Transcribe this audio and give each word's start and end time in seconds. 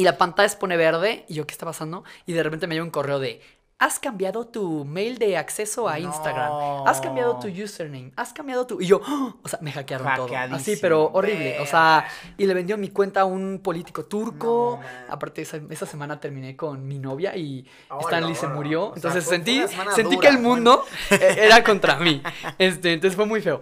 Y 0.00 0.04
la 0.04 0.16
pantalla 0.16 0.48
se 0.48 0.56
pone 0.56 0.78
verde 0.78 1.26
y 1.28 1.34
yo, 1.34 1.46
¿qué 1.46 1.52
está 1.52 1.66
pasando? 1.66 2.04
Y 2.24 2.32
de 2.32 2.42
repente 2.42 2.66
me 2.66 2.74
llega 2.74 2.84
un 2.84 2.90
correo 2.90 3.18
de, 3.18 3.42
has 3.78 3.98
cambiado 3.98 4.46
tu 4.46 4.86
mail 4.86 5.18
de 5.18 5.36
acceso 5.36 5.90
a 5.90 5.98
Instagram, 5.98 6.86
has 6.86 7.02
cambiado 7.02 7.38
tu 7.38 7.48
username, 7.48 8.10
has 8.16 8.32
cambiado 8.32 8.66
tu... 8.66 8.80
Y 8.80 8.86
yo, 8.86 9.02
¡oh! 9.06 9.34
o 9.42 9.46
sea, 9.46 9.58
me 9.60 9.70
hackearon 9.72 10.08
todo. 10.16 10.34
Así, 10.54 10.78
pero 10.80 11.10
horrible. 11.12 11.60
O 11.60 11.66
sea, 11.66 12.06
y 12.38 12.46
le 12.46 12.54
vendió 12.54 12.78
mi 12.78 12.88
cuenta 12.88 13.20
a 13.20 13.24
un 13.26 13.60
político 13.62 14.06
turco. 14.06 14.80
Aparte, 15.10 15.42
esa, 15.42 15.60
esa, 15.68 15.84
semana 15.84 16.18
terminé 16.18 16.56
con 16.56 16.88
mi 16.88 16.98
novia 16.98 17.36
y 17.36 17.66
Stanley 18.00 18.34
se 18.34 18.46
murió. 18.46 18.94
Entonces 18.96 19.22
sentí, 19.24 19.62
sentí 19.94 20.16
que 20.16 20.28
el 20.28 20.38
mundo 20.38 20.82
e, 21.10 21.44
era 21.44 21.62
contra 21.62 21.98
mí. 21.98 22.22
Este, 22.56 22.94
entonces 22.94 23.16
fue 23.16 23.26
muy 23.26 23.42
feo. 23.42 23.60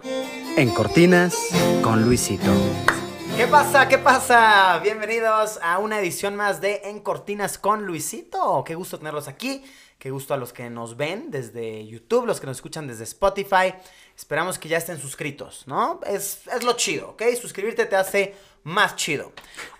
En 0.55 0.69
Cortinas 0.69 1.35
con 1.83 2.01
Luisito. 2.01 2.49
¿Qué 3.39 3.47
pasa? 3.47 3.87
¿Qué 3.87 3.97
pasa? 3.97 4.79
Bienvenidos 4.83 5.59
a 5.61 5.79
una 5.79 6.01
edición 6.01 6.35
más 6.35 6.59
de 6.59 6.81
En 6.83 6.99
Cortinas 6.99 7.57
con 7.57 7.85
Luisito. 7.85 8.65
Qué 8.65 8.75
gusto 8.75 8.97
tenerlos 8.97 9.29
aquí. 9.29 9.63
Qué 9.97 10.11
gusto 10.11 10.33
a 10.33 10.37
los 10.37 10.51
que 10.51 10.69
nos 10.69 10.97
ven 10.97 11.31
desde 11.31 11.87
YouTube, 11.87 12.25
los 12.25 12.41
que 12.41 12.47
nos 12.47 12.57
escuchan 12.57 12.85
desde 12.85 13.05
Spotify. 13.05 13.75
Esperamos 14.13 14.59
que 14.59 14.67
ya 14.67 14.77
estén 14.77 14.99
suscritos, 14.99 15.63
¿no? 15.67 16.01
Es, 16.05 16.41
lo 16.63 16.73
chido, 16.73 17.11
¿ok? 17.11 17.23
Suscribirte 17.39 17.85
te 17.85 17.95
hace 17.95 18.35
más 18.63 18.97
chido. 18.97 19.31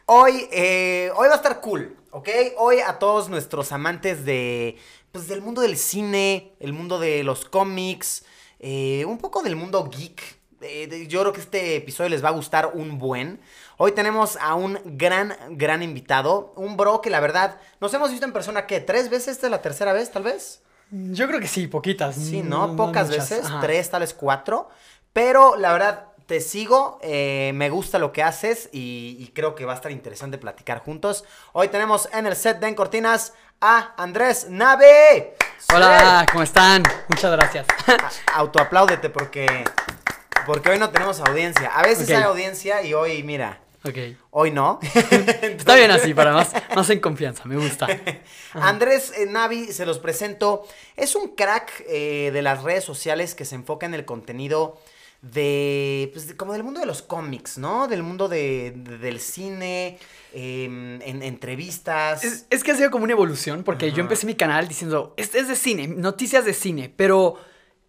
Hoy, 0.06 0.48
eh, 0.54 1.12
hoy 1.18 1.28
va 1.28 1.34
a 1.34 1.38
estar 1.38 1.60
cool, 1.60 1.98
¿ok? 2.12 2.30
Hoy 2.60 2.80
a 2.80 2.98
todos 2.98 3.28
nuestros 3.28 3.74
amantes 3.74 4.24
de, 4.24 4.78
pues, 5.12 5.28
del 5.28 5.42
mundo 5.42 5.60
del 5.60 5.76
cine, 5.76 6.54
el 6.62 6.72
mundo 6.72 6.98
de 6.98 7.26
los 7.26 7.44
cómics, 7.44 8.24
eh, 8.60 9.04
un 9.04 9.18
poco 9.18 9.44
del 9.44 9.58
mundo 9.58 9.90
geek. 9.90 10.39
Eh, 10.62 11.08
yo 11.08 11.22
creo 11.22 11.34
que 11.34 11.42
este 11.42 11.76
episodio 11.76 12.10
les 12.10 12.24
va 12.24 12.30
a 12.30 12.34
gustar 12.34 12.72
un 12.74 12.98
buen. 12.98 13.40
Hoy 13.78 13.94
tenemos 13.94 14.38
a 14.42 14.56
un 14.56 14.80
gran, 14.86 15.36
gran 15.52 15.84
invitado. 15.84 16.54
Un 16.56 16.78
bro 16.78 17.02
que 17.02 17.10
la 17.10 17.20
verdad 17.20 17.60
nos 17.80 17.94
hemos 17.94 18.12
visto 18.12 18.26
en 18.26 18.34
persona, 18.34 18.68
¿qué? 18.68 18.80
¿Tres 18.80 19.10
veces? 19.10 19.30
¿Esta 19.30 19.48
es 19.48 19.52
la 19.52 19.62
tercera 19.62 19.94
vez, 19.94 20.12
tal 20.12 20.24
vez? 20.24 20.62
Yo 20.92 21.28
creo 21.28 21.40
que 21.40 21.48
sí, 21.48 21.68
poquitas. 21.68 22.16
Sí, 22.16 22.42
¿no? 22.42 22.76
Pocas 22.76 23.10
veces, 23.10 23.46
tres, 23.62 23.90
tal 23.90 24.02
vez 24.02 24.14
cuatro. 24.14 24.70
Pero 25.14 25.56
la 25.56 25.72
verdad, 25.72 26.10
te 26.30 26.42
sigo, 26.42 27.00
eh, 27.02 27.52
me 27.56 27.72
gusta 27.72 27.98
lo 27.98 28.12
que 28.12 28.22
haces 28.22 28.70
y, 28.72 29.32
creo 29.34 29.56
que 29.56 29.66
va 29.66 29.74
a 29.74 29.76
estar 29.76 29.92
interesante 29.92 30.38
platicar 30.38 30.80
juntos. 30.80 31.26
Hoy 31.54 31.70
tenemos 31.70 32.08
en 32.14 32.28
el 32.28 32.36
set 32.36 32.60
de 32.60 32.68
En 32.68 32.76
Cortinas 32.76 33.34
a 33.60 33.96
Andrés 33.98 34.48
Nave. 34.48 35.36
Hola, 35.74 36.28
¿cómo 36.32 36.44
están? 36.44 36.84
Muchas 37.08 37.32
gracias. 37.32 37.66
Autoapláudete 38.34 39.10
porque, 39.10 39.66
porque 40.46 40.70
hoy 40.70 40.80
no 40.80 40.90
tenemos 40.90 41.20
audiencia. 41.20 41.70
A 41.74 41.84
veces 41.84 42.10
hay 42.10 42.24
audiencia 42.24 42.84
y 42.84 42.94
hoy, 42.94 43.24
mira, 43.24 43.60
Ok. 43.86 43.98
Hoy 44.32 44.52
no. 44.52 44.80
Está 45.42 45.76
bien 45.76 45.90
así, 45.92 46.14
para 46.14 46.34
más, 46.34 46.52
más 46.76 46.90
en 46.90 47.00
confianza, 47.00 47.46
me 47.46 47.56
gusta. 47.56 47.88
Andrés 48.54 49.14
eh, 49.16 49.26
Navi, 49.26 49.68
se 49.72 49.86
los 49.86 50.00
presento. 50.00 50.68
Es 50.98 51.16
un 51.16 51.34
crack 51.36 51.86
eh, 51.88 52.32
de 52.34 52.42
las 52.42 52.64
redes 52.64 52.84
sociales 52.84 53.36
que 53.36 53.46
se 53.46 53.56
enfoca 53.56 53.86
en 53.86 53.94
el 53.94 54.04
contenido 54.04 54.78
de, 55.22 56.10
pues, 56.14 56.34
como 56.36 56.54
del 56.54 56.64
mundo 56.64 56.82
de 56.82 56.86
los 56.86 57.02
cómics, 57.02 57.58
¿no? 57.58 57.88
Del 57.88 58.04
mundo 58.04 58.28
de, 58.28 58.74
del 58.76 59.20
cine, 59.20 59.98
em, 60.34 61.02
en 61.02 61.24
entrevistas. 61.24 62.46
Es, 62.50 62.64
que 62.64 62.72
ha 62.72 62.76
sido 62.76 62.92
como 62.92 63.06
una 63.06 63.14
evolución, 63.14 63.64
porque 63.64 63.92
yo 63.92 64.02
empecé 64.02 64.26
mi 64.26 64.36
canal 64.36 64.68
diciendo, 64.68 65.14
este 65.16 65.40
es 65.40 65.48
de 65.48 65.56
cine, 65.56 65.88
noticias 65.88 66.44
de 66.44 66.54
cine, 66.54 66.94
pero 66.94 67.38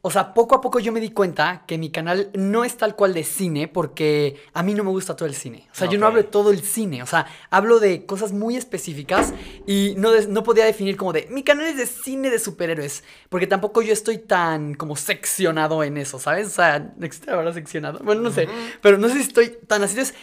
o 0.03 0.11
sea, 0.11 0.33
poco 0.33 0.55
a 0.55 0.61
poco 0.63 0.79
yo 0.79 0.93
me 0.93 1.01
di 1.01 1.11
cuenta 1.11 1.65
que 1.67 1.77
mi 1.77 1.91
canal 1.91 2.31
no 2.33 2.65
es 2.65 2.77
tal 2.79 2.97
cual 2.97 3.13
de 3.13 3.23
cine 3.23 3.69
porque 3.69 4.41
a 4.55 4.63
mí 4.63 4.73
no 4.73 4.83
me 4.83 4.91
gusta 4.91 5.15
todo 5.15 5.29
el 5.29 5.35
cine. 5.35 5.69
O 5.71 5.75
sea, 5.75 5.89
yo 5.91 5.99
no 5.99 6.07
hablo 6.07 6.23
de 6.23 6.29
todo 6.29 6.51
el 6.51 6.63
cine. 6.63 7.03
O 7.03 7.07
sea, 7.07 7.27
hablo 7.51 7.81
de 7.81 8.07
cosas 8.07 8.33
muy 8.33 8.57
específicas 8.57 9.35
y 9.67 9.95
no, 9.99 10.11
no 10.29 10.43
podía 10.43 10.65
definir 10.65 10.97
como 10.97 11.13
de 11.13 11.27
mi 11.31 11.43
canal 11.43 11.67
es 11.67 11.77
de 11.77 11.87
cine 11.87 12.31
de 12.31 12.39
superhéroes. 12.39 13.05
Porque 13.29 13.47
tampoco 13.47 13.83
yo 13.83 13.93
estoy 13.93 14.17
tan 14.17 14.75
como 14.75 14.97
seccionado 14.97 15.85
en 15.85 15.99
eso, 15.99 16.19
¿sabes? 16.19 16.47
O 16.47 16.51
sea, 16.51 16.93
¿existe 17.03 17.31
ahora 17.31 17.53
seccionado? 17.53 18.01
Bueno, 18.03 18.23
no 18.23 18.31
sé. 18.31 18.49
Pero 18.81 18.97
no 18.97 19.09
sé 19.09 19.15
si 19.15 19.21
estoy 19.21 19.59
tan 19.67 19.83
así. 19.83 19.99
Entonces, 19.99 20.15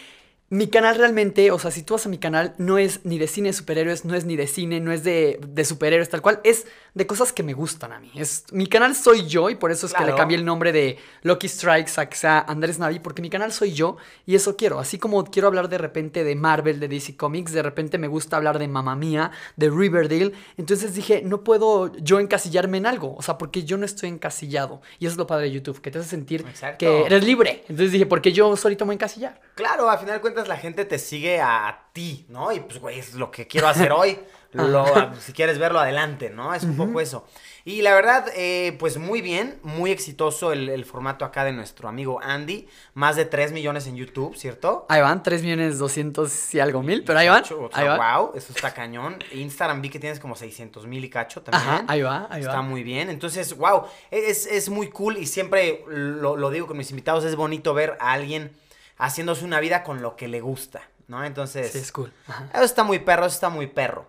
mi 0.49 0.67
canal 0.67 0.95
realmente, 0.95 1.51
o 1.51 1.59
sea, 1.59 1.71
si 1.71 1.83
tú 1.83 1.93
vas 1.95 2.05
a 2.05 2.09
mi 2.09 2.17
canal, 2.17 2.53
no 2.57 2.77
es 2.77 3.05
ni 3.05 3.17
de 3.17 3.27
cine 3.27 3.49
de 3.49 3.53
superhéroes, 3.53 4.05
no 4.05 4.15
es 4.15 4.23
ni 4.23 4.37
de 4.37 4.47
cine, 4.47 4.79
no 4.79 4.93
es 4.93 5.03
de, 5.03 5.39
de 5.45 5.65
superhéroes 5.65 6.09
tal 6.09 6.21
cual, 6.21 6.39
es 6.45 6.65
de 6.93 7.05
cosas 7.05 7.33
que 7.33 7.43
me 7.43 7.53
gustan 7.53 7.91
a 7.91 7.99
mí. 7.99 8.11
Es, 8.15 8.45
mi 8.51 8.65
canal 8.67 8.95
soy 8.95 9.27
yo 9.27 9.49
y 9.49 9.55
por 9.55 9.71
eso 9.71 9.85
es 9.85 9.93
que 9.93 10.05
le 10.05 10.15
cambié 10.15 10.37
el 10.37 10.45
nombre 10.45 10.71
de 10.71 10.97
Lucky 11.21 11.47
Strikes 11.47 11.91
a 11.97 12.07
que 12.07 12.15
sea 12.15 12.39
Andrés 12.39 12.79
Navi, 12.79 12.99
porque 12.99 13.21
mi 13.21 13.29
canal 13.29 13.51
soy 13.51 13.73
yo 13.73 13.97
y 14.25 14.35
eso 14.35 14.55
quiero. 14.55 14.79
Así 14.79 14.97
como 14.97 15.23
quiero 15.25 15.47
hablar 15.49 15.69
de 15.69 15.77
repente 15.77 16.23
de 16.23 16.35
Marvel, 16.35 16.79
de 16.79 16.87
DC 16.87 17.17
Comics, 17.17 17.51
de 17.51 17.61
repente 17.61 17.97
me 17.97 18.07
gusta 18.07 18.37
hablar 18.37 18.57
de 18.57 18.67
Mamma 18.67 18.95
Mía, 18.95 19.31
de 19.57 19.69
Riverdale. 19.69 20.31
Entonces 20.57 20.95
dije, 20.95 21.21
no 21.23 21.43
puedo 21.43 21.93
yo 21.97 22.19
encasillarme 22.19 22.77
en 22.77 22.85
algo, 22.85 23.15
o 23.15 23.21
sea, 23.21 23.37
porque 23.37 23.63
yo 23.63 23.77
no 23.77 23.85
estoy 23.85 24.09
encasillado. 24.09 24.81
Y 24.97 25.05
eso 25.05 25.13
es 25.13 25.17
lo 25.17 25.27
padre 25.27 25.45
de 25.45 25.51
YouTube, 25.51 25.81
que 25.81 25.91
te 25.91 25.99
hace 25.99 26.09
sentir 26.09 26.45
que 26.79 27.01
eres 27.03 27.23
libre. 27.23 27.63
Entonces 27.67 27.91
dije, 27.91 28.05
porque 28.05 28.31
yo 28.31 28.55
solito 28.55 28.85
me 28.85 28.89
voy 28.89 28.93
a 28.93 28.95
encasillar. 28.95 29.41
Claro, 29.53 29.89
a 29.89 29.97
final 29.97 30.15
de 30.15 30.21
cuentas 30.37 30.47
la 30.47 30.57
gente 30.57 30.85
te 30.85 30.99
sigue 30.99 31.41
a 31.41 31.87
ti, 31.93 32.27
¿no? 32.29 32.51
Y 32.51 32.59
pues, 32.59 32.79
güey, 32.79 32.99
es 32.99 33.15
lo 33.15 33.31
que 33.31 33.47
quiero 33.47 33.67
hacer 33.67 33.91
hoy. 33.91 34.19
si 35.19 35.33
quieres 35.33 35.57
verlo 35.57 35.79
adelante, 35.79 36.29
¿no? 36.29 36.53
Es 36.53 36.63
un 36.63 36.77
poco 36.77 37.01
eso. 37.01 37.25
Y 37.65 37.81
la 37.81 37.93
verdad, 37.93 38.27
eh, 38.35 38.75
pues 38.79 38.97
muy 38.97 39.21
bien, 39.21 39.59
muy 39.61 39.91
exitoso 39.91 40.51
el, 40.51 40.85
formato 40.85 41.25
acá 41.25 41.43
de 41.43 41.51
nuestro 41.53 41.89
amigo 41.89 42.19
Andy. 42.21 42.67
Más 42.93 43.15
de 43.15 43.25
3 43.25 43.51
millones 43.51 43.87
en 43.87 43.95
YouTube, 43.95 44.37
¿cierto? 44.37 44.85
Ahí 44.89 45.01
van, 45.01 45.21
3 45.23 45.41
millones 45.41 45.79
200 45.79 46.53
y 46.53 46.59
algo 46.59 46.81
mil, 46.83 47.03
pero 47.03 47.19
ahí 47.19 47.27
van. 47.27 47.43
ahí 47.73 47.87
Wow, 47.87 48.33
eso 48.35 48.53
está 48.55 48.73
cañón. 48.73 49.17
Instagram 49.33 49.81
vi 49.81 49.89
que 49.89 49.99
tienes 49.99 50.19
como 50.19 50.35
600 50.35 50.85
mil 50.85 51.03
y 51.03 51.09
cacho 51.09 51.41
también. 51.41 51.67
Ajá, 51.67 51.85
ahí 51.87 52.01
va, 52.03 52.27
ahí 52.29 52.41
va. 52.43 52.49
Está 52.49 52.61
muy 52.61 52.83
bien. 52.83 53.09
Entonces, 53.09 53.57
wow, 53.57 53.83
es, 54.11 54.45
es 54.45 54.69
muy 54.69 54.89
cool 54.89 55.17
y 55.17 55.25
siempre 55.25 55.83
lo, 55.87 56.37
lo 56.37 56.51
digo 56.51 56.67
con 56.67 56.77
mis 56.77 56.91
invitados, 56.91 57.25
es 57.25 57.35
bonito 57.35 57.73
ver 57.73 57.97
a 57.99 58.13
alguien 58.13 58.51
haciéndose 58.97 59.45
una 59.45 59.59
vida 59.59 59.83
con 59.83 60.01
lo 60.01 60.15
que 60.15 60.27
le 60.27 60.41
gusta, 60.41 60.81
¿no? 61.07 61.23
Entonces... 61.23 61.71
Sí, 61.71 61.79
es 61.79 61.91
cool. 61.91 62.11
Eso 62.53 62.63
está 62.63 62.83
muy 62.83 62.99
perro, 62.99 63.25
eso 63.25 63.35
está 63.35 63.49
muy 63.49 63.67
perro. 63.67 64.07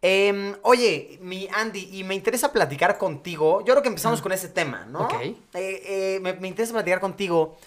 Em, 0.00 0.54
oye, 0.62 1.18
mi 1.22 1.48
Andy, 1.52 1.98
y 1.98 2.04
me 2.04 2.14
interesa 2.14 2.52
platicar 2.52 2.98
contigo. 2.98 3.60
Yo 3.60 3.72
creo 3.74 3.82
que 3.82 3.88
empezamos 3.88 4.22
con 4.22 4.30
ese 4.30 4.48
tema, 4.48 4.86
¿no? 4.86 5.00
Ok. 5.00 5.14
Eh, 5.22 5.36
eh, 5.54 6.20
me, 6.20 6.46
interesa 6.46 6.72
platicar 6.72 7.00
contigo. 7.00 7.58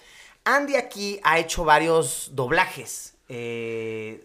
Andy 0.44 0.76
aquí 0.76 1.20
ha 1.24 1.38
hecho 1.38 1.64
varios 1.64 2.30
doblajes. 2.32 3.14
Eh, 3.28 4.20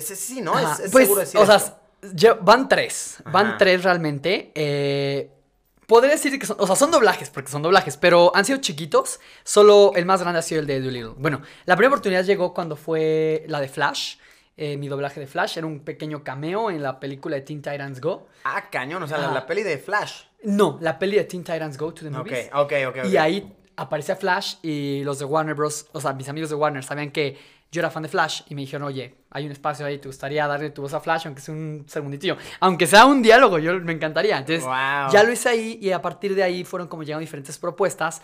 sí, 0.00 0.40
¿no? 0.40 0.58
Es, 0.58 0.90
pues, 0.90 1.04
seguro 1.04 1.20
decir 1.20 1.40
O 1.40 1.46
sea, 1.46 2.36
van 2.40 2.68
tres. 2.68 3.18
Van 3.26 3.56
tres 3.58 3.84
realmente. 3.84 4.50
Podría 5.90 6.12
decir 6.12 6.38
que 6.38 6.46
son, 6.46 6.56
o 6.60 6.68
sea, 6.68 6.76
son 6.76 6.92
doblajes, 6.92 7.30
porque 7.30 7.50
son 7.50 7.62
doblajes, 7.62 7.96
pero 7.96 8.30
han 8.36 8.44
sido 8.44 8.60
chiquitos. 8.60 9.18
Solo 9.42 9.90
el 9.96 10.06
más 10.06 10.20
grande 10.20 10.38
ha 10.38 10.42
sido 10.42 10.60
el 10.60 10.66
de 10.68 10.80
Doolittle. 10.80 11.14
Bueno, 11.16 11.42
la 11.64 11.74
primera 11.74 11.92
oportunidad 11.92 12.22
llegó 12.22 12.54
cuando 12.54 12.76
fue 12.76 13.44
la 13.48 13.60
de 13.60 13.66
Flash. 13.66 14.14
Eh, 14.56 14.76
mi 14.76 14.86
doblaje 14.86 15.18
de 15.18 15.26
Flash 15.26 15.58
era 15.58 15.66
un 15.66 15.80
pequeño 15.80 16.22
cameo 16.22 16.70
en 16.70 16.80
la 16.80 17.00
película 17.00 17.34
de 17.34 17.42
Teen 17.42 17.60
Titans 17.60 18.00
Go. 18.00 18.28
Ah, 18.44 18.70
cañón, 18.70 19.02
o 19.02 19.08
sea, 19.08 19.18
la, 19.18 19.44
peli 19.44 19.64
de 19.64 19.78
Flash. 19.78 20.26
No, 20.44 20.78
la 20.80 20.96
peli 20.96 21.16
de 21.16 21.24
Teen 21.24 21.42
Titans 21.42 21.76
Go 21.76 21.92
to 21.92 22.04
the 22.04 22.10
Movies. 22.10 22.50
Ok, 22.52 22.72
ok, 22.86 22.98
ok. 23.00 23.06
Y 23.06 23.16
ahí 23.16 23.52
aparecía 23.74 24.14
Flash 24.14 24.58
y 24.62 25.02
los 25.02 25.18
de 25.18 25.24
Warner 25.24 25.56
Bros., 25.56 25.88
o 25.90 26.00
sea, 26.00 26.12
mis 26.12 26.28
amigos 26.28 26.50
de 26.50 26.54
Warner 26.54 26.84
sabían 26.84 27.10
que 27.10 27.36
yo 27.72 27.80
era 27.80 27.90
fan 27.90 28.02
de 28.02 28.08
Flash 28.08 28.42
y 28.48 28.54
me 28.54 28.62
dijeron, 28.62 28.88
oye, 28.88 29.14
hay 29.30 29.46
un 29.46 29.52
espacio 29.52 29.86
ahí, 29.86 29.98
¿te 29.98 30.08
gustaría 30.08 30.44
darle 30.48 30.70
tu 30.70 30.82
voz 30.82 30.92
a 30.92 30.98
Flash, 30.98 31.26
aunque 31.26 31.40
sea 31.40 31.54
un 31.54 31.84
segunditillo? 31.86 32.36
Aunque 32.58 32.86
sea 32.88 33.06
un 33.06 33.22
diálogo, 33.22 33.60
yo 33.60 33.78
me 33.78 33.92
encantaría. 33.92 34.38
Entonces, 34.38 34.64
ya 34.64 35.22
lo 35.22 35.32
hice 35.32 35.48
ahí 35.48 35.78
y 35.80 35.92
a 35.92 36.02
partir 36.02 36.34
de 36.34 36.42
ahí 36.42 36.64
fueron 36.64 36.88
como 36.88 37.04
llegando 37.04 37.20
diferentes 37.20 37.58
propuestas 37.58 38.22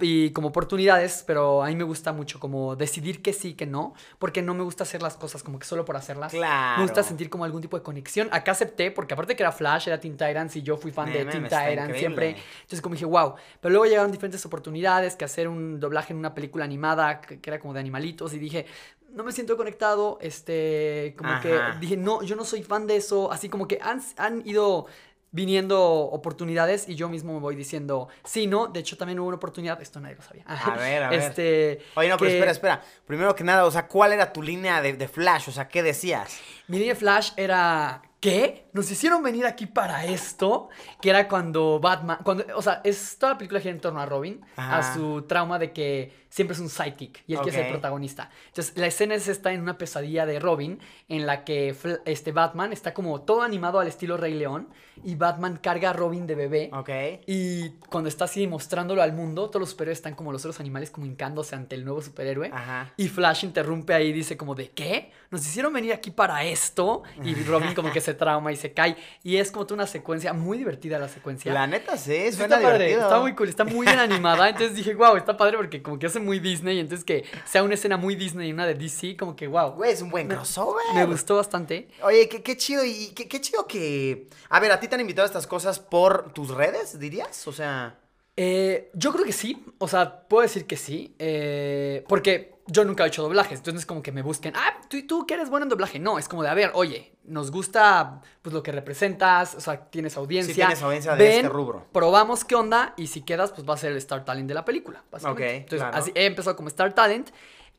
y, 0.00 0.30
como 0.30 0.48
oportunidades, 0.48 1.24
pero 1.26 1.62
a 1.62 1.68
mí 1.68 1.76
me 1.76 1.84
gusta 1.84 2.12
mucho 2.12 2.40
como 2.40 2.76
decidir 2.76 3.22
que 3.22 3.32
sí, 3.32 3.54
que 3.54 3.66
no, 3.66 3.94
porque 4.18 4.42
no 4.42 4.54
me 4.54 4.62
gusta 4.62 4.84
hacer 4.84 5.02
las 5.02 5.16
cosas 5.16 5.42
como 5.42 5.58
que 5.58 5.66
solo 5.66 5.84
por 5.84 5.96
hacerlas. 5.96 6.32
Claro. 6.32 6.78
Me 6.78 6.82
gusta 6.84 7.02
sentir 7.02 7.28
como 7.28 7.44
algún 7.44 7.60
tipo 7.60 7.76
de 7.76 7.82
conexión. 7.82 8.28
Acá 8.32 8.52
acepté, 8.52 8.90
porque 8.90 9.14
aparte 9.14 9.36
que 9.36 9.42
era 9.42 9.52
Flash, 9.52 9.88
era 9.88 10.00
Teen 10.00 10.16
Titans 10.16 10.56
y 10.56 10.62
yo 10.62 10.76
fui 10.76 10.90
fan 10.90 11.12
de 11.12 11.24
Teen 11.24 11.44
Titans 11.44 11.96
siempre. 11.96 12.36
Entonces 12.62 12.80
como 12.80 12.94
dije, 12.94 13.04
wow. 13.04 13.34
Pero 13.60 13.72
luego 13.72 13.86
llegaron 13.86 14.10
diferentes 14.10 14.44
oportunidades, 14.46 15.16
que 15.16 15.24
hacer 15.24 15.48
un 15.48 15.80
doblaje 15.80 16.12
en 16.12 16.18
una 16.18 16.34
película 16.34 16.64
animada, 16.64 17.20
que, 17.20 17.40
era 17.44 17.58
como 17.58 17.74
de 17.74 17.80
animalitos, 17.80 18.32
y 18.34 18.38
dije, 18.38 18.66
no 19.10 19.24
me 19.24 19.32
siento 19.32 19.56
conectado, 19.56 20.18
este, 20.20 21.14
como 21.16 21.40
que 21.40 21.58
dije, 21.80 21.96
no, 21.96 22.22
yo 22.22 22.36
no 22.36 22.44
soy 22.44 22.62
fan 22.62 22.86
de 22.86 22.96
eso, 22.96 23.32
así 23.32 23.48
como 23.48 23.66
que 23.66 23.78
han, 23.82 24.02
han 24.16 24.46
ido 24.46 24.86
viniendo 25.30 25.82
oportunidades 25.82 26.88
y 26.88 26.94
yo 26.94 27.08
mismo 27.08 27.34
me 27.34 27.40
voy 27.40 27.54
diciendo, 27.54 28.08
sí, 28.24 28.46
no, 28.46 28.66
de 28.68 28.80
hecho 28.80 28.96
también 28.96 29.18
hubo 29.18 29.28
una 29.28 29.36
oportunidad, 29.36 29.80
esto 29.82 30.00
nadie 30.00 30.16
lo 30.16 30.22
sabía. 30.22 30.44
A 30.46 30.70
ver, 30.76 31.02
a 31.02 31.10
ver. 31.10 31.20
Este, 31.20 31.80
Oye, 31.94 32.08
no, 32.08 32.16
pero 32.16 32.30
espera, 32.30 32.50
espera. 32.50 32.82
Primero 33.06 33.34
que 33.34 33.44
nada, 33.44 33.66
o 33.66 33.70
sea, 33.70 33.86
¿cuál 33.86 34.12
era 34.12 34.32
tu 34.32 34.42
línea 34.42 34.80
de, 34.80 35.08
Flash? 35.08 35.48
O 35.48 35.52
sea, 35.52 35.68
¿qué 35.68 35.82
decías? 35.82 36.38
Mi 36.66 36.78
línea 36.78 36.94
de 36.94 36.98
Flash 36.98 37.32
era, 37.36 38.02
¿qué? 38.20 38.67
Nos 38.78 38.88
hicieron 38.92 39.24
venir 39.24 39.44
aquí 39.44 39.66
para 39.66 40.04
esto, 40.04 40.68
que 41.00 41.10
era 41.10 41.26
cuando 41.26 41.80
Batman, 41.80 42.18
cuando, 42.22 42.44
o 42.54 42.62
sea, 42.62 42.80
es 42.84 43.18
toda 43.18 43.32
la 43.32 43.38
película 43.38 43.60
gira 43.60 43.74
en 43.74 43.80
torno 43.80 44.00
a 44.00 44.06
Robin, 44.06 44.40
a 44.56 44.94
su 44.94 45.22
trauma 45.22 45.58
de 45.58 45.72
que 45.72 46.28
siempre 46.28 46.54
es 46.54 46.60
un 46.60 46.68
sidekick 46.68 47.24
y 47.26 47.34
él 47.34 47.40
que 47.40 47.50
es 47.50 47.56
el 47.56 47.68
protagonista. 47.68 48.30
Entonces, 48.48 48.76
la 48.76 48.86
escena 48.86 49.14
es 49.14 49.28
esta 49.28 49.52
en 49.52 49.62
una 49.62 49.78
pesadilla 49.78 50.26
de 50.26 50.38
Robin, 50.38 50.78
en 51.08 51.26
la 51.26 51.44
que 51.44 51.74
este 52.04 52.32
Batman 52.32 52.72
está 52.72 52.94
como 52.94 53.20
todo 53.22 53.42
animado 53.42 53.80
al 53.80 53.88
estilo 53.88 54.16
Rey 54.16 54.34
León 54.34 54.68
y 55.04 55.14
Batman 55.14 55.58
carga 55.60 55.90
a 55.90 55.92
Robin 55.92 56.26
de 56.26 56.34
bebé. 56.34 56.70
Ok. 56.72 56.90
Y 57.26 57.70
cuando 57.88 58.08
está 58.08 58.26
así 58.26 58.46
mostrándolo 58.46 59.02
al 59.02 59.12
mundo, 59.12 59.48
todos 59.48 59.60
los 59.60 59.70
superhéroes 59.70 59.98
están 59.98 60.14
como 60.14 60.32
los 60.32 60.42
otros 60.42 60.60
animales 60.60 60.90
como 60.90 61.06
hincándose 61.06 61.54
ante 61.54 61.74
el 61.74 61.84
nuevo 61.84 62.02
superhéroe. 62.02 62.50
Ajá. 62.52 62.92
Y 62.96 63.08
Flash 63.08 63.44
interrumpe 63.44 63.94
ahí 63.94 64.08
y 64.08 64.12
dice 64.12 64.36
como 64.36 64.54
de, 64.54 64.70
¿qué? 64.70 65.12
Nos 65.30 65.46
hicieron 65.46 65.72
venir 65.72 65.92
aquí 65.92 66.10
para 66.10 66.44
esto. 66.44 67.02
Y 67.24 67.34
Robin 67.44 67.74
como 67.74 67.92
que 67.92 68.00
se 68.00 68.14
trauma 68.14 68.52
y 68.52 68.56
se 68.56 68.67
cae. 68.72 68.96
Y 69.22 69.36
es 69.36 69.50
como 69.50 69.66
una 69.70 69.86
secuencia 69.86 70.32
muy 70.32 70.58
divertida 70.58 70.98
la 70.98 71.08
secuencia. 71.08 71.52
La 71.52 71.66
neta 71.66 71.96
sí, 71.96 72.32
suena 72.32 72.56
está 72.56 72.68
padre, 72.68 72.92
está 72.92 73.20
muy 73.20 73.34
cool, 73.34 73.48
está 73.48 73.64
muy 73.64 73.86
bien 73.86 73.98
animada. 73.98 74.48
Entonces 74.48 74.74
dije, 74.74 74.94
wow, 74.94 75.16
está 75.16 75.36
padre 75.36 75.56
porque 75.56 75.82
como 75.82 75.98
que 75.98 76.06
hace 76.06 76.20
muy 76.20 76.38
Disney. 76.38 76.78
Entonces 76.78 77.04
que 77.04 77.24
sea 77.44 77.62
una 77.62 77.74
escena 77.74 77.96
muy 77.96 78.14
Disney 78.14 78.48
y 78.48 78.52
una 78.52 78.66
de 78.66 78.74
DC, 78.74 79.16
como 79.16 79.36
que 79.36 79.46
wow. 79.46 79.72
Güey, 79.72 79.92
es 79.92 80.02
un 80.02 80.10
buen 80.10 80.28
crossover. 80.28 80.84
Me 80.94 81.04
gustó 81.04 81.36
bastante. 81.36 81.88
Oye, 82.02 82.28
qué, 82.28 82.42
qué 82.42 82.56
chido 82.56 82.84
y 82.84 83.12
qué, 83.14 83.28
qué 83.28 83.40
chido 83.40 83.66
que... 83.66 84.28
A 84.48 84.60
ver, 84.60 84.72
¿a 84.72 84.80
ti 84.80 84.88
te 84.88 84.94
han 84.94 85.00
invitado 85.00 85.24
a 85.24 85.26
estas 85.26 85.46
cosas 85.46 85.78
por 85.78 86.32
tus 86.32 86.50
redes, 86.50 86.98
dirías? 86.98 87.46
O 87.46 87.52
sea... 87.52 87.98
Eh, 88.40 88.92
yo 88.94 89.12
creo 89.12 89.24
que 89.24 89.32
sí, 89.32 89.64
o 89.78 89.88
sea, 89.88 90.20
puedo 90.28 90.42
decir 90.42 90.64
que 90.64 90.76
sí, 90.76 91.12
eh, 91.18 92.04
porque 92.06 92.54
yo 92.68 92.84
nunca 92.84 93.04
he 93.04 93.08
hecho 93.08 93.22
doblajes, 93.22 93.58
entonces 93.58 93.82
es 93.82 93.86
como 93.86 94.02
que 94.02 94.12
me 94.12 94.22
busquen, 94.22 94.54
ah, 94.54 94.80
tú, 94.88 95.04
tú 95.06 95.26
que 95.26 95.34
eres 95.34 95.50
bueno 95.50 95.64
en 95.64 95.70
doblaje, 95.70 95.98
no, 95.98 96.18
es 96.18 96.28
como 96.28 96.42
de, 96.42 96.50
a 96.50 96.54
ver, 96.54 96.70
oye, 96.74 97.12
nos 97.24 97.50
gusta 97.50 98.20
pues 98.42 98.52
lo 98.52 98.62
que 98.62 98.72
representas, 98.72 99.54
o 99.54 99.60
sea, 99.60 99.86
tienes 99.90 100.16
audiencia. 100.16 100.54
Sí, 100.54 100.60
tienes 100.60 100.82
audiencia 100.82 101.16
de 101.16 101.36
este 101.36 101.48
rubro. 101.48 101.86
Probamos 101.92 102.44
qué 102.44 102.54
onda 102.54 102.94
y 102.96 103.08
si 103.08 103.22
quedas, 103.22 103.52
pues 103.52 103.68
va 103.68 103.74
a 103.74 103.76
ser 103.76 103.92
el 103.92 103.98
Star 103.98 104.24
Talent 104.24 104.48
de 104.48 104.54
la 104.54 104.64
película. 104.64 105.02
Ok, 105.10 105.40
Entonces, 105.40 105.88
así 105.92 106.12
he 106.14 106.26
empezado 106.26 106.56
como 106.56 106.68
Star 106.68 106.94
Talent. 106.94 107.30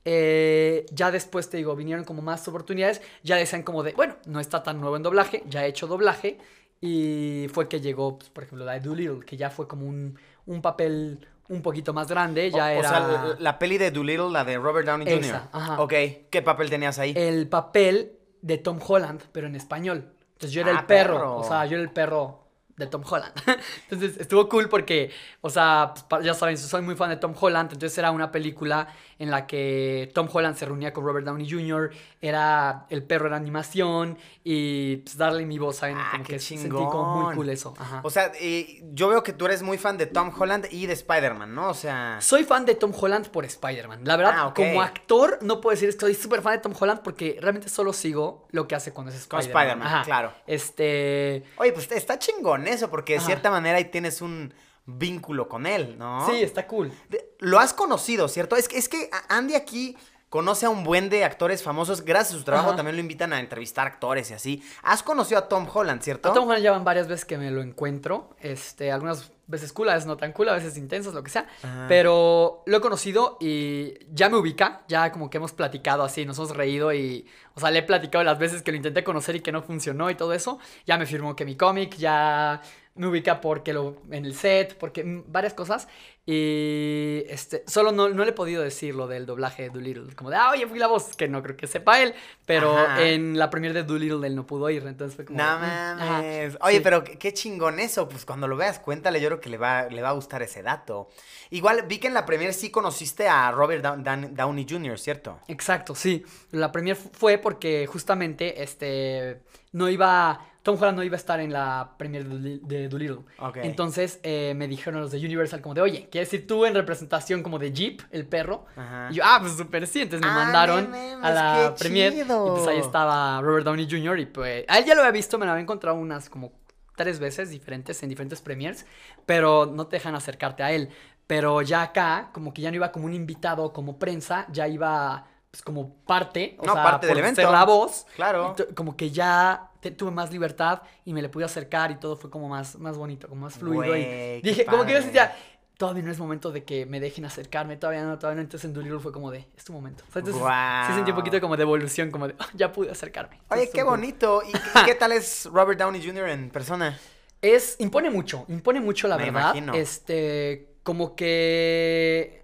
Eh, 0.06 0.86
ya 0.92 1.12
después 1.12 1.50
te 1.50 1.58
digo, 1.58 1.76
vinieron 1.76 2.06
como 2.06 2.22
más 2.22 2.48
oportunidades, 2.48 3.02
ya 3.22 3.36
decían 3.36 3.64
como 3.64 3.84
de, 3.84 3.94
bueno, 3.94 4.16
no 4.26 4.40
está 4.40 4.64
tan 4.64 4.80
nuevo 4.80 4.96
en 4.96 5.04
doblaje, 5.04 5.44
ya 5.48 5.66
he 5.66 5.70
hecho 5.70 5.88
doblaje, 5.88 6.38
y 6.82 7.48
fue 7.54 7.68
que 7.68 7.82
llegó, 7.82 8.18
pues, 8.18 8.30
por 8.30 8.46
ejemplo, 8.46 8.66
la 8.66 8.74
de 8.74 8.80
Doolittle, 8.80 9.26
que 9.26 9.36
ya 9.36 9.50
fue 9.50 9.68
como 9.68 9.86
un, 9.86 10.18
un 10.46 10.62
papel 10.62 11.28
un 11.50 11.62
poquito 11.62 11.94
más 11.94 12.08
grande, 12.08 12.50
ya 12.52 12.72
era... 12.72 12.88
O 12.88 12.92
sea, 12.92 13.36
la, 13.40 13.60
peli 13.60 13.78
de 13.78 13.92
Doolittle, 13.92 14.30
la 14.30 14.46
de 14.46 14.58
Robert 14.58 14.86
Downey 14.86 15.08
Jr. 15.08 15.42
ajá. 15.52 15.82
Ok, 15.82 15.94
¿qué 16.30 16.42
papel 16.44 16.70
tenías 16.70 17.00
ahí? 17.00 17.14
El 17.16 17.48
papel 17.48 18.14
de 18.42 18.58
Tom 18.58 18.80
Holland, 18.86 19.22
pero 19.32 19.48
en 19.48 19.56
español. 19.56 20.14
Entonces 20.34 20.52
yo 20.52 20.62
era 20.62 20.72
el 20.72 20.78
ah, 20.78 20.88
perro, 20.88 21.38
o 21.38 21.44
sea, 21.44 21.66
yo 21.66 21.76
era 21.76 21.84
el 21.84 21.92
perro 21.92 22.48
de 22.78 22.88
Tom 22.88 23.04
Holland. 23.08 23.34
entonces 23.90 24.20
estuvo 24.20 24.48
cool 24.48 24.70
porque, 24.70 25.12
o 25.42 25.50
sea, 25.50 25.94
pues, 26.08 26.24
ya 26.24 26.34
saben, 26.34 26.58
soy 26.58 26.82
muy 26.82 26.96
fan 26.96 27.10
de 27.10 27.18
Tom 27.18 27.34
Holland, 27.38 27.74
entonces 27.74 27.98
era 27.98 28.12
una 28.12 28.32
película 28.32 28.88
en 29.20 29.30
la 29.30 29.46
que 29.46 30.10
Tom 30.14 30.30
Holland 30.32 30.56
se 30.56 30.66
reunía 30.66 30.94
con 30.94 31.06
Robert 31.06 31.26
Downey 31.26 31.50
Jr., 31.50 31.92
era 32.22 32.86
el 32.90 33.04
perro 33.04 33.28
era 33.28 33.36
animación 33.36 34.18
y 34.44 34.98
pues 34.98 35.18
darle 35.18 35.46
mi 35.46 35.60
voz, 35.60 35.78
¿saben? 35.78 35.98
Ah, 36.00 36.20
que 36.26 36.40
sentí 36.40 36.70
como 36.70 37.24
muy 37.24 37.36
cool 37.36 37.50
eso. 37.50 37.74
O 38.02 38.10
sea, 38.10 38.32
eh, 38.40 38.82
yo 38.94 39.10
veo 39.10 39.22
que 39.22 39.34
tú 39.34 39.46
eres 39.46 39.62
muy 39.62 39.78
fan 39.78 39.98
de 39.98 40.06
Tom 40.06 40.32
Holland 40.38 40.68
y 40.72 40.86
de 40.86 40.94
Spider-Man, 40.94 41.54
¿no? 41.54 41.70
O 41.70 41.74
sea... 41.74 42.18
Soy 42.22 42.46
fan 42.46 42.66
de 42.66 42.76
Tom 42.76 42.94
Holland 43.00 43.28
por 43.28 43.44
Spider-Man. 43.44 44.02
La 44.06 44.16
verdad, 44.16 44.34
ah, 44.38 44.54
como 44.56 44.82
actor 44.82 45.40
no 45.42 45.60
puedo 45.60 45.76
decir 45.76 45.94
que 45.94 46.00
soy 46.00 46.16
súper 46.16 46.42
fan 46.42 46.54
de 46.54 46.60
Tom 46.60 46.74
Holland 46.80 47.02
porque 47.02 47.38
realmente 47.42 47.68
solo 47.68 47.92
sigo 47.92 48.48
lo 48.52 48.68
que 48.68 48.76
hace 48.76 48.94
cuando 48.94 49.12
es 49.12 49.18
Spider-Man. 49.20 49.52
Con 49.52 49.62
Spider-Man, 49.62 50.06
claro. 50.06 50.34
Este... 50.48 51.44
Oye, 51.58 51.74
pues 51.74 51.92
está 51.92 52.18
chingón 52.18 52.68
eso 52.68 52.90
porque 52.90 53.14
de 53.14 53.20
cierta 53.20 53.52
manera 53.52 53.78
ahí 53.78 53.86
tienes 53.86 54.22
un 54.22 54.54
vínculo 54.98 55.48
con 55.48 55.66
él, 55.66 55.98
¿no? 55.98 56.26
Sí, 56.30 56.42
está 56.42 56.66
cool. 56.68 56.92
Lo 57.40 57.60
has 57.60 57.74
conocido, 57.74 58.28
¿cierto? 58.28 58.56
Es 58.56 58.68
que, 58.68 58.78
es 58.78 58.90
que 58.90 59.10
Andy 59.28 59.56
aquí 59.56 59.96
conoce 60.30 60.66
a 60.66 60.70
un 60.70 60.84
buen 60.84 61.10
de 61.10 61.26
actores 61.26 61.64
famosos. 61.64 62.02
Gracias 62.02 62.36
a 62.36 62.38
su 62.38 62.44
trabajo 62.44 62.76
también 62.76 62.96
lo 62.96 63.02
invitan 63.02 63.34
a 63.34 63.40
entrevistar 63.40 63.88
actores 63.88 64.30
y 64.32 64.34
así. 64.36 64.64
Has 64.84 65.04
conocido 65.04 65.40
a 65.40 65.48
Tom 65.48 65.68
Holland, 65.72 66.02
¿cierto? 66.02 66.30
A 66.30 66.34
Tom 66.34 66.48
Holland 66.48 66.64
ya 66.64 66.72
van 66.72 66.84
varias 66.84 67.08
veces 67.08 67.26
que 67.26 67.38
me 67.38 67.52
lo 67.52 67.62
encuentro. 67.62 68.36
Este, 68.40 68.92
algunas 68.92 69.32
veces 69.48 69.74
cool, 69.74 69.90
a 69.90 69.96
veces 69.96 70.06
no 70.06 70.16
tan 70.16 70.32
cool, 70.32 70.50
a 70.50 70.54
veces 70.54 70.78
intensos, 70.78 71.14
lo 71.14 71.24
que 71.24 71.32
sea. 71.32 71.48
Pero 71.88 72.64
lo 72.68 72.78
he 72.78 72.82
conocido 72.82 73.38
y 73.40 73.96
ya 74.14 74.30
me 74.30 74.38
ubica, 74.38 74.84
ya 74.88 75.12
como 75.12 75.30
que 75.30 75.38
hemos 75.38 75.54
platicado 75.54 76.04
así, 76.04 76.26
nos 76.26 76.38
hemos 76.38 76.56
reído 76.56 76.94
y, 76.94 77.26
o 77.56 77.60
sea, 77.60 77.72
le 77.72 77.80
he 77.80 77.84
platicado 77.84 78.24
las 78.24 78.38
veces 78.38 78.62
que 78.62 78.72
lo 78.72 78.78
intenté 78.78 79.04
conocer 79.04 79.36
y 79.36 79.42
que 79.42 79.52
no 79.52 79.64
funcionó 79.64 80.12
y 80.12 80.16
todo 80.16 80.34
eso. 80.34 80.60
Ya 80.86 80.98
me 80.98 81.08
firmó 81.08 81.36
que 81.36 81.46
mi 81.46 81.58
cómic, 81.58 81.96
ya 81.98 82.62
me 83.00 83.08
ubica 83.08 83.40
porque 83.40 83.72
lo 83.72 83.96
en 84.12 84.26
el 84.26 84.36
set, 84.36 84.78
porque 84.78 85.24
varias 85.26 85.54
cosas. 85.54 85.88
Y 86.26 87.24
este, 87.30 87.64
solo 87.66 87.94
no, 87.94 88.10
no 88.10 88.26
le 88.26 88.32
he 88.32 88.34
podido 88.34 88.62
decir 88.62 88.94
lo 88.94 89.08
del 89.08 89.26
doblaje 89.26 89.64
de 89.64 89.70
Doolittle. 89.70 90.14
Como 90.16 90.30
de, 90.30 90.36
ah, 90.36 90.52
oye, 90.52 90.68
fui 90.68 90.78
la 90.78 90.88
voz, 90.88 91.16
que 91.16 91.30
no 91.30 91.42
creo 91.42 91.56
que 91.56 91.66
sepa 91.66 92.02
él. 92.02 92.14
Pero 92.46 92.76
en 92.98 93.40
la 93.40 93.50
premiere 93.50 93.74
de 93.74 93.84
Doolittle 93.88 94.28
él 94.28 94.36
no 94.36 94.46
pudo 94.46 94.70
ir, 94.70 94.86
entonces 94.86 95.16
fue 95.16 95.24
como. 95.24 95.40
No 95.40 95.58
mm, 95.58 95.62
mames. 95.62 96.58
Oye, 96.62 96.82
pero 96.82 97.06
qué 97.06 97.34
chingón 97.34 97.80
eso. 97.80 98.10
Pues 98.10 98.26
cuando 98.26 98.50
lo 98.50 98.58
veas, 98.58 98.80
cuéntale, 98.80 99.22
yo 99.22 99.30
creo 99.30 99.40
que 99.40 99.50
le 99.50 99.58
va, 99.58 99.84
le 99.84 100.02
va 100.02 100.10
a 100.10 100.14
gustar 100.14 100.42
ese 100.42 100.62
dato. 100.62 101.10
Igual 101.52 101.86
vi 101.88 102.00
que 102.00 102.08
en 102.08 102.14
la 102.14 102.26
premiere 102.26 102.52
sí 102.52 102.70
conociste 102.70 103.30
a 103.30 103.50
Robert 103.52 103.82
Downey 103.82 104.68
Jr., 104.70 105.00
¿cierto? 105.00 105.40
Exacto, 105.48 105.96
sí. 105.96 106.26
La 106.52 106.74
premiere 106.74 107.00
fue 107.00 107.38
porque 107.38 107.88
justamente 107.88 108.62
este 108.62 109.42
no 109.72 109.88
iba 109.88 110.49
Tom 110.62 110.76
Holland 110.76 110.98
no 110.98 111.04
iba 111.04 111.16
a 111.16 111.18
estar 111.18 111.40
en 111.40 111.54
la 111.54 111.94
premiere 111.98 112.28
de 112.28 112.90
Doolittle. 112.90 113.20
Entonces 113.56 114.20
eh, 114.24 114.54
me 114.56 114.68
dijeron 114.68 115.00
los 115.00 115.12
de 115.12 115.18
Universal 115.18 115.62
como 115.62 115.74
de, 115.74 115.82
oye, 115.82 116.10
¿quieres 116.12 116.34
ir 116.34 116.48
tú 116.48 116.66
en 116.66 116.74
representación 116.74 117.44
como 117.44 117.60
de 117.60 117.72
Jeep, 117.72 118.02
el 118.12 118.26
perro? 118.26 118.66
Y 119.10 119.16
yo, 119.16 119.24
ah, 119.26 119.38
pues 119.42 119.56
súper 119.56 119.88
sí. 119.88 120.02
Entonces 120.02 120.26
me 120.26 120.32
ah, 120.32 120.44
mandaron 120.44 120.94
a 121.24 121.32
la 121.32 121.76
premiere. 121.78 122.18
Y 122.18 122.24
pues 122.26 122.68
ahí 122.68 122.78
estaba 122.78 123.40
Robert 123.42 123.66
Downey 123.66 123.88
Jr. 123.90 124.20
Y 124.20 124.26
pues, 124.26 124.66
a 124.68 124.80
él 124.80 124.86
ya 124.86 124.96
lo 124.96 125.02
había 125.02 125.12
visto, 125.12 125.38
me 125.38 125.46
lo 125.46 125.54
había 125.54 125.64
encontrado 125.64 125.98
unas 125.98 126.30
como 126.30 126.52
tres 126.98 127.20
veces 127.20 127.50
diferentes 127.50 128.04
en 128.04 128.10
diferentes 128.10 128.42
premiers, 128.42 128.86
pero 129.26 129.66
no 129.66 129.88
te 129.88 129.96
dejan 129.96 130.16
acercarte 130.16 130.64
a 130.64 130.74
él. 130.74 130.90
Pero 131.26 131.62
ya 131.62 131.84
acá, 131.84 132.32
como 132.34 132.54
que 132.54 132.62
ya 132.62 132.70
no 132.70 132.76
iba 132.76 132.92
como 132.92 133.06
un 133.06 133.14
invitado, 133.14 133.72
como 133.72 133.98
prensa, 133.98 134.46
ya 134.52 134.68
iba 134.68 135.29
pues 135.52 135.64
como 135.64 135.96
parte, 136.06 136.56
o 136.60 136.64
sea, 136.64 136.74
parte 136.76 137.08
del 137.08 137.18
evento. 137.18 137.42
ser 137.42 137.50
la 137.50 137.66
voz. 137.66 138.06
Claro. 138.16 138.56
Como 138.76 138.96
que 138.96 139.10
ya 139.10 139.72
tuve 139.98 140.12
más 140.12 140.32
libertad 140.32 140.82
y 141.06 141.14
me 141.14 141.22
le 141.22 141.30
pude 141.30 141.46
acercar 141.46 141.92
y 141.92 141.96
todo 141.96 142.16
fue 142.18 142.30
como 142.30 142.50
más, 142.50 142.78
más 142.78 142.98
bonito, 142.98 143.28
como 143.28 143.42
más 143.42 143.56
fluido. 143.56 143.96
y 143.96 144.42
dije, 144.42 144.66
como 144.66 144.86
que 144.86 144.94
yo 144.94 145.02
sentía, 145.02 145.36
todavía 145.78 146.04
no 146.04 146.12
es 146.12 146.20
momento 146.20 146.52
de 146.52 146.64
que 146.64 146.86
me 146.86 147.00
dejen 147.00 147.26
acercarme, 147.26 147.78
todavía 147.78 148.04
no, 148.04 148.20
todavía 148.20 148.36
no. 148.36 148.42
Entonces 148.42 148.66
en 148.66 148.74
Doolittle 148.74 149.00
fue 149.00 149.12
como 149.12 149.32
de, 149.32 149.48
es 149.58 149.64
tu 149.64 149.74
momento. 149.74 150.04
O 150.08 150.12
sea, 150.12 150.20
entonces 150.20 150.44
sí 150.88 150.94
sentí 150.94 151.12
un 151.12 151.18
poquito 151.18 151.42
como 151.42 151.58
de 151.58 151.64
evolución, 151.64 152.12
como 152.12 152.28
de, 152.28 152.36
oh, 152.38 152.46
ya 152.54 152.72
pude 152.72 152.92
acercarme. 152.92 153.40
Oye, 153.50 153.70
qué 153.74 153.82
bonito. 153.82 154.44
¿Y 154.46 154.52
qué, 154.86 154.94
tal 154.94 155.14
es 155.14 155.46
Robert 155.46 155.80
Downey 155.80 156.06
Jr. 156.06 156.30
en 156.30 156.50
persona? 156.52 157.00
Es, 157.42 157.78
impone 157.80 158.10
mucho, 158.12 158.46
impone 158.50 158.82
mucho 158.82 159.08
la 159.08 159.18
verdad. 159.18 159.56
Este, 159.74 160.76
como 160.84 161.16
que 161.16 162.39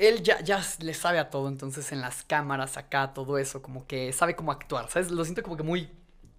él 0.00 0.22
ya, 0.22 0.40
ya 0.40 0.64
le 0.80 0.94
sabe 0.94 1.18
a 1.18 1.28
todo, 1.28 1.48
entonces 1.48 1.92
en 1.92 2.00
las 2.00 2.24
cámaras 2.24 2.76
acá, 2.78 3.12
todo 3.12 3.38
eso, 3.38 3.60
como 3.60 3.86
que 3.86 4.12
sabe 4.12 4.34
cómo 4.34 4.50
actuar, 4.50 4.88
¿sabes? 4.88 5.10
Lo 5.10 5.24
siento 5.24 5.42
como 5.42 5.56
que 5.58 5.62
muy, 5.62 5.90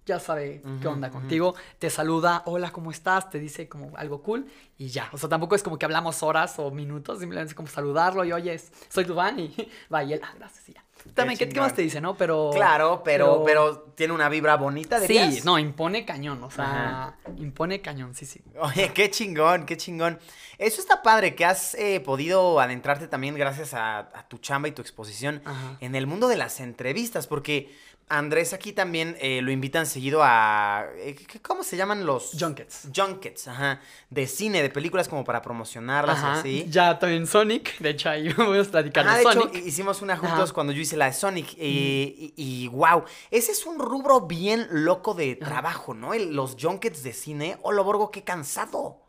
ya 0.04 0.18
sabe 0.18 0.62
qué 0.80 0.88
onda 0.88 1.10
contigo, 1.10 1.54
te 1.78 1.88
saluda, 1.88 2.42
hola, 2.46 2.72
¿cómo 2.72 2.90
estás? 2.90 3.30
Te 3.30 3.38
dice 3.38 3.68
como 3.68 3.96
algo 3.96 4.20
cool 4.22 4.46
y 4.76 4.88
ya. 4.88 5.08
O 5.12 5.18
sea, 5.18 5.28
tampoco 5.28 5.54
es 5.54 5.62
como 5.62 5.78
que 5.78 5.84
hablamos 5.84 6.24
horas 6.24 6.58
o 6.58 6.72
minutos, 6.72 7.20
simplemente 7.20 7.50
es 7.50 7.54
como 7.54 7.68
saludarlo 7.68 8.24
y 8.24 8.32
oye, 8.32 8.60
soy 8.88 9.04
tu 9.04 9.14
fan 9.14 9.38
y 9.38 9.54
va 9.94 10.02
y 10.02 10.14
él, 10.14 10.20
ah, 10.24 10.34
gracias 10.36 10.68
y 10.68 10.72
ya. 10.72 10.84
También, 11.14 11.38
¿qué, 11.38 11.60
más 11.60 11.74
te 11.74 11.82
dice, 11.82 12.00
no? 12.00 12.16
Pero. 12.16 12.50
Claro, 12.52 13.02
pero, 13.04 13.42
pero, 13.44 13.80
tiene 13.94 14.12
una 14.12 14.28
vibra 14.28 14.56
bonita, 14.56 14.98
de 15.00 15.06
Sí, 15.06 15.40
no, 15.44 15.58
impone 15.58 16.04
cañón, 16.04 16.42
o 16.42 16.50
sea, 16.50 17.16
impone 17.36 17.80
cañón, 17.80 18.14
sí, 18.14 18.26
sí. 18.26 18.40
Oye, 18.58 18.92
qué 18.94 19.10
chingón, 19.10 19.66
qué 19.66 19.76
chingón. 19.76 20.18
Eso 20.58 20.80
está 20.80 21.02
padre, 21.02 21.34
que 21.34 21.44
has 21.44 21.74
eh, 21.74 22.00
podido 22.00 22.60
adentrarte 22.60 23.08
también 23.08 23.34
gracias 23.34 23.74
a, 23.74 24.08
tu 24.28 24.38
chamba 24.38 24.68
y 24.68 24.72
tu 24.72 24.80
exposición 24.80 25.42
en 25.80 25.94
el 25.94 26.06
mundo 26.06 26.28
de 26.28 26.36
las 26.36 26.60
entrevistas, 26.60 27.26
porque 27.26 27.74
Andrés 28.08 28.52
aquí 28.52 28.72
también 28.72 29.16
eh, 29.20 29.40
lo 29.42 29.50
invitan 29.50 29.86
seguido 29.86 30.20
a. 30.22 30.86
Eh, 30.96 31.16
¿Cómo 31.42 31.62
se 31.62 31.76
llaman 31.76 32.04
los? 32.04 32.32
Junkets. 32.38 32.88
Junkets, 32.94 33.48
ajá. 33.48 33.80
De 34.10 34.26
cine, 34.26 34.62
de 34.62 34.70
peligulas 34.70 35.08
como 35.08 35.24
para 35.24 35.42
promocionarlas 35.42 36.22
así. 36.22 36.66
Ya 36.68 36.98
también 36.98 37.26
Sonic. 37.26 37.78
De 37.78 37.90
hecho, 37.90 38.10
ahí 38.10 38.28
vamos 38.36 38.68
a 38.68 38.70
platicar 38.70 39.06
ah, 39.08 39.16
de, 39.16 39.22
Sonic. 39.22 39.54
Hecho, 39.54 39.66
hicimos 39.66 40.02
una 40.02 40.16
juntos 40.16 40.52
cuando 40.52 40.72
yo 40.72 40.80
hice 40.80 40.96
la 40.96 41.06
de 41.06 41.12
Sonic. 41.12 41.54
Eh, 41.58 42.32
y, 42.36 42.68
wow. 42.68 43.04
Ese 43.30 43.52
es 43.52 43.66
un 43.66 43.78
rubro 43.78 44.22
bien 44.22 44.66
loco 44.70 45.14
de 45.14 45.36
trabajo, 45.36 45.94
¿no? 45.94 46.12
los 46.14 46.56
Junkets 46.60 47.02
de 47.02 47.12
cine. 47.12 47.58
Hola, 47.62 47.82
Borgo, 47.82 48.10
qué 48.10 48.22
cansado. 48.24 49.01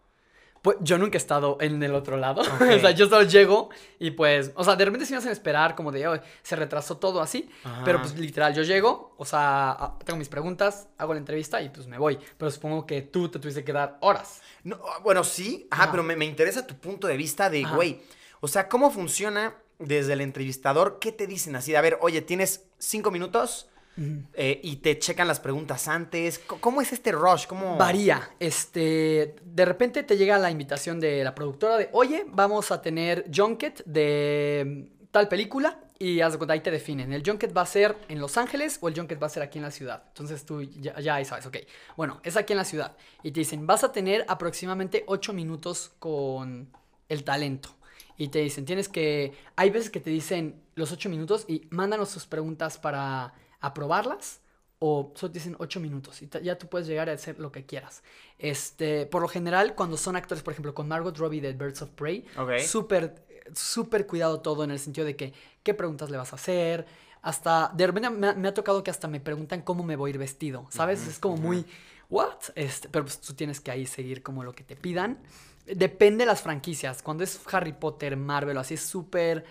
Pues 0.64 0.78
yo 0.80 0.98
nunca 0.98 1.18
he 1.18 1.22
estado 1.22 1.58
en 1.60 1.84
el 1.84 1.94
otro 1.94 2.16
lado. 2.16 2.42
o 2.56 2.80
sea, 2.80 2.92
yo 2.92 3.10
solo 3.10 3.24
llego 3.24 3.70
y 4.00 4.12
pues, 4.12 4.54
o 4.56 4.64
sea, 4.64 4.78
de 4.78 4.86
repente 4.86 5.06
sí 5.06 5.12
me 5.12 5.18
hacen 5.18 5.34
esperar 5.34 5.76
como 5.76 5.92
de, 5.92 6.22
se 6.42 6.56
retrasó 6.56 6.98
todo 6.98 7.22
así. 7.22 7.50
Pero 7.84 8.00
pues 8.00 8.18
literal, 8.18 8.56
yo 8.56 8.64
llego, 8.64 9.14
o 9.18 9.26
sea, 9.26 9.72
ah, 9.72 10.00
tengo 10.06 10.18
mis 10.18 10.30
preguntas, 10.30 10.88
hago 10.98 11.14
la 11.14 11.20
entrevista 11.20 11.62
y 11.62 11.68
pues 11.68 11.86
me 11.86 11.98
voy. 11.98 12.18
Pero 12.38 12.50
supongo 12.50 12.86
que 12.86 13.02
tú 13.02 13.28
te 13.28 13.40
tuviste 13.40 13.66
que 13.66 13.74
dar 13.74 13.98
horas. 14.00 14.42
No, 14.64 14.80
bueno, 15.04 15.26
sí, 15.26 15.68
ajá, 15.70 15.92
pero 15.92 16.02
me, 16.02 16.24
interesa 16.24 16.66
tu 16.66 16.76
punto 16.76 17.08
de 17.08 17.18
vista 17.18 17.50
de, 17.50 17.66
güey, 17.66 18.02
o 18.40 18.48
sea, 18.48 18.70
¿cómo 18.70 18.90
funciona 18.90 19.56
desde 19.80 20.14
el 20.14 20.22
entrevistador? 20.22 20.98
¿Qué 21.00 21.12
te 21.12 21.28
dicen 21.28 21.58
así? 21.58 21.76
a 21.76 21.82
ver, 21.82 21.98
oye, 22.00 22.22
tienes 22.22 22.68
cinco 22.78 23.12
minutos 23.12 23.68
eh, 23.96 24.60
y 24.64 24.78
te 24.78 24.98
checan 24.98 25.28
las 25.28 25.40
preguntas 25.40 25.88
antes. 25.88 26.40
¿Cómo 26.40 26.82
es 26.82 26.94
este 26.94 27.12
rush? 27.12 27.46
¿Cómo... 27.46 27.78
Varía. 27.78 28.30
Este, 28.40 29.36
de 29.44 29.66
repente 29.66 30.04
te 30.04 30.18
llega 30.18 30.38
la 30.40 30.50
invitación 30.50 31.00
de 31.00 31.24
la 31.24 31.36
productora 31.36 31.78
de, 31.78 31.90
oye, 31.92 32.26
vamos 32.28 32.72
a 32.72 32.82
tener 32.82 33.26
junket 33.34 33.84
de 33.86 34.90
tal 35.12 35.28
película 35.28 35.80
y 36.00 36.22
haz 36.22 36.36
cuenta, 36.38 36.54
ahí 36.54 36.62
te 36.62 36.72
definen. 36.72 37.14
El 37.14 37.24
junket 37.24 37.56
va 37.56 37.62
a 37.62 37.66
ser 37.66 37.96
en 38.10 38.20
Los 38.20 38.38
Ángeles 38.38 38.80
o 38.82 38.88
el 38.88 38.96
junket 38.96 39.22
va 39.22 39.28
a 39.28 39.30
ser 39.30 39.44
aquí 39.44 39.60
en 39.60 39.64
la 39.64 39.72
ciudad. 39.72 40.04
Entonces 40.08 40.44
tú 40.46 40.62
ya, 40.62 41.00
ya 41.00 41.16
ahí 41.16 41.26
sabes, 41.26 41.46
ok. 41.46 41.58
Bueno, 41.96 42.20
es 42.24 42.36
aquí 42.36 42.54
en 42.54 42.58
la 42.58 42.66
ciudad. 42.66 42.98
Y 43.22 43.32
te 43.32 43.42
dicen, 43.42 43.68
vas 43.68 43.84
a 43.84 43.92
tener 43.92 44.26
aproximadamente 44.28 45.04
8 45.08 45.34
minutos 45.34 45.92
con 46.00 46.70
el 47.10 47.24
talento. 47.24 47.70
Y 48.18 48.28
te 48.30 48.40
dicen, 48.40 48.66
tienes 48.66 48.90
que... 48.90 49.34
Hay 49.56 49.70
veces 49.70 49.90
que 49.90 50.00
te 50.00 50.10
dicen 50.10 50.62
los 50.76 50.92
8 50.92 51.10
minutos 51.10 51.46
y 51.48 51.68
mándanos 51.70 52.10
sus 52.10 52.26
preguntas 52.26 52.78
para 52.78 53.34
aprobarlas 53.64 54.42
o 54.86 55.14
solo 55.16 55.32
te 55.32 55.40
dicen 55.40 55.56
8 55.58 55.80
minutos 55.80 56.22
y 56.22 56.30
ya 56.44 56.58
tú 56.58 56.68
puedes 56.68 56.86
llegar 56.86 57.10
a 57.10 57.14
hacer 57.14 57.40
lo 57.40 57.54
que 57.54 57.66
quieras. 57.66 58.04
Este, 58.38 59.06
por 59.06 59.22
lo 59.22 59.30
general, 59.30 59.76
cuando 59.76 59.96
son 59.96 60.18
actores, 60.18 60.44
por 60.44 60.52
ejemplo, 60.52 60.74
con 60.74 60.90
Margot 60.90 61.18
Robbie 61.18 61.40
de 61.40 61.54
Birds 61.54 61.82
of 61.82 61.92
Prey, 61.92 62.26
súper, 62.68 63.16
súper 63.56 64.06
cuidado 64.06 64.42
todo 64.42 64.66
en 64.66 64.72
el 64.72 64.80
sentido 64.80 65.08
de 65.08 65.16
que 65.16 65.34
qué 65.64 65.74
preguntas 65.74 66.10
le 66.10 66.18
vas 66.18 66.34
a 66.34 66.36
hacer. 66.36 66.86
Hasta, 67.22 67.72
de 67.74 67.88
repente 67.88 68.10
me, 68.10 68.48
ha 68.48 68.54
tocado 68.54 68.84
que 68.84 68.92
hasta 68.92 69.08
me 69.08 69.22
preguntan 69.22 69.62
cómo 69.62 69.86
me 69.86 69.96
voy 69.96 70.10
a 70.10 70.14
ir 70.16 70.18
vestido, 70.18 70.68
¿sabes? 70.70 71.08
es 71.08 71.18
como 71.18 71.38
muy, 71.38 71.66
¿what? 72.10 72.36
Este, 72.56 72.90
pero 72.90 73.06
pues 73.06 73.22
tú 73.22 73.34
tienes 73.34 73.62
que 73.62 73.72
ahí 73.72 73.86
seguir 73.86 74.22
como 74.22 74.44
lo 74.44 74.52
que 74.52 74.66
te 74.66 74.76
pidan. 74.76 75.18
Depende 75.66 76.24
de 76.24 76.26
las 76.26 76.42
franquicias. 76.42 77.02
Cuando 77.02 77.24
es 77.24 77.40
Harry 77.54 77.72
Potter, 77.72 78.18
Marvel, 78.18 78.58
así 78.58 78.74
es 78.74 78.82
súper 78.82 79.46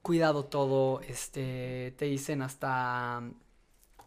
cuidado 0.00 0.44
todo. 0.44 1.00
Este, 1.00 1.92
te 1.98 2.04
dicen 2.04 2.42
hasta 2.42 3.20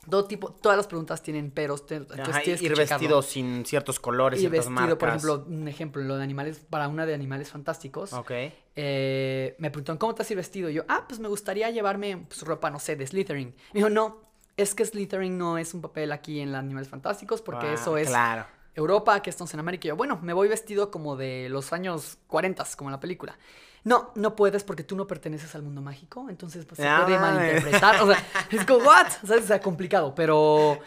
todo 0.10 0.26
tipo, 0.26 0.52
todas 0.52 0.78
las 0.78 0.88
preguntas 0.88 1.22
tienen 1.22 1.52
peros. 1.52 1.84
entonces 1.90 2.62
ir 2.62 2.76
vestido 2.76 3.22
sin 3.22 3.66
ciertos 3.66 4.00
colores, 4.00 4.42
ir 4.42 4.50
vestido, 4.50 4.98
por 4.98 5.10
ejemplo, 5.10 5.46
un 5.48 5.68
ejemplo, 5.68 6.02
lo 6.02 6.18
de 6.18 6.24
animales, 6.24 6.66
para 6.70 6.88
una 6.88 7.06
de 7.06 7.14
animales 7.14 7.50
fantásticos. 7.50 8.14
Ok. 8.14 8.32
Eh, 8.76 9.56
me 9.58 9.72
preguntaron, 9.72 9.98
¿cómo 9.98 10.16
te 10.16 10.22
has 10.22 10.32
ir 10.32 10.38
vestido? 10.38 10.70
yo, 10.70 10.84
ah, 10.88 11.06
pues 11.08 11.20
me 11.20 11.28
gustaría 11.28 11.70
llevarme 11.70 12.26
pues, 12.28 12.42
ropa, 12.44 12.70
no 12.70 12.80
sé, 12.80 12.96
de 12.96 13.06
Slytherin. 13.06 13.56
Me 13.74 13.80
dijo, 13.80 13.90
no, 13.90 14.18
es 14.58 14.76
que 14.76 14.86
Slytherin 14.86 15.38
no 15.38 15.58
es 15.58 15.74
un 15.74 15.82
papel 15.82 16.12
aquí 16.12 16.40
en 16.40 16.52
los 16.52 16.60
animales 16.60 16.90
fantásticos 16.90 17.42
porque 17.42 17.68
ah, 17.68 17.74
eso 17.74 17.98
es 17.98 18.08
claro. 18.08 18.46
Europa, 18.76 19.22
que 19.22 19.30
estamos 19.30 19.54
en 19.54 19.60
América. 19.60 19.88
Y 19.88 19.90
yo, 19.90 19.96
bueno, 19.96 20.20
me 20.22 20.34
voy 20.34 20.48
vestido 20.48 20.92
como 20.92 21.16
de 21.16 21.50
los 21.50 21.74
años 21.74 22.18
40, 22.28 22.66
como 22.78 22.90
en 22.90 22.94
la 22.94 23.00
película. 23.00 23.38
No, 23.84 24.12
no 24.16 24.36
puedes 24.36 24.64
porque 24.64 24.84
tú 24.84 24.96
no 24.96 25.08
perteneces 25.08 25.56
al 25.56 25.64
mundo 25.64 25.82
mágico, 25.82 26.30
entonces 26.30 26.66
pues, 26.66 26.78
se 26.78 26.84
puede 26.84 27.16
ah. 27.16 27.22
malinterpretar. 27.22 28.02
O 28.02 28.08
sea, 28.08 28.24
es 28.52 28.66
como, 28.66 28.86
¿what? 28.86 29.08
O 29.24 29.28
sea, 29.28 29.38
es 29.38 29.62
complicado, 29.62 30.14
pero. 30.16 30.80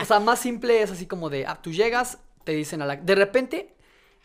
O 0.00 0.04
sea, 0.04 0.20
más 0.20 0.38
simple 0.38 0.82
es 0.82 0.90
así 0.90 1.06
como 1.06 1.28
de, 1.28 1.44
ah, 1.46 1.58
tú 1.60 1.72
llegas, 1.72 2.18
te 2.44 2.52
dicen 2.52 2.82
a 2.82 2.86
la. 2.86 2.96
De 2.96 3.14
repente, 3.14 3.74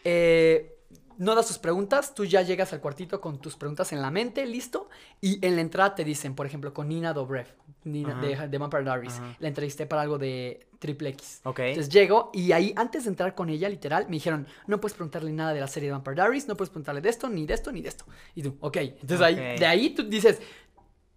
eh, 0.03 0.77
no 1.17 1.36
das 1.36 1.48
tus 1.48 1.60
preguntas, 1.60 2.15
tú 2.15 2.25
ya 2.25 2.41
llegas 2.41 2.74
al 2.74 2.81
cuartito 2.81 3.22
con 3.22 3.39
tus 3.39 3.55
preguntas 3.55 3.91
en 3.93 4.01
la 4.01 4.12
mente, 4.12 4.46
listo, 4.46 4.89
y 5.20 5.46
en 5.46 5.55
la 5.55 5.62
entrada 5.62 5.96
te 5.96 6.03
dicen, 6.03 6.36
por 6.36 6.46
ejemplo, 6.46 6.74
con 6.74 6.89
Nina 6.89 7.13
Dobrev, 7.13 7.48
Nina, 7.84 8.15
de, 8.15 8.48
de 8.48 8.58
Vampire 8.58 8.84
Diaries, 8.84 9.22
la 9.39 9.48
entrevisté 9.48 9.86
para 9.86 10.01
algo 10.01 10.17
de 10.17 10.67
Triple 10.81 11.09
X. 11.09 11.41
Ok. 11.43 11.59
Entonces 11.59 11.93
llego 11.93 12.31
y 12.33 12.53
ahí, 12.53 12.73
antes 12.75 13.03
de 13.03 13.11
entrar 13.11 13.35
con 13.35 13.50
ella, 13.50 13.69
literal, 13.69 14.05
me 14.05 14.13
dijeron, 14.13 14.47
no 14.65 14.81
puedes 14.81 14.95
preguntarle 14.95 15.31
nada 15.31 15.53
de 15.53 15.59
la 15.59 15.67
serie 15.67 15.89
de 15.89 15.93
Vampire 15.93 16.15
Diaries, 16.15 16.47
no 16.47 16.57
puedes 16.57 16.71
preguntarle 16.71 17.01
de 17.01 17.09
esto, 17.09 17.29
ni 17.29 17.45
de 17.45 17.53
esto, 17.53 17.71
ni 17.71 17.81
de 17.81 17.89
esto. 17.89 18.05
Y 18.33 18.41
tú, 18.41 18.57
ok. 18.59 18.77
Entonces 18.77 19.21
ahí, 19.21 19.35
de 19.35 19.65
ahí 19.67 19.91
tú 19.91 20.01
dices, 20.09 20.41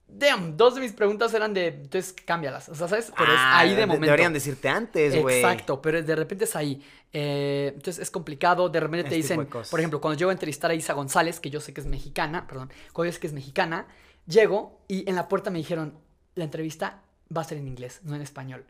damn, 0.06 0.54
dos 0.54 0.74
de 0.74 0.82
mis 0.82 0.92
preguntas 0.92 1.32
eran 1.32 1.54
de, 1.54 1.68
entonces 1.68 2.14
cámbialas, 2.26 2.68
o 2.68 2.74
sea, 2.74 2.88
¿sabes? 2.88 3.10
Pero 3.16 3.32
es 3.32 3.38
ah, 3.40 3.60
ahí 3.60 3.74
de 3.74 3.86
momento. 3.86 4.04
Deberían 4.04 4.34
decirte 4.34 4.68
antes, 4.68 5.18
güey. 5.18 5.38
Exacto, 5.38 5.80
pero 5.80 6.02
de 6.02 6.14
repente 6.14 6.44
es 6.44 6.54
ahí. 6.56 6.82
Eh, 7.10 7.72
entonces 7.74 8.02
es 8.02 8.10
complicado, 8.10 8.68
de 8.68 8.80
repente 8.80 9.08
te 9.08 9.14
dicen, 9.14 9.46
por 9.46 9.80
ejemplo, 9.80 9.98
cuando 9.98 10.18
llego 10.18 10.28
a 10.28 10.34
entrevistar 10.34 10.70
a 10.70 10.74
Isa 10.74 10.92
González, 10.92 11.40
que 11.40 11.48
yo 11.48 11.60
sé 11.60 11.72
que 11.72 11.80
es 11.80 11.86
mexicana, 11.86 12.46
perdón, 12.46 12.70
cuando 12.92 13.08
yo 13.08 13.14
sé 13.14 13.20
que 13.20 13.28
es 13.28 13.32
mexicana, 13.32 13.86
llego 14.26 14.82
y 14.88 15.08
en 15.08 15.14
la 15.16 15.26
puerta 15.26 15.50
me 15.50 15.56
dijeron, 15.56 15.98
la 16.34 16.44
entrevista 16.44 17.02
va 17.34 17.40
a 17.40 17.44
ser 17.44 17.56
en 17.56 17.66
inglés, 17.66 18.00
no 18.04 18.14
en 18.14 18.20
español. 18.20 18.66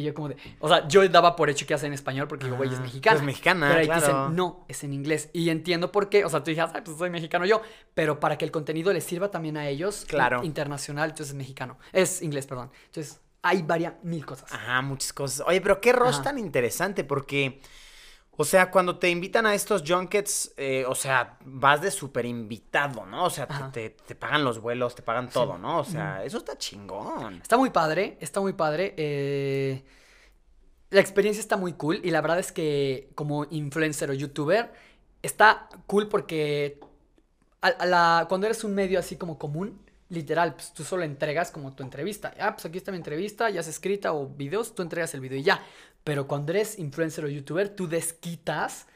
Y 0.00 0.04
yo 0.04 0.14
como 0.14 0.28
de, 0.30 0.36
o 0.58 0.68
sea, 0.68 0.88
yo 0.88 1.06
daba 1.08 1.36
por 1.36 1.50
hecho 1.50 1.66
que 1.66 1.74
hace 1.74 1.86
en 1.86 1.92
español 1.92 2.26
porque 2.26 2.46
digo, 2.46 2.56
güey, 2.56 2.72
es 2.72 2.80
mexicana. 2.80 3.16
Es 3.18 3.22
mexicana, 3.22 3.68
Pero 3.68 3.92
ahí 3.92 4.00
dicen, 4.00 4.34
no, 4.34 4.64
es 4.68 4.82
en 4.82 4.92
inglés. 4.92 5.28
Y 5.32 5.50
entiendo 5.50 5.92
por 5.92 6.08
qué, 6.08 6.24
o 6.24 6.28
sea, 6.28 6.42
tú 6.42 6.50
dices, 6.50 6.64
ay, 6.72 6.82
pues 6.84 6.96
soy 6.96 7.10
mexicano 7.10 7.44
yo, 7.44 7.60
pero 7.94 8.18
para 8.18 8.38
que 8.38 8.44
el 8.44 8.50
contenido 8.50 8.92
les 8.92 9.04
sirva 9.04 9.30
también 9.30 9.56
a 9.56 9.68
ellos, 9.68 10.04
claro. 10.08 10.42
internacional, 10.42 11.10
entonces 11.10 11.32
es 11.32 11.36
mexicano. 11.36 11.78
Es 11.92 12.22
inglés, 12.22 12.46
perdón. 12.46 12.70
Entonces, 12.86 13.20
hay 13.42 13.62
varias, 13.62 13.94
mil 14.02 14.24
cosas. 14.24 14.52
Ajá, 14.52 14.82
muchas 14.82 15.12
cosas. 15.12 15.46
Oye, 15.46 15.60
pero 15.60 15.80
qué 15.80 15.92
rostro 15.92 16.24
tan 16.24 16.38
interesante 16.38 17.04
porque... 17.04 17.60
O 18.40 18.44
sea, 18.44 18.70
cuando 18.70 18.98
te 18.98 19.10
invitan 19.10 19.44
a 19.44 19.52
estos 19.52 19.84
junkets, 19.86 20.54
eh, 20.56 20.86
o 20.88 20.94
sea, 20.94 21.36
vas 21.44 21.82
de 21.82 21.90
súper 21.90 22.24
invitado, 22.24 23.04
¿no? 23.04 23.24
O 23.24 23.28
sea, 23.28 23.46
te, 23.70 23.90
pagan 24.18 24.44
los 24.44 24.62
vuelos, 24.62 24.94
te 24.94 25.02
pagan 25.02 25.28
todo, 25.28 25.58
¿no? 25.58 25.80
O 25.80 25.84
sea, 25.84 26.24
eso 26.24 26.38
está 26.38 26.56
chingón. 26.56 27.34
Está 27.34 27.58
muy 27.58 27.68
padre, 27.68 28.16
está 28.18 28.40
muy 28.40 28.54
padre. 28.54 28.94
Eh, 28.96 29.84
la 30.88 31.02
experiencia 31.02 31.38
está 31.38 31.58
muy 31.58 31.74
cool 31.74 32.00
y 32.02 32.10
la 32.10 32.22
verdad 32.22 32.38
es 32.38 32.50
que 32.50 33.10
como 33.14 33.44
influencer 33.50 34.08
o 34.08 34.14
youtuber, 34.14 34.72
está 35.20 35.68
cool 35.86 36.08
porque 36.08 36.80
cuando 38.26 38.46
eres 38.46 38.64
un 38.64 38.74
medio 38.74 39.00
así 39.00 39.16
como 39.16 39.38
común, 39.38 39.78
literal, 40.08 40.54
pues 40.54 40.72
tú 40.72 40.82
solo 40.82 41.04
entregas 41.04 41.50
como 41.50 41.74
tu 41.74 41.82
entrevista. 41.82 42.34
Ah, 42.38 42.52
pues 42.54 42.66
aquí 42.66 42.78
está 42.78 42.90
mi 42.90 42.96
entrevista, 42.96 43.48
ya 43.48 43.62
se 43.62 43.70
escrita 43.70 44.12
o 44.12 44.28
videos, 44.28 44.74
tú 44.74 44.82
entregas 44.82 45.14
el 45.14 45.20
video 45.20 45.38
y 45.38 45.42
ya. 45.42 45.62
Pero 46.04 46.26
cuando 46.26 46.52
eres 46.52 46.78
influencer 46.78 47.24
o 47.24 47.28
youtuber, 47.28 47.68
tú 47.68 47.88
desquitas 47.88 48.86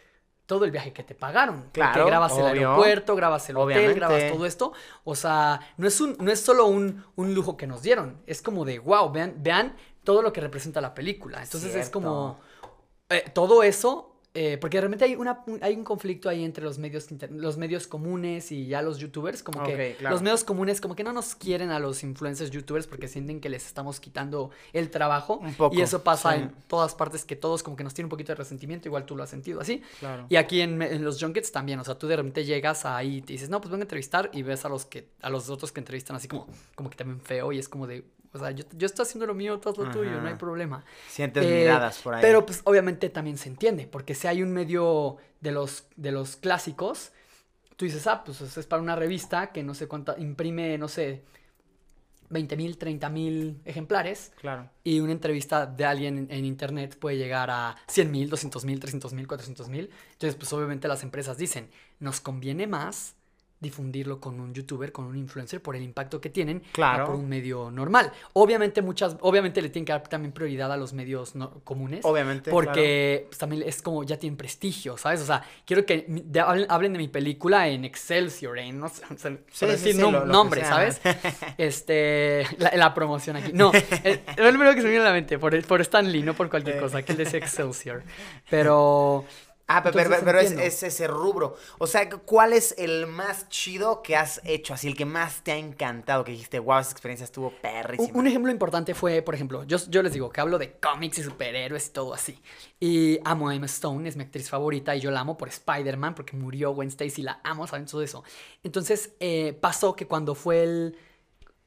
todo 0.47 0.65
el 0.65 0.71
viaje 0.71 0.93
que 0.93 1.03
te 1.03 1.15
pagaron. 1.15 1.71
Claro. 1.73 1.93
Porque 1.93 2.11
grabas 2.11 2.39
el 2.39 2.47
aeropuerto, 2.47 3.17
grabas 3.17 3.49
el 3.49 3.57
hotel, 3.57 3.95
grabas 3.95 4.33
todo 4.33 4.47
esto. 4.47 4.73
O 5.05 5.15
sea, 5.15 5.61
no 5.77 5.87
es, 5.87 6.01
un, 6.01 6.17
no 6.21 6.31
es 6.31 6.41
solo 6.41 6.67
un, 6.67 7.05
un, 7.17 7.35
lujo 7.35 7.57
que 7.57 7.67
nos 7.67 7.83
dieron. 7.83 8.23
Es 8.27 8.43
como 8.43 8.65
de, 8.65 8.79
wow, 8.79 9.11
vean, 9.11 9.35
vean 9.39 9.77
todo 10.03 10.23
lo 10.23 10.33
que 10.33 10.41
representa 10.41 10.81
la 10.81 10.95
película. 10.95 11.43
Entonces 11.43 11.75
es 11.75 11.91
como... 11.91 12.39
Eh, 13.11 13.31
todo 13.35 13.63
eso 13.63 14.14
eh, 14.37 14.59
porque 14.61 14.81
realmente 14.81 15.05
hay, 15.05 15.15
una, 15.15 15.45
hay 15.61 15.77
un 15.77 15.85
conflicto 15.85 16.29
ahí 16.29 16.43
entre 16.43 16.65
los 16.65 16.77
medios, 16.77 17.07
los 17.31 17.57
medios 17.57 17.87
comunes 17.87 18.51
y 18.51 18.67
ya 18.67 18.83
los 18.83 18.99
youtubers. 18.99 19.45
Como 19.45 19.63
que 19.63 19.97
los 20.01 20.23
medios 20.23 20.43
comunes 20.43 20.81
como 20.81 20.97
que 20.97 21.05
no 21.05 21.13
nos 21.13 21.37
quieren 21.37 21.71
a 21.71 21.79
los 21.79 22.03
influencers 22.03 22.51
youtubers 22.51 22.89
porque 22.89 23.07
sienten 23.07 23.41
que 23.41 23.49
les 23.49 23.65
estamos 23.65 24.01
quitando 24.01 24.51
el 24.73 24.91
trabajo. 24.91 25.37
Un 25.37 25.55
poco, 25.55 25.77
y 25.77 25.83
eso 25.83 26.03
pasa 26.03 26.35
en 26.35 26.53
todas 26.67 26.97
partes 26.97 27.25
que 27.25 27.37
todos 27.37 27.63
como 27.63 27.77
que 27.77 27.85
nos 27.85 27.95
tienen 27.95 28.07
un 28.07 28.11
poquito 28.11 28.33
de 28.33 28.37
resentimiento. 28.37 28.89
Igual 28.89 29.07
tú 29.07 29.15
lo 29.15 29.23
has 29.23 29.31
sentido 29.31 29.61
así. 29.61 29.83
Claro. 30.01 30.27
Y 30.29 30.35
aquí 30.35 30.63
en, 30.63 30.83
en, 30.83 31.05
los 31.05 31.23
junkets 31.23 31.53
también. 31.53 31.79
O 31.79 31.85
sea, 31.85 31.97
tú 31.97 32.09
de 32.09 32.17
repente 32.17 32.45
llegas 32.45 32.85
ahí 32.87 33.19
y 33.19 33.23
te 33.23 33.35
dices, 33.35 33.49
no, 33.49 33.61
pues 33.61 33.71
vengo 33.71 33.83
a 33.83 33.85
entrevistar 33.85 34.31
y 34.33 34.43
ves 34.43 34.65
a 34.65 34.69
los, 34.69 34.85
que, 34.85 35.11
a 35.23 35.31
los 35.31 35.49
otros 35.49 35.71
que 35.71 35.79
entrevistan 35.79 36.17
así 36.17 36.27
como, 36.27 36.49
como 36.75 36.91
que 36.91 36.97
también 36.97 37.21
feo 37.21 37.53
y 37.53 37.61
es 37.61 37.69
como 37.69 37.87
de, 37.87 38.05
o 38.35 38.39
sea, 38.39 38.51
yo, 38.51 38.65
yo 38.77 38.87
estoy 38.87 39.05
haciendo 39.05 39.27
lo 39.27 39.35
mío, 39.35 39.61
todo 39.61 39.85
lo 39.85 39.91
tuyo, 39.91 40.21
no 40.21 40.29
hay 40.29 40.35
problema. 40.35 40.85
Sientes 41.09 41.45
miradas 41.47 41.99
por 41.99 42.15
ahí. 42.15 42.23
Pero 42.23 42.45
pues 42.45 42.61
obviamente 42.65 43.09
también 43.09 43.39
se 43.39 43.49
entiende, 43.49 43.87
porque 43.87 44.15
si 44.15 44.27
hay 44.27 44.43
un 44.43 44.53
medio 44.53 45.19
de 45.41 45.53
los, 45.53 45.87
de 45.97 46.13
los 46.13 46.37
clásicos, 46.37 47.13
tú 47.77 47.85
dices, 47.85 48.07
ah, 48.07 48.25
pues 48.25 48.41
es 48.41 48.67
para 48.67 48.83
una 48.83 48.97
revista 48.97 49.53
que 49.53 49.63
no 49.63 49.75
sé 49.75 49.87
cuánta, 49.87 50.17
imprime, 50.19 50.77
no 50.79 50.89
sé, 50.89 51.23
20 52.31 52.57
mil, 52.57 52.77
30 52.79 53.09
mil 53.11 53.61
ejemplares. 53.65 54.33
Claro. 54.41 54.69
Y 54.83 55.01
una 55.01 55.13
entrevista 55.13 55.67
de 55.67 55.85
alguien 55.85 56.27
en, 56.31 56.45
internet 56.45 56.99
puede 56.99 57.17
llegar 57.17 57.51
a 57.51 57.77
100 57.87 58.11
mil, 58.11 58.29
200 58.29 58.65
mil, 58.65 58.81
300 58.81 59.13
mil, 59.13 59.29
400 59.29 59.69
mil. 59.69 59.91
Entonces, 60.13 60.35
pues 60.35 60.53
obviamente 60.53 60.89
las 60.89 61.03
empresas 61.03 61.37
dicen, 61.37 61.71
nos 62.01 62.21
conviene 62.21 62.67
más 62.67 63.15
difundirlo 63.65 64.21
con 64.21 64.39
un 64.39 64.55
youtuber, 64.55 64.93
con 64.93 65.07
un 65.07 65.17
influencer, 65.17 65.61
por 65.61 65.75
el 65.75 65.83
impacto 65.83 66.21
que 66.21 66.31
tienen, 66.31 66.63
claro. 66.73 67.07
por 67.07 67.17
un 67.17 67.29
medio 67.29 67.71
normal. 67.71 68.13
Obviamente 68.35 68.83
muchas, 68.83 69.17
obviamente 69.21 69.61
le 69.61 69.71
tienen 69.71 69.87
que 69.87 69.93
dar 69.93 70.07
también 70.07 70.33
prioridad 70.33 70.71
a 70.71 70.77
los 70.77 70.93
medios 70.93 71.33
comunes. 71.65 72.01
Obviamente. 72.05 72.51
Porque 72.51 73.25
pues, 73.29 73.39
también 73.39 73.63
es 73.67 73.83
como 73.83 74.05
ya 74.05 74.19
tienen 74.19 74.37
prestigio, 74.37 74.97
¿sabes? 74.97 75.21
O 75.21 75.27
sea, 75.27 75.43
quiero 75.65 75.85
que 75.85 76.07
hablen, 76.69 76.93
de 76.93 76.99
mi 76.99 77.09
película 77.09 77.69
en 77.69 77.85
Excelsior, 77.85 78.59
en 78.59 78.79
no 78.79 78.89
sé, 78.89 79.67
decir 79.67 79.97
nombre, 79.97 80.65
¿sabes? 80.65 81.01
este, 81.59 82.47
la, 82.59 82.95
promoción 82.95 83.37
aquí. 83.37 83.53
No, 83.53 83.73
el, 84.05 84.21
primero 84.37 84.75
que 84.75 84.81
se 84.81 84.85
me 84.85 84.91
viene 84.91 85.05
a 85.05 85.09
la 85.09 85.15
mente, 85.15 85.39
por, 85.39 85.61
por 85.65 85.81
Stan 85.81 86.11
Lee, 86.11 86.23
no 86.23 86.35
por 86.35 86.51
cualquier 86.51 86.79
cosa, 86.79 87.03
que 87.03 87.13
él 87.13 87.19
decía 87.19 87.39
Excelsior. 87.39 88.03
Pero 88.51 89.25
Ah, 89.67 89.83
pero, 89.83 89.99
es, 90.41 90.83
ese 90.83 91.07
rubro. 91.07 91.57
O 91.79 91.87
sea, 91.87 92.11
¿cuál 92.11 92.53
es 92.53 92.75
el 92.77 93.07
más 93.07 93.49
chido 93.49 94.03
que 94.03 94.15
has 94.15 94.43
hecho? 94.45 94.75
Así, 94.75 94.89
el 94.89 94.95
que 94.95 95.07
más 95.07 95.43
te 95.43 95.53
ha 95.53 95.57
encantado, 95.57 96.23
que 96.23 96.33
dijiste, 96.33 96.59
wow, 96.59 96.81
esa 96.81 96.91
experiencia 96.91 97.25
estuvo 97.25 97.51
perrísima. 97.63 98.19
Un, 98.19 98.27
ejemplo 98.27 98.53
importante 98.53 98.95
fue, 98.95 99.23
por 99.23 99.35
ejemplo, 99.35 99.65
yo, 99.65 99.79
yo 99.89 100.03
les 100.03 100.13
digo 100.13 100.29
que 100.29 100.43
hablo 100.43 100.59
de 100.59 100.73
cómics 100.73 101.19
y 101.19 101.23
superhéroes 101.23 101.87
y 101.87 101.91
todo 101.91 102.13
así. 102.13 102.39
Y 102.79 103.19
amo 103.25 103.49
a 103.49 103.55
Emma 103.55 103.67
Stone, 103.67 104.07
es 104.07 104.17
mi 104.17 104.25
actriz 104.25 104.51
favorita 104.51 104.95
y 104.97 105.01
yo 105.01 105.11
la 105.11 105.21
amo 105.21 105.39
por 105.39 105.49
Spider-Man 105.49 106.15
porque 106.15 106.37
murió 106.37 106.73
Gwen 106.75 106.89
Stacy, 106.89 107.23
la 107.23 107.41
amo, 107.43 107.67
¿saben? 107.67 107.87
Todo 107.87 108.03
eso. 108.03 108.23
Entonces, 108.63 109.15
eh, 109.19 109.57
pasó 109.59 109.97
que 109.97 110.07
cuando 110.07 110.35
fue 110.35 110.63
el 110.63 110.99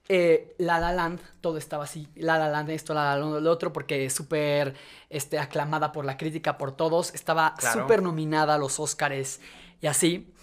eh, 0.09 0.55
la 0.57 0.79
La 0.79 0.93
Land, 0.93 1.19
todo 1.41 1.57
estaba 1.57 1.83
así. 1.83 2.07
La 2.15 2.37
La 2.37 2.47
Land, 2.47 2.69
esto, 2.69 2.93
La 2.93 3.03
La 3.03 3.17
Land, 3.17 3.41
lo 3.41 3.51
otro, 3.51 3.73
porque 3.73 4.05
es 4.05 4.13
súper 4.13 4.73
este, 5.09 5.37
aclamada 5.37 5.91
por 5.91 6.05
la 6.05 6.17
crítica, 6.17 6.57
por 6.57 6.71
todos. 6.71 7.13
Estaba 7.13 7.55
súper 7.73 8.01
nominada 8.01 8.55
a 8.55 8.57
los 8.57 8.79
Oscars 8.79 9.41
y 9.81 9.87
así. 9.87 10.33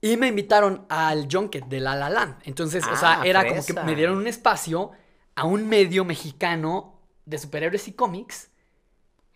Y 0.00 0.16
me 0.16 0.28
invitaron 0.28 0.84
al 0.88 1.26
Junket 1.30 1.64
de 1.66 1.80
La 1.80 1.96
La 1.96 2.10
Land. 2.10 2.36
Entonces, 2.44 2.84
o 2.86 2.96
sea, 2.96 3.22
ah, 3.22 3.26
era 3.26 3.46
como 3.48 3.64
que 3.64 3.72
me 3.72 3.94
dieron 3.94 4.18
un 4.18 4.26
espacio 4.26 4.92
a 5.34 5.44
un 5.44 5.68
medio 5.68 6.04
mexicano 6.04 7.00
de 7.24 7.38
superhéroes 7.38 7.88
y 7.88 7.92
cómics. 7.92 8.50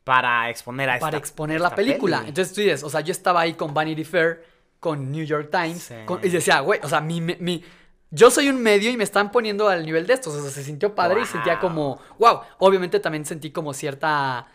Para 0.04 0.50
exponer 0.50 0.90
a 0.90 0.98
Para 0.98 1.16
exponer 1.16 1.60
la 1.60 1.74
película. 1.74 2.24
Entonces 2.26 2.54
tú 2.54 2.60
dices, 2.60 2.82
o 2.82 2.90
sea, 2.90 3.00
yo 3.00 3.12
estaba 3.12 3.40
ahí 3.40 3.54
con 3.54 3.72
Vanity 3.72 4.04
Fair, 4.04 4.44
con 4.80 5.10
New 5.10 5.24
York 5.24 5.48
Times, 5.50 5.92
y 6.22 6.28
decía, 6.28 6.60
güey, 6.60 6.80
o 6.82 6.88
sea, 6.88 7.00
mi, 7.00 7.20
mi 7.20 7.64
yo 8.12 8.30
soy 8.30 8.48
un 8.48 8.62
medio 8.62 8.90
y 8.90 8.96
me 8.96 9.04
están 9.04 9.32
poniendo 9.32 9.68
al 9.68 9.84
nivel 9.84 10.06
de 10.06 10.12
estos. 10.12 10.34
O 10.34 10.42
sea, 10.42 10.50
se 10.50 10.62
sintió 10.62 10.94
padre 10.94 11.22
y 11.22 11.26
sentía 11.26 11.58
como, 11.58 11.98
wow. 12.18 12.40
Obviamente 12.58 13.00
también 13.00 13.24
sentí 13.24 13.50
como 13.50 13.72
cierta 13.72 14.46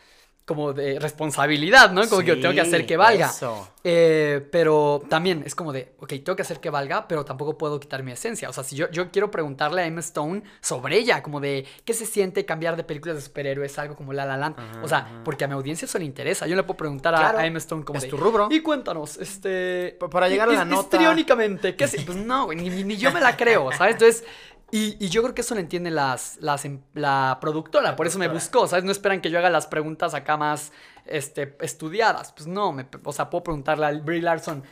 como 0.48 0.72
de 0.72 0.98
responsabilidad, 0.98 1.92
¿no? 1.92 2.08
Como 2.08 2.22
que 2.22 2.28
yo 2.28 2.40
tengo 2.40 2.54
que 2.54 2.62
hacer 2.62 2.86
que 2.86 2.96
valga. 2.96 3.30
Eh, 3.84 4.48
pero 4.50 5.04
también 5.10 5.44
es 5.46 5.54
como 5.56 5.74
de, 5.74 5.94
ok, 6.00 6.08
tengo 6.24 6.38
que 6.38 6.42
hacer 6.42 6.62
que 6.62 6.70
valga, 6.70 7.06
pero 7.06 7.26
tampoco 7.26 7.58
puedo 7.58 7.82
quitar 7.82 8.02
mi 8.02 8.14
esencia. 8.14 8.50
O 8.50 8.54
sea, 8.54 8.64
si 8.64 8.78
yo, 8.78 8.90
yo 8.90 9.12
quiero 9.12 9.30
preguntarle 9.30 9.82
a 9.82 9.86
Emma 9.86 10.00
Stone 10.00 10.44
sobre 10.62 11.00
ella, 11.00 11.22
como 11.22 11.42
de 11.42 11.66
qué 11.84 11.94
se 11.94 12.06
siente 12.06 12.46
cambiar 12.46 12.78
de 12.78 12.86
películas 12.86 13.18
de 13.18 13.24
superhéroes, 13.24 13.78
algo 13.78 13.98
como 13.98 14.14
La 14.14 14.26
La 14.26 14.38
Land. 14.38 14.56
o 14.82 14.88
sea, 14.88 15.22
porque 15.26 15.44
a 15.44 15.50
mi 15.50 15.54
audiencia 15.54 15.86
eso 15.86 16.00
le 16.00 16.06
interesa. 16.06 16.48
Yo 16.48 16.56
le 16.56 16.64
puedo 16.64 16.78
preguntar 16.78 17.14
a, 17.14 17.46
Emma 17.46 17.58
Stone 17.58 17.84
como 17.84 18.00
es 18.00 18.08
tu 18.08 18.16
rubro. 18.16 18.48
Y 18.50 18.62
cuéntanos, 18.62 19.18
este... 19.18 19.98
Para 20.10 20.30
llegar 20.30 20.48
a 20.48 20.54
la 20.54 20.64
nota... 20.64 20.96
Histriónicamente, 20.96 21.76
¿qué 21.76 21.90
Pues 22.06 22.18
no, 22.18 22.54
ni, 22.54 22.70
ni 22.70 22.96
yo 22.96 23.12
me 23.12 23.20
la 23.20 23.36
creo, 23.36 23.74
¿sabes? 23.74 23.96
Entonces... 23.96 24.24
Y, 24.70 25.08
yo 25.08 25.22
creo 25.24 25.34
que 25.34 25.42
eso 25.42 25.56
lo 25.56 25.62
entiende 25.62 25.92
las, 25.92 26.38
las, 26.42 26.66
em, 26.66 26.82
la 26.94 27.38
productora, 27.40 27.96
por 27.96 28.06
eso 28.06 28.20
me 28.20 28.28
buscó, 28.28 28.68
¿sabes? 28.68 28.84
No 28.84 28.92
esperan 28.92 29.22
que 29.22 29.30
yo 29.30 29.40
haga 29.40 29.50
las 29.50 29.66
preguntas 29.66 30.14
acá 30.14 30.36
más 30.36 30.74
este, 31.06 31.56
estudiadas. 31.62 32.34
Pues 32.34 32.48
no, 32.48 32.74
me, 32.74 32.86
o 33.04 33.14
sea, 33.14 33.30
puedo 33.30 33.44
preguntarle 33.44 33.86
a 33.86 33.92
Brie 33.94 34.22
Larson 34.22 34.64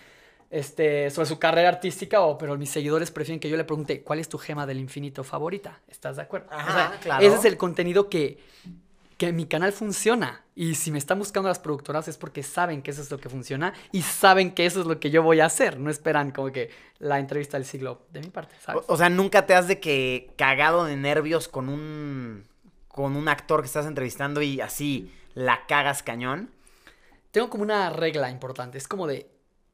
este, 0.49 1.09
sobre 1.11 1.27
su 1.27 1.39
carrera 1.39 1.69
artística, 1.69 2.21
o, 2.21 2.37
pero 2.37 2.57
mis 2.57 2.69
seguidores 2.69 3.09
prefieren 3.09 3.39
que 3.39 3.49
yo 3.49 3.55
le 3.55 3.63
pregunte, 3.63 4.03
¿cuál 4.03 4.19
es 4.19 4.27
tu 4.27 4.37
gema 4.37 4.65
del 4.65 4.79
infinito 4.79 5.23
favorita? 5.23 5.79
¿Estás 5.87 6.17
de 6.17 6.23
acuerdo? 6.23 6.47
Ajá, 6.51 6.97
claro. 7.01 7.25
Ese 7.25 7.35
es 7.37 7.45
el 7.45 7.55
contenido 7.55 8.09
que, 8.09 8.43
que 9.17 9.31
mi 9.31 9.45
canal 9.45 9.71
funciona. 9.71 10.43
Y 10.55 10.75
si 10.75 10.91
me 10.91 10.97
están 10.97 11.19
buscando 11.19 11.49
las 11.49 11.59
productoras 11.59 12.07
es 12.07 12.17
porque 12.17 12.43
saben 12.43 12.81
que 12.81 12.91
eso 12.91 13.01
es 13.01 13.11
lo 13.11 13.17
que 13.17 13.29
funciona 13.29 13.73
y 13.91 14.01
saben 14.03 14.53
que 14.53 14.65
eso 14.65 14.81
es 14.81 14.87
lo 14.87 14.99
que 14.99 15.09
yo 15.09 15.21
voy 15.21 15.41
a 15.41 15.45
hacer. 15.45 15.79
No 15.79 15.89
esperan 15.89 16.31
como 16.31 16.51
que 16.51 16.69
la 16.99 17.19
entrevista 17.19 17.57
del 17.57 17.65
siglo 17.65 18.03
de 18.11 18.21
mi 18.21 18.29
parte, 18.29 18.55
¿sabes? 18.61 18.83
O, 18.87 18.97
sea, 18.97 19.09
nunca 19.09 19.45
te 19.45 19.53
has 19.53 19.67
de 19.67 19.79
que 19.79 20.33
cagado 20.37 20.85
de 20.85 20.95
nervios 20.95 21.47
con 21.47 21.69
un 21.69 22.45
con 22.87 23.17
un 23.17 23.27
actor 23.27 23.59
que 23.59 23.67
estás 23.67 23.85
entrevistando 23.85 24.41
y 24.41 24.61
así 24.61 25.11
la 25.33 25.65
cagas 25.67 26.01
cañón. 26.01 26.49
Tengo 27.31 27.49
como 27.49 27.63
una 27.63 27.89
regla 27.89 28.29
importante. 28.29 28.77
Es 28.77 28.87
como 28.87 29.05
de 29.05 29.29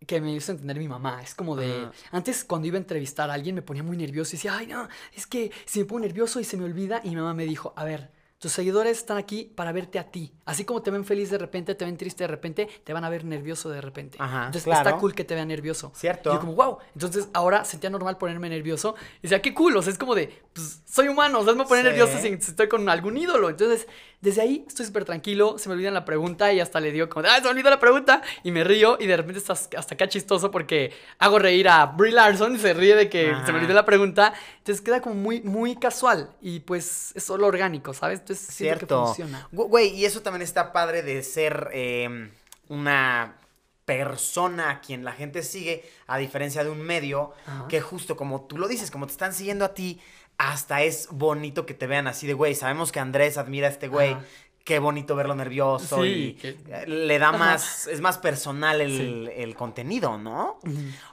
que 0.08 0.20
me 0.20 0.34
hizo 0.34 0.52
entender 0.52 0.80
mi 0.80 0.88
mamá. 0.88 1.22
Es 1.22 1.36
como 1.36 1.56
de. 1.56 1.88
Antes, 2.12 2.44
cuando 2.44 2.68
iba 2.68 2.78
a 2.78 2.80
entrevistar 2.80 3.30
a 3.30 3.34
alguien, 3.34 3.54
me 3.54 3.62
ponía 3.62 3.84
muy 3.84 3.98
nervioso 3.98 4.32
y 4.32 4.38
decía, 4.38 4.58
ay, 4.58 4.66
no, 4.66 4.88
es 5.16 5.28
que 5.28 5.52
si 5.66 5.80
me 5.80 5.86
pongo 5.86 6.00
nervioso 6.02 6.40
y 6.40 6.44
se 6.44 6.58
me 6.58 6.66
olvida. 6.66 7.02
Y 7.04 7.10
mi 7.10 7.18
mamá 7.18 7.36
me 7.36 7.46
dijo, 7.46 7.74
a 7.76 7.84
ver, 7.84 8.10
tus 8.42 8.54
seguidores 8.54 8.98
están 8.98 9.18
aquí 9.18 9.52
para 9.56 9.72
verte 9.72 10.00
a 10.00 10.04
ti. 10.10 10.34
Así 10.46 10.66
como 10.66 10.82
te 10.82 10.90
ven 10.90 11.06
feliz 11.06 11.30
de 11.30 11.38
repente, 11.38 11.76
te 11.76 11.86
ven 11.86 11.96
triste 11.96 12.24
de 12.24 12.28
repente, 12.28 12.68
te 12.84 12.92
van 12.92 13.04
a 13.04 13.10
ver 13.10 13.24
nervioso 13.24 13.70
de 13.70 13.82
repente. 13.82 14.18
Entonces 14.20 14.66
está 14.66 14.98
cool 14.98 15.14
que 15.14 15.24
te 15.24 15.36
vean 15.36 15.48
nervioso. 15.50 15.92
Cierto. 15.94 16.32
Y 16.32 16.34
yo 16.34 16.40
como, 16.40 16.56
wow. 16.56 16.80
Entonces 16.96 17.30
ahora 17.34 17.64
sentía 17.66 17.92
normal 17.92 18.18
ponerme 18.18 18.50
nervioso. 18.50 18.96
Y 19.20 19.28
decía, 19.28 19.44
qué 19.44 19.54
cool. 19.54 19.78
O 19.78 19.84
sea, 19.84 19.94
es 19.94 20.00
como 20.00 20.16
de, 20.16 20.42
pues 20.54 20.82
soy 20.86 21.08
humano, 21.08 21.42
o 21.42 21.46
sea, 21.46 21.54
me 21.54 21.66
poner 21.66 21.86
nervioso 21.86 22.18
si 22.18 22.30
estoy 22.30 22.68
con 22.68 22.90
algún 22.90 23.16
ídolo. 23.16 23.48
Entonces, 23.48 23.88
desde 24.22 24.42
ahí 24.42 24.66
estoy 24.68 24.88
súper 24.88 25.06
tranquilo, 25.06 25.60
se 25.60 25.70
me 25.70 25.76
olvida 25.76 25.92
la 25.92 26.04
pregunta 26.04 26.52
y 26.52 26.60
hasta 26.60 26.80
le 26.80 26.92
digo 26.92 27.10
como, 27.10 27.28
ah, 27.28 27.36
se 27.36 27.44
me 27.44 27.50
olvidó 27.50 27.70
la 27.70 27.80
pregunta. 27.80 28.24
Y 28.44 28.50
me 28.50 28.64
río 28.64 28.98
y 29.00 29.06
de 29.06 29.18
repente 29.18 29.38
estás 29.38 29.70
hasta 29.78 29.94
acá 29.94 30.08
chistoso 30.08 30.50
porque 30.50 30.92
hago 31.20 31.38
reír 31.38 31.70
a 31.70 31.86
Brie 31.86 32.12
Larson 32.12 32.56
y 32.56 32.58
se 32.58 32.74
ríe 32.74 32.96
de 32.96 33.08
que 33.08 33.36
se 33.46 33.52
me 33.52 33.60
olvidó 33.60 33.76
la 33.76 33.86
pregunta. 33.86 34.34
Entonces 34.62 34.86
queda 34.86 35.02
como 35.02 35.16
muy, 35.16 35.42
muy 35.42 35.76
casual 35.76 36.36
y 36.40 36.60
pues 36.60 37.14
es 37.16 37.24
solo 37.24 37.48
orgánico, 37.48 37.96
¿sabes? 37.96 38.20
Entonces 38.20 38.46
Cierto. 38.54 38.86
que 38.86 39.08
funciona. 39.08 39.50
Güey, 39.52 39.90
y 39.96 40.06
eso 40.06 40.22
también 40.22 40.44
está 40.44 40.72
padre 40.72 41.02
de 41.02 41.24
ser 41.24 41.70
em, 41.74 42.30
una 42.68 43.38
persona 43.86 44.70
a 44.70 44.80
quien 44.80 45.04
la 45.04 45.14
gente 45.14 45.42
sigue, 45.42 45.84
a 46.06 46.20
diferencia 46.20 46.64
de 46.64 46.70
un 46.70 46.80
medio, 46.80 47.34
que 47.70 47.82
justo 47.82 48.16
como 48.16 48.42
tú 48.42 48.60
lo 48.60 48.68
dices, 48.68 48.92
como 48.92 49.08
te 49.08 49.14
están 49.14 49.34
siguiendo 49.34 49.66
a 49.66 49.74
ti, 49.74 50.00
hasta 50.38 50.84
es 50.84 51.08
bonito 51.10 51.66
que 51.66 51.74
te 51.74 51.88
vean 51.88 52.06
así 52.06 52.28
de, 52.28 52.34
güey, 52.34 52.54
sabemos 52.54 52.92
que 52.92 53.00
Andrés 53.00 53.40
admira 53.40 53.68
a 53.68 53.72
este 53.72 53.88
güey. 53.88 54.16
Qué 54.64 54.80
bonito 54.80 55.16
verlo 55.16 55.34
nervioso 55.34 56.06
y 56.06 56.38
le 56.86 57.20
da 57.20 57.32
más, 57.32 57.88
es 57.88 58.00
más 58.00 58.18
personal 58.18 58.80
el, 58.80 59.56
contenido, 59.56 60.18
¿no? 60.18 60.60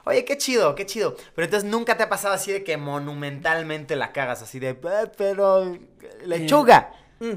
Oye, 0.05 0.23
qué 0.23 0.37
chido, 0.37 0.75
qué 0.75 0.85
chido. 0.85 1.15
Pero 1.35 1.45
entonces 1.45 1.69
nunca 1.69 1.97
te 1.97 2.03
ha 2.03 2.09
pasado 2.09 2.33
así 2.33 2.51
de 2.51 2.63
que 2.63 2.77
monumentalmente 2.77 3.95
la 3.95 4.11
cagas, 4.11 4.41
así 4.41 4.59
de, 4.59 4.69
eh, 4.69 5.11
pero 5.17 5.77
lechuga. 6.25 6.91
Mm. 7.19 7.33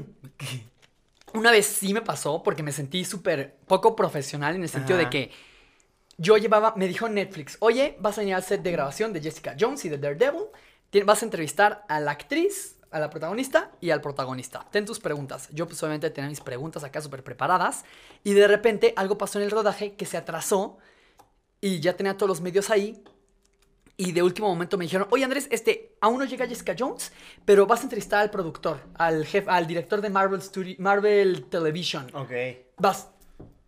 Una 1.33 1.51
vez 1.51 1.65
sí 1.65 1.93
me 1.93 2.01
pasó 2.01 2.43
porque 2.43 2.61
me 2.61 2.71
sentí 2.71 3.03
súper 3.05 3.57
poco 3.65 3.95
profesional 3.95 4.55
en 4.55 4.63
el 4.63 4.69
sentido 4.69 4.99
de 4.99 5.09
que 5.09 5.31
yo 6.17 6.37
llevaba, 6.37 6.75
me 6.75 6.87
dijo 6.87 7.09
Netflix, 7.09 7.57
oye, 7.59 7.97
vas 7.99 8.17
a 8.17 8.21
venir 8.21 8.35
al 8.35 8.43
set 8.43 8.61
de 8.61 8.71
grabación 8.71 9.13
de 9.13 9.21
Jessica 9.21 9.55
Jones 9.59 9.83
y 9.85 9.89
de 9.89 9.97
Daredevil 9.97 10.43
vas 11.01 11.23
a 11.23 11.25
entrevistar 11.25 11.83
a 11.87 11.99
la 11.99 12.11
actriz, 12.11 12.77
a 12.93 12.99
la 12.99 13.09
protagonista 13.09 13.71
y 13.81 13.89
al 13.89 14.01
protagonista. 14.01 14.65
Ten 14.71 14.85
tus 14.85 14.99
preguntas. 14.99 15.49
Yo 15.51 15.67
pues 15.67 15.81
obviamente 15.83 16.09
tenía 16.09 16.29
mis 16.29 16.41
preguntas 16.41 16.83
acá 16.83 17.01
súper 17.01 17.23
preparadas 17.23 17.83
y 18.23 18.33
de 18.33 18.47
repente 18.47 18.93
algo 18.95 19.17
pasó 19.17 19.39
en 19.39 19.45
el 19.45 19.51
rodaje 19.51 19.95
que 19.95 20.05
se 20.05 20.15
atrasó 20.15 20.77
y 21.59 21.79
ya 21.79 21.97
tenía 21.97 22.15
todos 22.15 22.29
los 22.29 22.41
medios 22.41 22.69
ahí 22.69 23.03
y 23.95 24.11
de 24.11 24.23
último 24.23 24.47
momento 24.47 24.77
me 24.77 24.85
dijeron, 24.85 25.07
oye 25.11 25.23
Andrés, 25.23 25.47
este, 25.51 25.95
aún 26.01 26.19
no 26.19 26.25
llega 26.25 26.47
Jessica 26.47 26.75
Jones, 26.77 27.11
pero 27.45 27.67
vas 27.67 27.81
a 27.81 27.83
entrevistar 27.83 28.21
al 28.21 28.31
productor, 28.31 28.79
al 28.95 29.25
jefe, 29.25 29.49
al 29.49 29.67
director 29.67 30.01
de 30.01 30.09
Marvel, 30.09 30.41
Studio, 30.41 30.75
Marvel 30.79 31.45
Television. 31.45 32.07
Ok. 32.15 32.31
Vas, 32.77 33.09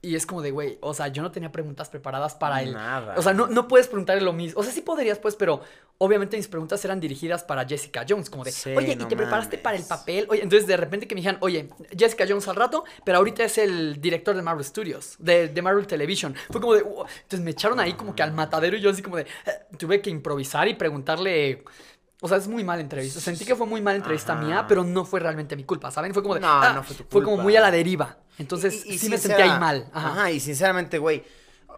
y 0.06 0.16
es 0.16 0.26
como 0.26 0.42
de, 0.42 0.52
güey, 0.52 0.78
o 0.82 0.94
sea, 0.94 1.08
yo 1.08 1.22
no 1.24 1.32
tenía 1.32 1.52
preguntas 1.52 1.90
preparadas 1.90 2.36
para 2.36 2.62
él. 2.62 2.74
Nada. 2.74 3.16
O 3.18 3.22
sea, 3.22 3.34
no, 3.34 3.48
no 3.48 3.68
puedes 3.68 3.88
preguntarle 3.88 4.22
lo 4.22 4.34
mismo. 4.34 4.60
O 4.60 4.64
sea, 4.64 4.72
sí 4.72 4.82
podrías, 4.82 5.18
pues, 5.18 5.36
pero 5.36 5.62
obviamente 5.98 6.38
mis 6.38 6.48
preguntas 6.48 6.84
eran 6.86 7.00
dirigidas 7.00 7.44
para 7.44 7.66
Jessica 7.66 8.06
Jones. 8.08 8.30
Como 8.30 8.44
de, 8.44 8.54
oye, 8.78 8.94
¿y 8.94 9.06
te 9.06 9.16
preparaste 9.16 9.58
para 9.58 9.76
el 9.76 9.84
papel? 9.84 10.28
Oye, 10.30 10.44
entonces 10.44 10.68
de 10.68 10.78
repente 10.78 11.08
que 11.08 11.16
me 11.16 11.22
dijeran, 11.22 11.40
oye, 11.42 11.70
Jessica 11.98 12.26
Jones 12.28 12.48
al 12.48 12.56
rato, 12.56 12.84
pero 13.04 13.18
ahorita 13.18 13.44
es 13.44 13.58
el 13.58 14.00
director 14.00 14.36
de 14.36 14.42
Marvel 14.42 14.64
Studios, 14.64 15.16
de, 15.18 15.48
de 15.48 15.62
Marvel 15.62 15.88
Television. 15.88 16.36
Fue 16.52 16.62
como 16.62 16.76
de, 16.76 16.82
entonces 16.82 17.42
me 17.42 17.52
echaron 17.52 17.80
ahí 17.80 17.94
como 17.94 18.16
que 18.16 18.24
al 18.24 18.34
matadero 18.34 18.78
y 18.78 18.82
yo 18.82 18.92
así 18.92 19.02
como 19.02 19.18
de, 19.18 19.24
eh, 19.24 19.52
tuve 19.78 20.02
que 20.02 20.10
improvisar 20.10 20.68
y 20.68 20.76
preguntarle 20.76 21.64
o 22.22 22.28
sea, 22.28 22.38
es 22.38 22.48
muy 22.48 22.64
mala 22.64 22.82
entrevista. 22.82 23.20
Sentí 23.20 23.46
que 23.46 23.56
fue 23.56 23.68
muy 23.68 23.82
mala 23.82 23.98
entrevista 23.98 24.36
mía, 24.36 24.66
pero 24.68 24.84
no 24.84 25.06
fue 25.06 25.20
realmente 25.20 25.56
mi 25.56 25.64
culpa, 25.64 25.92
¿saben? 25.92 26.14
Fue 26.14 26.24
como 26.24 26.36
de. 26.36 26.42
No, 26.42 26.48
ah, 26.48 26.72
no 26.74 26.82
fue 26.84 26.96
tu 26.96 27.04
culpa. 27.04 27.12
Fue 27.12 27.24
como 27.24 27.38
muy 27.38 27.56
a 27.56 27.62
la 27.62 27.72
deriva. 27.72 28.18
Entonces, 28.38 28.82
sí 28.82 29.10
me 29.10 29.18
sentí 29.18 29.42
ahí 29.42 29.60
mal. 29.60 29.88
Ajá. 29.94 30.32
y 30.32 30.40
sinceramente, 30.40 30.98
güey. 30.98 31.24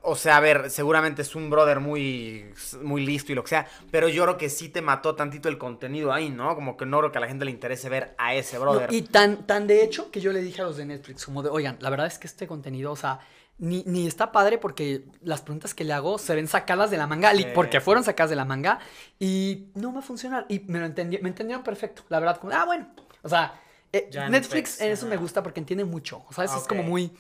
O 0.03 0.15
sea, 0.15 0.37
a 0.37 0.39
ver, 0.39 0.69
seguramente 0.69 1.21
es 1.21 1.35
un 1.35 1.49
brother 1.49 1.81
muy, 1.81 2.53
muy 2.81 3.05
listo 3.05 3.31
y 3.31 3.35
lo 3.35 3.43
que 3.43 3.49
sea, 3.49 3.67
pero 3.91 4.07
yo 4.07 4.23
creo 4.23 4.37
que 4.37 4.49
sí 4.49 4.69
te 4.69 4.81
mató 4.81 5.15
tantito 5.15 5.49
el 5.49 5.57
contenido 5.57 6.13
ahí, 6.13 6.29
¿no? 6.29 6.55
Como 6.55 6.77
que 6.77 6.85
no 6.85 6.99
creo 6.99 7.11
que 7.11 7.17
a 7.17 7.21
la 7.21 7.27
gente 7.27 7.43
le 7.43 7.51
interese 7.51 7.89
ver 7.89 8.15
a 8.17 8.33
ese 8.33 8.57
brother. 8.57 8.93
y 8.93 9.01
tan, 9.01 9.45
tan 9.45 9.67
de 9.67 9.83
hecho 9.83 10.09
que 10.09 10.21
yo 10.21 10.31
le 10.31 10.41
dije 10.41 10.61
a 10.61 10.65
los 10.65 10.77
de 10.77 10.85
Netflix, 10.85 11.25
como 11.25 11.43
de, 11.43 11.49
oigan, 11.49 11.77
la 11.81 11.89
verdad 11.89 12.07
es 12.07 12.19
que 12.19 12.27
este 12.27 12.47
contenido, 12.47 12.91
o 12.91 12.95
sea, 12.95 13.19
ni, 13.57 13.83
ni, 13.85 14.07
está 14.07 14.31
padre 14.31 14.57
porque 14.57 15.03
las 15.23 15.41
preguntas 15.41 15.73
que 15.73 15.83
le 15.83 15.91
hago 15.91 16.19
se 16.19 16.35
ven 16.35 16.47
sacadas 16.47 16.91
de 16.91 16.97
la 16.97 17.07
manga, 17.07 17.33
porque 17.53 17.81
fueron 17.81 18.03
sacadas 18.03 18.29
de 18.29 18.35
la 18.35 18.45
manga 18.45 18.79
y 19.19 19.71
no 19.73 19.91
va 19.93 19.99
a 19.99 20.03
funcionar. 20.03 20.45
Y 20.47 20.59
me 20.67 20.79
lo 20.79 20.85
entendí, 20.85 21.17
me 21.17 21.29
entendieron 21.29 21.63
perfecto, 21.63 22.03
la 22.09 22.19
verdad, 22.19 22.37
como, 22.37 22.53
ah, 22.53 22.65
bueno, 22.65 22.87
o 23.23 23.29
sea, 23.29 23.59
eh, 23.93 24.09
Netflix 24.29 24.81
en 24.81 24.91
eso 24.91 25.05
me 25.07 25.17
gusta 25.17 25.41
porque 25.43 25.59
entiende 25.59 25.85
mucho, 25.85 26.23
o 26.27 26.33
sea, 26.33 26.43
eso 26.43 26.57
es 26.57 26.67
como 26.67 26.83
muy, 26.83 27.11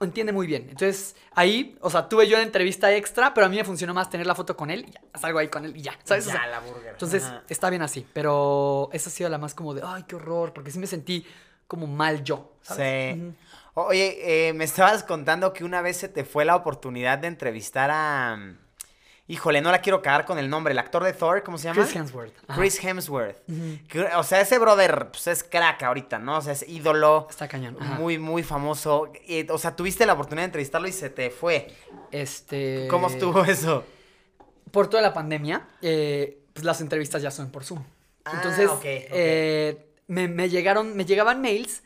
entiende 0.00 0.32
muy 0.32 0.46
bien. 0.46 0.66
Entonces, 0.70 1.16
ahí, 1.34 1.76
o 1.80 1.90
sea, 1.90 2.08
tuve 2.08 2.28
yo 2.28 2.36
la 2.36 2.42
entrevista 2.42 2.92
extra, 2.94 3.34
pero 3.34 3.46
a 3.46 3.48
mí 3.48 3.56
me 3.56 3.64
funcionó 3.64 3.94
más 3.94 4.08
tener 4.08 4.26
la 4.26 4.34
foto 4.34 4.56
con 4.56 4.70
él 4.70 4.86
y 4.88 4.92
ya, 4.92 5.00
salgo 5.18 5.38
ahí 5.38 5.48
con 5.48 5.64
él 5.64 5.76
y 5.76 5.82
ya, 5.82 5.98
¿sabes? 6.04 6.26
Ya, 6.26 6.46
la 6.46 6.60
burger. 6.60 6.92
Entonces, 6.92 7.24
está 7.48 7.70
bien 7.70 7.82
así, 7.82 8.06
pero 8.12 8.88
esa 8.92 9.10
ha 9.10 9.12
sido 9.12 9.30
la 9.30 9.38
más 9.38 9.54
como 9.54 9.74
de, 9.74 9.82
ay, 9.84 10.04
qué 10.04 10.16
horror, 10.16 10.52
porque 10.52 10.70
sí 10.70 10.78
me 10.78 10.86
sentí 10.86 11.26
como 11.66 11.86
mal 11.86 12.24
yo, 12.24 12.52
¿sabes? 12.62 13.16
Sí. 13.16 13.34
Oye, 13.74 14.48
eh, 14.48 14.52
me 14.52 14.64
estabas 14.64 15.04
contando 15.04 15.52
que 15.52 15.64
una 15.64 15.80
vez 15.80 15.96
se 15.96 16.08
te 16.08 16.24
fue 16.24 16.44
la 16.44 16.56
oportunidad 16.56 17.18
de 17.18 17.28
entrevistar 17.28 17.90
a... 17.92 18.56
Híjole, 19.30 19.60
no 19.60 19.70
la 19.70 19.80
quiero 19.80 20.02
cagar 20.02 20.24
con 20.24 20.40
el 20.40 20.50
nombre. 20.50 20.72
El 20.72 20.78
actor 20.80 21.04
de 21.04 21.12
Thor, 21.12 21.44
¿cómo 21.44 21.56
se 21.56 21.68
llama? 21.68 21.80
Chris 21.80 21.94
Hemsworth. 21.94 22.34
Chris 22.52 22.84
Hemsworth. 22.84 23.36
o 24.16 24.24
sea, 24.24 24.40
ese 24.40 24.58
brother 24.58 25.10
pues, 25.12 25.28
es 25.28 25.44
crack 25.44 25.84
ahorita, 25.84 26.18
¿no? 26.18 26.38
O 26.38 26.42
sea, 26.42 26.52
es 26.52 26.68
ídolo. 26.68 27.28
Está 27.30 27.46
cañón. 27.46 27.76
Muy, 27.96 28.18
muy 28.18 28.42
famoso. 28.42 29.12
o 29.50 29.58
sea, 29.58 29.76
tuviste 29.76 30.04
la 30.04 30.14
oportunidad 30.14 30.42
de 30.42 30.46
entrevistarlo 30.46 30.88
y 30.88 30.92
se 30.92 31.10
te 31.10 31.30
fue. 31.30 31.72
Este. 32.10 32.88
¿Cómo 32.90 33.06
estuvo 33.06 33.44
eso? 33.44 33.84
Por 34.72 34.90
toda 34.90 35.00
la 35.00 35.14
pandemia, 35.14 35.64
eh, 35.80 36.42
pues 36.52 36.64
las 36.64 36.80
entrevistas 36.80 37.22
ya 37.22 37.30
son 37.30 37.52
por 37.52 37.62
Zoom. 37.62 37.84
Ah, 38.24 38.32
Entonces, 38.34 38.68
eh, 38.82 39.94
me, 40.08 40.26
me, 40.26 40.48
llegaron, 40.48 40.96
me 40.96 41.04
llegaban 41.04 41.40
mails 41.40 41.84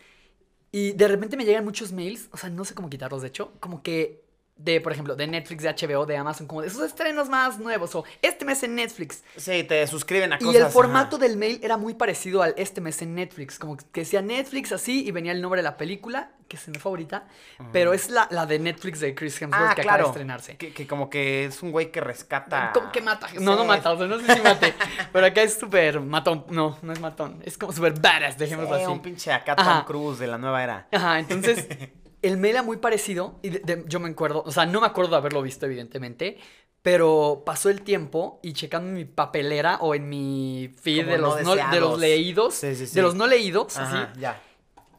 y 0.73 0.93
de 0.93 1.09
repente 1.09 1.37
me 1.37 1.45
llegan 1.45 1.63
muchos 1.63 1.93
mails, 1.93 2.31
o 2.33 2.39
sea, 2.39 2.49
no 2.49 2.65
sé 2.65 2.75
cómo 2.75 2.89
quitarlos, 2.89 3.21
de 3.21 3.29
hecho, 3.29 3.53
como 3.61 3.83
que 3.83 4.24
de, 4.57 4.81
por 4.81 4.93
ejemplo, 4.93 5.17
de 5.17 5.27
Netflix, 5.27 5.65
de 5.65 5.75
HBO, 5.75 6.07
de 6.07 6.17
Amazon, 6.17 6.47
como 6.47 6.63
de 6.63 6.69
esos 6.69 6.83
estrenos 6.83 7.29
más 7.29 7.59
nuevos 7.59 7.95
o 7.95 8.05
este 8.23 8.45
mes 8.45 8.63
en 8.63 8.77
Netflix. 8.77 9.25
Sí, 9.37 9.65
te 9.65 9.87
suscriben 9.87 10.33
a 10.33 10.39
cosas. 10.39 10.55
Y 10.55 10.57
el 10.59 10.67
formato 10.67 11.19
del 11.19 11.37
mail 11.37 11.59
era 11.63 11.77
muy 11.77 11.95
parecido 11.95 12.43
al 12.43 12.55
este 12.57 12.81
mes 12.81 13.03
en 13.03 13.15
Netflix, 13.15 13.59
como 13.59 13.77
que 13.77 14.01
decía 14.01 14.23
Netflix 14.23 14.71
así 14.71 15.05
y 15.07 15.11
venía 15.11 15.33
el 15.33 15.43
nombre 15.43 15.59
de 15.59 15.65
la 15.65 15.77
película, 15.77 16.31
que 16.47 16.57
es 16.57 16.69
mi 16.69 16.79
favorita, 16.79 17.27
pero 17.73 17.93
es 17.93 18.11
la, 18.11 18.29
la, 18.31 18.47
de 18.47 18.61
Netflix 18.61 19.01
de 19.01 19.15
Chris 19.15 19.43
Hemsworth 19.43 19.71
ah, 19.71 19.75
que 19.75 19.81
acaba 19.81 19.99
de 19.99 20.05
estrenarse. 20.05 20.57
Que, 20.57 20.87
como 20.87 21.11
que 21.11 21.47
es 21.47 21.63
un 21.63 21.73
güey 21.73 21.91
que 21.91 22.01
rescata. 22.01 22.71
Como 22.73 22.93
que 22.93 23.01
mata. 23.01 23.29
No, 23.41 23.57
no 23.57 23.65
mata, 23.65 23.93
o 23.93 23.99
sea, 23.99 24.07
no 24.07 24.21
sé 24.21 24.35
si 24.35 24.41
mate, 24.41 24.75
pero 25.13 25.27
acá 25.27 25.43
es 25.43 25.55
súper 25.55 26.01
matón. 26.01 26.45
No, 26.51 26.79
no 26.81 26.93
es 26.93 27.01
matón, 27.01 27.43
es 27.45 27.59
como 27.59 27.73
súper 27.73 27.99
badass, 27.99 28.39
dejémoslo 28.39 28.77
así. 28.77 28.87
un 28.87 29.03
pinche 29.03 29.33
acá 29.33 29.57
Tom 29.57 29.85
Cruise 29.85 30.21
de 30.21 30.29
la 30.29 30.39
nueva 30.39 30.63
era. 30.63 30.87
Ajá, 30.93 31.19
entonces 31.19 31.67
el 32.27 32.37
mail 32.39 32.55
era 32.55 32.63
muy 32.63 32.79
parecido, 32.79 33.39
y 33.43 33.51
yo 33.87 34.01
me 34.01 34.09
acuerdo, 34.09 34.43
o 34.47 34.51
sea, 34.51 34.67
no 34.67 34.81
me 34.81 34.87
acuerdo 34.87 35.13
de 35.13 35.17
haberlo 35.19 35.43
visto, 35.43 35.67
evidentemente, 35.67 36.39
pero 36.83 37.43
pasó 37.47 37.71
el 37.71 37.83
tiempo 37.83 38.41
y 38.43 38.53
checando 38.53 38.89
en 38.89 38.95
mi 38.95 39.05
papelera 39.05 39.79
o 39.81 39.95
en 39.95 40.09
mi 40.09 40.75
feed 40.81 41.07
de 41.07 41.19
los, 41.19 41.43
no, 41.43 41.55
de 41.55 41.81
los 41.81 41.99
leídos, 41.99 42.61
de 42.61 43.03
los 43.03 43.15
no 43.15 43.27
leídos, 43.27 43.77
así, 43.79 44.21
ya. 44.21 44.41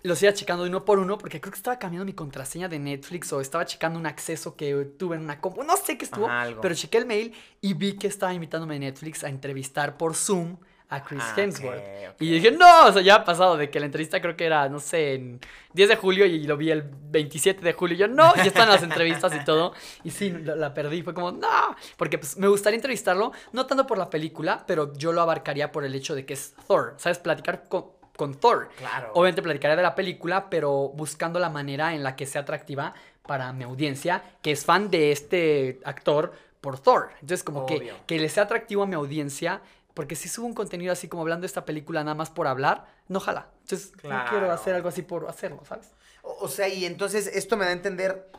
los 0.04 0.22
iba 0.24 0.34
checando 0.34 0.64
uno 0.64 0.84
por 0.84 0.98
uno 0.98 1.18
porque 1.18 1.40
creo 1.40 1.52
que 1.52 1.58
estaba 1.58 1.78
cambiando 1.78 2.06
mi 2.06 2.14
contraseña 2.14 2.68
de 2.68 2.80
Netflix 2.80 3.32
o 3.34 3.40
estaba 3.40 3.66
checando 3.66 4.00
un 4.00 4.08
acceso 4.08 4.56
que 4.56 4.74
tuve 4.98 5.16
en 5.16 5.22
una 5.24 5.40
compu, 5.40 5.64
no 5.64 5.78
sé 5.78 5.98
qué 5.98 6.06
estuvo, 6.06 6.28
pero 6.62 6.74
chequé 6.74 6.98
el 6.98 7.06
mail 7.06 7.34
y 7.62 7.76
vi 7.76 7.94
que 7.94 8.08
estaba 8.08 8.34
invitándome 8.34 8.78
a 8.78 8.80
Netflix 8.80 9.24
a 9.24 9.30
entrevistar 9.30 9.98
por 9.98 10.16
Zoom 10.16 10.58
a 10.90 11.04
Chris 11.04 11.24
ah, 11.24 11.34
Hemsworth. 11.36 11.82
Y 12.20 12.32
dije, 12.32 12.52
no, 12.52 12.88
o 12.88 12.92
sea, 12.92 13.02
ya 13.02 13.16
ha 13.16 13.26
pasado 13.26 13.58
de 13.58 13.70
que 13.70 13.80
la 13.80 13.88
entrevista 13.88 14.22
creo 14.22 14.36
que 14.36 14.46
era, 14.46 14.70
no 14.70 14.80
sé, 14.80 15.16
en 15.16 15.40
10 15.74 15.90
de 15.90 15.96
julio 15.96 16.26
y 16.26 16.44
lo 16.44 16.58
vi 16.58 16.72
el 16.72 16.84
27 16.84 17.62
de 17.62 17.74
julio. 17.74 17.96
Y 17.96 18.00
yo, 18.00 18.08
no, 18.08 18.34
y 18.44 18.48
están 18.48 18.70
las 18.70 18.84
entrevistas 18.84 19.34
y 19.36 19.44
todo. 19.44 19.74
Y 20.04 20.12
sí, 20.12 20.30
la, 20.30 20.74
perdí. 20.74 21.02
Fue 21.02 21.14
como, 21.14 21.32
no, 21.32 21.76
porque 21.98 22.18
pues, 22.18 22.38
me 22.38 22.48
gustaría 22.48 22.76
entrevistarlo, 22.76 23.32
no 23.52 23.66
tanto 23.66 23.88
por 23.88 23.98
la 23.98 24.10
película, 24.10 24.64
pero 24.68 24.94
yo 24.94 25.12
lo 25.12 25.22
abarcaría 25.22 25.72
por 25.72 25.84
el 25.86 25.96
hecho 25.96 26.16
de 26.16 26.26
que 26.26 26.34
es 26.34 26.54
Thor, 26.68 26.96
¿sabes? 26.98 27.20
Platicar 27.20 27.68
con, 27.68 27.86
con 28.16 28.36
Thor. 28.36 28.70
Claro. 28.78 29.12
Obviamente 29.14 29.42
platicaría 29.42 29.76
de 29.76 29.84
la 29.84 29.96
película, 29.96 30.50
pero 30.50 30.90
buscando 30.90 31.40
la 31.40 31.50
manera 31.50 31.94
en 31.96 32.04
la 32.04 32.16
que 32.16 32.26
sea 32.26 32.42
atractiva 32.42 32.94
para 33.26 33.52
mi 33.54 33.64
audiencia, 33.64 34.24
que 34.42 34.52
es 34.52 34.64
fan 34.66 34.90
de 34.92 35.12
este 35.12 35.80
actor 35.84 36.34
por 36.62 36.80
Thor. 36.80 37.10
Entonces, 37.22 37.44
como 37.44 37.66
que, 37.66 37.94
que 38.06 38.20
le 38.20 38.30
sea 38.30 38.44
atractivo 38.44 38.84
a 38.84 38.88
mi 38.88 38.96
audiencia 38.96 39.62
porque 39.96 40.16
si 40.16 40.30
subo 40.30 40.46
un 40.46 40.54
contenido 40.54 40.92
así 40.92 41.08
como 41.08 41.24
hablando 41.24 41.42
de 41.42 41.48
esta 41.48 41.66
película 41.66 42.04
nada 42.04 42.14
más 42.14 42.30
por 42.30 42.46
hablar, 42.46 42.86
no 43.08 43.20
jala. 43.20 43.50
Entonces, 43.62 43.94
no 44.04 44.26
quiero 44.30 44.52
hacer 44.52 44.76
algo 44.76 44.90
así 44.90 45.02
por 45.02 45.28
hacerlo, 45.28 45.64
¿sabes? 45.68 45.90
O, 46.22 46.48
sea, 46.50 46.68
y 46.68 46.86
entonces 46.86 47.28
esto 47.28 47.56
me 47.56 47.64
da 47.64 47.72
a 47.72 47.74
entender, 47.74 48.30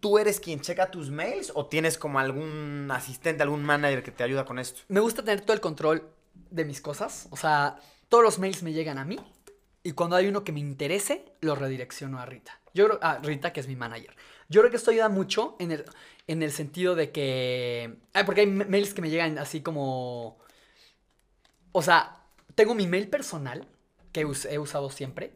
¿tú 0.00 0.18
eres 0.18 0.40
quien 0.40 0.60
checa 0.60 0.90
tus 0.90 1.10
mails 1.10 1.52
o 1.54 1.66
tienes 1.66 1.96
como 1.96 2.18
algún 2.18 2.90
asistente, 2.92 3.42
algún 3.42 3.62
manager 3.62 4.02
que 4.02 4.10
te 4.10 4.24
ayuda 4.24 4.44
con 4.44 4.58
esto? 4.58 4.80
Me 4.88 5.00
gusta 5.00 5.22
tener 5.22 5.42
todo 5.42 5.52
el 5.52 5.60
control 5.60 6.10
de 6.50 6.64
mis 6.64 6.80
cosas. 6.80 7.28
O 7.30 7.36
sea, 7.36 7.78
todos 8.08 8.24
los 8.24 8.40
mails 8.40 8.62
me 8.64 8.72
llegan 8.72 8.98
a 8.98 9.04
mí 9.04 9.18
y 9.84 9.92
cuando 9.92 10.16
hay 10.16 10.26
uno 10.26 10.42
que 10.42 10.50
me 10.50 10.60
interese, 10.60 11.24
lo 11.40 11.54
redirecciono 11.54 12.18
a 12.18 12.26
Rita. 12.26 12.60
Yo 12.74 12.86
creo, 12.86 12.98
a 13.00 13.18
Rita, 13.18 13.52
que 13.52 13.60
es 13.60 13.68
mi 13.68 13.76
manager. 13.76 14.16
Yo 14.48 14.60
creo 14.60 14.70
que 14.72 14.76
esto 14.76 14.90
ayuda 14.90 15.08
mucho 15.08 15.54
en 15.60 15.70
el, 15.70 15.84
en 16.26 16.42
el 16.42 16.50
sentido 16.50 16.96
de 16.96 17.12
que... 17.12 17.98
Ay, 18.12 18.24
porque 18.24 18.40
hay 18.40 18.48
mails 18.48 18.92
que 18.92 19.02
me 19.02 19.10
llegan 19.10 19.38
así 19.38 19.60
como 19.60 20.40
o 21.72 21.82
sea, 21.82 22.16
tengo 22.54 22.74
mi 22.74 22.86
mail 22.86 23.08
personal, 23.08 23.66
que 24.12 24.22
he 24.22 24.58
usado 24.58 24.90
siempre, 24.90 25.32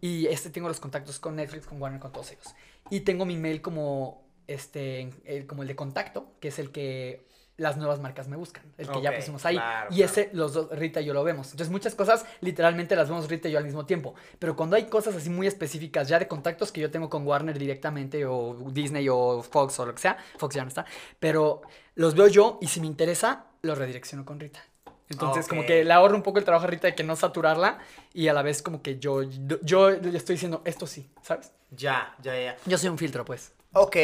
y 0.00 0.26
este 0.26 0.50
tengo 0.50 0.68
los 0.68 0.80
contactos 0.80 1.18
con 1.18 1.36
Netflix, 1.36 1.66
con 1.66 1.80
Warner, 1.80 2.00
con 2.00 2.12
todos 2.12 2.32
ellos. 2.32 2.54
Y 2.90 3.00
tengo 3.00 3.24
mi 3.24 3.36
mail 3.36 3.60
como, 3.60 4.24
este, 4.46 5.10
el, 5.24 5.46
como 5.46 5.62
el 5.62 5.68
de 5.68 5.76
contacto, 5.76 6.32
que 6.40 6.48
es 6.48 6.58
el 6.58 6.70
que 6.70 7.26
las 7.56 7.76
nuevas 7.76 8.00
marcas 8.00 8.26
me 8.26 8.36
buscan, 8.36 8.64
el 8.78 8.88
que 8.88 9.00
ya 9.00 9.14
pusimos 9.14 9.44
ahí. 9.46 9.58
y 9.90 10.02
ese, 10.02 10.30
los 10.32 10.54
dos, 10.54 10.70
Rita 10.76 11.00
y 11.00 11.04
yo 11.04 11.14
lo 11.14 11.22
vemos. 11.22 11.52
Entonces, 11.52 11.70
muchas 11.70 11.94
cosas 11.94 12.26
literalmente 12.40 12.96
las 12.96 13.08
vemos 13.08 13.28
Rita 13.28 13.48
y 13.48 13.52
yo 13.52 13.58
al 13.58 13.64
mismo 13.64 13.86
tiempo. 13.86 14.14
Pero 14.38 14.56
cuando 14.56 14.74
hay 14.74 14.86
cosas 14.86 15.14
así 15.14 15.30
muy 15.30 15.46
específicas, 15.46 16.08
ya 16.08 16.18
de 16.18 16.26
contactos 16.26 16.72
que 16.72 16.80
yo 16.80 16.90
tengo 16.90 17.08
con 17.08 17.26
Warner 17.26 17.58
directamente, 17.58 18.26
o 18.26 18.56
Disney, 18.72 19.08
o 19.08 19.42
Fox, 19.42 19.78
o 19.78 19.86
lo 19.86 19.94
que 19.94 20.00
sea, 20.00 20.16
Fox 20.36 20.54
ya 20.54 20.62
no 20.62 20.68
está, 20.68 20.84
pero 21.20 21.62
los 21.94 22.14
veo 22.14 22.26
yo 22.26 22.58
y 22.60 22.66
si 22.66 22.80
me 22.80 22.86
interesa, 22.86 23.46
los 23.62 23.78
redirecciono 23.78 24.24
con 24.24 24.40
Rita. 24.40 24.60
Entonces, 25.10 25.46
como 25.46 25.66
que 25.66 25.84
le 25.84 25.92
ahorro 25.92 26.16
un 26.16 26.22
poco 26.22 26.38
el 26.38 26.44
trabajo 26.44 26.64
a 26.64 26.68
Rita 26.68 26.86
de 26.86 26.94
que 26.94 27.04
no 27.04 27.14
saturarla 27.14 27.78
y 28.12 28.28
a 28.28 28.32
la 28.32 28.42
vez 28.42 28.62
como 28.62 28.82
que 28.82 28.98
yo, 28.98 29.22
yo, 29.62 29.90
le 29.90 30.16
estoy 30.16 30.36
diciendo 30.36 30.62
esto 30.64 30.86
sí, 30.86 31.10
¿sabes? 31.22 31.52
Ya, 31.70 32.16
ya, 32.22 32.38
ya. 32.38 32.56
Yo 32.64 32.78
soy 32.78 32.88
un 32.88 32.98
filtro, 32.98 33.24
pues. 33.24 33.52
Ok, 33.76 33.96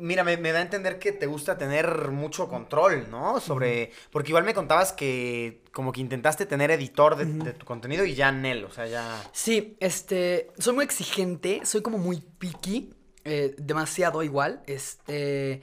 mira, 0.00 0.22
me, 0.22 0.36
da 0.36 0.58
a 0.58 0.62
entender 0.62 0.98
que 0.98 1.10
te 1.10 1.24
gusta 1.26 1.56
tener 1.56 2.10
mucho 2.10 2.46
control, 2.46 3.10
¿no? 3.10 3.40
Sobre, 3.40 3.90
porque 4.10 4.28
igual 4.30 4.44
me 4.44 4.52
contabas 4.52 4.92
que 4.92 5.62
como 5.72 5.92
que 5.92 6.02
intentaste 6.02 6.44
tener 6.44 6.70
editor 6.70 7.16
de, 7.16 7.52
tu 7.54 7.64
contenido 7.64 8.04
y 8.04 8.14
ya 8.14 8.30
Nel, 8.30 8.66
o 8.66 8.70
sea, 8.70 8.86
ya... 8.86 9.22
Sí, 9.32 9.78
este, 9.80 10.50
soy 10.58 10.74
muy 10.74 10.84
exigente, 10.84 11.62
soy 11.64 11.80
como 11.80 11.96
muy 11.96 12.20
picky, 12.38 12.92
eh, 13.24 13.54
demasiado 13.58 14.22
igual, 14.22 14.62
este... 14.66 15.62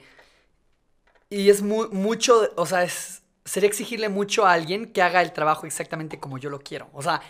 Y 1.30 1.48
es 1.48 1.62
muy, 1.62 1.88
mucho, 1.88 2.52
o 2.56 2.66
sea, 2.66 2.82
es 2.82 3.21
sería 3.44 3.68
exigirle 3.68 4.08
mucho 4.08 4.46
a 4.46 4.52
alguien 4.52 4.92
que 4.92 5.02
haga 5.02 5.22
el 5.22 5.32
trabajo 5.32 5.66
exactamente 5.66 6.20
como 6.20 6.38
yo 6.38 6.50
lo 6.50 6.60
quiero. 6.60 6.88
O 6.92 7.02
sea, 7.02 7.20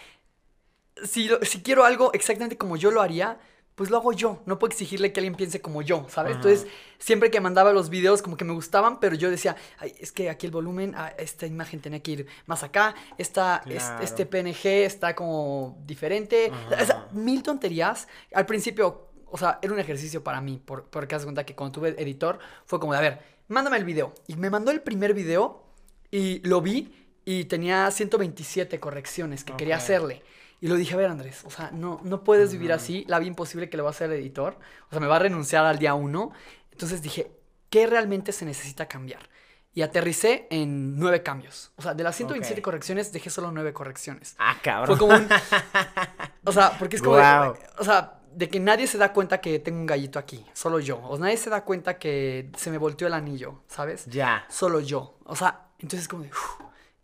si, 1.04 1.30
si 1.42 1.62
quiero 1.62 1.84
algo 1.84 2.12
exactamente 2.12 2.58
como 2.58 2.76
yo 2.76 2.90
lo 2.90 3.00
haría, 3.00 3.38
pues 3.74 3.90
lo 3.90 3.96
hago 3.96 4.12
yo. 4.12 4.42
No 4.44 4.58
puedo 4.58 4.70
exigirle 4.70 5.12
que 5.12 5.20
alguien 5.20 5.34
piense 5.34 5.60
como 5.60 5.82
yo, 5.82 6.06
¿sabes? 6.08 6.36
Entonces, 6.36 6.66
siempre 6.98 7.30
que 7.30 7.40
mandaba 7.40 7.72
los 7.72 7.88
videos 7.88 8.20
como 8.20 8.36
que 8.36 8.44
me 8.44 8.52
gustaban, 8.52 9.00
pero 9.00 9.14
yo 9.16 9.30
decía, 9.30 9.56
Ay, 9.78 9.94
es 9.98 10.12
que 10.12 10.28
aquí 10.28 10.46
el 10.46 10.52
volumen, 10.52 10.94
ah, 10.96 11.12
esta 11.18 11.46
imagen 11.46 11.80
tenía 11.80 12.02
que 12.02 12.10
ir 12.10 12.26
más 12.46 12.62
acá, 12.62 12.94
esta, 13.16 13.62
este, 14.00 14.26
PNG 14.26 14.84
está 14.84 15.14
como 15.14 15.78
diferente. 15.86 16.52
O 16.80 16.84
sea, 16.84 17.08
mil 17.12 17.42
tonterías. 17.42 18.08
Al 18.34 18.44
principio, 18.44 19.08
o 19.26 19.38
sea, 19.38 19.58
era 19.62 19.72
un 19.72 19.80
ejercicio 19.80 20.22
para 20.22 20.40
mí, 20.42 20.60
por, 20.62 20.84
porque 20.84 21.14
haz 21.14 21.24
cuenta 21.24 21.44
que 21.44 21.54
cuando 21.54 21.80
tuve 21.80 22.00
editor, 22.00 22.38
fue 22.66 22.78
como 22.78 22.92
de, 22.92 22.98
a 22.98 23.02
ver, 23.02 23.20
mándame 23.48 23.78
el 23.78 23.84
video. 23.84 24.12
Y 24.26 24.36
me 24.36 24.50
mandó 24.50 24.70
el 24.70 24.82
primer 24.82 25.14
video 25.14 25.71
y 26.12 26.46
lo 26.46 26.60
vi 26.60 26.94
y 27.24 27.46
tenía 27.46 27.90
127 27.90 28.78
correcciones 28.78 29.42
que 29.42 29.54
quería 29.54 29.76
hacerle. 29.76 30.22
Y 30.60 30.68
lo 30.68 30.76
dije, 30.76 30.94
a 30.94 30.96
ver, 30.96 31.10
Andrés, 31.10 31.42
o 31.44 31.50
sea, 31.50 31.70
no, 31.72 32.00
no 32.04 32.22
puedes 32.22 32.52
vivir 32.52 32.72
así. 32.72 33.04
La 33.08 33.18
vi 33.18 33.26
imposible 33.26 33.68
que 33.68 33.76
le 33.76 33.82
va 33.82 33.88
a 33.88 33.90
hacer 33.90 34.12
el 34.12 34.20
editor. 34.20 34.58
O 34.86 34.90
sea, 34.90 35.00
me 35.00 35.08
va 35.08 35.16
a 35.16 35.18
renunciar 35.18 35.64
al 35.64 35.78
día 35.78 35.94
uno. 35.94 36.30
Entonces 36.70 37.02
dije, 37.02 37.32
¿qué 37.68 37.88
realmente 37.88 38.30
se 38.30 38.44
necesita 38.44 38.86
cambiar? 38.86 39.28
Y 39.74 39.82
aterricé 39.82 40.46
en 40.50 40.98
nueve 40.98 41.22
cambios. 41.22 41.72
O 41.76 41.82
sea, 41.82 41.94
de 41.94 42.04
las 42.04 42.14
127 42.14 42.60
correcciones, 42.62 43.10
dejé 43.10 43.30
solo 43.30 43.50
nueve 43.50 43.72
correcciones. 43.72 44.36
Ah, 44.38 44.58
cabrón. 44.62 44.96
Fue 44.96 44.98
como 44.98 45.18
un... 45.18 45.28
O 46.44 46.52
sea, 46.52 46.76
porque 46.78 46.96
es 46.96 47.02
como... 47.02 47.16
o 47.16 47.84
sea, 47.84 48.20
de 48.34 48.48
que 48.48 48.60
nadie 48.60 48.86
se 48.86 48.98
da 48.98 49.12
cuenta 49.12 49.40
que 49.40 49.58
tengo 49.58 49.78
un 49.78 49.86
gallito 49.86 50.18
aquí. 50.18 50.44
Solo 50.52 50.80
yo. 50.80 50.98
O 50.98 51.18
nadie 51.18 51.36
se 51.36 51.50
da 51.50 51.64
cuenta 51.64 51.98
que 51.98 52.50
se 52.56 52.70
me 52.70 52.78
volteó 52.78 53.06
el 53.06 53.14
anillo, 53.14 53.62
¿sabes? 53.68 54.06
Ya. 54.06 54.46
Solo 54.48 54.80
yo. 54.80 55.18
O 55.24 55.36
sea, 55.36 55.68
entonces 55.82 56.08
como 56.08 56.22
de, 56.22 56.30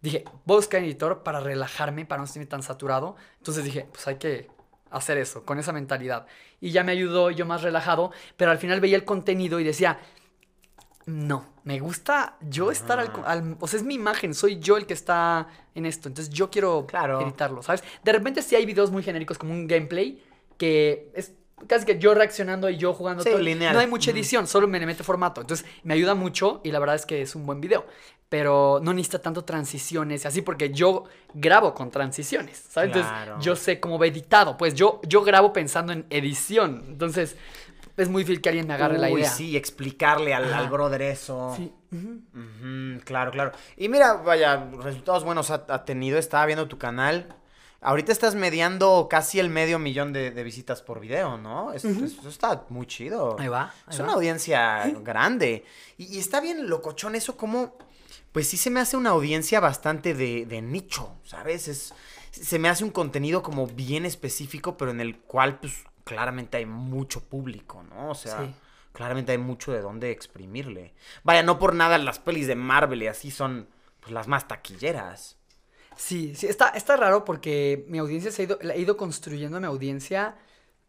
dije, 0.01 0.25
voy 0.45 0.55
a 0.55 0.59
buscar 0.59 0.83
editor 0.83 1.23
para 1.23 1.41
relajarme, 1.41 2.07
para 2.07 2.21
no 2.21 2.27
sentirme 2.27 2.47
tan 2.47 2.63
saturado. 2.63 3.17
Entonces 3.39 3.65
dije, 3.65 3.87
pues 3.93 4.07
hay 4.07 4.17
que 4.17 4.49
hacer 4.91 5.19
eso, 5.19 5.45
con 5.45 5.59
esa 5.59 5.73
mentalidad. 5.73 6.27
Y 6.61 6.71
ya 6.71 6.85
me 6.85 6.93
ayudó, 6.93 7.31
yo 7.31 7.47
más 7.47 7.63
relajado, 7.63 8.13
pero 8.37 8.51
al 8.51 8.59
final 8.59 8.81
veía 8.81 8.97
el 8.97 9.05
contenido 9.05 9.61
y 9.61 9.65
decía, 9.65 9.99
no, 11.07 11.47
me 11.65 11.81
gusta 11.81 12.37
yo 12.41 12.71
estar 12.71 12.99
al, 12.99 13.11
al, 13.25 13.57
O 13.61 13.67
sea, 13.67 13.81
es 13.81 13.85
mi 13.85 13.95
imagen, 13.95 14.35
soy 14.35 14.59
yo 14.59 14.77
el 14.77 14.87
que 14.87 14.95
está 14.95 15.49
en 15.75 15.87
esto. 15.87 16.09
Entonces 16.09 16.33
yo 16.33 16.51
quiero 16.51 16.87
editarlo, 17.21 17.63
¿sabes? 17.63 17.83
De 18.05 18.13
repente 18.13 18.43
sí 18.43 18.57
hay 18.57 18.67
videos 18.67 18.91
muy 18.91 19.03
genéricos 19.03 19.39
como 19.39 19.53
un 19.53 19.67
gameplay 19.67 20.23
que 20.59 21.11
es 21.15 21.33
casi 21.67 21.85
que 21.85 21.99
yo 21.99 22.15
reaccionando 22.15 22.71
y 22.71 22.77
yo 22.77 22.93
jugando 22.93 23.25
todo. 23.25 23.39
Lineal. 23.39 23.75
No 23.75 23.81
hay 23.81 23.87
mucha 23.87 24.11
edición, 24.11 24.47
solo 24.47 24.69
me 24.69 24.85
mete 24.85 25.03
formato. 25.03 25.41
Entonces 25.41 25.67
me 25.83 25.95
ayuda 25.95 26.15
mucho 26.15 26.61
y 26.65 26.71
la 26.71 26.79
verdad 26.79 26.97
es 26.97 27.07
que 27.07 27.23
es 27.23 27.35
un 27.35 27.47
buen 27.47 27.61
video. 27.61 27.87
Pero 28.29 28.79
no 28.83 28.93
necesita 28.93 29.21
tanto 29.21 29.45
transiciones 29.45 30.27
así 30.27 30.43
porque 30.43 30.71
yo 30.71 31.05
grabo 31.33 31.73
con 31.73 31.91
transiciones, 31.91 32.63
¿sabes? 32.69 32.95
Entonces 32.95 33.13
yo 33.41 33.57
sé 33.57 33.81
cómo 33.81 33.99
va 33.99 34.07
editado. 34.07 34.57
Pues 34.59 34.75
yo, 34.75 35.01
yo 35.07 35.23
grabo 35.23 35.53
pensando 35.53 35.93
en 35.93 36.05
edición. 36.11 36.85
Entonces 36.89 37.37
es 37.99 38.09
muy 38.09 38.23
difícil 38.23 38.41
que 38.41 38.49
alguien 38.49 38.67
me 38.67 38.75
agarre 38.75 38.97
la 38.97 39.11
idea. 39.11 39.29
Sí, 39.29 39.57
explicarle 39.57 40.33
al, 40.33 40.69
brother 40.69 41.03
eso. 41.03 41.55
Sí. 41.57 41.73
claro, 43.05 43.33
claro. 43.33 43.53
Y 43.77 43.89
mira, 43.89 44.15
vaya, 44.15 44.69
resultados 44.83 45.25
buenos 45.25 45.51
ha, 45.51 45.85
tenido. 45.85 46.19
Estaba 46.19 46.47
viendo 46.47 46.69
tu 46.69 46.79
canal. 46.79 47.35
Ahorita 47.81 48.11
estás 48.11 48.35
mediando 48.35 49.07
casi 49.09 49.39
el 49.39 49.51
medio 49.51 49.79
millón 49.79 50.13
de, 50.13 50.31
visitas 50.43 50.83
por 50.83 50.99
video, 50.99 51.39
¿no? 51.39 51.73
Eso, 51.73 51.89
está 52.29 52.65
muy 52.71 52.87
chido. 52.87 53.37
Ahí 53.39 53.49
va. 53.49 53.73
es 53.89 53.99
una 54.01 54.15
audiencia 54.15 54.91
grande. 55.03 55.65
Y, 55.97 56.19
está 56.19 56.41
bien 56.41 56.69
locochón 56.69 57.15
eso 57.15 57.37
como... 57.37 57.77
Pues 58.33 58.49
sí 58.49 58.57
se 58.57 58.69
me 58.69 58.81
hace 58.81 58.97
una 58.97 59.11
audiencia 59.11 59.59
bastante 59.59 60.13
de, 60.13 60.45
de 60.45 60.61
nicho, 60.61 61.13
¿sabes? 61.25 61.67
Es, 61.67 61.95
se 62.31 62.59
me 62.59 62.69
hace 62.69 62.85
un 62.85 62.91
contenido 62.91 63.43
como 63.43 63.67
bien 63.67 64.05
específico, 64.05 64.77
pero 64.77 64.91
en 64.91 65.01
el 65.01 65.19
cual, 65.19 65.59
pues, 65.59 65.85
claramente 66.05 66.57
hay 66.57 66.67
mucho 66.67 67.21
público, 67.25 67.83
¿no? 67.83 68.11
O 68.11 68.15
sea, 68.15 68.53
claramente 68.93 69.33
hay 69.33 69.39
mucho 69.39 69.73
de 69.73 69.81
dónde 69.81 70.11
exprimirle. 70.11 70.95
Vaya, 71.23 71.43
no 71.43 71.59
por 71.59 71.75
nada 71.75 71.99
las 71.99 72.19
pelis 72.19 72.47
de 72.47 72.55
Marvel 72.55 73.03
y 73.03 73.07
así 73.07 73.31
son 73.31 73.69
pues, 74.01 74.13
las 74.13 74.29
más 74.29 74.49
taquilleras. 74.49 75.38
Sí, 75.99 76.37
sí, 76.37 76.47
está, 76.47 76.69
está 76.69 76.97
raro 76.97 77.25
porque 77.25 77.85
mi 77.89 77.99
audiencia 77.99 78.31
se 78.31 78.43
ha 78.43 78.45
ido, 78.45 78.59
ha 78.63 78.77
ido 78.77 78.97
construyendo 78.97 79.59
mi 79.59 79.67
audiencia 79.67 80.37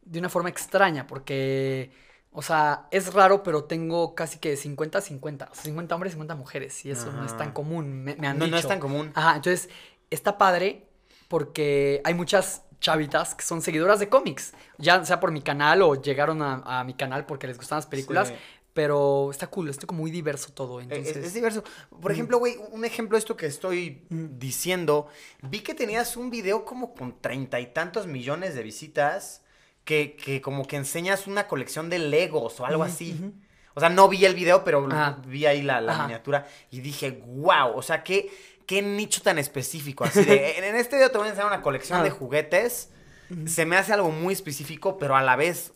de 0.03 0.19
una 0.19 0.29
forma 0.29 0.49
extraña, 0.49 1.07
porque, 1.07 1.91
o 2.31 2.43
sea, 2.43 2.87
es 2.91 3.11
raro, 3.11 3.41
pero 3.41 3.63
tengo 3.63 4.13
casi 4.13 4.37
que 4.37 4.53
50-50, 4.53 5.49
o 5.51 5.55
sea, 5.55 5.63
50 5.63 5.95
hombres, 5.95 6.11
y 6.11 6.13
50 6.13 6.35
mujeres, 6.35 6.85
y 6.85 6.91
eso 6.91 7.11
no 7.11 7.25
es 7.25 7.35
tan 7.35 7.51
común, 7.53 8.03
me, 8.03 8.11
han 8.11 8.37
no, 8.37 8.45
dicho. 8.45 8.51
No 8.51 8.57
es 8.57 8.67
tan 8.67 8.79
común. 8.79 9.11
Ajá, 9.15 9.35
entonces, 9.35 9.69
está 10.11 10.37
padre 10.37 10.87
porque 11.27 12.01
hay 12.03 12.13
muchas 12.13 12.63
chavitas 12.79 13.33
que 13.33 13.43
son 13.43 13.63
seguidoras 13.63 13.99
de 13.99 14.09
cómics, 14.09 14.53
ya 14.77 15.03
sea 15.05 15.19
por 15.19 15.31
mi 15.31 15.41
canal 15.41 15.81
o 15.81 15.95
llegaron 15.95 16.41
a, 16.41 16.83
mi 16.83 16.93
canal 16.93 17.25
porque 17.25 17.47
les 17.47 17.57
gustan 17.57 17.79
las 17.79 17.87
películas. 17.87 18.31
Pero 18.79 19.29
está 19.29 19.47
cool, 19.47 19.67
está 19.67 19.85
como 19.85 19.99
muy 19.99 20.09
diverso 20.09 20.53
todo. 20.53 20.79
Entonces... 20.79 21.17
Es, 21.17 21.33
diverso. 21.33 21.65
Por 22.01 22.13
ejemplo, 22.13 22.37
güey, 22.39 22.55
un 22.71 22.85
ejemplo 22.85 23.17
de 23.17 23.19
esto 23.19 23.35
que 23.35 23.45
estoy 23.45 24.05
diciendo. 24.09 25.09
Vi 25.41 25.59
que 25.59 25.73
tenías 25.73 26.15
un 26.15 26.29
video 26.29 26.63
como 26.63 26.95
con 26.95 27.19
treinta 27.19 27.59
y 27.59 27.73
tantos 27.73 28.07
millones 28.07 28.55
de 28.55 28.63
visitas. 28.63 29.41
Que, 29.83 30.15
que, 30.15 30.39
como 30.39 30.65
que 30.65 30.77
enseñas 30.77 31.27
una 31.27 31.45
colección 31.45 31.89
de 31.89 31.99
Legos 31.99 32.61
o 32.61 32.65
algo 32.65 32.83
así. 32.83 33.33
O 33.73 33.81
sea, 33.81 33.89
no 33.89 34.07
vi 34.07 34.23
el 34.23 34.33
video, 34.33 34.63
pero 34.63 34.87
vi 35.27 35.45
ahí 35.45 35.61
la, 35.61 35.81
miniatura. 35.81 36.47
Y 36.71 36.79
dije, 36.79 37.21
wow, 37.27 37.75
o 37.75 37.81
sea, 37.81 38.01
que 38.01 38.31
qué 38.65 38.81
nicho 38.81 39.21
tan 39.21 39.39
específico. 39.39 40.05
Así 40.05 40.23
de, 40.23 40.57
en 40.69 40.77
este 40.77 40.95
video 40.95 41.11
te 41.11 41.17
voy 41.17 41.27
a 41.27 41.31
enseñar 41.31 41.51
una 41.51 41.61
colección 41.61 42.01
de 42.01 42.11
ah. 42.11 42.13
juguetes. 42.13 42.91
Se 43.45 43.65
me 43.65 43.75
hace 43.75 43.91
algo 43.91 44.09
muy 44.09 44.33
específico, 44.33 44.97
pero 44.97 45.17
a 45.17 45.21
la 45.21 45.35
vez, 45.35 45.73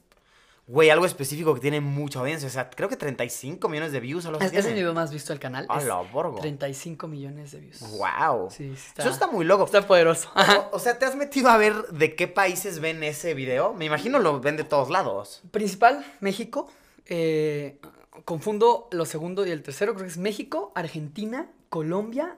güey, 0.65 0.89
algo 0.89 1.05
específico 1.05 1.53
que 1.53 1.59
tiene 1.59 1.81
mucha 1.81 2.19
audiencia. 2.19 2.47
O 2.47 2.51
sea, 2.51 2.69
creo 2.69 2.89
que 2.89 2.95
35 2.95 3.67
millones 3.69 3.91
de 3.91 3.99
views. 3.99 4.25
Algo 4.25 4.39
es, 4.39 4.53
es 4.53 4.65
el 4.65 4.75
video 4.75 4.93
más 4.93 5.11
visto 5.11 5.33
del 5.33 5.39
canal. 5.39 5.65
A 5.69 5.81
la 5.81 5.95
borgo. 5.95 6.39
35 6.39 7.07
millones 7.07 7.51
de 7.51 7.59
views. 7.59 7.79
Wow. 7.97 8.49
Sí, 8.49 8.71
está, 8.73 9.01
Eso 9.01 9.11
está 9.11 9.27
muy 9.27 9.45
loco. 9.45 9.65
Está 9.65 9.85
poderoso. 9.85 10.29
O, 10.71 10.79
sea, 10.79 10.97
¿te 10.97 11.05
has 11.05 11.15
metido 11.15 11.49
a 11.49 11.57
ver 11.57 11.73
de 11.87 12.15
qué 12.15 12.27
países 12.27 12.79
ven 12.79 13.03
ese 13.03 13.33
video? 13.33 13.73
Me 13.73 13.85
imagino 13.85 14.19
lo 14.19 14.39
ven 14.39 14.57
de 14.57 14.63
todos 14.63 14.89
lados. 14.89 15.41
Principal, 15.51 16.05
México. 16.19 16.71
Eh, 17.05 17.79
confundo 18.25 18.87
lo 18.91 19.05
segundo 19.05 19.45
y 19.45 19.51
el 19.51 19.63
tercero. 19.63 19.93
Creo 19.93 20.05
que 20.05 20.11
es 20.11 20.17
México, 20.17 20.71
Argentina, 20.75 21.49
Colombia, 21.69 22.37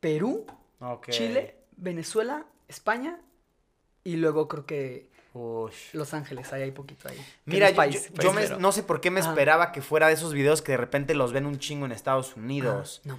Perú, 0.00 0.46
Chile, 1.10 1.56
Venezuela, 1.76 2.46
España 2.68 3.20
y 4.04 4.16
luego 4.16 4.46
creo 4.46 4.66
que 4.66 5.10
Los 5.92 6.14
Ángeles, 6.14 6.52
ahí 6.52 6.62
hay 6.62 6.70
poquito 6.70 7.08
ahí. 7.08 7.18
Mira, 7.44 7.70
yo, 7.70 8.32
no 8.58 8.72
sé 8.72 8.82
por 8.82 9.00
qué 9.00 9.10
me 9.10 9.20
esperaba 9.20 9.72
que 9.72 9.82
fuera 9.82 10.08
de 10.08 10.14
esos 10.14 10.32
videos 10.32 10.62
que 10.62 10.72
de 10.72 10.78
repente 10.78 11.14
los 11.14 11.32
ven 11.32 11.46
un 11.46 11.58
chingo 11.58 11.86
en 11.86 11.92
Estados 11.92 12.36
Unidos. 12.36 13.00
no. 13.04 13.18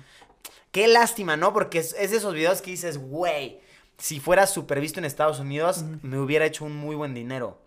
Qué 0.72 0.88
lástima, 0.88 1.38
¿no? 1.38 1.54
Porque 1.54 1.80
es, 1.80 1.94
de 1.94 2.04
esos 2.04 2.34
videos 2.34 2.62
que 2.62 2.72
dices, 2.72 2.98
güey, 2.98 3.60
si 3.98 4.20
fuera 4.20 4.46
super 4.46 4.80
visto 4.80 5.00
en 5.00 5.06
Estados 5.06 5.40
Unidos, 5.40 5.84
me 6.02 6.20
hubiera 6.20 6.46
hecho 6.46 6.66
un 6.66 6.76
muy 6.76 6.96
buen 6.96 7.14
dinero. 7.14 7.58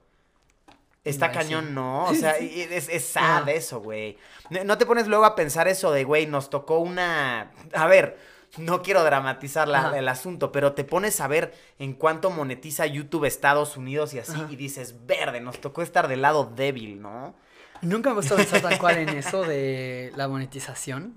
Está 1.02 1.32
cañón, 1.32 1.74
¿no? 1.74 2.04
O 2.08 2.14
sea, 2.14 2.32
es, 2.32 2.88
es 2.88 3.04
sad 3.04 3.48
eso, 3.48 3.80
güey. 3.80 4.16
No 4.64 4.78
te 4.78 4.86
pones 4.86 5.08
luego 5.08 5.24
a 5.24 5.34
pensar 5.34 5.66
eso 5.66 5.90
de, 5.90 6.04
güey, 6.04 6.26
nos 6.26 6.50
tocó 6.50 6.78
una... 6.78 7.50
A 7.72 7.86
ver, 7.86 8.18
no 8.58 8.82
quiero 8.82 9.04
dramatizar 9.04 9.68
el 9.94 10.08
asunto, 10.08 10.52
pero 10.52 10.72
te 10.72 10.84
pones 10.84 11.20
a 11.20 11.28
ver 11.28 11.54
en 11.78 11.94
cuánto 11.94 12.30
monetiza 12.30 12.86
YouTube 12.86 13.24
Estados 13.24 13.76
Unidos 13.76 14.14
y 14.14 14.18
así, 14.18 14.38
y 14.50 14.56
dices, 14.56 15.06
verde, 15.06 15.40
nos 15.40 15.60
tocó 15.60 15.82
estar 15.82 16.08
del 16.08 16.22
lado 16.22 16.52
débil, 16.56 17.00
¿no? 17.00 17.34
Nunca 17.82 18.10
me 18.10 18.16
gusta 18.16 18.36
pensar 18.36 18.60
tal 18.60 18.78
cual 18.78 18.98
en 18.98 19.08
eso 19.08 19.42
de 19.42 20.12
la 20.14 20.28
monetización. 20.28 21.14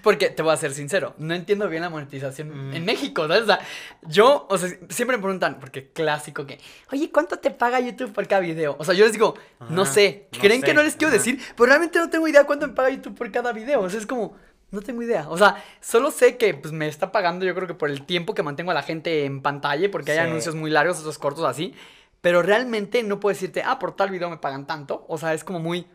Porque 0.00 0.30
te 0.30 0.42
voy 0.42 0.52
a 0.52 0.56
ser 0.56 0.72
sincero, 0.72 1.14
no 1.18 1.34
entiendo 1.34 1.68
bien 1.68 1.82
la 1.82 1.90
monetización 1.90 2.72
en 2.72 2.84
México, 2.84 3.26
¿sabes? 3.26 3.42
O 3.42 3.46
sea, 3.46 3.58
yo, 4.02 4.46
o 4.48 4.56
sea, 4.56 4.68
siempre 4.90 5.16
me 5.16 5.22
preguntan, 5.22 5.58
porque 5.58 5.88
clásico 5.90 6.46
que, 6.46 6.60
oye, 6.92 7.10
¿cuánto 7.10 7.40
te 7.40 7.50
paga 7.50 7.80
YouTube 7.80 8.12
por 8.12 8.28
cada 8.28 8.42
video? 8.42 8.76
O 8.78 8.84
sea, 8.84 8.94
yo 8.94 9.04
les 9.04 9.12
digo, 9.12 9.34
no 9.70 9.86
sé. 9.86 10.28
¿Creen 10.40 10.62
que 10.62 10.72
no 10.72 10.84
les 10.84 10.94
quiero 10.94 11.12
decir? 11.12 11.40
Pero 11.56 11.66
realmente 11.66 11.98
no 11.98 12.08
tengo 12.08 12.28
idea 12.28 12.44
cuánto 12.44 12.68
me 12.68 12.74
paga 12.74 12.90
YouTube 12.90 13.16
por 13.16 13.32
cada 13.32 13.52
video. 13.52 13.80
O 13.80 13.90
sea, 13.90 13.98
es 13.98 14.06
como, 14.06 14.36
no 14.74 14.82
tengo 14.82 15.02
idea. 15.02 15.26
O 15.30 15.38
sea, 15.38 15.62
solo 15.80 16.10
sé 16.10 16.36
que 16.36 16.52
pues, 16.54 16.72
me 16.72 16.88
está 16.88 17.12
pagando, 17.12 17.44
yo 17.44 17.54
creo 17.54 17.66
que 17.66 17.74
por 17.74 17.90
el 17.90 18.04
tiempo 18.04 18.34
que 18.34 18.42
mantengo 18.42 18.70
a 18.70 18.74
la 18.74 18.82
gente 18.82 19.24
en 19.24 19.40
pantalla, 19.40 19.90
porque 19.90 20.12
hay 20.12 20.18
anuncios 20.18 20.54
muy 20.54 20.70
largos, 20.70 20.98
esos 20.98 21.18
cortos 21.18 21.44
así. 21.44 21.74
Pero 22.20 22.42
realmente 22.42 23.02
no 23.02 23.20
puedo 23.20 23.34
decirte, 23.34 23.62
ah, 23.64 23.78
por 23.78 23.96
tal 23.96 24.10
video 24.10 24.30
me 24.30 24.38
pagan 24.38 24.66
tanto. 24.66 25.04
O 25.08 25.18
sea, 25.18 25.34
es 25.34 25.44
como 25.44 25.60
muy, 25.60 25.86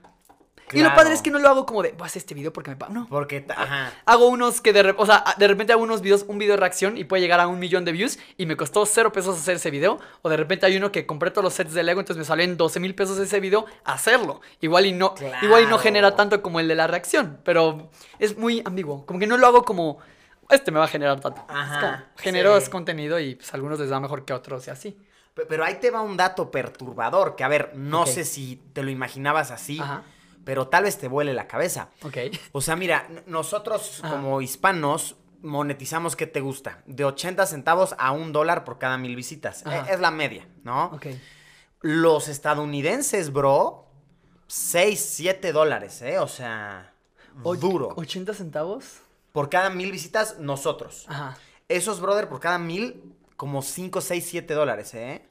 y 0.73 0.81
lo 0.81 0.93
padre 0.95 1.13
es 1.13 1.21
que 1.21 1.31
no 1.31 1.39
lo 1.39 1.49
hago 1.49 1.65
como 1.65 1.81
de, 1.81 1.91
voy 1.91 2.03
a 2.03 2.05
hacer 2.05 2.19
este 2.19 2.35
video 2.35 2.53
porque 2.53 2.71
me 2.71 2.75
pagan. 2.75 2.95
No. 2.95 3.07
Porque, 3.07 3.45
ajá. 3.49 3.91
Hago 4.05 4.27
unos 4.27 4.61
que 4.61 4.73
de, 4.73 4.93
o 4.97 5.05
sea, 5.05 5.23
de 5.37 5.47
repente 5.47 5.73
hago 5.73 5.83
unos 5.83 6.01
videos, 6.01 6.25
un 6.27 6.37
video 6.37 6.53
de 6.53 6.59
reacción 6.59 6.97
y 6.97 7.03
puede 7.03 7.21
llegar 7.21 7.39
a 7.39 7.47
un 7.47 7.59
millón 7.59 7.85
de 7.85 7.91
views 7.91 8.19
y 8.37 8.45
me 8.45 8.55
costó 8.55 8.85
cero 8.85 9.11
pesos 9.11 9.37
hacer 9.37 9.55
ese 9.55 9.71
video. 9.71 9.99
O 10.21 10.29
de 10.29 10.37
repente 10.37 10.65
hay 10.65 10.77
uno 10.77 10.91
que 10.91 11.05
compré 11.05 11.31
todos 11.31 11.43
los 11.43 11.53
sets 11.53 11.73
de 11.73 11.83
Lego, 11.83 11.99
entonces 11.99 12.19
me 12.19 12.25
salió 12.25 12.43
en 12.43 12.57
12 12.57 12.79
mil 12.79 12.95
pesos 12.95 13.17
ese 13.19 13.39
video 13.39 13.65
hacerlo. 13.83 14.41
Igual 14.61 14.85
y 14.85 14.91
no, 14.91 15.15
igual 15.41 15.63
y 15.63 15.65
no 15.65 15.77
genera 15.79 16.15
tanto 16.15 16.41
como 16.41 16.59
el 16.59 16.67
de 16.67 16.75
la 16.75 16.87
reacción, 16.87 17.39
pero 17.43 17.89
es 18.19 18.37
muy 18.37 18.61
ambiguo. 18.65 19.05
Como 19.05 19.19
que 19.19 19.27
no 19.27 19.37
lo 19.37 19.47
hago 19.47 19.63
como, 19.63 19.99
este 20.49 20.71
me 20.71 20.79
va 20.79 20.85
a 20.85 20.89
generar 20.89 21.19
tanto. 21.19 21.43
Ajá. 21.47 22.07
genero 22.17 22.55
ese 22.57 22.69
contenido 22.69 23.19
y 23.19 23.35
pues 23.35 23.51
a 23.53 23.55
algunos 23.55 23.79
les 23.79 23.89
da 23.89 23.99
mejor 23.99 24.25
que 24.25 24.33
a 24.33 24.35
otros 24.35 24.67
y 24.67 24.71
así. 24.71 24.97
Pero 25.47 25.63
ahí 25.63 25.75
te 25.75 25.89
va 25.89 26.01
un 26.01 26.17
dato 26.17 26.51
perturbador 26.51 27.37
que, 27.37 27.45
a 27.45 27.47
ver, 27.47 27.71
no 27.73 28.05
sé 28.05 28.25
si 28.25 28.61
te 28.73 28.83
lo 28.83 28.89
imaginabas 28.89 29.51
así. 29.51 29.79
Ajá 29.79 30.03
pero 30.49 30.67
tal 30.67 30.85
vez 30.85 30.97
te 30.97 31.07
vuele 31.07 31.35
la 31.35 31.47
cabeza. 31.47 31.89
Ok. 32.01 32.17
O 32.53 32.61
sea, 32.61 32.75
mira, 32.75 33.07
nosotros 33.27 34.01
como 34.09 34.41
hispanos 34.41 35.15
monetizamos, 35.43 36.15
¿qué 36.15 36.25
te 36.25 36.41
gusta? 36.41 36.81
De 36.87 37.05
80 37.05 37.45
centavos 37.45 37.93
a 37.99 38.13
un 38.13 38.31
dólar 38.31 38.63
por 38.63 38.79
cada 38.79 38.97
mil 38.97 39.15
visitas. 39.15 39.63
E, 39.67 39.93
es 39.93 39.99
la 39.99 40.09
media, 40.09 40.47
¿no? 40.63 40.85
Ok. 40.85 41.05
Los 41.81 42.29
estadounidenses, 42.29 43.31
bro, 43.31 43.85
6, 44.47 44.99
7 44.99 45.51
dólares, 45.51 46.01
¿eh? 46.01 46.17
O 46.17 46.27
sea, 46.27 46.95
duro. 47.59 47.95
¿80 47.95 48.33
centavos? 48.33 49.01
Por 49.31 49.51
cada 49.51 49.69
mil 49.69 49.91
visitas, 49.91 50.39
nosotros. 50.39 51.05
Ajá. 51.09 51.37
Esos, 51.67 52.01
brother, 52.01 52.27
por 52.27 52.39
cada 52.39 52.57
mil, 52.57 53.13
como 53.37 53.61
5, 53.61 54.01
6, 54.01 54.27
7 54.27 54.55
dólares, 54.55 54.95
¿eh? 54.95 55.21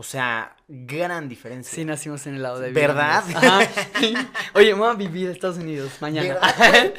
O 0.00 0.02
sea, 0.02 0.56
gran 0.66 1.28
diferencia. 1.28 1.74
Sí, 1.74 1.84
nacimos 1.84 2.26
en 2.26 2.36
el 2.36 2.42
lado 2.42 2.58
de 2.58 2.72
¿Verdad? 2.72 3.22
Oye, 4.54 4.72
vamos 4.72 4.94
a 4.94 4.94
vivir 4.94 5.26
en 5.26 5.32
Estados 5.32 5.58
Unidos 5.58 5.92
mañana. 6.00 6.38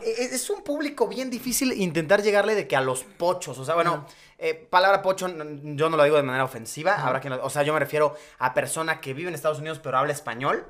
E, 0.00 0.08
e, 0.08 0.24
es 0.26 0.48
un 0.50 0.62
público 0.62 1.08
bien 1.08 1.30
difícil 1.30 1.72
intentar 1.72 2.22
llegarle 2.22 2.54
de 2.54 2.68
que 2.68 2.76
a 2.76 2.80
los 2.80 3.02
pochos. 3.02 3.58
O 3.58 3.64
sea, 3.64 3.74
bueno, 3.74 4.06
eh, 4.38 4.54
palabra 4.54 5.02
pocho 5.02 5.26
yo 5.26 5.90
no 5.90 5.96
lo 5.96 6.04
digo 6.04 6.16
de 6.16 6.22
manera 6.22 6.44
ofensiva. 6.44 6.94
Ahora 6.94 7.20
que 7.20 7.28
o 7.28 7.50
sea, 7.50 7.64
yo 7.64 7.72
me 7.72 7.80
refiero 7.80 8.14
a 8.38 8.54
persona 8.54 9.00
que 9.00 9.14
vive 9.14 9.30
en 9.30 9.34
Estados 9.34 9.58
Unidos 9.58 9.80
pero 9.82 9.98
habla 9.98 10.12
español. 10.12 10.64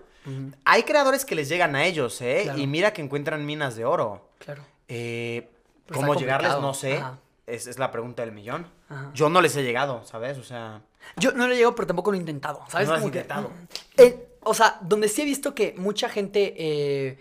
Hay 0.64 0.84
creadores 0.84 1.26
que 1.26 1.34
les 1.34 1.50
llegan 1.50 1.76
a 1.76 1.84
ellos, 1.84 2.22
¿eh? 2.22 2.50
Y 2.56 2.66
mira 2.66 2.94
que 2.94 3.02
encuentran 3.02 3.44
minas 3.44 3.76
de 3.76 3.84
oro. 3.84 4.30
Claro. 4.38 4.62
Eh, 4.88 5.50
¿Cómo 5.92 6.14
llegarles? 6.14 6.52
No 6.62 6.72
sé. 6.72 7.04
Es, 7.46 7.66
es, 7.66 7.78
la 7.78 7.90
pregunta 7.90 8.22
del 8.22 8.32
millón. 8.32 8.66
Yo 9.12 9.28
no 9.28 9.42
les 9.42 9.54
he 9.56 9.62
llegado, 9.62 10.02
¿sabes? 10.06 10.38
O 10.38 10.44
sea. 10.44 10.80
Yo 11.16 11.32
no 11.32 11.46
le 11.48 11.56
llego, 11.56 11.74
pero 11.74 11.86
tampoco 11.86 12.10
lo 12.10 12.16
he 12.16 12.20
intentado, 12.20 12.62
¿sabes? 12.68 12.88
No 12.88 12.96
lo 12.96 13.02
he 13.02 13.06
intentado. 13.06 13.50
Eh, 13.96 14.28
o 14.42 14.54
sea, 14.54 14.78
donde 14.82 15.08
sí 15.08 15.22
he 15.22 15.24
visto 15.24 15.54
que 15.54 15.74
mucha 15.76 16.08
gente 16.08 16.54
eh, 16.56 17.18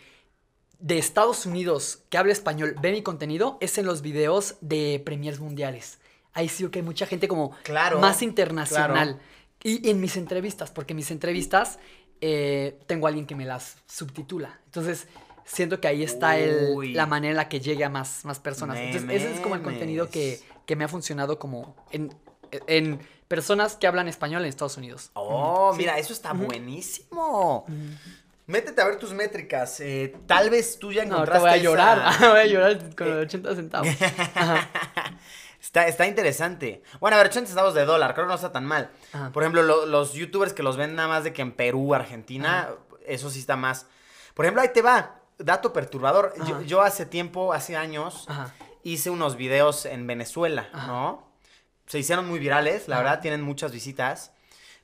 de 0.80 0.98
Estados 0.98 1.46
Unidos 1.46 2.04
que 2.10 2.18
habla 2.18 2.34
español 2.34 2.76
ve 2.82 2.92
mi 2.92 3.02
contenido 3.02 3.58
es 3.62 3.78
en 3.78 3.86
los 3.86 4.02
videos 4.02 4.56
de 4.62 5.02
premiers 5.06 5.40
mundiales. 5.40 6.00
Ahí 6.34 6.50
sí 6.50 6.68
que 6.70 6.80
hay 6.80 6.84
mucha 6.86 7.06
gente 7.06 7.28
como 7.28 7.52
más 8.00 8.22
internacional. 8.22 9.20
Y 9.64 9.90
en 9.90 10.02
mis 10.02 10.18
entrevistas, 10.18 10.72
porque 10.72 10.94
mis 10.94 11.10
entrevistas 11.10 11.80
eh, 12.20 12.80
tengo 12.86 13.08
a 13.08 13.10
alguien 13.10 13.26
que 13.26 13.36
me 13.36 13.46
las 13.46 13.78
subtitula. 13.86 14.60
Entonces, 14.66 15.08
siento 15.46 15.80
que 15.80 15.88
ahí 15.88 16.04
está 16.04 16.38
el, 16.38 16.94
la 16.94 17.06
manera 17.06 17.32
en 17.32 17.38
la 17.38 17.50
que 17.50 17.60
llegue 17.60 17.84
a 17.86 17.90
más, 17.90 18.26
más 18.26 18.40
personas. 18.40 18.78
Entonces, 18.78 19.22
ese 19.22 19.34
es 19.34 19.40
como 19.40 19.56
el 19.56 19.62
contenido 19.62 20.10
que, 20.10 20.40
me 20.76 20.84
ha 20.84 20.88
funcionado 20.88 21.40
como 21.40 21.76
en, 21.92 22.14
en, 22.68 23.00
personas 23.34 23.76
que 23.76 23.88
hablan 23.88 24.08
español 24.08 24.44
en 24.44 24.50
Estados 24.50 24.78
Unidos. 24.78 25.10
Oh, 25.16 25.74
mira, 25.76 25.98
eso 25.98 26.14
está 26.14 26.34
buenísimo. 26.34 27.66
Métete 28.46 28.80
a 28.80 28.86
ver 28.86 29.00
tus 29.00 29.12
métricas. 29.12 29.80
Eh, 29.80 30.16
tal 30.28 30.52
vez 30.52 30.78
tú 30.78 30.92
ya 30.92 31.02
encontraste. 31.02 31.40
No, 31.40 31.42
voy 31.42 31.50
a 31.50 31.58
llorar. 31.58 32.20
voy 32.20 32.40
a 32.40 32.46
llorar 32.46 32.96
con 32.96 33.10
los 33.10 33.26
80 33.26 33.56
centavos. 33.56 33.88
Está, 35.60 35.88
está 35.88 36.06
interesante. 36.06 36.84
Bueno, 37.00 37.16
a 37.16 37.20
ver, 37.20 37.32
80 37.32 37.48
centavos 37.48 37.74
de 37.74 37.86
dólar, 37.86 38.14
creo 38.14 38.26
que 38.26 38.30
no 38.30 38.36
está 38.36 38.52
tan 38.52 38.66
mal. 38.66 38.92
Por 39.32 39.42
ejemplo, 39.42 39.86
los 39.86 40.14
youtubers 40.14 40.52
que 40.52 40.62
los 40.62 40.76
ven 40.76 40.94
nada 40.94 41.08
más 41.08 41.24
de 41.24 41.32
que 41.32 41.42
en 41.42 41.54
Perú, 41.54 41.96
Argentina, 41.96 42.70
eso 43.08 43.30
sí 43.30 43.40
está 43.40 43.56
más. 43.56 43.88
Por 44.34 44.44
ejemplo, 44.44 44.62
ahí 44.62 44.74
te 44.74 44.82
va, 44.82 45.22
dato 45.40 45.72
perturbador. 45.72 46.34
Yo, 46.66 46.82
hace 46.82 47.06
tiempo, 47.06 47.54
hace 47.54 47.78
años, 47.78 48.28
hice 48.84 49.10
unos 49.10 49.38
videos 49.38 49.86
en 49.86 50.06
Venezuela, 50.06 50.70
¿no? 50.86 51.33
Se 51.86 52.00
hicieron 52.00 52.28
muy 52.28 52.40
virales, 52.40 52.88
la 52.88 52.98
verdad, 52.98 53.22
tienen 53.22 53.42
muchas 53.42 53.72
visitas. 53.72 54.32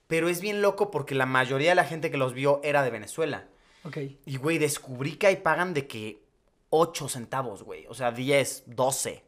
Pero 0.07 0.27
es 0.27 0.41
bien 0.41 0.61
loco 0.61 0.89
porque 0.89 1.13
la 1.13 1.27
mayoría 1.27 1.69
de 1.69 1.75
la 1.75 1.85
gente 1.85 2.09
que 2.09 2.17
los 2.17 2.33
vio 2.33 2.61
era 2.63 2.83
de 2.83 2.89
Venezuela. 2.89 3.47
Ok. 3.83 3.97
Y, 4.25 4.37
güey, 4.37 4.57
descubrí 4.57 5.17
que 5.17 5.27
ahí 5.27 5.35
pagan 5.37 5.73
de 5.73 5.87
que 5.87 6.23
8 6.71 7.09
centavos, 7.09 7.63
güey. 7.63 7.85
O 7.87 7.93
sea, 7.93 8.11
10, 8.11 8.63
12. 8.67 9.23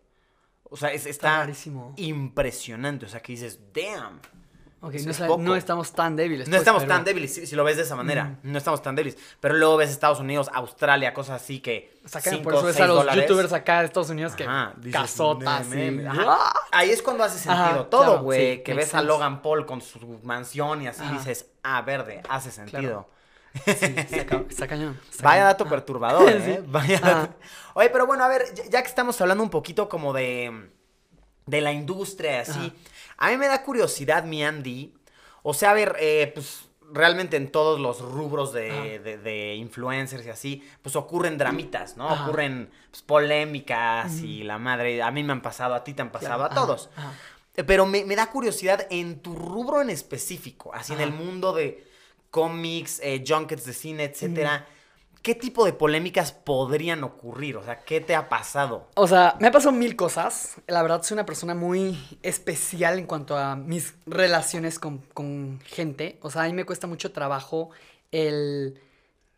O 0.64 0.78
sea, 0.78 0.92
está, 0.92 1.48
impresionante. 1.98 3.06
O 3.06 3.10
sea, 3.10 3.22
que 3.22 3.34
dices, 3.34 3.60
damn. 3.74 4.22
Ok, 4.84 4.96
no, 5.38 5.56
estamos 5.56 5.91
tan 5.91 6.15
débiles. 6.15 6.48
No 6.48 6.54
pues, 6.54 6.62
estamos 6.62 6.88
tan 6.88 7.04
débiles, 7.04 7.32
si, 7.32 7.56
lo 7.56 7.63
ves 7.63 7.78
de 7.78 7.84
esa 7.84 7.96
manera. 7.96 8.39
No 8.41 8.58
estamos 8.58 8.82
tan 8.82 8.96
débiles. 8.96 9.15
Pero 9.39 9.54
luego 9.54 9.78
ves 9.78 9.91
Estados 9.91 10.20
Unidos, 10.20 10.50
Australia, 10.54 11.13
cosas 11.13 11.41
así 11.41 11.60
que. 11.60 12.00
Sacan, 12.06 12.41
por 12.41 12.56
eso 12.56 12.84
a 12.84 12.88
los 12.88 13.15
youtubers 13.15 13.54
acá 13.54 13.82
de 13.82 13.86
Estados 13.86 14.10
Unidos 14.10 14.34
que. 14.36 14.48
casotas. 14.91 15.67
Ahí 16.72 16.89
es 16.89 17.02
cuando 17.04 17.24
hace 17.24 17.38
sentido 17.38 17.86
todo, 17.88 18.24
güey. 18.24 18.63
que 18.63 18.74
ves 18.74 18.96
a 18.96 19.04
Logan 19.04 19.41
Paul 19.41 19.65
con 19.65 19.82
su 19.82 20.20
mansión 20.24 20.82
y 20.82 20.88
así 20.88 21.04
dices, 21.13 21.52
ah, 21.63 21.82
verde, 21.84 22.24
hace 22.28 22.52
sentido. 22.52 23.08
Sí, 23.65 23.96
está, 24.50 24.67
cañón. 24.67 25.00
Vaya 25.22 25.44
dato 25.44 25.65
perturbador, 25.67 26.30
¿eh? 26.30 26.63
Vaya 26.65 27.00
dato. 27.00 27.36
Oye, 27.74 27.89
pero 27.89 28.08
bueno, 28.08 28.24
a 28.24 28.30
ver, 28.30 28.46
ya 28.70 28.82
que 28.82 28.88
estamos 28.88 29.20
hablando 29.20 29.44
un 29.44 29.50
poquito 29.50 29.89
como 29.89 30.13
de, 30.13 30.72
de 31.46 31.62
la 31.62 31.72
industria, 31.72 32.42
así, 32.42 32.74
a 33.18 33.30
mí 33.30 33.38
me 33.38 33.48
da 33.48 33.64
curiosidad, 33.64 34.24
mi 34.24 34.44
Andy. 34.44 34.94
O 35.44 35.54
sea, 35.54 35.72
a 35.72 35.74
ver, 35.74 35.96
eh, 36.00 36.32
pues 36.34 36.70
realmente 36.94 37.38
en 37.38 37.52
todos 37.52 37.80
los 37.80 38.02
rubros 38.02 38.52
de, 38.54 39.00
de, 39.00 39.56
influencers 39.56 40.26
y 40.26 40.30
así, 40.30 40.70
pues 40.82 40.96
ocurren 40.96 41.38
dramitas, 41.38 41.98
¿no? 41.98 42.08
Ocurren 42.08 42.70
pues, 42.90 43.02
polémicas 43.02 44.20
y 44.20 44.44
la 44.44 44.58
madre, 44.58 45.02
a 45.02 45.12
mí 45.12 45.24
me 45.24 45.32
han 45.32 45.42
pasado, 45.42 45.74
a 45.74 45.84
ti 45.84 45.94
te 45.94 46.02
han 46.02 46.12
pasado, 46.12 46.44
a 46.44 46.50
todos. 46.50 46.90
Pero 47.54 47.86
me, 47.86 48.06
me, 48.06 48.16
da 48.16 48.30
curiosidad 48.30 48.88
en 48.90 49.20
tu 49.20 49.36
rubro 49.36 49.82
en 49.82 49.90
específico, 49.90 50.74
así 50.74 50.94
en 50.94 51.02
el 51.02 51.12
mundo 51.12 51.54
de 51.54 51.86
cómics, 52.30 53.00
eh, 53.04 53.24
junkets 53.26 53.66
de 53.66 53.74
cine, 53.74 54.04
etcétera. 54.06 54.66
¿Qué 55.22 55.36
tipo 55.36 55.66
de 55.66 55.74
polémicas 55.74 56.32
podrían 56.32 57.04
ocurrir? 57.04 57.56
O 57.56 57.64
sea, 57.64 57.84
¿qué 57.84 58.02
te 58.02 58.16
ha 58.16 58.28
pasado? 58.28 58.88
O 58.96 59.08
sea, 59.08 59.36
me 59.40 59.48
ha 59.48 59.52
pasado 59.52 59.72
mil 59.72 59.96
cosas. 59.96 60.56
La 60.66 60.82
verdad, 60.82 61.04
soy 61.04 61.14
una 61.14 61.28
persona 61.28 61.54
muy 61.54 61.96
especial 62.24 62.98
en 62.98 63.06
cuanto 63.06 63.38
a 63.38 63.56
mis 63.56 63.94
relaciones 64.08 64.80
con, 64.80 65.60
gente. 65.64 66.18
O 66.22 66.32
sea, 66.32 66.44
a 66.44 66.46
mí 66.48 66.54
me 66.54 66.66
cuesta 66.66 66.88
mucho 66.88 67.12
trabajo 67.12 67.70
el 68.12 68.82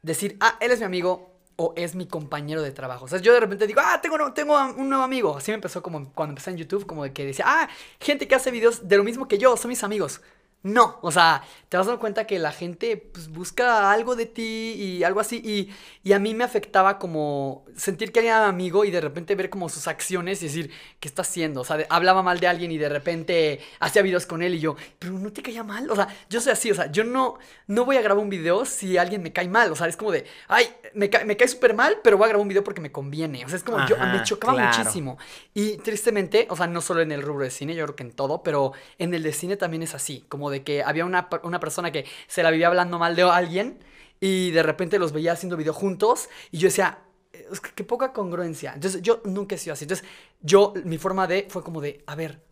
decir, 0.02 0.38
ah, 0.40 0.56
él 0.62 0.72
es 0.72 0.80
mi 0.80 0.86
amigo 0.86 1.32
o 1.58 1.74
es 1.76 1.96
mi 1.96 2.08
compañero 2.08 2.62
de 2.62 2.72
trabajo. 2.72 3.04
O 3.04 3.08
sea, 3.10 3.20
yo 3.20 3.34
de 3.34 3.42
repente 3.42 3.68
digo, 3.68 3.82
ah, 3.84 4.00
tengo, 4.02 4.32
tengo 4.32 4.58
un 4.78 4.88
nuevo 4.88 5.04
amigo. 5.04 5.36
Así 5.36 5.52
me 5.52 5.56
empezó 5.56 5.84
como 5.84 6.14
cuando 6.14 6.32
empecé 6.32 6.52
en 6.52 6.58
YouTube, 6.58 6.86
como 6.86 7.04
de 7.04 7.12
que 7.12 7.26
decía, 7.26 7.44
ah, 7.46 7.68
gente 8.00 8.26
que 8.30 8.36
hace 8.36 8.52
videos 8.52 8.88
de 8.88 8.96
lo 8.96 9.04
mismo 9.04 9.28
que 9.28 9.38
yo, 9.38 9.58
son 9.58 9.68
mis 9.68 9.84
amigos. 9.84 10.22
No, 10.64 10.98
o 11.02 11.12
sea, 11.12 11.44
te 11.68 11.76
vas 11.76 11.86
a 11.88 11.90
dar 11.90 12.00
cuenta 12.00 12.26
que 12.26 12.40
la 12.40 12.54
gente 12.54 12.96
pues, 12.96 13.28
busca 13.28 13.92
algo 13.92 14.16
de 14.16 14.26
ti 14.26 14.76
y 14.78 15.04
algo 15.04 15.20
así. 15.20 15.42
Y, 15.44 15.70
y, 16.08 16.14
a 16.14 16.20
mí 16.20 16.34
me 16.34 16.46
afectaba 16.46 17.00
como 17.00 17.66
sentir 17.76 18.14
que 18.14 18.22
era 18.22 18.48
amigo 18.48 18.86
y 18.86 18.92
de 18.92 19.02
repente 19.02 19.36
ver 19.36 19.50
como 19.50 19.68
sus 19.68 19.90
acciones 19.90 20.42
y 20.42 20.46
decir, 20.46 20.72
¿qué 21.02 21.10
está 21.10 21.24
haciendo? 21.24 21.62
O 21.62 21.64
sea, 21.66 21.86
hablaba 21.90 22.24
mal 22.24 22.40
de 22.40 22.48
alguien 22.48 22.72
y 22.72 22.78
de 22.78 22.88
repente 22.88 23.60
hacía 23.82 24.02
videos 24.04 24.26
con 24.26 24.42
él 24.42 24.56
y 24.56 24.60
yo, 24.62 24.78
pero 25.00 25.12
no 25.12 25.34
te 25.34 25.42
caía 25.42 25.64
mal. 25.64 25.92
O 25.92 25.98
sea, 25.98 26.08
yo 26.30 26.40
soy 26.40 26.54
así, 26.54 26.72
o 26.72 26.76
sea, 26.76 26.90
yo 26.90 27.04
no, 27.04 27.40
no 27.68 27.84
voy 27.84 27.98
a 27.98 28.02
grabar 28.02 28.24
un 28.24 28.30
video 28.30 28.64
si 28.64 28.98
alguien 28.98 29.22
me 29.22 29.34
cae 29.34 29.50
mal. 29.50 29.70
O 29.70 29.76
sea, 29.76 29.88
es 29.88 29.98
como 29.98 30.14
de, 30.14 30.26
ay, 30.48 30.70
me, 30.94 31.10
me 31.26 31.36
cae 31.36 31.50
súper 31.50 31.74
mal, 31.74 31.98
pero 32.02 32.18
voy 32.18 32.26
a 32.26 32.30
grabar 32.30 32.42
un 32.42 32.48
video 32.48 32.64
porque 32.64 32.80
me 32.80 32.92
conviene. 32.92 33.44
O 33.44 33.50
sea, 33.50 33.58
es 33.58 33.64
como, 33.64 33.86
yo 33.86 33.98
me 33.98 34.24
chocaba 34.24 34.54
muchísimo. 34.54 35.18
Y 35.54 35.76
tristemente, 35.78 36.48
o 36.50 36.56
sea, 36.56 36.68
no 36.68 36.80
solo 36.80 37.02
en 37.02 37.12
el 37.12 37.22
rubro 37.22 37.44
de 37.44 37.52
cine, 37.52 37.76
yo 37.76 37.84
creo 37.84 37.96
que 37.98 38.04
en 38.04 38.12
todo, 38.14 38.44
pero 38.44 38.72
en 38.98 39.14
el 39.14 39.24
de 39.24 39.34
cine 39.34 39.58
también 39.58 39.84
es 39.84 39.94
así, 39.94 40.24
como 40.30 40.53
de 40.53 40.53
que 40.62 40.84
había 40.84 41.06
una, 41.06 41.30
persona 41.30 41.92
que 41.92 42.06
se 42.28 42.44
la 42.44 42.52
vivía 42.52 42.68
hablando 42.68 43.00
mal 43.00 43.16
de 43.16 43.24
alguien 43.24 43.80
y 44.20 44.52
de 44.52 44.62
repente 44.62 45.00
los 45.00 45.12
veía 45.12 45.34
haciendo 45.34 45.58
video 45.58 45.74
juntos 45.74 46.30
y 46.52 46.60
yo 46.60 46.68
decía, 46.68 47.00
que 47.32 47.72
qué 47.76 47.84
poca 47.84 48.14
congruencia. 48.14 48.74
Entonces 48.74 49.02
yo 49.02 49.22
nunca 49.26 49.56
he 49.56 49.58
sido 49.58 49.74
así. 49.74 49.86
Entonces 49.86 50.06
yo, 50.42 50.74
mi 50.86 50.98
forma 50.98 51.26
de 51.26 51.48
fue 51.50 51.64
como 51.64 51.82
de, 51.82 52.04
a 52.06 52.16
ver, 52.16 52.44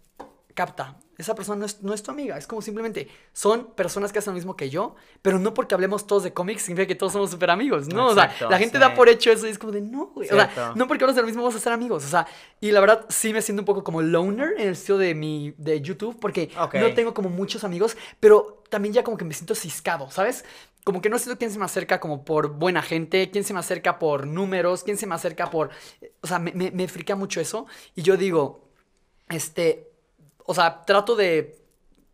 capta, 0.54 0.98
esa 1.22 1.36
persona 1.36 1.60
no 1.60 1.66
es, 1.66 1.82
no 1.82 1.94
es, 1.94 2.04
tu 2.04 2.12
amiga. 2.12 2.38
Es 2.38 2.48
como 2.48 2.62
simplemente 2.62 3.08
son 3.34 3.74
personas 3.74 4.12
que 4.12 4.20
hacen 4.20 4.32
lo 4.32 4.36
mismo 4.36 4.56
que 4.56 4.70
yo, 4.70 4.96
pero 5.22 5.40
no 5.40 5.54
porque 5.54 5.76
hablemos 5.76 6.06
todos 6.08 6.24
de 6.24 6.34
cómics 6.34 6.64
significa 6.64 6.88
que 6.88 6.96
todos 6.96 7.14
somos 7.14 7.32
súper 7.32 7.50
amigos, 7.50 7.88
¿no? 7.88 8.08
o 8.08 8.14
sea, 8.14 8.34
la 8.50 8.58
gente 8.58 8.80
da 8.80 8.94
por 8.94 9.10
hecho 9.10 9.32
eso 9.32 9.48
y 9.48 9.52
es 9.52 9.60
como 9.60 9.72
de 9.72 9.82
no, 9.82 10.08
güey. 10.08 10.30
O 10.30 10.34
sea, 10.34 10.74
no 10.76 10.88
porque 10.88 11.04
hablamos 11.04 11.16
de 11.16 11.22
lo 11.22 11.28
mismo 11.28 11.44
vamos 11.44 11.56
a 11.56 11.60
ser 11.60 11.74
amigos. 11.74 12.04
O 12.06 12.08
sea, 12.08 12.28
y 12.60 12.72
la 12.72 12.80
verdad 12.80 13.06
sí 13.10 13.34
me 13.34 13.42
siento 13.42 13.62
un 13.62 13.66
poco 13.66 13.84
como 13.84 14.02
loner 14.02 14.56
en 14.58 14.70
el 14.70 14.76
sitio 14.76 14.98
de 14.98 15.16
mi 15.16 15.54
de 15.58 15.82
YouTube 15.82 16.20
porque 16.20 16.50
no 16.74 16.94
tengo 16.94 17.14
como 17.14 17.30
muchos 17.30 17.64
amigos, 17.64 17.96
pero 18.20 18.64
también 18.70 18.94
ya 18.94 19.04
como 19.04 19.18
que 19.18 19.26
me 19.26 19.34
siento 19.34 19.56
ciscado, 19.56 20.10
¿sabes? 20.10 20.46
Como 20.84 21.02
que 21.02 21.10
no 21.10 21.20
sé 21.20 21.38
quién 21.38 21.52
se 21.52 21.60
me 21.60 21.66
acerca 21.66 22.00
como 22.00 22.26
por 22.26 22.54
buena 22.54 22.82
gente, 22.82 23.30
quién 23.30 23.44
se 23.44 23.54
me 23.54 23.60
acerca 23.60 24.00
por 24.00 24.26
números, 24.26 24.84
quién 24.84 24.98
se 24.98 25.06
me 25.06 25.14
acerca 25.14 25.52
por... 25.52 25.70
O 26.22 26.28
sea, 26.28 26.40
me, 26.40 26.52
me, 26.54 26.72
me 26.72 26.88
frica 26.88 27.16
mucho 27.16 27.40
eso. 27.40 27.68
Y 27.96 28.02
yo 28.02 28.18
digo, 28.18 28.68
este, 29.30 29.91
o 30.46 30.54
sea, 30.54 30.84
trato 30.86 31.16
de, 31.16 31.62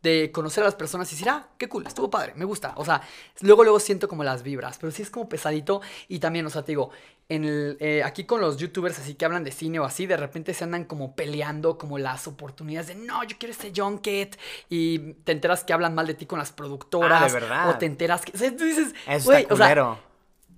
de 0.03 0.31
conocer 0.31 0.63
a 0.63 0.65
las 0.65 0.75
personas 0.75 1.11
y 1.11 1.15
decir, 1.15 1.29
ah, 1.29 1.47
qué 1.57 1.67
cool, 1.67 1.85
estuvo 1.85 2.09
padre, 2.09 2.33
me 2.35 2.45
gusta. 2.45 2.73
O 2.77 2.85
sea, 2.85 3.01
luego, 3.41 3.63
luego 3.63 3.79
siento 3.79 4.07
como 4.07 4.23
las 4.23 4.43
vibras, 4.43 4.77
pero 4.77 4.91
sí 4.91 5.01
es 5.01 5.09
como 5.09 5.27
pesadito. 5.27 5.81
Y 6.07 6.19
también, 6.19 6.45
o 6.45 6.49
sea, 6.49 6.63
te 6.63 6.71
digo, 6.71 6.91
en 7.29 7.43
el, 7.43 7.77
eh, 7.79 8.03
aquí 8.03 8.23
con 8.23 8.39
los 8.39 8.57
youtubers 8.57 8.99
así 8.99 9.15
que 9.15 9.25
hablan 9.25 9.43
de 9.43 9.51
cine 9.51 9.79
o 9.79 9.83
así, 9.83 10.05
de 10.05 10.15
repente 10.15 10.53
se 10.53 10.63
andan 10.63 10.85
como 10.85 11.15
peleando 11.15 11.77
como 11.77 11.97
las 11.97 12.27
oportunidades 12.27 12.87
de, 12.87 12.95
no, 12.95 13.23
yo 13.23 13.37
quiero 13.37 13.51
este 13.51 13.73
junket. 13.75 14.37
Y 14.69 15.13
te 15.23 15.33
enteras 15.33 15.63
que 15.63 15.73
hablan 15.73 15.93
mal 15.95 16.07
de 16.07 16.13
ti 16.13 16.25
con 16.25 16.39
las 16.39 16.51
productoras. 16.51 17.23
Ah, 17.23 17.25
de 17.25 17.33
verdad. 17.33 17.69
O 17.69 17.77
te 17.77 17.85
enteras 17.85 18.23
que, 18.23 18.31
o 18.33 18.39
sea, 18.39 18.55
tú 18.55 18.63
dices, 18.63 18.93
Eso 19.07 19.33
está 19.33 19.53
o 19.53 19.57
sea, 19.57 19.97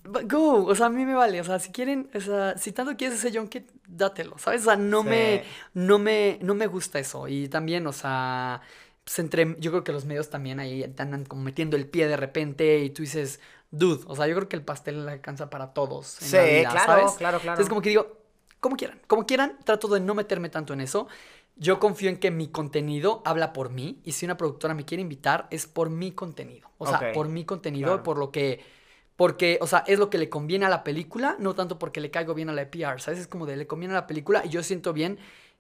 Go, 0.04 0.66
o 0.66 0.76
sea, 0.76 0.88
a 0.88 0.90
mí 0.90 1.06
me 1.06 1.14
vale, 1.14 1.42
o 1.42 1.44
sea, 1.44 1.60
si 1.60 1.72
quieren, 1.72 2.10
o 2.14 2.20
sea, 2.22 2.58
si 2.58 2.72
tanto 2.72 2.96
quieres 2.98 3.24
ese 3.24 3.38
junket, 3.38 3.72
dátelo, 3.88 4.38
¿sabes? 4.38 4.62
O 4.62 4.66
sea, 4.66 4.76
no 4.76 5.04
me, 5.04 5.44
no 5.74 6.00
me, 6.00 6.40
no 6.42 6.56
me 6.56 6.68
gusta 6.68 7.00
eso. 7.00 7.28
Y 7.28 7.48
también, 7.50 7.86
o 7.86 7.94
sea, 7.94 8.62
pues 9.04 9.20
entre, 9.20 9.56
yo 9.60 9.72
creo 9.72 9.84
que 9.84 9.92
los 9.92 10.06
medios 10.06 10.30
también 10.30 10.60
ahí 10.60 10.84
andan 10.98 11.26
como 11.26 11.44
metiendo 11.44 11.76
el 11.76 11.88
pie 11.88 12.08
de 12.08 12.18
repente 12.18 12.80
y 12.80 12.90
tú 12.92 13.02
dices, 13.02 13.40
dude, 13.72 14.04
o 14.08 14.16
sea, 14.16 14.28
yo 14.28 14.36
creo 14.36 14.50
que 14.50 14.56
el 14.56 14.64
pastel 14.64 15.08
alcanza 15.08 15.50
para 15.50 15.74
todos. 15.74 16.08
sí, 16.08 16.38
claro, 16.70 17.14
claro, 17.18 17.40
claro. 17.40 17.40
Entonces, 17.42 17.70
como 17.70 17.82
que 17.82 17.90
digo, 17.90 18.18
como 18.60 18.76
quieran, 18.76 19.00
como 19.08 19.26
quieran, 19.26 19.58
trato 19.64 19.88
de 19.88 20.00
no 20.00 20.16
meterme 20.16 20.50
tanto 20.50 20.74
en 20.74 20.82
eso. 20.82 21.08
Yo 21.56 21.80
confío 21.80 22.10
en 22.10 22.18
que 22.18 22.32
mi 22.32 22.48
contenido 22.48 23.22
habla 23.26 23.52
por 23.52 23.70
mí 23.70 24.00
y 24.06 24.14
si 24.14 24.26
una 24.26 24.38
productora 24.38 24.74
me 24.74 24.86
quiere 24.86 25.02
invitar 25.02 25.48
es 25.52 25.68
por 25.68 25.90
mi 25.90 26.12
contenido. 26.12 26.70
O 26.78 26.88
sea, 26.88 27.12
por 27.12 27.28
mi 27.28 27.44
contenido, 27.44 28.02
por 28.02 28.18
lo 28.18 28.32
que 28.32 28.62
porque, 29.20 29.60
o 29.60 29.68
sea, 29.68 29.84
es 29.86 30.00
lo 30.00 30.10
que 30.10 30.18
le 30.18 30.30
conviene 30.30 30.66
a 30.66 30.70
la 30.70 30.82
película, 30.82 31.36
no 31.40 31.54
tanto 31.54 31.78
porque 31.78 32.00
le 32.00 32.10
caigo 32.10 32.34
bien 32.34 32.48
a 32.48 32.54
la 32.54 32.72
PR, 32.72 33.02
¿sabes? 33.02 33.20
Es 33.20 33.28
como 33.28 33.46
de 33.46 33.58
le 33.58 33.68
conviene 33.68 33.94
a 33.94 33.98
la 33.98 34.08
película 34.08 34.44
y 34.46 34.48
yo 34.48 34.64
siento 34.64 34.94
bien 34.94 35.20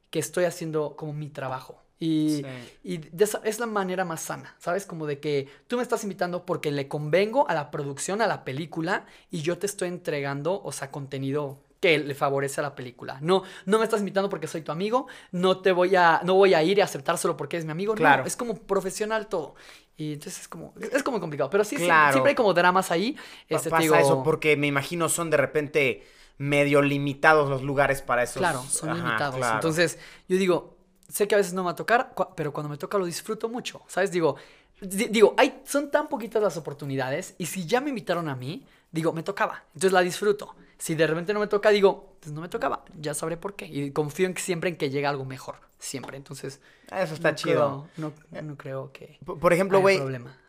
que 0.10 0.20
estoy 0.20 0.46
haciendo 0.46 0.96
como 0.96 1.12
mi 1.12 1.28
trabajo. 1.28 1.84
Y, 2.00 2.46
y 2.86 3.02
es 3.44 3.60
la 3.60 3.66
manera 3.66 4.06
más 4.06 4.22
sana, 4.22 4.56
¿sabes? 4.60 4.86
Como 4.86 5.06
de 5.06 5.20
que 5.20 5.50
tú 5.68 5.76
me 5.76 5.84
estás 5.84 6.04
invitando 6.04 6.46
porque 6.46 6.72
le 6.72 6.88
convengo 6.88 7.50
a 7.50 7.54
la 7.54 7.70
producción, 7.70 8.22
a 8.22 8.28
la 8.28 8.46
película, 8.46 9.06
y 9.30 9.42
yo 9.42 9.58
te 9.58 9.66
estoy 9.66 9.90
entregando, 9.90 10.62
o 10.64 10.72
sea, 10.72 10.90
contenido 10.90 11.60
que 11.80 11.98
le 11.98 12.14
favorece 12.14 12.62
a 12.62 12.64
la 12.64 12.76
película. 12.76 13.18
No, 13.22 13.44
no 13.66 13.80
me 13.80 13.86
estás 13.86 14.00
invitando 14.00 14.30
porque 14.30 14.48
soy 14.48 14.62
tu 14.62 14.72
amigo, 14.72 15.08
no 15.32 15.60
te 15.60 15.72
voy 15.72 15.96
a, 15.96 16.22
no 16.24 16.36
voy 16.36 16.54
a 16.54 16.64
ir 16.64 16.78
y 16.78 16.82
aceptar 16.82 17.18
solo 17.18 17.38
porque 17.38 17.58
es 17.58 17.66
mi 17.66 17.72
amigo. 17.72 17.96
Claro. 17.96 18.24
No, 18.24 18.28
es 18.28 18.36
como 18.36 18.56
profesional 18.56 19.28
todo. 19.28 19.56
Y 19.96 20.14
entonces 20.14 20.42
es 20.42 20.48
como, 20.48 20.74
es 20.80 21.04
como 21.04 21.20
complicado. 21.20 21.50
Pero 21.50 21.64
sí, 21.64 21.78
siempre 21.78 22.30
hay 22.30 22.36
como 22.36 22.54
dramas 22.54 22.92
ahí. 22.92 23.18
Este, 23.48 23.70
pasa 23.70 24.00
eso 24.00 24.24
porque 24.24 24.56
me 24.56 24.68
imagino 24.68 25.10
son 25.10 25.30
de 25.30 25.38
repente 25.38 26.08
medio 26.38 26.82
limitados 26.82 27.50
los 27.50 27.64
lugares 27.64 28.02
para 28.02 28.24
eso. 28.24 28.40
Claro, 28.40 28.64
son 28.64 28.96
limitados. 28.96 29.46
Entonces, 29.54 30.00
yo 30.28 30.38
digo, 30.38 30.78
sé 31.10 31.28
que 31.28 31.36
a 31.36 31.38
veces 31.38 31.54
no 31.54 31.64
me 31.64 31.68
va 31.68 31.72
a 31.72 31.76
tocar, 31.76 32.14
pero 32.36 32.54
cuando 32.54 32.70
me 32.70 32.78
toca 32.78 32.98
lo 32.98 33.06
disfruto 33.06 33.50
mucho. 33.50 33.82
¿Sabes? 33.88 34.12
Digo, 34.12 34.38
digo, 34.82 35.34
hay, 35.38 35.62
son 35.66 35.92
tan 35.92 36.08
poquitas 36.08 36.42
las 36.42 36.56
oportunidades 36.56 37.36
y 37.38 37.46
si 37.46 37.66
ya 37.66 37.82
me 37.82 37.90
invitaron 37.90 38.30
a 38.30 38.36
mí, 38.36 38.66
digo, 38.92 39.12
me 39.12 39.24
tocaba. 39.24 39.64
Entonces 39.74 39.92
la 39.92 40.02
disfruto. 40.02 40.56
Si 40.80 40.96
de 40.96 41.06
repente 41.06 41.34
no 41.34 41.42
me 41.42 41.48
toca, 41.48 41.70
digo, 41.72 42.16
pues 42.22 42.32
no 42.34 42.40
me 42.40 42.48
tocaba, 42.48 42.86
ya 42.98 43.14
sabré 43.14 43.36
por 43.36 43.56
qué. 43.56 43.66
Y 43.66 43.92
confío 43.92 44.26
en 44.28 44.34
que 44.34 44.42
siempre 44.42 44.70
en 44.70 44.78
que 44.78 44.90
llega 44.90 45.10
algo 45.10 45.26
mejor, 45.26 45.56
siempre. 45.78 46.16
Entonces, 46.16 46.62
eso 46.90 47.14
está 47.14 47.36
chido. 47.36 47.88
no, 47.98 48.14
no, 48.42 48.58
creo 48.58 48.92
que. 48.94 49.20
Por, 49.26 49.52
ejemplo, 49.52 49.82
güey. 49.82 50.00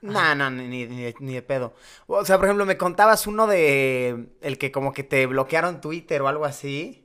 No, 0.01 0.35
no, 0.37 0.51
ni, 0.51 0.68
ni, 0.68 1.14
ni, 1.18 1.35
de 1.35 1.43
pedo. 1.43 1.74
O 2.07 2.24
sea, 2.24 2.37
por 2.37 2.47
ejemplo, 2.47 2.64
me 2.64 2.76
contabas 2.76 3.26
uno 3.26 3.49
de 3.49 4.28
el 4.41 4.57
que 4.57 4.70
como 4.70 4.93
que 4.93 5.03
te 5.03 5.26
bloquearon 5.26 5.81
Twitter 5.81 6.22
o 6.22 6.28
algo 6.28 6.45
así. 6.45 7.05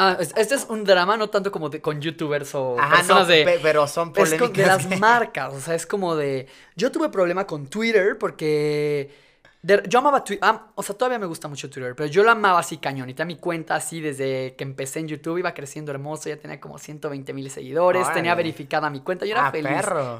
Ah, 0.00 0.16
este 0.20 0.54
es 0.54 0.64
un 0.70 0.84
drama 0.84 1.16
no 1.16 1.28
tanto 1.28 1.50
como 1.50 1.68
de, 1.68 1.80
con 1.82 2.00
youtubers 2.00 2.54
o 2.54 2.76
personas 2.76 3.26
de... 3.26 3.58
pero 3.60 3.86
son 3.88 4.12
polémicas. 4.12 4.50
Es 4.50 4.56
de 4.56 4.66
las 4.66 5.00
marcas, 5.00 5.52
o 5.52 5.60
sea, 5.60 5.74
es 5.74 5.86
como 5.86 6.14
de... 6.14 6.46
Yo 6.76 6.92
tuve 6.92 7.08
problema 7.08 7.48
con 7.48 7.66
Twitter 7.66 8.16
porque 8.16 9.10
yo 9.62 9.98
amaba 9.98 10.22
Twitter, 10.22 10.48
o 10.74 10.82
sea, 10.82 10.96
todavía 10.96 11.18
me 11.18 11.26
gusta 11.26 11.48
mucho 11.48 11.68
Twitter, 11.68 11.94
pero 11.96 12.08
yo 12.08 12.22
lo 12.22 12.30
amaba 12.30 12.60
así 12.60 12.78
cañón. 12.78 13.10
Y 13.10 13.24
mi 13.24 13.36
cuenta 13.36 13.74
así 13.74 14.00
desde 14.00 14.54
que 14.56 14.62
empecé 14.62 15.00
en 15.00 15.08
YouTube 15.08 15.38
iba 15.38 15.52
creciendo 15.52 15.90
hermoso, 15.90 16.28
ya 16.28 16.36
tenía 16.36 16.60
como 16.60 16.78
120 16.78 17.32
mil 17.32 17.50
seguidores, 17.50 18.12
tenía 18.12 18.34
verificada 18.36 18.88
mi 18.88 19.00
cuenta, 19.00 19.26
yo 19.26 19.32
era 19.32 19.48
ah, 19.48 19.50
feliz, 19.50 19.70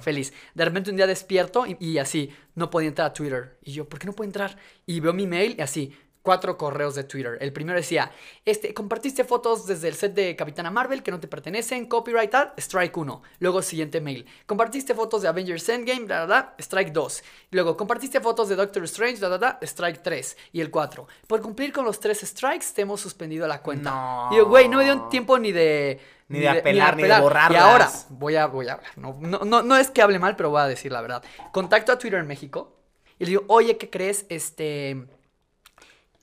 feliz. 0.00 0.32
De 0.54 0.64
repente 0.64 0.90
un 0.90 0.96
día 0.96 1.06
despierto 1.06 1.66
y, 1.66 1.76
y, 1.78 1.98
así, 1.98 2.34
no 2.56 2.68
podía 2.68 2.88
entrar 2.88 3.08
a 3.08 3.12
Twitter. 3.12 3.58
Y 3.62 3.72
yo, 3.72 3.88
¿por 3.88 4.00
qué 4.00 4.06
no 4.06 4.12
puedo 4.12 4.26
entrar? 4.26 4.56
Y 4.86 4.98
veo 4.98 5.12
mi 5.12 5.26
mail 5.26 5.54
y 5.56 5.62
así, 5.62 5.96
cuatro 6.28 6.58
correos 6.58 6.94
de 6.94 7.04
Twitter. 7.04 7.38
El 7.40 7.54
primero 7.54 7.78
decía, 7.78 8.10
este, 8.44 8.74
compartiste 8.74 9.24
fotos 9.24 9.66
desde 9.66 9.88
el 9.88 9.94
set 9.94 10.12
de 10.12 10.36
Capitana 10.36 10.70
Marvel 10.70 11.02
que 11.02 11.10
no 11.10 11.18
te 11.18 11.26
pertenecen, 11.26 11.86
copyright 11.86 12.34
strike 12.58 12.94
1. 12.94 13.22
Luego 13.38 13.62
siguiente 13.62 14.02
mail. 14.02 14.26
Compartiste 14.44 14.94
fotos 14.94 15.22
de 15.22 15.28
Avengers 15.28 15.66
Endgame, 15.70 16.06
da, 16.06 16.26
da, 16.26 16.54
strike 16.58 16.92
2. 16.92 17.24
Luego, 17.52 17.78
compartiste 17.78 18.20
fotos 18.20 18.50
de 18.50 18.56
Doctor 18.56 18.84
Strange, 18.84 19.20
da, 19.20 19.38
da, 19.38 19.58
strike 19.62 20.02
3. 20.02 20.36
Y 20.52 20.60
el 20.60 20.70
4. 20.70 21.08
Por 21.26 21.40
cumplir 21.40 21.72
con 21.72 21.86
los 21.86 21.98
tres 21.98 22.20
strikes, 22.20 22.66
te 22.74 22.82
hemos 22.82 23.00
suspendido 23.00 23.48
la 23.48 23.62
cuenta. 23.62 23.90
No. 23.90 24.28
Y 24.30 24.36
yo, 24.36 24.46
güey, 24.46 24.68
no 24.68 24.76
me 24.76 24.84
dio 24.84 25.04
tiempo 25.04 25.38
ni 25.38 25.50
de... 25.50 25.98
Ni, 26.28 26.40
de, 26.40 26.48
apelar, 26.50 26.94
ni 26.94 27.04
de, 27.04 27.20
borrarlas. 27.22 27.52
Y 27.52 27.56
ahora 27.56 27.90
voy 28.10 28.36
a, 28.36 28.46
voy 28.48 28.68
a 28.68 28.74
hablar. 28.74 28.90
No, 28.96 29.16
no, 29.18 29.38
no, 29.46 29.62
no 29.62 29.76
es 29.78 29.90
que 29.90 30.02
hable 30.02 30.18
mal, 30.18 30.36
pero 30.36 30.50
voy 30.50 30.60
a 30.60 30.66
decir 30.66 30.92
la 30.92 31.00
verdad. 31.00 31.24
Contacto 31.52 31.90
a 31.90 31.96
Twitter 31.96 32.20
en 32.20 32.26
México 32.26 32.76
y 33.18 33.24
le 33.24 33.30
digo, 33.30 33.44
oye, 33.48 33.78
¿qué 33.78 33.88
crees? 33.88 34.26
Este 34.28 35.08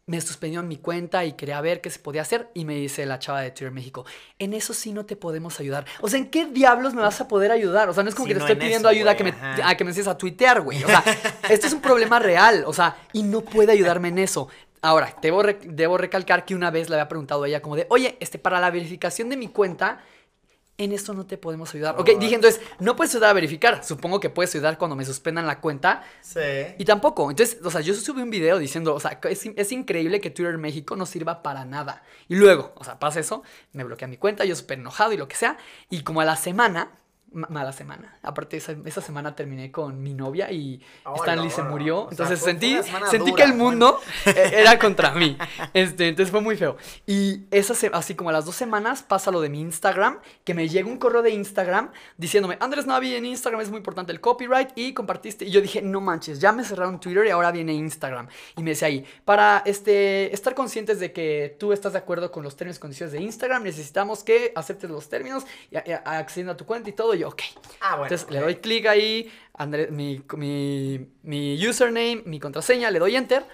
me 0.08 0.22
suspendió 0.22 0.60
en 0.60 0.68
mi 0.68 0.78
cuenta 0.78 1.26
y 1.26 1.34
quería 1.34 1.60
ver 1.62 1.82
qué 1.82 1.89
se 1.89 1.97
podía 1.99 2.22
hacer 2.22 2.49
y 2.53 2.64
me 2.66 2.76
dice 2.76 3.06
la 3.06 3.18
chava 3.18 3.41
de 3.41 3.49
Twitter 3.49 3.72
México, 3.72 4.06
en 4.38 4.53
eso 4.53 4.74
sí 4.74 4.93
no 4.93 5.06
te 5.06 5.16
podemos 5.16 5.60
ayudar. 5.60 5.86
O 6.01 6.08
sea, 6.08 6.20
¿en 6.20 6.30
qué 6.30 6.45
diablos 6.45 6.93
me 6.93 7.01
vas 7.01 7.20
a 7.22 7.28
poder 7.28 7.51
ayudar? 7.51 7.89
O 7.89 7.93
sea, 7.93 8.03
no 8.03 8.10
es 8.10 8.16
como 8.16 8.28
que 8.28 8.36
te 8.36 8.39
estoy 8.39 8.56
pidiendo 8.56 8.88
ayuda 8.88 9.12
a 9.12 9.16
que, 9.16 9.24
me, 9.24 9.34
a 9.64 9.76
que 9.76 9.84
me 9.84 9.89
enseñes 9.89 10.08
a 10.08 10.18
tuitear, 10.18 10.62
güey. 10.62 10.84
O 10.84 10.88
sea, 10.88 11.03
este 11.49 11.68
es 11.68 11.74
un 11.74 11.82
problema 11.82 12.20
real, 12.20 12.64
o 12.68 12.74
sea, 12.74 12.97
y 13.14 13.24
no 13.24 13.41
puede 13.41 13.72
ayudarme 13.72 14.10
en 14.10 14.20
eso. 14.20 14.47
Ahora, 14.82 15.16
debo, 15.20 15.41
debo 15.43 15.97
recalcar 15.97 16.45
que 16.45 16.53
una 16.53 16.70
vez 16.70 16.89
le 16.89 16.95
había 16.95 17.08
preguntado 17.08 17.43
a 17.43 17.47
ella 17.47 17.62
como 17.64 17.76
de, 17.76 17.88
oye, 17.89 18.18
este, 18.20 18.38
para 18.38 18.60
la 18.60 18.70
verificación 18.70 19.30
de 19.30 19.38
mi 19.38 19.47
cuenta, 19.47 20.03
en 20.78 20.91
esto 20.91 21.13
no 21.13 21.26
te 21.26 21.38
podemos 21.38 21.73
ayudar. 21.73 21.95
Ok, 21.97 22.11
dije 22.19 22.36
entonces, 22.36 22.61
no 22.80 22.95
puedes 22.95 23.13
ayudar 23.13 23.30
a 23.30 23.34
verificar. 23.34 23.84
Supongo 23.84 24.19
que 24.19 24.30
puedes 24.30 24.53
ayudar 24.55 24.78
cuando 24.78 24.95
me 24.95 25.05
suspendan 25.05 25.47
la 25.47 25.61
cuenta. 25.61 26.03
Sí. 26.21 26.39
Y 26.78 26.86
tampoco. 26.86 27.30
Entonces, 27.30 27.59
o 27.63 27.71
sea, 27.71 27.82
yo 27.82 27.93
subí 27.93 28.21
un 28.21 28.30
video 28.30 28.59
diciendo, 28.59 28.93
o 28.93 28.99
sea, 28.99 29.19
es, 29.23 29.45
es, 29.45 29.71
increíble 29.71 30.19
que 30.19 30.30
Twitter 30.30 30.57
México 30.57 30.95
no 30.95 31.05
sirva 31.05 31.41
para 31.43 31.63
nada. 31.65 32.03
Y 32.28 32.36
luego, 32.36 32.73
o 32.76 32.84
sea, 32.84 32.99
pasa 32.99 33.19
eso, 33.19 33.43
me 33.71 33.84
bloquea 33.84 34.07
mi 34.07 34.17
cuenta, 34.17 34.43
yo 34.43 34.55
súper 34.55 34.80
enojado 34.80 35.13
y 35.13 35.17
lo 35.17 35.28
que 35.28 35.36
sea. 35.36 35.57
Y 35.89 36.03
como 36.03 36.21
a 36.21 36.26
la 36.26 36.36
semana, 36.36 36.91
mala 37.36 37.72
semana. 37.72 38.18
Aparte, 38.24 38.58
esa, 38.58 38.76
esa, 38.86 39.02
semana 39.02 39.36
terminé 39.36 39.72
con 39.72 40.02
mi 40.02 40.14
novia 40.14 40.52
y 40.52 40.82
Stanley 41.18 41.50
se 41.50 41.64
murió. 41.64 42.08
Entonces 42.10 42.40
sentí, 42.40 42.78
sentí 43.10 43.34
que 43.34 43.44
el 43.44 43.54
mundo 43.54 44.00
e, 44.26 44.62
era 44.62 44.80
contra 44.80 45.12
mí. 45.12 45.38
Este, 45.74 46.08
entonces 46.08 46.32
fue 46.32 46.42
muy 46.42 46.56
feo. 46.56 46.78
Y 47.06 47.44
esa 47.52 47.76
así 47.94 48.16
como 48.16 48.30
a 48.30 48.34
las 48.34 48.46
dos 48.46 48.56
semanas 48.56 49.04
pasa 49.04 49.32
lo 49.32 49.42
de 49.42 49.50
mi 49.50 49.62
Instagram, 49.62 50.20
que 50.44 50.54
me 50.54 50.70
llega 50.70 50.88
un 50.88 50.98
correo 50.98 51.22
de 51.22 51.32
Instagram 51.32 51.92
diciéndome, 52.18 52.58
Andrés 52.60 52.88
Navi 52.88 53.16
en 53.16 53.26
Instagram 53.26 53.62
es 53.62 53.70
muy 53.70 53.78
importante 53.78 54.12
el 54.12 54.22
copyright 54.22 54.70
y 54.76 54.94
compartiste. 54.94 55.46
Y 55.46 55.52
yo 55.52 55.62
dije, 55.62 55.82
no 55.82 56.02
manches, 56.02 56.40
ya 56.40 56.52
me 56.52 56.64
cerraron 56.64 57.00
Twitter 57.00 57.26
y 57.26 57.30
ahora 57.30 57.52
viene 57.52 57.74
Instagram. 57.74 58.28
Y 58.58 58.64
me 58.64 58.72
decía 58.72 58.88
ahí, 58.88 59.06
para 59.26 59.62
este, 59.66 60.34
estar 60.34 60.56
conscientes 60.56 61.00
de 61.00 61.12
que 61.12 61.56
tú 61.60 61.74
estás 61.74 61.94
de 61.94 62.00
acuerdo 62.00 62.32
con 62.32 62.44
los 62.44 62.56
términos 62.56 62.78
y 62.78 62.80
condiciones 62.80 63.12
de 63.14 63.22
Instagram, 63.22 63.64
necesitamos 63.64 64.24
que 64.24 64.52
aceptes 64.56 64.90
los 64.90 65.10
términos 65.10 65.46
y, 65.72 65.78
accediendo 66.06 66.54
a 66.54 66.58
tu 66.58 66.66
cuenta 66.66 66.90
y 66.90 66.94
todo. 66.94 67.14
Y 67.14 67.24
yo, 67.26 67.30
ok. 67.30 67.41
Ah, 67.82 67.97
bueno. 67.97 68.05
Entonces 68.05 68.30
le 68.30 68.39
doy 68.39 68.55
clic 68.55 68.86
ahí, 68.88 69.32
mi, 69.91 70.21
mi, 71.23 71.67
username, 71.67 72.23
mi 72.26 72.39
contraseña, 72.39 72.91
le 72.91 72.99
doy 72.99 73.15
enter. 73.15 73.45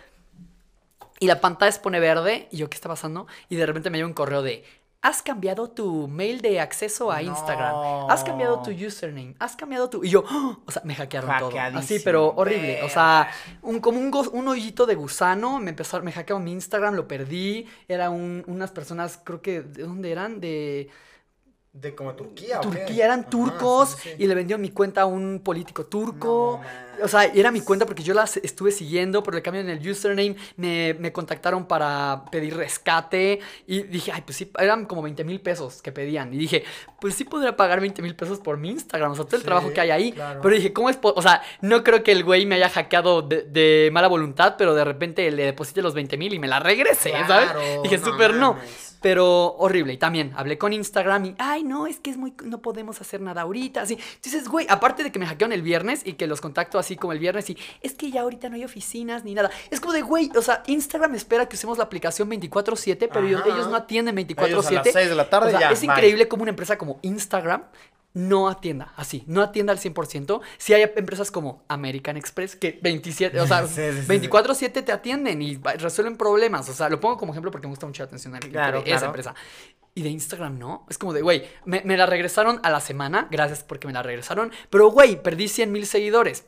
Y 1.20 1.28
la 1.28 1.40
pantalla 1.40 1.72
se 1.72 1.80
pone 1.80 2.00
verde. 2.00 2.48
Y 2.52 2.58
yo, 2.58 2.70
¿qué 2.70 2.76
está 2.76 2.90
pasando? 2.90 3.28
Y 3.48 3.56
de 3.56 3.66
repente 3.66 3.90
me 3.90 3.98
llega 3.98 4.08
un 4.08 4.14
correo 4.14 4.42
de. 4.42 4.64
Has 5.04 5.24
cambiado 5.24 5.70
tu 5.70 6.08
mail 6.08 6.42
de 6.42 6.60
acceso 6.60 7.12
a 7.12 7.24
Instagram. 7.24 8.10
Has 8.10 8.24
cambiado 8.24 8.62
tu 8.62 8.72
username. 8.72 9.36
Has 9.40 9.56
cambiado 9.56 9.90
tu. 9.90 10.04
Y 10.04 10.10
yo, 10.10 10.24
¡oh! 10.30 10.60
o 10.66 10.72
sea, 10.72 10.82
me 10.86 10.96
hackearon 10.96 11.38
todo. 11.40 11.60
Así, 11.60 12.00
pero 12.04 12.34
horrible. 12.36 12.84
O 12.84 12.90
sea, 12.90 13.32
un, 13.62 13.80
como 13.80 14.00
un, 14.00 14.12
un 14.32 14.48
hoyito 14.48 14.86
de 14.86 14.96
gusano. 14.96 15.60
Me 15.60 15.72
empezó, 15.72 16.02
me 16.02 16.12
hackearon 16.12 16.44
mi 16.44 16.52
Instagram, 16.52 16.96
lo 16.96 17.08
perdí. 17.08 17.68
Era 17.88 18.10
unas 18.10 18.72
personas, 18.72 19.20
creo 19.24 19.42
que, 19.42 19.62
¿de 19.62 19.84
dónde 19.84 20.12
eran? 20.12 20.40
De 20.40 20.90
de 21.74 21.96
como 21.96 22.14
Turquía. 22.16 22.60
Turquía, 22.60 23.06
eran 23.06 23.30
turcos 23.30 23.98
y 24.18 24.28
le 24.28 24.36
vendió 24.36 24.58
mi 24.58 24.72
cuenta 24.72 25.04
a 25.04 25.06
un 25.06 25.40
político 25.40 25.86
turco. 25.86 26.60
o 27.02 27.08
sea, 27.08 27.24
era 27.24 27.50
mi 27.50 27.62
cuenta 27.62 27.86
porque 27.86 28.04
yo 28.04 28.14
las 28.14 28.36
estuve 28.38 28.72
siguiendo, 28.72 29.24
pero 29.24 29.36
le 29.38 29.42
cambiaron 29.42 29.72
el 29.72 29.90
username, 29.90 30.36
me, 30.58 30.94
me, 30.96 31.14
contactaron 31.14 31.66
para 31.66 32.26
pedir 32.30 32.58
rescate 32.58 33.40
y 33.66 33.84
dije, 33.84 34.12
ay, 34.12 34.22
pues 34.26 34.38
sí, 34.38 34.52
eran 34.60 34.86
como 34.86 35.02
20 35.02 35.24
mil 35.24 35.40
pesos 35.40 35.82
que 35.82 35.94
pedían. 35.94 36.34
Y 36.34 36.40
dije, 36.40 36.66
pues 37.00 37.16
sí 37.16 37.24
podría 37.24 37.56
pagar 37.56 37.80
20 37.80 38.02
mil 38.02 38.18
pesos 38.18 38.40
por 38.40 38.58
mi 38.58 38.70
Instagram, 38.70 39.14
o 39.14 39.16
sea, 39.16 39.24
todo 39.24 39.38
el 39.38 39.44
trabajo 39.44 39.72
que 39.72 39.80
hay 39.80 39.92
ahí. 39.92 40.14
Pero 40.42 40.54
dije, 40.54 40.74
¿cómo 40.74 40.90
es? 40.90 41.00
O 41.02 41.22
sea, 41.22 41.42
no 41.62 41.86
creo 41.86 42.04
que 42.04 42.12
el 42.12 42.26
güey 42.26 42.46
me 42.46 42.56
haya 42.56 42.70
hackeado 42.70 43.22
de, 43.22 43.90
mala 43.94 44.10
voluntad, 44.10 44.56
pero 44.58 44.76
de 44.76 44.84
repente 44.84 45.32
le 45.32 45.46
deposite 45.46 45.82
los 45.82 45.94
20 45.94 46.18
mil 46.18 46.34
y 46.34 46.40
me 46.40 46.50
la 46.50 46.60
regrese, 46.60 47.14
¿sabes? 47.26 47.50
Dije, 47.82 47.98
súper 47.98 48.34
no. 48.34 48.58
Pero 49.02 49.56
horrible. 49.58 49.94
Y 49.94 49.98
también 49.98 50.32
hablé 50.36 50.58
con 50.58 50.74
Instagram 50.74 51.26
y, 51.26 51.36
ay, 51.38 51.64
no, 51.64 51.88
es 51.88 52.00
que 52.00 52.12
es 52.12 52.18
muy, 52.18 52.34
no 52.44 52.62
podemos 52.62 53.02
hacer 53.02 53.20
nada 53.22 53.42
ahorita. 53.42 53.82
Así. 53.82 53.98
Entonces, 54.16 54.48
güey, 54.48 54.68
aparte 54.70 55.04
de 55.04 55.12
que 55.12 55.20
me 55.20 55.26
hackearon 55.26 55.54
el 55.54 55.62
viernes 55.62 56.02
y 56.06 56.14
que 56.14 56.28
los 56.28 56.42
contacto 56.42 56.78
así 56.78 56.96
como 56.96 57.14
el 57.14 57.20
viernes 57.20 57.50
y, 57.50 57.58
es 57.82 57.94
que 57.94 58.12
ya 58.12 58.22
ahorita 58.22 58.50
no 58.50 58.56
hay 58.56 58.64
oficinas 58.64 59.24
ni 59.24 59.34
nada. 59.34 59.50
Es 59.70 59.80
como 59.80 59.94
de, 59.94 60.02
güey, 60.02 60.32
o 60.36 60.42
sea, 60.42 60.64
Instagram 60.68 61.16
espera 61.16 61.48
que 61.48 61.56
usemos 61.56 61.78
la 61.78 61.86
aplicación 61.86 62.30
24-7, 62.30 63.10
pero 63.12 63.28
ellos, 63.28 63.68
no 63.68 63.76
atienden 63.76 64.16
24-7. 64.16 64.94
de 64.94 65.16
la 65.16 65.30
tarde 65.30 65.58
Es 65.72 65.84
increíble 65.84 66.28
como 66.28 66.44
una 66.44 66.52
empresa 66.52 66.78
como 66.78 67.00
Instagram 67.02 67.64
no 68.14 68.50
atienda 68.50 68.94
así, 68.98 69.24
no 69.28 69.42
atienda 69.42 69.72
al 69.72 69.80
100%. 69.80 70.42
Si 70.58 70.74
hay 70.74 70.84
empresas 70.96 71.32
como 71.32 71.64
American 71.68 72.18
Express 72.18 72.56
que 72.56 72.80
27, 72.82 73.40
o 73.40 73.48
sea, 73.48 73.64
24/7 73.66 74.84
te 74.84 74.92
atienden 74.92 75.42
y 75.42 75.58
resuelven 75.78 76.18
problemas, 76.18 76.68
o 76.70 76.74
sea, 76.74 76.90
lo 76.90 77.00
pongo 77.00 77.18
como 77.18 77.32
ejemplo 77.32 77.52
porque 77.52 77.68
me 77.68 77.72
gusta 77.72 77.86
mucho 77.86 78.04
la 78.04 78.08
atención 78.08 78.36
a 78.36 78.40
esa 78.86 79.06
empresa. 79.06 79.36
Y 79.94 80.04
de 80.04 80.10
Instagram 80.10 80.58
no, 80.58 80.86
es 80.90 80.98
como 80.98 81.12
de, 81.14 81.22
güey, 81.22 81.44
me, 81.66 81.84
la 81.98 82.06
regresaron 82.06 82.60
a 82.64 82.70
la 82.70 82.80
semana, 82.80 83.28
gracias 83.30 83.64
porque 83.64 83.88
me 83.88 83.94
la 83.94 84.04
regresaron, 84.04 84.52
pero 84.70 84.90
güey, 84.90 85.22
perdí 85.22 85.48
100 85.48 85.72
mil 85.72 85.86
seguidores. 85.86 86.46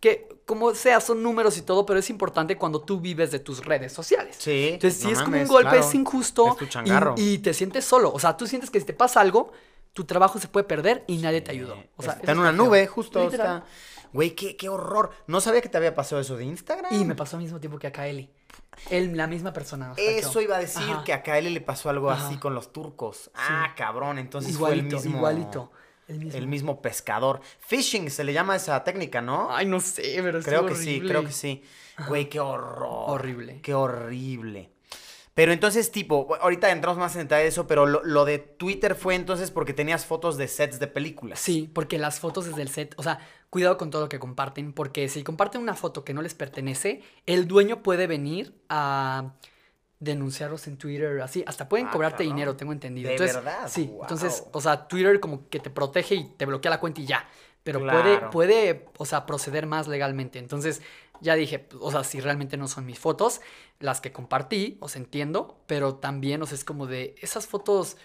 Que 0.00 0.28
como 0.46 0.74
sea, 0.74 1.00
son 1.00 1.22
números 1.22 1.56
y 1.56 1.62
todo, 1.62 1.86
pero 1.86 2.00
es 2.00 2.10
importante 2.10 2.58
cuando 2.58 2.82
tú 2.82 3.00
vives 3.00 3.30
de 3.30 3.38
tus 3.38 3.64
redes 3.64 3.92
sociales. 3.92 4.36
Sí. 4.38 4.70
Entonces, 4.72 5.00
si 5.00 5.10
es 5.10 5.22
como 5.22 5.40
un 5.40 5.46
golpe, 5.46 5.78
es 5.78 5.94
injusto 5.94 6.56
y, 7.16 7.22
y 7.22 7.38
te 7.38 7.54
sientes 7.54 7.84
solo. 7.84 8.12
O 8.12 8.18
sea, 8.18 8.36
tú 8.36 8.46
sientes 8.48 8.68
que 8.68 8.80
si 8.80 8.86
te 8.86 8.92
pasa 8.92 9.20
algo, 9.20 9.52
tu 9.92 10.04
trabajo 10.04 10.38
se 10.38 10.48
puede 10.48 10.64
perder 10.64 11.04
y 11.06 11.18
nadie 11.18 11.40
te 11.40 11.50
ayudó. 11.50 11.76
O 11.96 12.02
sea, 12.02 12.14
está 12.14 12.32
en 12.32 12.38
una 12.38 12.52
nube, 12.52 12.86
justo. 12.86 13.28
Está... 13.28 13.64
Güey, 14.12 14.34
qué, 14.34 14.56
qué, 14.56 14.68
horror. 14.68 15.10
No 15.26 15.40
sabía 15.40 15.62
que 15.62 15.68
te 15.68 15.78
había 15.78 15.94
pasado 15.94 16.20
eso 16.20 16.36
de 16.36 16.44
Instagram. 16.44 16.92
Y 16.92 17.04
me 17.04 17.14
pasó 17.14 17.36
al 17.36 17.42
mismo 17.42 17.60
tiempo 17.60 17.78
que 17.78 17.86
a 17.86 17.92
Kaeli. 17.92 18.30
Él, 18.90 19.16
la 19.16 19.26
misma 19.26 19.52
persona. 19.52 19.94
Eso 19.96 20.40
iba 20.40 20.56
a 20.56 20.60
decir 20.60 20.96
que 21.04 21.12
a 21.12 21.22
Kaeli 21.22 21.50
le 21.50 21.60
pasó 21.60 21.88
algo 21.88 22.10
así 22.10 22.36
con 22.36 22.54
los 22.54 22.72
turcos. 22.72 23.30
Ah, 23.34 23.72
cabrón. 23.76 24.18
Entonces 24.18 24.56
fue 24.56 24.72
el 24.72 24.82
mismo. 24.82 25.16
Igualito. 25.16 25.72
El 26.08 26.18
mismo. 26.18 26.38
el 26.38 26.46
mismo. 26.46 26.82
pescador. 26.82 27.40
Fishing 27.60 28.10
se 28.10 28.24
le 28.24 28.32
llama 28.32 28.56
esa 28.56 28.82
técnica, 28.84 29.22
¿no? 29.22 29.54
Ay, 29.54 29.66
no 29.66 29.80
sé, 29.80 30.18
pero 30.20 30.42
Creo 30.42 30.66
que 30.66 30.74
sí, 30.74 31.00
creo 31.00 31.24
que 31.24 31.32
sí. 31.32 31.62
Güey, 32.08 32.28
qué 32.28 32.40
horror. 32.40 33.04
Horrible. 33.10 33.60
Qué 33.62 33.72
horrible. 33.72 34.71
Pero 35.34 35.52
entonces, 35.52 35.90
tipo, 35.90 36.36
ahorita 36.40 36.70
entramos 36.70 36.98
más 36.98 37.14
en 37.16 37.22
detalle 37.22 37.44
de 37.44 37.48
eso, 37.48 37.66
pero 37.66 37.86
lo, 37.86 38.24
de 38.26 38.38
Twitter 38.38 38.94
fue 38.94 39.14
entonces 39.14 39.50
porque 39.50 39.72
tenías 39.72 40.04
fotos 40.04 40.36
de 40.36 40.46
sets 40.46 40.78
de 40.78 40.86
películas. 40.86 41.38
Sí, 41.38 41.70
porque 41.72 41.98
las 41.98 42.20
fotos 42.20 42.44
desde 42.44 42.60
el 42.60 42.68
set, 42.68 42.94
o 42.98 43.02
sea, 43.02 43.18
cuidado 43.48 43.78
con 43.78 43.90
todo 43.90 44.02
lo 44.02 44.08
que 44.10 44.18
comparten, 44.18 44.74
porque 44.74 45.08
si 45.08 45.22
comparten 45.22 45.62
una 45.62 45.74
foto 45.74 46.04
que 46.04 46.12
no 46.12 46.20
les 46.20 46.34
pertenece, 46.34 47.02
el 47.24 47.48
dueño 47.48 47.82
puede 47.82 48.06
venir 48.06 48.54
a 48.68 49.32
denunciarlos 50.00 50.66
en 50.66 50.76
Twitter, 50.76 51.22
así, 51.22 51.44
hasta 51.46 51.66
pueden 51.68 51.86
ah, 51.86 51.92
cobrarte 51.92 52.24
dinero, 52.24 52.54
tengo 52.54 52.72
entendido. 52.72 53.08
¿De 53.08 53.14
entonces, 53.14 53.36
verdad? 53.36 53.68
Sí, 53.68 53.90
entonces, 54.00 54.44
o 54.52 54.60
sea, 54.60 54.86
Twitter 54.86 55.18
como 55.18 55.48
que 55.48 55.60
te 55.60 55.70
protege 55.70 56.16
y 56.16 56.24
te 56.24 56.44
bloquea 56.44 56.72
la 56.72 56.80
cuenta 56.80 57.00
y 57.00 57.06
ya. 57.06 57.26
pero 57.62 57.80
puede, 57.80 58.18
puede, 58.30 58.86
o 58.98 59.06
sea, 59.06 59.24
proceder 59.24 59.66
más 59.66 59.86
legalmente. 59.86 60.38
Entonces, 60.40 60.82
ya 61.22 61.36
dije, 61.36 61.68
o 61.80 61.90
sea, 61.90 62.02
si 62.04 62.20
realmente 62.20 62.56
no 62.56 62.66
son 62.66 62.84
mis 62.84 62.98
fotos, 62.98 63.40
las 63.82 64.00
que 64.00 64.12
compartí, 64.12 64.78
os 64.80 64.96
entiendo, 64.96 65.60
pero 65.66 65.96
también, 65.96 66.42
o 66.42 66.46
sea, 66.46 66.56
es 66.56 66.64
como 66.64 66.86
de 66.86 67.14
esas 67.20 67.46
fotos 67.46 67.96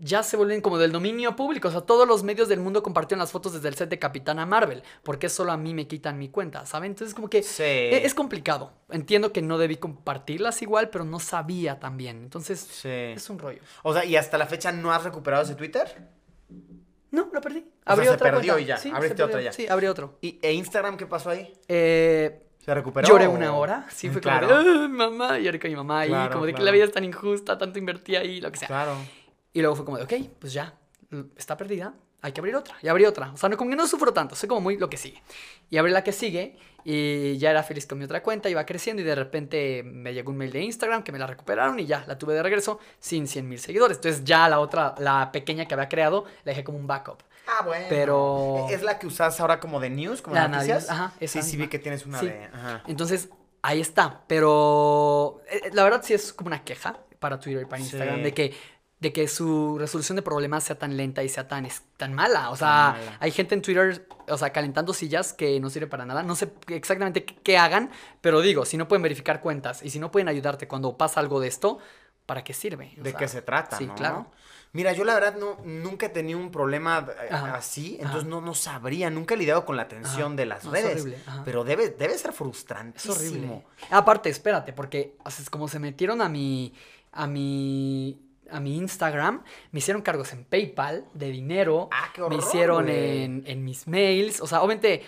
ya 0.00 0.22
se 0.22 0.36
vuelven 0.36 0.60
como 0.60 0.78
del 0.78 0.92
dominio 0.92 1.36
público. 1.36 1.68
O 1.68 1.70
sea, 1.70 1.80
todos 1.80 2.06
los 2.06 2.22
medios 2.22 2.48
del 2.48 2.60
mundo 2.60 2.82
compartieron 2.82 3.20
las 3.20 3.32
fotos 3.32 3.54
desde 3.54 3.68
el 3.68 3.74
set 3.74 3.88
de 3.88 3.98
Capitana 3.98 4.46
Marvel. 4.46 4.82
porque 5.02 5.28
solo 5.28 5.52
a 5.52 5.56
mí 5.56 5.74
me 5.74 5.86
quitan 5.86 6.18
mi 6.18 6.28
cuenta? 6.28 6.66
¿Saben? 6.66 6.92
Entonces, 6.92 7.14
como 7.14 7.28
que 7.28 7.38
e, 7.58 8.04
es, 8.04 8.14
complicado. 8.14 8.72
Entiendo 8.90 9.32
que 9.32 9.42
no 9.42 9.58
debí 9.58 9.76
compartirlas 9.76 10.62
igual, 10.62 10.90
pero 10.90 11.04
no 11.04 11.18
sabía 11.18 11.78
también. 11.80 12.18
Entonces, 12.18 12.84
es 12.84 13.30
un 13.30 13.38
rollo. 13.38 13.60
O 13.82 13.92
sea, 13.92 14.04
¿y 14.04 14.16
hasta 14.16 14.38
la 14.38 14.46
fecha 14.46 14.72
no 14.72 14.92
has 14.92 15.04
recuperado 15.04 15.44
ese 15.44 15.54
Twitter? 15.54 16.08
No, 17.10 17.30
lo 17.32 17.40
perdí. 17.40 17.64
O 17.86 17.96
sea, 17.96 18.12
se 18.12 18.18
perdió 18.18 18.58
y 18.58 18.66
ya. 18.66 18.78
Abriste 18.92 19.22
otro 19.22 19.40
ya. 19.40 19.52
Sí, 19.52 19.66
abrí 19.68 19.86
otro. 19.86 20.18
¿Y 20.20 20.38
e 20.42 20.52
Instagram 20.52 20.96
qué 20.96 21.06
pasó 21.06 21.30
ahí? 21.30 21.52
Eh, 21.68 22.45
¿Se 22.66 22.74
recuperó? 22.74 23.06
Lloré 23.06 23.28
una 23.28 23.54
hora. 23.54 23.86
Sí, 23.90 24.10
fue 24.10 24.20
como 24.20 24.40
de, 24.40 24.88
mamá, 24.88 25.38
lloré 25.38 25.60
con 25.60 25.70
mi 25.70 25.76
mamá 25.76 26.04
y 26.04 26.10
como 26.30 26.46
de 26.46 26.52
que 26.52 26.62
la 26.62 26.72
vida 26.72 26.84
es 26.84 26.90
tan 26.90 27.04
injusta, 27.04 27.56
tanto 27.56 27.78
invertí 27.78 28.16
ahí, 28.16 28.40
lo 28.40 28.50
que 28.50 28.58
sea. 28.58 28.66
Claro. 28.66 28.96
Y 29.52 29.60
luego 29.60 29.76
fue 29.76 29.84
como 29.84 29.98
de, 29.98 30.02
ok, 30.02 30.28
pues 30.40 30.52
ya, 30.52 30.74
está 31.36 31.56
perdida, 31.56 31.94
hay 32.22 32.32
que 32.32 32.40
abrir 32.40 32.56
otra. 32.56 32.74
Y 32.82 32.88
abrí 32.88 33.04
otra. 33.04 33.30
O 33.30 33.36
sea, 33.36 33.48
no, 33.48 33.56
como 33.56 33.70
que 33.70 33.76
no 33.76 33.86
sufro 33.86 34.12
tanto, 34.12 34.34
soy 34.34 34.48
como 34.48 34.60
muy 34.60 34.78
lo 34.78 34.90
que 34.90 34.96
sigue. 34.96 35.22
Y 35.70 35.76
abrí 35.76 35.92
la 35.92 36.02
que 36.02 36.10
sigue 36.10 36.56
y 36.82 37.38
ya 37.38 37.50
era 37.50 37.62
feliz 37.62 37.86
con 37.86 37.98
mi 37.98 38.04
otra 38.04 38.20
cuenta, 38.20 38.50
iba 38.50 38.66
creciendo 38.66 39.00
y 39.00 39.04
de 39.04 39.14
repente 39.14 39.84
me 39.84 40.12
llegó 40.12 40.32
un 40.32 40.38
mail 40.38 40.50
de 40.50 40.62
Instagram 40.62 41.04
que 41.04 41.12
me 41.12 41.20
la 41.20 41.28
recuperaron 41.28 41.78
y 41.78 41.86
ya, 41.86 42.04
la 42.08 42.18
tuve 42.18 42.34
de 42.34 42.42
regreso 42.42 42.80
sin 42.98 43.28
100 43.28 43.48
mil 43.48 43.60
seguidores. 43.60 43.98
Entonces 43.98 44.24
ya 44.24 44.48
la 44.48 44.58
otra, 44.58 44.96
la 44.98 45.30
pequeña 45.30 45.66
que 45.66 45.74
había 45.74 45.88
creado, 45.88 46.24
la 46.42 46.50
dejé 46.50 46.64
como 46.64 46.78
un 46.78 46.88
backup. 46.88 47.22
Ah, 47.46 47.62
bueno. 47.64 47.86
Pero... 47.88 48.66
¿Es 48.70 48.82
la 48.82 48.98
que 48.98 49.06
usas 49.06 49.38
ahora 49.40 49.60
como 49.60 49.80
de 49.80 49.90
news, 49.90 50.22
como 50.22 50.34
la 50.34 50.48
noticias? 50.48 50.90
Ajá, 50.90 51.12
sí, 51.20 51.42
sí 51.42 51.56
vi 51.56 51.68
que 51.68 51.78
tienes 51.78 52.04
una 52.06 52.20
de... 52.20 52.48
Entonces, 52.86 53.28
ahí 53.62 53.80
está. 53.80 54.22
Pero 54.26 55.42
eh, 55.48 55.60
eh, 55.64 55.70
la 55.72 55.84
verdad 55.84 56.02
sí 56.02 56.14
es 56.14 56.32
como 56.32 56.48
una 56.48 56.64
queja 56.64 56.98
para 57.18 57.38
Twitter 57.38 57.62
y 57.62 57.66
para 57.66 57.80
Instagram 57.80 58.22
de 58.22 58.34
que 58.34 58.54
de 58.98 59.12
que 59.12 59.28
su 59.28 59.76
resolución 59.78 60.16
de 60.16 60.22
problemas 60.22 60.64
sea 60.64 60.78
tan 60.78 60.96
lenta 60.96 61.22
y 61.22 61.28
sea 61.28 61.46
tan, 61.46 61.68
tan 61.98 62.14
mala. 62.14 62.50
O 62.50 62.56
sea, 62.56 63.18
hay 63.20 63.30
gente 63.30 63.54
en 63.54 63.60
Twitter, 63.60 64.08
o 64.26 64.38
sea, 64.38 64.50
calentando 64.50 64.94
sillas 64.94 65.34
que 65.34 65.60
no 65.60 65.68
sirve 65.68 65.86
para 65.86 66.06
nada. 66.06 66.22
No 66.22 66.34
sé 66.34 66.50
exactamente 66.68 67.24
qué, 67.24 67.58
hagan, 67.58 67.90
pero 68.22 68.40
digo, 68.40 68.64
si 68.64 68.78
no 68.78 68.88
pueden 68.88 69.02
verificar 69.02 69.42
cuentas 69.42 69.82
y 69.82 69.90
si 69.90 69.98
no 69.98 70.10
pueden 70.10 70.28
ayudarte 70.28 70.66
cuando 70.66 70.96
pasa 70.96 71.20
algo 71.20 71.40
de 71.40 71.48
esto, 71.48 71.78
¿para 72.24 72.42
qué 72.42 72.54
sirve? 72.54 72.94
¿De 72.96 73.12
qué 73.12 73.28
se 73.28 73.42
trata? 73.42 73.76
Sí, 73.76 73.86
claro. 73.88 74.30
Mira, 74.76 74.92
yo 74.92 75.04
la 75.04 75.14
verdad 75.14 75.36
no, 75.36 75.56
nunca 75.64 76.04
he 76.04 76.08
tenido 76.10 76.38
un 76.38 76.50
problema 76.50 77.08
eh, 77.22 77.32
así, 77.32 77.96
entonces 77.98 78.26
no, 78.26 78.42
no 78.42 78.52
sabría, 78.52 79.08
nunca 79.08 79.32
he 79.32 79.38
lidiado 79.38 79.64
con 79.64 79.74
la 79.74 79.88
tensión 79.88 80.36
de 80.36 80.44
las 80.44 80.66
redes. 80.66 81.06
pero 81.46 81.64
debe, 81.64 81.88
debe 81.88 82.18
ser 82.18 82.34
frustrante. 82.34 82.98
Es 82.98 83.08
horrible. 83.08 83.64
Aparte, 83.88 84.28
espérate, 84.28 84.74
porque 84.74 85.16
es 85.26 85.48
como 85.48 85.66
se 85.66 85.78
metieron 85.78 86.20
a 86.20 86.28
mi, 86.28 86.74
a 87.12 87.26
mi 87.26 88.20
a 88.50 88.60
mi 88.60 88.76
Instagram, 88.76 89.42
me 89.72 89.78
hicieron 89.78 90.02
cargos 90.02 90.32
en 90.32 90.44
PayPal 90.44 91.04
de 91.14 91.30
dinero, 91.30 91.88
ah, 91.92 92.10
qué 92.14 92.22
horror, 92.22 92.36
me 92.36 92.42
hicieron 92.44 92.88
en, 92.88 93.64
mis 93.64 93.86
mails, 93.86 94.40
o 94.40 94.46
sea, 94.46 94.62
obviamente 94.62 95.02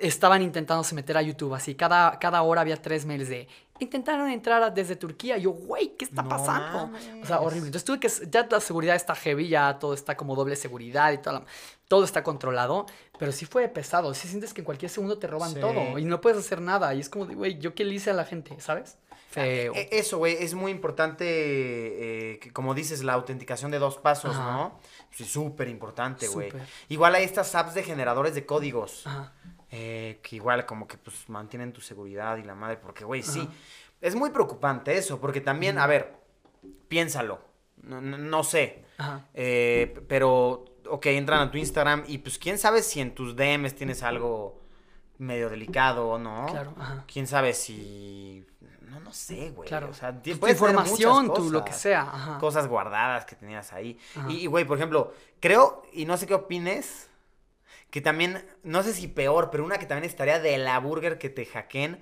estaban 0.00 0.42
intentándose 0.42 0.94
meter 0.94 1.16
a 1.16 1.22
YouTube, 1.22 1.54
así 1.54 1.74
cada, 1.74 2.18
cada 2.18 2.42
hora 2.42 2.60
había 2.60 2.80
tres 2.80 3.06
mails 3.06 3.28
de 3.28 3.48
intentaron 3.80 4.28
entrar 4.28 4.72
desde 4.72 4.94
Turquía, 4.94 5.38
yo, 5.38 5.50
güey, 5.52 5.96
¿qué 5.96 6.04
está 6.04 6.22
pasando? 6.22 6.90
O 7.22 7.26
sea, 7.26 7.40
horrible. 7.40 7.68
Entonces 7.68 7.84
tuve 7.84 7.98
que, 7.98 8.08
ya 8.30 8.46
la 8.50 8.60
seguridad 8.60 8.94
está 8.94 9.14
heavy, 9.14 9.48
ya 9.48 9.78
todo 9.78 9.94
está 9.94 10.16
como 10.16 10.36
doble 10.36 10.54
seguridad 10.56 11.12
y 11.12 11.18
todo, 11.18 11.44
todo 11.88 12.04
está 12.04 12.22
controlado, 12.22 12.86
pero 13.18 13.32
sí 13.32 13.46
fue 13.46 13.66
pesado, 13.68 14.12
sí 14.14 14.28
sientes 14.28 14.52
que 14.52 14.60
en 14.60 14.64
cualquier 14.66 14.90
segundo 14.90 15.18
te 15.18 15.26
roban 15.26 15.54
todo 15.54 15.98
y 15.98 16.04
no 16.04 16.20
puedes 16.20 16.38
hacer 16.38 16.60
nada 16.60 16.94
y 16.94 17.00
es 17.00 17.08
como 17.08 17.26
de, 17.26 17.34
güey, 17.34 17.58
¿yo 17.58 17.74
qué 17.74 17.84
le 17.84 17.94
hice 17.94 18.10
a 18.10 18.14
la 18.14 18.24
gente, 18.24 18.60
sabes? 18.60 18.98
Feo. 19.30 19.72
E, 19.76 19.88
eso, 19.92 20.18
güey, 20.18 20.36
es 20.40 20.54
muy 20.54 20.72
importante, 20.72 21.24
eh, 21.26 22.38
que, 22.40 22.52
como 22.52 22.74
dices, 22.74 23.04
la 23.04 23.12
autenticación 23.12 23.70
de 23.70 23.78
dos 23.78 23.96
pasos, 23.96 24.36
¿no? 24.36 24.80
Sí, 25.10 25.24
súper 25.24 25.68
importante, 25.68 26.26
güey. 26.26 26.52
Igual 26.88 27.14
hay 27.14 27.24
estas 27.24 27.54
apps 27.54 27.74
de 27.74 27.84
generadores 27.84 28.34
de 28.34 28.44
códigos, 28.44 29.04
eh, 29.70 30.18
que 30.22 30.36
igual 30.36 30.66
como 30.66 30.88
que 30.88 30.98
pues 30.98 31.28
mantienen 31.28 31.72
tu 31.72 31.80
seguridad 31.80 32.38
y 32.38 32.42
la 32.42 32.56
madre, 32.56 32.76
porque, 32.76 33.04
güey, 33.04 33.22
sí, 33.22 33.48
es 34.00 34.16
muy 34.16 34.30
preocupante 34.30 34.96
eso, 34.96 35.20
porque 35.20 35.40
también, 35.40 35.78
a 35.78 35.86
ver, 35.86 36.12
piénsalo, 36.88 37.40
no, 37.84 38.42
sé, 38.42 38.84
eh, 39.32 40.04
pero, 40.08 40.64
ok, 40.88 41.06
entran 41.06 41.40
a 41.40 41.50
tu 41.52 41.56
Instagram 41.56 42.02
y 42.08 42.18
pues 42.18 42.36
quién 42.36 42.58
sabe 42.58 42.82
si 42.82 43.00
en 43.00 43.14
tus 43.14 43.36
DMs 43.36 43.76
tienes 43.76 44.02
algo 44.02 44.60
medio 45.18 45.50
delicado 45.50 46.08
o 46.08 46.18
no. 46.18 46.46
Claro, 46.50 46.74
ajá. 46.78 47.04
Quién 47.06 47.26
sabe 47.26 47.52
si 47.52 48.44
no, 48.90 49.00
no 49.00 49.12
sé, 49.12 49.50
güey. 49.50 49.68
Claro. 49.68 49.88
O 49.90 49.94
sea, 49.94 50.20
tu 50.20 50.30
información, 50.30 51.32
tú, 51.32 51.50
lo 51.50 51.64
que 51.64 51.72
sea. 51.72 52.36
Cosas 52.40 52.66
guardadas 52.66 53.24
que 53.24 53.36
tenías 53.36 53.72
ahí. 53.72 53.98
Y, 54.28 54.46
güey, 54.46 54.64
por 54.64 54.76
ejemplo, 54.76 55.12
creo, 55.38 55.82
y 55.92 56.04
no 56.04 56.16
sé 56.16 56.26
qué 56.26 56.34
opines, 56.34 57.08
que 57.90 58.00
también, 58.00 58.44
no 58.62 58.82
sé 58.82 58.92
si 58.92 59.06
peor, 59.06 59.50
pero 59.50 59.64
una 59.64 59.78
que 59.78 59.86
también 59.86 60.08
estaría 60.08 60.40
de 60.40 60.58
la 60.58 60.78
burger 60.80 61.18
que 61.18 61.30
te 61.30 61.46
hackeen, 61.46 62.00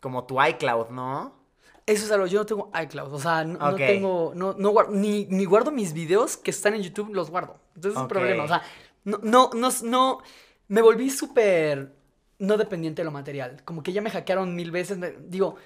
como 0.00 0.24
tu 0.24 0.40
iCloud, 0.42 0.90
¿no? 0.90 1.36
Eso 1.86 2.04
es 2.04 2.12
algo, 2.12 2.26
yo 2.26 2.40
no 2.40 2.46
tengo 2.46 2.70
iCloud, 2.82 3.12
o 3.14 3.18
sea, 3.18 3.44
no, 3.44 3.74
tengo, 3.74 4.32
no, 4.34 4.54
no 4.58 4.70
guardo, 4.70 4.92
ni, 4.92 5.24
ni, 5.26 5.44
guardo 5.46 5.70
mis 5.70 5.92
videos 5.94 6.36
que 6.36 6.50
están 6.50 6.74
en 6.74 6.82
YouTube, 6.82 7.14
los 7.14 7.30
guardo. 7.30 7.58
Entonces 7.74 7.96
es 7.96 8.02
un 8.02 8.08
problema, 8.08 8.44
o 8.44 8.48
sea, 8.48 8.62
no, 9.04 9.18
no, 9.22 9.50
no, 9.54 9.70
no, 9.84 10.18
me 10.68 10.82
volví 10.82 11.08
súper 11.08 11.94
no 12.38 12.56
dependiente 12.56 13.02
de 13.02 13.04
lo 13.04 13.10
material. 13.10 13.62
Como 13.64 13.82
que 13.82 13.92
ya 13.92 14.00
me 14.00 14.10
hackearon 14.10 14.54
mil 14.54 14.70
veces. 14.70 14.98
digo, 15.28 15.56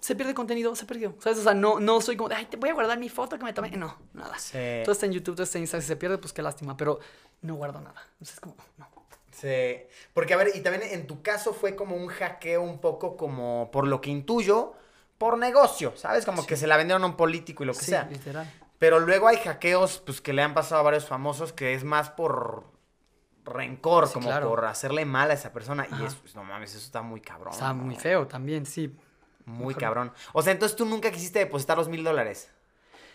se 0.00 0.14
pierde 0.14 0.34
contenido, 0.34 0.74
se 0.76 0.86
perdió. 0.86 1.14
¿Sabes? 1.20 1.38
O 1.38 1.42
sea, 1.42 1.54
no, 1.54 1.80
no 1.80 2.00
soy 2.00 2.16
como, 2.16 2.34
ay, 2.34 2.46
te 2.46 2.56
voy 2.56 2.70
a 2.70 2.74
guardar 2.74 2.98
mi 2.98 3.08
foto 3.08 3.38
que 3.38 3.44
me 3.44 3.52
tomé. 3.52 3.70
No, 3.70 3.96
nada. 4.12 4.36
Todo 4.84 4.92
está 4.92 5.06
en 5.06 5.12
YouTube, 5.12 5.34
todo 5.34 5.44
está 5.44 5.58
en 5.58 5.64
Instagram. 5.64 5.82
Si 5.82 5.88
se 5.88 5.96
pierde, 5.96 6.18
pues 6.18 6.32
qué 6.32 6.42
lástima. 6.42 6.76
Pero 6.76 6.98
no 7.42 7.54
guardo 7.54 7.80
nada. 7.80 8.02
Entonces, 8.12 8.40
como, 8.40 8.56
no. 8.76 8.88
Sí. 9.32 9.82
Porque, 10.14 10.34
a 10.34 10.36
ver, 10.36 10.50
y 10.54 10.60
también 10.60 10.82
en 10.90 11.06
tu 11.06 11.22
caso 11.22 11.52
fue 11.52 11.76
como 11.76 11.96
un 11.96 12.08
hackeo 12.08 12.62
un 12.62 12.80
poco 12.80 13.16
como, 13.16 13.70
por 13.72 13.86
lo 13.86 14.00
que 14.00 14.10
intuyo, 14.10 14.74
por 15.16 15.38
negocio, 15.38 15.92
¿sabes? 15.96 16.24
Como 16.24 16.44
que 16.44 16.56
se 16.56 16.66
la 16.66 16.76
vendieron 16.76 17.04
a 17.04 17.06
un 17.06 17.16
político 17.16 17.62
y 17.62 17.66
lo 17.66 17.72
que 17.72 17.80
sí, 17.80 17.90
sea. 17.92 18.08
literal. 18.10 18.52
Pero 18.78 19.00
luego 19.00 19.28
hay 19.28 19.36
hackeos, 19.36 20.02
pues, 20.04 20.20
que 20.20 20.32
le 20.32 20.42
han 20.42 20.54
pasado 20.54 20.80
a 20.80 20.84
varios 20.84 21.06
famosos 21.06 21.52
que 21.52 21.74
es 21.74 21.84
más 21.84 22.10
por 22.10 22.64
rencor, 23.44 24.12
como 24.12 24.28
por 24.40 24.64
hacerle 24.64 25.04
mal 25.04 25.30
a 25.30 25.34
esa 25.34 25.52
persona. 25.52 25.86
Y 25.90 26.04
eso, 26.04 26.16
pues, 26.20 26.34
no 26.34 26.44
mames, 26.44 26.70
eso 26.70 26.84
está 26.84 27.02
muy 27.02 27.20
cabrón. 27.20 27.52
Está 27.52 27.72
muy 27.72 27.96
feo 27.96 28.26
también, 28.26 28.66
sí. 28.66 28.94
Muy 29.48 29.74
cabrón. 29.74 30.12
O 30.32 30.42
sea, 30.42 30.52
entonces 30.52 30.76
tú 30.76 30.84
nunca 30.84 31.10
quisiste 31.10 31.38
depositar 31.40 31.76
los 31.76 31.88
mil 31.88 32.04
dólares. 32.04 32.50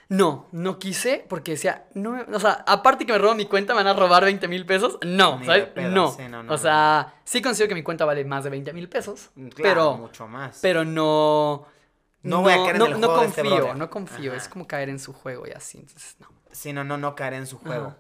No, 0.09 0.47
no 0.51 0.79
quise 0.79 1.25
porque 1.29 1.51
decía, 1.51 1.85
no, 1.93 2.25
o 2.31 2.39
sea, 2.39 2.63
aparte 2.67 3.05
que 3.05 3.13
me 3.13 3.17
roban 3.17 3.37
mi 3.37 3.45
cuenta, 3.45 3.73
¿me 3.73 3.83
van 3.83 3.95
a 3.95 3.99
robar 3.99 4.25
20 4.25 4.47
mil 4.47 4.65
pesos? 4.65 4.99
No, 5.05 5.43
¿sabes? 5.45 5.69
no. 5.75 6.15
O 6.49 6.57
sea, 6.57 7.15
sí 7.23 7.41
considero 7.41 7.69
que 7.69 7.75
mi 7.75 7.83
cuenta 7.83 8.05
vale 8.05 8.25
más 8.25 8.43
de 8.43 8.49
20 8.49 8.73
mil 8.73 8.89
pesos. 8.89 9.31
Mm, 9.35 9.47
claro, 9.47 9.73
pero, 9.73 9.97
mucho 9.97 10.27
más. 10.27 10.59
Pero 10.61 10.83
no. 10.83 11.65
No, 12.21 12.41
voy 12.41 12.53
a 12.53 12.57
caer 12.57 12.75
en 12.77 12.81
el 12.83 12.99
no 13.01 13.07
juego 13.07 13.23
este 13.23 13.41
confío, 13.41 13.73
no 13.73 13.89
confío. 13.89 14.33
Es 14.33 14.47
como 14.47 14.67
caer 14.67 14.89
en 14.89 14.99
su 14.99 15.13
juego 15.13 15.47
y 15.47 15.51
así, 15.51 15.79
entonces 15.79 16.15
no. 16.19 16.27
Sí, 16.51 16.71
no, 16.71 16.83
no, 16.83 16.97
no 16.97 17.15
caer 17.15 17.33
en 17.33 17.47
su 17.47 17.57
juego. 17.57 17.95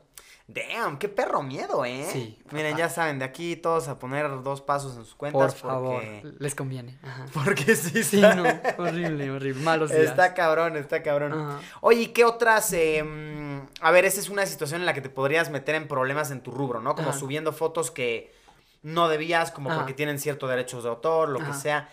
Damn, 0.47 0.97
qué 0.97 1.07
perro 1.07 1.41
miedo, 1.41 1.85
¿eh? 1.85 2.05
Sí. 2.11 2.37
Miren, 2.51 2.75
ya 2.75 2.89
saben, 2.89 3.17
de 3.17 3.23
aquí 3.23 3.55
todos 3.55 3.87
a 3.87 3.97
poner 3.97 4.43
dos 4.43 4.61
pasos 4.61 4.97
en 4.97 5.05
sus 5.05 5.15
cuentas. 5.15 5.55
Por 5.55 5.69
favor, 5.69 6.03
les 6.37 6.53
conviene. 6.53 6.99
Porque 7.33 7.75
sí, 7.77 8.03
sí. 8.03 8.19
no, 8.19 8.43
horrible, 8.77 9.31
horrible, 9.31 9.63
malos 9.63 9.89
días. 9.89 10.03
Está 10.03 10.33
cabrón, 10.33 10.75
está 10.75 11.01
cabrón. 11.01 11.59
Oye, 11.79 12.11
¿qué 12.11 12.25
otras? 12.25 12.73
Em, 12.73 13.65
a 13.79 13.91
ver, 13.91 14.03
esa 14.03 14.19
es 14.19 14.27
una 14.27 14.45
situación 14.45 14.81
en 14.81 14.85
la 14.85 14.93
que 14.93 15.01
te 15.01 15.09
podrías 15.09 15.49
meter 15.49 15.75
en 15.75 15.87
problemas 15.87 16.29
en 16.29 16.41
tu 16.41 16.51
rubro, 16.51 16.81
¿no? 16.81 16.93
Como 16.93 17.13
subiendo 17.13 17.53
fotos 17.53 17.89
que 17.89 18.33
no 18.81 19.07
debías, 19.07 19.49
como 19.49 19.73
porque 19.73 19.93
tienen 19.93 20.19
ciertos 20.19 20.49
derechos 20.49 20.83
de 20.83 20.89
autor, 20.89 21.29
lo 21.29 21.39
que 21.39 21.53
sea. 21.53 21.89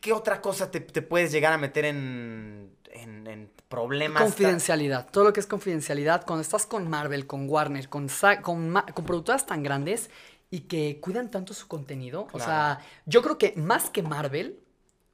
¿Qué, 0.00 0.14
otra 0.14 0.40
cosa 0.40 0.70
te, 0.70 0.80
te 0.80 1.02
puedes 1.02 1.30
llegar 1.30 1.52
a 1.52 1.58
meter 1.58 1.84
en 1.84 2.74
en, 2.94 3.50
problemas. 3.68 4.22
Confidencialidad. 4.22 5.08
Todo 5.10 5.24
lo 5.24 5.32
que 5.32 5.40
es 5.40 5.46
confidencialidad. 5.46 6.24
Cuando 6.24 6.42
estás 6.42 6.66
con 6.66 6.88
Marvel, 6.88 7.26
con 7.26 7.48
Warner, 7.48 7.88
con, 7.88 8.08
con, 8.42 8.72
con 8.72 9.04
productoras 9.04 9.46
tan 9.46 9.62
grandes 9.62 10.10
y 10.50 10.60
que 10.60 11.00
cuidan 11.00 11.30
tanto 11.30 11.54
su 11.54 11.66
contenido. 11.66 12.28
O 12.32 12.38
sea, 12.38 12.80
yo 13.06 13.22
creo 13.22 13.38
que 13.38 13.54
más 13.56 13.90
que 13.90 14.02
Marvel, 14.02 14.60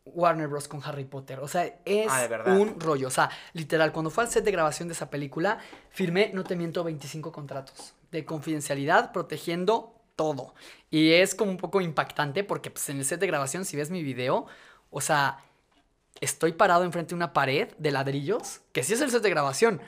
Warner 0.04 0.48
Bros. 0.48 0.68
con 0.68 0.82
Harry 0.84 1.04
Potter. 1.04 1.40
O 1.40 1.48
sea, 1.48 1.64
es 1.84 2.08
ah, 2.10 2.28
un 2.46 2.78
rollo. 2.78 3.08
O 3.08 3.10
sea, 3.10 3.30
literal, 3.54 3.92
cuando 3.92 4.10
fue 4.10 4.24
al 4.24 4.30
set 4.30 4.44
de 4.44 4.52
grabación 4.52 4.88
de 4.88 4.94
esa 4.94 5.08
película, 5.08 5.58
firmé, 5.90 6.30
no 6.34 6.44
te 6.44 6.56
miento, 6.56 6.84
25 6.84 7.32
contratos 7.32 7.94
de 8.10 8.24
confidencialidad 8.24 9.12
protegiendo 9.12 9.94
todo. 10.16 10.54
Y 10.90 11.12
es 11.12 11.34
como 11.34 11.50
un 11.50 11.56
poco 11.56 11.80
impactante 11.80 12.44
porque 12.44 12.70
pues, 12.70 12.88
en 12.90 12.98
el 12.98 13.04
set 13.04 13.20
de 13.20 13.26
grabación, 13.26 13.64
si 13.64 13.76
ves 13.76 13.90
mi 13.90 14.02
video, 14.02 14.46
o 14.90 15.00
sea, 15.00 15.38
estoy 16.20 16.52
parado 16.52 16.84
enfrente 16.84 17.10
de 17.10 17.16
una 17.16 17.32
pared 17.32 17.68
de 17.78 17.90
ladrillos, 17.90 18.60
que 18.72 18.82
sí 18.82 18.94
es 18.94 19.00
el 19.00 19.10
set 19.10 19.22
de 19.22 19.30
grabación, 19.30 19.80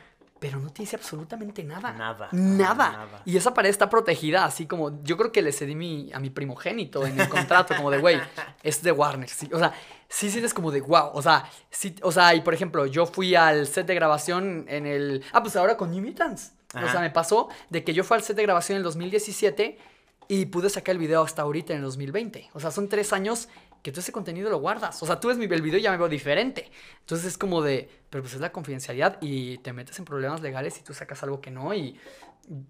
pero 0.42 0.58
no 0.58 0.72
te 0.72 0.82
dice 0.82 0.96
absolutamente 0.96 1.62
nada. 1.62 1.92
Nada. 1.92 2.28
Nada. 2.32 3.22
Y 3.24 3.36
esa 3.36 3.54
pared 3.54 3.70
está 3.70 3.88
protegida, 3.88 4.44
así 4.44 4.66
como 4.66 5.00
yo 5.04 5.16
creo 5.16 5.30
que 5.30 5.40
le 5.40 5.52
cedí 5.52 5.76
mi, 5.76 6.10
a 6.12 6.18
mi 6.18 6.30
primogénito 6.30 7.06
en 7.06 7.20
el 7.20 7.28
contrato, 7.28 7.76
como 7.76 7.92
de, 7.92 7.98
güey, 7.98 8.20
es 8.64 8.82
de 8.82 8.90
Warner. 8.90 9.30
o 9.52 9.58
sea, 9.60 9.72
sí 10.08 10.30
sientes 10.30 10.52
como 10.52 10.72
de, 10.72 10.80
wow. 10.80 11.10
O 11.12 11.22
sea, 11.22 11.48
sí, 11.70 11.94
o 12.02 12.10
sea, 12.10 12.34
y 12.34 12.40
por 12.40 12.54
ejemplo, 12.54 12.86
yo 12.86 13.06
fui 13.06 13.36
al 13.36 13.68
set 13.68 13.86
de 13.86 13.94
grabación 13.94 14.64
en 14.66 14.86
el. 14.86 15.22
Ah, 15.32 15.42
pues 15.42 15.54
ahora 15.54 15.76
con 15.76 15.92
New 15.92 16.04
Mutants. 16.04 16.54
O 16.74 16.88
sea, 16.88 17.00
me 17.00 17.10
pasó 17.10 17.48
de 17.70 17.84
que 17.84 17.94
yo 17.94 18.02
fui 18.02 18.16
al 18.16 18.24
set 18.24 18.34
de 18.34 18.42
grabación 18.42 18.76
en 18.76 18.78
el 18.78 18.84
2017 18.84 19.78
y 20.26 20.46
pude 20.46 20.70
sacar 20.70 20.94
el 20.94 20.98
video 20.98 21.22
hasta 21.22 21.42
ahorita 21.42 21.72
en 21.72 21.80
el 21.80 21.84
2020. 21.84 22.50
O 22.54 22.58
sea, 22.58 22.72
son 22.72 22.88
tres 22.88 23.12
años 23.12 23.48
que 23.82 23.90
tú 23.90 24.00
ese 24.00 24.12
contenido 24.12 24.48
lo 24.48 24.58
guardas. 24.58 25.02
O 25.02 25.06
sea, 25.06 25.18
tú 25.18 25.28
ves 25.28 25.36
mi, 25.36 25.44
el 25.44 25.62
video 25.62 25.78
y 25.78 25.82
ya 25.82 25.90
me 25.90 25.96
veo 25.96 26.08
diferente. 26.08 26.70
Entonces 27.00 27.26
es 27.26 27.38
como 27.38 27.62
de, 27.62 27.88
pero 28.08 28.22
pues 28.22 28.34
es 28.34 28.40
la 28.40 28.52
confidencialidad 28.52 29.18
y 29.20 29.58
te 29.58 29.72
metes 29.72 29.98
en 29.98 30.04
problemas 30.04 30.40
legales 30.40 30.78
y 30.78 30.82
tú 30.82 30.94
sacas 30.94 31.22
algo 31.22 31.40
que 31.40 31.50
no. 31.50 31.74
Y, 31.74 31.98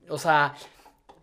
o 0.08 0.18
sea, 0.18 0.54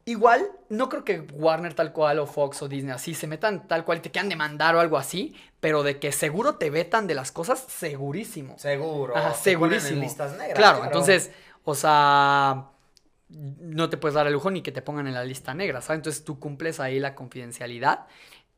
igual, 0.05 0.47
no 0.69 0.89
creo 0.89 1.03
que 1.03 1.21
Warner 1.33 1.73
tal 1.73 1.91
cual 1.91 2.19
o 2.19 2.27
Fox 2.27 2.61
o 2.61 2.67
Disney 2.67 2.93
así 2.93 3.15
se 3.15 3.25
metan 3.25 3.67
tal 3.67 3.83
cual 3.83 3.97
y 3.97 4.01
te 4.01 4.11
quieran 4.11 4.29
demandar 4.29 4.75
o 4.75 4.79
algo 4.79 4.97
así, 4.97 5.35
pero 5.59 5.81
de 5.81 5.99
que 5.99 6.11
seguro 6.11 6.55
te 6.55 6.69
vetan 6.69 7.07
de 7.07 7.15
las 7.15 7.31
cosas, 7.31 7.59
segurísimo. 7.67 8.59
Seguro. 8.59 9.17
Ajá, 9.17 9.33
segurísimo. 9.33 10.01
Listas 10.01 10.37
negras, 10.37 10.55
claro, 10.55 10.85
entonces, 10.85 11.31
o 11.63 11.73
sea 11.73 12.69
no 13.29 13.89
te 13.89 13.97
puedes 13.97 14.15
dar 14.15 14.25
el 14.25 14.33
lujo 14.33 14.49
ni 14.49 14.61
que 14.61 14.71
te 14.71 14.81
pongan 14.81 15.07
en 15.07 15.13
la 15.13 15.23
lista 15.23 15.53
negra, 15.53 15.81
¿sabes? 15.81 15.99
Entonces 15.99 16.23
tú 16.23 16.39
cumples 16.39 16.79
ahí 16.79 16.99
la 16.99 17.13
confidencialidad 17.13 18.07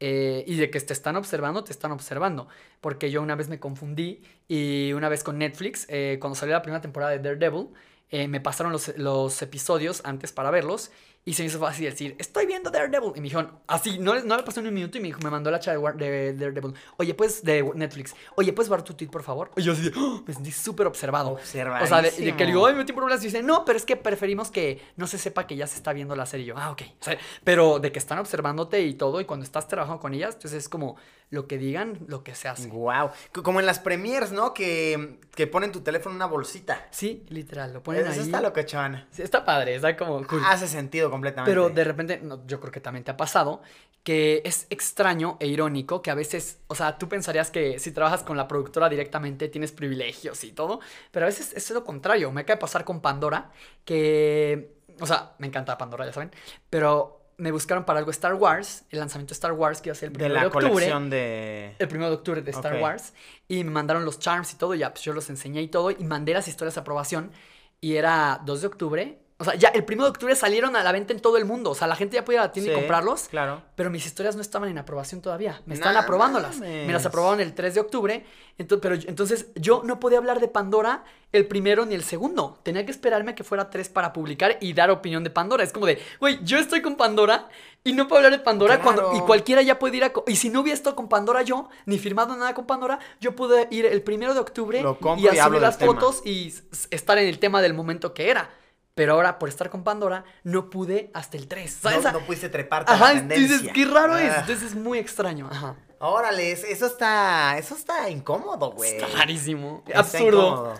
eh, 0.03 0.43
y 0.47 0.55
de 0.55 0.71
que 0.71 0.79
te 0.81 0.93
están 0.93 1.15
observando, 1.15 1.63
te 1.63 1.71
están 1.71 1.91
observando. 1.91 2.47
Porque 2.81 3.11
yo 3.11 3.21
una 3.21 3.35
vez 3.35 3.49
me 3.49 3.59
confundí 3.59 4.23
y 4.47 4.93
una 4.93 5.09
vez 5.09 5.23
con 5.23 5.37
Netflix, 5.37 5.85
eh, 5.89 6.17
cuando 6.19 6.35
salió 6.35 6.55
la 6.55 6.63
primera 6.63 6.81
temporada 6.81 7.11
de 7.11 7.19
Daredevil, 7.19 7.67
eh, 8.09 8.27
me 8.27 8.41
pasaron 8.41 8.71
los, 8.73 8.97
los, 8.97 9.41
episodios 9.43 10.01
antes 10.03 10.33
para 10.33 10.49
verlos 10.49 10.91
y 11.23 11.33
se 11.33 11.43
me 11.43 11.49
hizo 11.49 11.59
fácil 11.59 11.85
decir, 11.85 12.15
estoy 12.17 12.47
viendo 12.47 12.71
Daredevil. 12.71 13.11
Y 13.15 13.19
me 13.19 13.25
dijeron, 13.25 13.51
así, 13.67 13.99
no, 13.99 14.19
no 14.23 14.37
le 14.37 14.43
pasó 14.43 14.59
ni 14.61 14.69
un 14.69 14.73
minuto 14.73 14.97
y 14.97 15.01
me, 15.01 15.07
dijo, 15.09 15.19
me 15.21 15.29
mandó 15.29 15.51
la 15.51 15.59
chat 15.59 15.77
de, 15.77 16.33
Daredevil. 16.33 16.73
Oye, 16.97 17.13
pues, 17.13 17.43
de 17.43 17.63
Netflix. 17.75 18.15
Oye, 18.35 18.51
¿puedes 18.53 18.69
ver 18.69 18.81
tu 18.81 18.95
tweet, 18.95 19.09
por 19.09 19.21
favor? 19.21 19.51
Y 19.55 19.61
yo 19.61 19.73
así, 19.73 19.91
¡Oh! 19.95 20.23
me 20.25 20.33
sentí 20.33 20.51
súper 20.51 20.87
observado. 20.87 21.33
O 21.33 21.39
sea, 21.45 22.01
de, 22.01 22.11
que 22.11 22.43
le 22.43 22.47
digo, 22.47 22.65
ay, 22.65 22.73
me 22.73 22.79
metí 22.79 22.93
problemas. 22.93 23.21
Y 23.23 23.27
dice, 23.27 23.43
no, 23.43 23.65
pero 23.65 23.77
es 23.77 23.85
que 23.85 23.97
preferimos 23.97 24.49
que 24.49 24.81
no 24.95 25.05
se 25.05 25.19
sepa 25.19 25.45
que 25.45 25.55
ya 25.55 25.67
se 25.67 25.75
está 25.75 25.93
viendo 25.93 26.15
la 26.15 26.25
serie. 26.25 26.45
Y 26.45 26.49
yo, 26.49 26.55
ah, 26.57 26.71
ok. 26.71 26.81
O 26.99 27.03
sea, 27.03 27.17
pero 27.43 27.77
de 27.77 27.91
que 27.91 27.99
están 27.99 28.17
observándote 28.17 28.81
y 28.81 28.95
todo, 28.95 29.21
y 29.21 29.25
cuando 29.25 29.43
estás 29.43 29.67
trabajando 29.67 30.01
con 30.01 30.15
ellas, 30.15 30.33
entonces 30.33 30.63
es 30.63 30.69
como 30.69 30.97
lo 31.31 31.47
que 31.47 31.57
digan, 31.57 31.97
lo 32.07 32.23
que 32.23 32.35
se 32.35 32.49
hace. 32.49 32.67
Wow. 32.67 33.09
Como 33.41 33.61
en 33.61 33.65
las 33.65 33.79
premiers, 33.79 34.33
¿no? 34.33 34.53
Que, 34.53 35.17
que 35.33 35.47
ponen 35.47 35.71
tu 35.71 35.79
teléfono 35.79 36.11
en 36.11 36.17
una 36.17 36.25
bolsita. 36.25 36.87
Sí, 36.91 37.25
literal, 37.29 37.73
lo 37.73 37.81
ponen 37.81 38.01
Eso 38.01 38.19
ahí. 38.19 38.19
está 38.19 38.41
lo 38.41 38.51
que 38.51 38.65
chavan. 38.65 39.07
Sí, 39.11 39.21
está 39.21 39.45
padre, 39.45 39.75
está 39.75 39.95
como 39.95 40.21
Hace 40.45 40.67
sentido 40.67 41.09
completamente. 41.09 41.49
Pero 41.49 41.69
de 41.69 41.83
repente, 41.85 42.21
yo 42.45 42.59
creo 42.59 42.71
que 42.71 42.81
también 42.81 43.05
te 43.05 43.11
ha 43.11 43.17
pasado, 43.17 43.61
que 44.03 44.41
es 44.43 44.67
extraño 44.69 45.37
e 45.39 45.47
irónico 45.47 46.01
que 46.01 46.11
a 46.11 46.15
veces, 46.15 46.59
o 46.67 46.75
sea, 46.75 46.97
tú 46.97 47.07
pensarías 47.07 47.49
que 47.49 47.79
si 47.79 47.93
trabajas 47.93 48.23
con 48.23 48.35
la 48.35 48.49
productora 48.49 48.89
directamente 48.89 49.47
tienes 49.47 49.71
privilegios 49.71 50.43
y 50.43 50.51
todo, 50.51 50.81
pero 51.11 51.25
a 51.25 51.29
veces 51.29 51.53
es 51.55 51.71
lo 51.71 51.85
contrario. 51.85 52.29
Me 52.33 52.41
acaba 52.41 52.57
de 52.57 52.61
pasar 52.61 52.83
con 52.83 52.99
Pandora, 52.99 53.51
que, 53.85 54.73
o 54.99 55.05
sea, 55.05 55.35
me 55.37 55.47
encanta 55.47 55.77
Pandora, 55.77 56.05
ya 56.05 56.11
saben, 56.11 56.31
pero 56.69 57.20
me 57.41 57.51
buscaron 57.51 57.85
para 57.85 57.97
algo 57.97 58.11
Star 58.11 58.35
Wars, 58.35 58.83
el 58.91 58.99
lanzamiento 58.99 59.31
de 59.31 59.33
Star 59.33 59.53
Wars 59.53 59.81
que 59.81 59.89
iba 59.89 59.93
a 59.93 59.95
ser 59.95 60.09
el 60.09 60.13
primero 60.13 60.39
de, 60.39 60.45
octubre. 60.45 60.69
Colección 60.69 61.09
de... 61.09 61.75
El 61.79 61.87
primero 61.87 62.11
de 62.11 62.15
octubre 62.17 62.41
de 62.43 62.51
Star 62.51 62.79
Wars. 62.79 63.13
Y 63.47 63.63
me 63.63 63.71
mandaron 63.71 64.05
los 64.05 64.19
charms 64.19 64.53
y 64.53 64.57
todo, 64.57 64.75
ya 64.75 64.91
pues 64.91 65.03
yo 65.03 65.11
los 65.11 65.27
enseñé 65.31 65.63
y 65.63 65.67
todo, 65.67 65.89
y 65.89 66.03
mandé 66.03 66.35
las 66.35 66.47
historias 66.47 66.75
de 66.75 66.81
aprobación. 66.81 67.31
Y 67.79 67.95
era 67.95 68.41
2 68.45 68.61
de 68.61 68.67
octubre, 68.67 69.20
o 69.41 69.43
sea, 69.43 69.55
ya 69.55 69.69
el 69.69 69.83
1 69.87 70.03
de 70.03 70.09
octubre 70.09 70.35
salieron 70.35 70.75
a 70.75 70.83
la 70.83 70.91
venta 70.91 71.13
en 71.13 71.19
todo 71.19 71.37
el 71.37 71.45
mundo. 71.45 71.71
O 71.71 71.75
sea, 71.75 71.87
la 71.87 71.95
gente 71.95 72.15
ya 72.15 72.23
podía 72.23 72.37
ir 72.37 72.41
a 72.41 72.45
la 72.45 72.51
tienda 72.51 72.71
y 72.71 72.75
comprarlos. 72.75 73.23
Claro. 73.23 73.63
Pero 73.75 73.89
mis 73.89 74.05
historias 74.05 74.35
no 74.35 74.41
estaban 74.41 74.69
en 74.69 74.77
aprobación 74.77 75.19
todavía. 75.19 75.59
Me 75.65 75.73
estaban 75.73 75.97
aprobándolas. 75.97 76.59
Me 76.59 76.91
las 76.91 77.05
aprobaron 77.05 77.39
el 77.39 77.53
3 77.53 77.73
de 77.73 77.79
octubre. 77.81 78.25
Entonces, 78.59 78.81
pero 78.81 79.09
entonces 79.09 79.47
yo 79.55 79.81
no 79.83 79.99
podía 79.99 80.19
hablar 80.19 80.39
de 80.39 80.47
Pandora 80.47 81.03
el 81.31 81.47
primero 81.47 81.87
ni 81.87 81.95
el 81.95 82.03
segundo. 82.03 82.59
Tenía 82.61 82.85
que 82.85 82.91
esperarme 82.91 83.31
a 83.31 83.35
que 83.35 83.43
fuera 83.43 83.71
3 83.71 83.89
para 83.89 84.13
publicar 84.13 84.57
y 84.61 84.73
dar 84.73 84.91
opinión 84.91 85.23
de 85.23 85.31
Pandora. 85.31 85.63
Es 85.63 85.73
como 85.73 85.87
de, 85.87 85.99
güey, 86.19 86.39
yo 86.43 86.59
estoy 86.59 86.83
con 86.83 86.95
Pandora 86.95 87.49
y 87.83 87.93
no 87.93 88.07
puedo 88.07 88.19
hablar 88.19 88.37
de 88.37 88.43
Pandora 88.43 88.79
cuando. 88.81 89.15
Y 89.15 89.21
cualquiera 89.21 89.63
ya 89.63 89.79
puede 89.79 89.97
ir 89.97 90.03
a. 90.03 90.11
Y 90.27 90.35
si 90.35 90.49
no 90.49 90.61
hubiera 90.61 90.75
estado 90.75 90.95
con 90.95 91.09
Pandora 91.09 91.41
yo, 91.41 91.69
ni 91.87 91.97
firmado 91.97 92.35
nada 92.35 92.53
con 92.53 92.67
Pandora, 92.67 92.99
yo 93.19 93.35
pude 93.35 93.67
ir 93.71 93.87
el 93.87 94.03
primero 94.03 94.35
de 94.35 94.41
octubre 94.41 94.83
y, 95.17 95.27
y 95.27 95.37
subir 95.37 95.61
las 95.61 95.77
fotos 95.77 96.21
y 96.23 96.53
estar 96.91 97.17
en 97.17 97.27
el 97.27 97.39
tema 97.39 97.61
del 97.63 97.73
momento 97.73 98.13
que 98.13 98.29
era. 98.29 98.51
Pero 98.93 99.13
ahora, 99.13 99.39
por 99.39 99.49
estar 99.49 99.69
con 99.69 99.83
Pandora, 99.83 100.25
no 100.43 100.69
pude 100.69 101.11
hasta 101.13 101.37
el 101.37 101.47
3. 101.47 101.79
No, 101.83 102.11
no 102.11 102.19
pudiste 102.25 102.49
treparte 102.49 102.91
Ajá, 102.91 103.07
a 103.09 103.13
la 103.13 103.19
tendencia. 103.19 103.57
dices, 103.57 103.71
qué 103.73 103.85
raro 103.85 104.17
es. 104.17 104.31
Ah. 104.31 104.39
Entonces 104.41 104.71
es 104.71 104.75
muy 104.75 104.99
extraño. 104.99 105.47
Ajá. 105.49 105.75
Órale, 105.99 106.51
eso 106.51 106.85
está, 106.85 107.57
eso 107.57 107.75
está 107.75 108.09
incómodo, 108.09 108.71
güey. 108.71 108.97
Está 108.97 109.07
rarísimo. 109.07 109.83
Absurdo. 109.93 110.73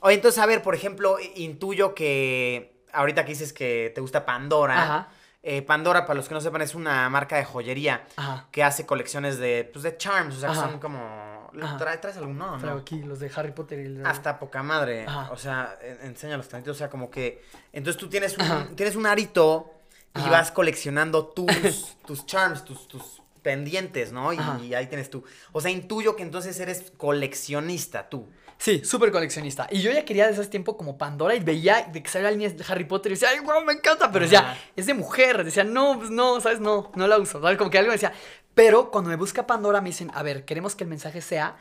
Oye, 0.00 0.14
entonces, 0.16 0.42
a 0.42 0.46
ver, 0.46 0.62
por 0.62 0.74
ejemplo, 0.74 1.18
intuyo 1.36 1.94
que 1.94 2.82
ahorita 2.92 3.24
que 3.24 3.32
dices 3.32 3.52
que 3.52 3.92
te 3.94 4.00
gusta 4.00 4.24
Pandora. 4.24 4.82
Ajá. 4.82 5.08
Eh, 5.42 5.62
Pandora, 5.62 6.06
para 6.06 6.16
los 6.16 6.28
que 6.28 6.34
no 6.34 6.40
sepan, 6.40 6.62
es 6.62 6.74
una 6.74 7.08
marca 7.10 7.36
de 7.36 7.44
joyería 7.44 8.06
Ajá. 8.16 8.46
que 8.52 8.62
hace 8.62 8.86
colecciones 8.86 9.38
de, 9.38 9.68
pues, 9.72 9.82
de 9.82 9.96
charms, 9.96 10.36
o 10.36 10.40
sea, 10.40 10.50
que 10.50 10.54
son 10.54 10.78
como 10.78 11.32
¿Traes, 11.78 12.00
¿Traes 12.00 12.16
alguno? 12.16 12.58
No? 12.58 12.72
aquí, 12.72 13.02
los 13.02 13.20
de 13.20 13.30
Harry 13.34 13.52
Potter 13.52 13.80
y 13.80 13.84
el... 13.84 14.06
Hasta 14.06 14.38
poca 14.38 14.62
madre. 14.62 15.06
O 15.30 15.36
sea, 15.36 15.78
enséñalos 16.02 16.48
tantito. 16.48 16.72
O 16.72 16.74
sea, 16.74 16.88
como 16.88 17.10
que. 17.10 17.44
Entonces 17.72 18.00
tú 18.00 18.08
tienes 18.08 18.36
un, 18.38 18.74
tienes 18.76 18.96
un 18.96 19.06
arito 19.06 19.74
y 20.14 20.28
vas 20.28 20.50
coleccionando 20.50 21.26
tus, 21.26 21.96
tus 22.06 22.26
charms, 22.26 22.64
tus, 22.64 22.88
tus 22.88 23.22
pendientes, 23.42 24.12
¿no? 24.12 24.32
Y, 24.32 24.74
ahí 24.74 24.86
tienes 24.86 25.10
tú. 25.10 25.24
O 25.52 25.60
sea, 25.60 25.70
intuyo 25.70 26.16
que 26.16 26.22
entonces 26.22 26.58
eres 26.60 26.92
coleccionista 26.96 28.08
tú. 28.08 28.28
Sí, 28.62 28.84
súper 28.84 29.10
coleccionista. 29.10 29.66
Y 29.72 29.80
yo 29.80 29.90
ya 29.90 30.04
quería 30.04 30.28
desde 30.28 30.42
ese 30.42 30.50
tiempo 30.52 30.76
como 30.76 30.96
Pandora 30.96 31.34
y 31.34 31.40
veía 31.40 31.88
de 31.92 32.00
que 32.00 32.08
salía 32.08 32.30
líneas 32.30 32.56
de 32.56 32.64
Harry 32.68 32.84
Potter 32.84 33.10
y 33.10 33.16
decía, 33.16 33.30
ay, 33.30 33.40
wow, 33.40 33.60
me 33.64 33.72
encanta. 33.72 34.12
Pero 34.12 34.24
decía, 34.24 34.56
es 34.76 34.86
de 34.86 34.94
mujer. 34.94 35.42
Decía, 35.42 35.64
no, 35.64 35.98
pues 35.98 36.10
no, 36.10 36.40
¿sabes? 36.40 36.60
No, 36.60 36.92
no 36.94 37.08
la 37.08 37.18
uso. 37.18 37.40
¿Sabes? 37.40 37.58
Como 37.58 37.70
que 37.70 37.78
algo 37.78 37.90
decía, 37.90 38.12
pero 38.54 38.92
cuando 38.92 39.10
me 39.10 39.16
busca 39.16 39.48
Pandora 39.48 39.80
me 39.80 39.88
dicen, 39.88 40.12
a 40.14 40.22
ver, 40.22 40.44
queremos 40.44 40.76
que 40.76 40.84
el 40.84 40.90
mensaje 40.90 41.20
sea 41.22 41.56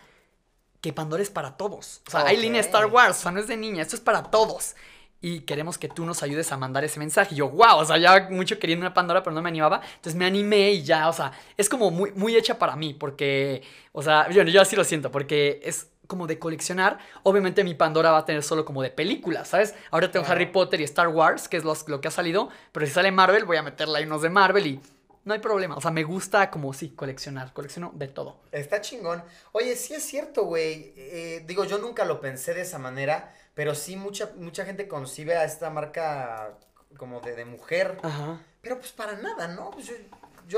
que 0.80 0.94
Pandora 0.94 1.24
es 1.24 1.32
para 1.32 1.58
todos. 1.58 2.04
O 2.08 2.12
sea, 2.12 2.28
hay 2.28 2.38
línea 2.38 2.62
Star 2.62 2.86
Wars, 2.86 3.18
o 3.18 3.22
sea, 3.24 3.32
no 3.32 3.40
es 3.40 3.48
de 3.48 3.58
niña, 3.58 3.82
esto 3.82 3.96
es 3.96 4.02
para 4.04 4.22
todos. 4.30 4.76
Y 5.22 5.40
queremos 5.42 5.80
que 5.80 5.88
tú 5.88 6.06
nos 6.06 6.22
ayudes 6.22 6.52
a 6.52 6.58
mandar 6.58 6.84
ese 6.84 7.00
mensaje. 7.00 7.34
Y 7.34 7.40
yo, 7.40 7.50
wow, 7.50 7.78
o 7.78 7.86
sea, 7.86 7.98
ya 7.98 8.28
mucho 8.30 8.60
queriendo 8.60 8.84
una 8.84 8.94
Pandora, 8.94 9.24
pero 9.24 9.34
no 9.34 9.42
me 9.42 9.50
animaba. 9.50 9.82
Entonces 9.96 10.14
me 10.14 10.26
animé 10.26 10.74
y 10.74 10.84
ya, 10.84 11.10
o 11.10 11.14
sea, 11.14 11.32
es 11.58 11.68
como 11.68 11.90
muy, 11.90 12.12
muy 12.12 12.36
hecha 12.36 12.60
para 12.60 12.76
mí, 12.76 12.94
porque, 12.94 13.64
o 13.92 14.04
sea, 14.04 14.30
yo, 14.30 14.44
yo 14.44 14.62
así 14.62 14.76
lo 14.76 14.84
siento, 14.84 15.12
porque 15.12 15.62
es 15.64 15.91
como 16.12 16.28
de 16.28 16.38
coleccionar. 16.38 17.00
Obviamente 17.24 17.64
mi 17.64 17.74
Pandora 17.74 18.12
va 18.12 18.18
a 18.18 18.26
tener 18.26 18.44
solo 18.44 18.66
como 18.66 18.84
de 18.84 18.90
películas, 18.90 19.48
¿sabes? 19.48 19.76
Ahora 19.92 20.12
tengo 20.12 20.26
Harry 20.26 20.48
Potter 20.48 20.82
y 20.82 20.84
Star 20.84 21.08
Wars, 21.08 21.48
que 21.48 21.56
es 21.56 21.64
lo 21.64 22.02
que 22.02 22.10
ha 22.10 22.12
salido, 22.12 22.50
pero 22.74 22.86
si 22.86 22.92
sale 22.92 23.14
Marvel, 23.14 23.46
voy 23.46 23.56
a 23.56 23.64
meterle 23.64 24.00
ahí 24.00 24.04
unos 24.04 24.22
de 24.22 24.30
Marvel 24.30 24.68
y 24.68 24.82
no 25.24 25.34
hay 25.34 25.40
problema. 25.40 25.78
O 25.78 25.82
sea, 25.82 25.92
me 25.92 26.04
gusta 26.04 26.52
como 26.52 26.74
sí, 26.74 26.90
coleccionar. 26.90 27.54
Colecciono 27.54 27.94
de 27.96 28.10
todo. 28.10 28.42
Está 28.52 28.82
chingón. 28.82 29.24
Oye, 29.54 29.78
sí 29.78 29.94
es 29.94 30.04
cierto, 30.04 30.44
güey. 30.44 30.94
Eh, 30.98 31.44
digo, 31.48 31.64
yo 31.64 31.78
nunca 31.78 32.04
lo 32.04 32.20
pensé 32.20 32.54
de 32.54 32.62
esa 32.64 32.78
manera, 32.78 33.34
pero 33.54 33.74
sí 33.74 33.96
mucha, 33.96 34.32
mucha 34.36 34.66
gente 34.66 34.90
concibe 34.90 35.38
a 35.38 35.46
esta 35.46 35.70
marca 35.70 36.58
como 36.98 37.22
de, 37.22 37.46
mujer. 37.46 38.00
Ajá. 38.04 38.42
Pero 38.62 38.80
pues 38.80 38.92
para 38.92 39.14
nada, 39.14 39.48
¿no? 39.48 39.72
Pues 39.72 39.88
yo, 39.88 39.94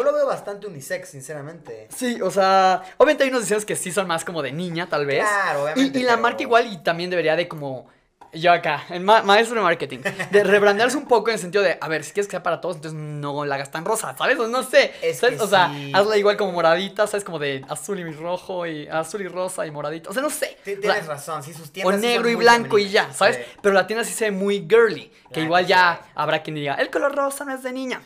lo 0.02 0.14
veo 0.14 0.26
bastante 0.26 0.66
unisex, 0.66 1.10
sinceramente. 1.10 1.88
Sí, 1.96 2.20
o 2.22 2.32
sea, 2.32 2.82
obviamente 2.98 3.26
hay 3.26 3.30
unos 3.30 3.42
diseños 3.42 3.66
que 3.66 3.76
sí 3.76 3.92
son 3.92 4.08
más 4.08 4.26
como 4.26 4.42
de 4.42 4.52
niña, 4.52 4.90
tal 4.90 5.06
vez. 5.06 5.24
Claro, 5.24 5.64
obviamente. 5.66 6.00
Y, 6.00 6.04
la 6.04 6.18
marca 6.18 6.42
igual 6.42 6.72
y 6.72 6.78
también 6.78 7.10
debería 7.10 7.36
de 7.36 7.48
como 7.48 7.88
yo 8.34 8.52
acá, 8.52 8.84
el 8.90 9.02
maestro 9.02 9.58
de 9.58 9.62
marketing. 9.62 10.00
De 10.32 10.44
rebrandearse 10.44 10.98
un 10.98 11.06
poco 11.06 11.30
en 11.30 11.36
el 11.36 11.40
sentido 11.40 11.64
de, 11.64 11.78
a 11.80 11.88
ver, 11.88 12.04
si 12.04 12.14
quieres 12.14 12.28
que 12.28 12.32
sea 12.32 12.44
para 12.44 12.60
todos, 12.60 12.78
entonces 12.78 13.00
no 13.00 13.46
la 13.46 13.56
hagas 13.56 13.70
tan 13.70 13.86
rosa, 13.86 14.16
¿sabes? 14.18 14.38
No 14.38 14.64
sé. 14.64 14.92
o 15.40 15.48
sea, 15.48 15.72
hazla 15.94 16.18
igual 16.18 16.38
como 16.38 16.52
moradita, 16.52 17.06
¿sabes? 17.06 17.24
Como 17.24 17.38
de 17.38 17.64
azul 17.70 18.00
y 18.00 18.12
rojo 18.12 18.66
y 18.66 18.88
azul 18.88 19.22
y 19.22 19.28
rosa 19.28 19.68
y 19.68 19.72
moradito. 19.72 20.10
O 20.10 20.14
sea, 20.14 20.24
no 20.24 20.32
sé. 20.32 20.58
tienes 20.64 21.06
razón, 21.06 21.44
sí, 21.44 21.54
sus 21.54 21.72
tiendas. 21.72 21.96
O 21.96 22.00
negro 22.00 22.30
y 22.30 22.36
blanco 22.36 22.80
y 22.80 22.90
ya, 22.90 23.14
¿sabes? 23.14 23.40
Pero 23.62 23.76
la 23.76 23.86
tienda 23.86 24.04
sí 24.04 24.14
se 24.14 24.26
ve 24.26 24.32
muy 24.32 24.66
girly. 24.68 25.12
Que 25.32 25.42
igual 25.42 25.66
ya 25.66 26.00
habrá 26.14 26.44
quien 26.44 26.56
diga, 26.56 26.76
el 26.76 26.92
color 26.92 27.16
rosa 27.16 27.44
no 27.44 27.54
es 27.54 27.64
de 27.64 27.72
niña. 27.72 28.02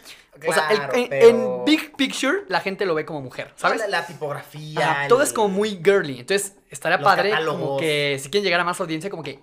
O 0.46 0.54
sea, 0.54 0.90
en, 0.94 1.66
Big 1.66 1.96
Picture 1.96 2.44
la 2.48 2.60
gente 2.60 2.86
lo 2.86 2.96
ve 2.96 3.06
como 3.06 3.22
mujer, 3.22 3.54
¿sabes? 3.56 3.82
La, 3.88 4.06
tipografía. 4.06 5.06
todo 5.08 5.22
es 5.22 5.34
como 5.34 5.50
muy 5.50 5.82
girly. 5.84 6.20
Entonces, 6.20 6.56
estaría 6.70 7.00
padre 7.00 7.34
como 7.46 7.78
que 7.78 8.18
si 8.22 8.30
quieren 8.30 8.44
llegar 8.44 8.60
a 8.60 8.64
más 8.64 8.80
audiencia, 8.80 9.10
como 9.10 9.24
que 9.24 9.40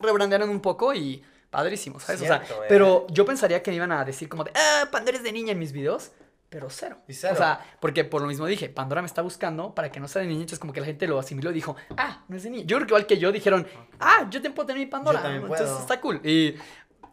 rebrandearon 0.00 0.48
un 0.48 0.60
poco 0.60 0.94
y 0.94 1.22
padrísimo, 1.50 1.98
¿sabes? 1.98 2.22
o 2.22 2.26
sea, 2.26 2.42
pero 2.68 3.06
yo 3.10 3.24
pensaría 3.24 3.62
que 3.62 3.70
me 3.70 3.76
iban 3.76 3.92
a 3.92 4.04
decir 4.04 4.28
como 4.28 4.44
de, 4.44 4.52
ah, 4.54 4.88
Pandora 4.90 5.16
es 5.16 5.22
de 5.22 5.32
niña 5.32 5.52
en 5.52 5.58
mis 5.58 5.72
videos. 5.72 6.12
pero 6.48 6.70
cero. 6.70 6.98
O 7.06 7.12
sea, 7.12 7.60
porque 7.80 8.04
por 8.04 8.22
lo 8.22 8.28
mismo 8.28 8.46
dije, 8.46 8.68
Pandora 8.68 9.02
me 9.02 9.06
está 9.06 9.22
buscando 9.22 9.74
para 9.74 9.90
que 9.90 10.00
no 10.00 10.08
sea 10.08 10.22
de 10.22 10.28
niño, 10.28 10.40
entonces 10.40 10.58
como 10.58 10.72
que 10.72 10.80
la 10.80 10.86
gente 10.86 11.06
lo 11.06 11.18
asimiló 11.18 11.50
y 11.50 11.54
dijo, 11.54 11.76
ah, 11.96 12.24
no 12.28 12.36
es 12.36 12.42
de 12.42 12.50
niño. 12.50 12.64
Yo 12.66 12.76
creo 12.76 12.86
que 12.86 12.92
igual 12.92 13.06
que 13.06 13.18
yo 13.18 13.32
dijeron, 13.32 13.66
ah, 14.00 14.26
yo 14.30 14.40
te 14.40 14.50
puedo 14.50 14.66
tener 14.66 14.80
mi 14.80 14.86
Pandora. 14.86 15.34
entonces 15.34 15.70
está 15.80 16.00
cool. 16.00 16.20
Y 16.24 16.54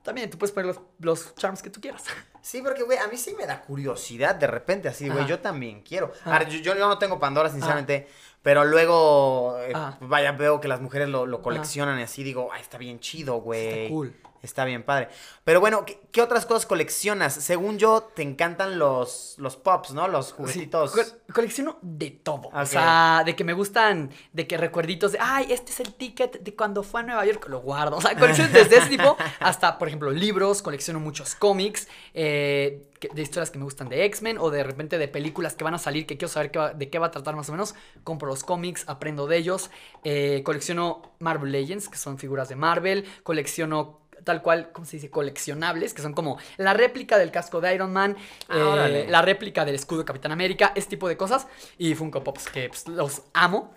también 0.06 0.30
tú 0.30 0.38
puedes 0.38 0.54
poner 0.54 0.68
los, 0.68 0.80
los 1.00 1.36
charms 1.36 1.62
que 1.62 1.70
tú 1.70 1.82
quieras. 1.82 2.06
Sí, 2.46 2.62
porque, 2.62 2.84
güey, 2.84 3.00
a 3.00 3.08
mí 3.08 3.18
sí 3.18 3.34
me 3.36 3.48
da 3.48 3.60
curiosidad 3.60 4.36
de 4.36 4.46
repente, 4.46 4.88
así, 4.88 5.10
güey, 5.10 5.26
yo 5.26 5.40
también 5.40 5.82
quiero. 5.82 6.14
Ahora, 6.26 6.48
yo, 6.48 6.60
yo, 6.60 6.76
no 6.76 7.00
tengo 7.00 7.20
Pandora, 7.20 7.50
sinceramente, 7.50 8.08
pero 8.44 8.64
luego, 8.64 9.58
eh, 9.62 9.74
vaya, 10.02 10.32
veo 10.34 10.62
que 10.62 10.68
las 10.68 10.80
mujeres 10.80 11.10
lo, 11.10 11.26
lo 11.26 11.42
coleccionan 11.42 12.00
y 12.00 12.04
así 12.04 12.22
digo, 12.24 12.52
ay, 12.54 12.62
está 12.62 12.78
bien 12.78 13.00
chido, 13.00 13.42
güey. 13.42 13.86
Está 13.86 13.90
cool. 13.90 14.16
Está 14.46 14.64
bien 14.64 14.84
padre. 14.84 15.10
Pero 15.44 15.60
bueno, 15.60 15.86
¿qué, 15.86 16.22
otras 16.22 16.46
cosas 16.46 16.66
coleccionas? 16.66 17.34
Según 17.34 17.78
yo, 17.78 18.04
te 18.16 18.22
encantan 18.22 18.80
los, 18.80 19.36
los 19.38 19.58
pops, 19.58 19.92
¿no? 19.92 20.08
Los 20.08 20.32
juguetitos. 20.34 20.94
colecciono 21.34 21.78
de 21.82 22.12
todo. 22.12 22.50
O 22.54 22.66
sea, 22.66 23.24
de 23.26 23.36
que 23.36 23.44
me 23.44 23.54
gustan, 23.54 24.12
de 24.32 24.48
que 24.48 24.58
recuerditos 24.58 25.12
de, 25.12 25.18
ay, 25.20 25.48
este 25.50 25.72
es 25.72 25.80
el 25.80 25.94
ticket 25.96 26.42
de 26.42 26.56
cuando 26.56 26.84
fue 26.84 27.02
a 27.02 27.04
Nueva 27.04 27.26
York, 27.26 27.48
lo 27.50 27.60
guardo. 27.60 27.98
O 27.98 28.02
sea, 28.02 28.18
colecciono 28.18 28.50
desde 28.54 28.78
ese 28.78 28.90
tipo 28.90 29.18
hasta, 29.40 29.78
por 29.78 29.88
ejemplo, 29.88 30.12
libros, 30.12 30.62
colecciono 30.62 31.00
muchos 31.00 31.36
cómics, 31.36 31.88
eh, 32.14 32.88
de 33.14 33.22
historias 33.22 33.52
que 33.52 33.58
me 33.58 33.66
gustan 33.66 33.90
de 33.90 34.06
X-Men 34.06 34.38
o 34.40 34.50
de 34.50 34.64
repente 34.64 34.98
de 34.98 35.08
películas 35.08 35.56
que 35.56 35.64
van 35.64 35.74
a 35.74 35.78
salir 35.78 36.06
que 36.06 36.18
quiero 36.18 36.32
saber 36.32 36.52
de 36.76 36.90
qué 36.90 37.00
va 37.00 37.08
a 37.08 37.12
tratar 37.12 37.36
más 37.36 37.50
o 37.50 37.52
menos. 37.52 37.76
Compro 38.04 38.28
los 38.28 38.44
cómics, 38.44 38.84
aprendo 38.88 39.28
de 39.28 39.38
ellos. 39.38 39.70
Eh, 40.04 40.42
colecciono 40.44 41.16
Marvel 41.20 41.52
Legends, 41.52 41.90
que 41.90 41.98
son 41.98 42.18
figuras 42.18 42.50
de 42.50 42.56
Marvel. 42.56 43.06
Colecciono 43.24 44.05
tal 44.24 44.42
cual, 44.42 44.72
¿cómo 44.72 44.86
se 44.86 44.98
dice? 44.98 45.10
Coleccionables, 45.10 45.94
que 45.94 46.02
son 46.02 46.14
como 46.14 46.38
la 46.58 46.74
réplica 46.74 47.18
del 47.18 47.32
casco 47.32 47.62
de 47.62 47.76
Iron 47.76 47.94
Man, 47.94 48.16
ah, 48.50 48.88
eh, 48.90 49.06
la 49.10 49.22
réplica 49.22 49.66
del 49.66 49.76
escudo 49.76 50.00
de 50.00 50.06
Capitán 50.06 50.32
América, 50.32 50.72
este 50.76 50.92
tipo 50.92 51.08
de 51.08 51.18
cosas. 51.18 51.48
Y 51.78 51.94
Funko 51.96 52.24
Pops, 52.24 52.50
que 52.50 52.70
pues, 52.70 52.88
los 52.88 53.24
amo. 53.34 53.74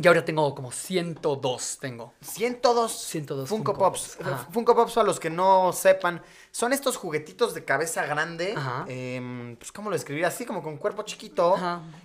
Y 0.00 0.06
ahora 0.06 0.24
tengo 0.24 0.54
como 0.54 0.70
102, 0.70 1.78
tengo. 1.80 2.14
102. 2.20 2.92
102 2.92 3.48
Funko, 3.48 3.74
Pops. 3.74 4.18
Funko 4.52 4.76
Pops, 4.76 4.96
a 4.98 5.02
los 5.02 5.18
que 5.18 5.28
no 5.28 5.72
sepan, 5.72 6.22
son 6.52 6.72
estos 6.72 6.96
juguetitos 6.96 7.52
de 7.54 7.64
cabeza 7.64 8.06
grande. 8.06 8.54
Em, 8.86 9.56
pues, 9.56 9.72
¿cómo 9.72 9.90
lo 9.90 9.96
describir? 9.96 10.24
Así 10.24 10.46
como 10.46 10.62
con 10.62 10.76
cuerpo 10.76 11.02
chiquito. 11.02 11.56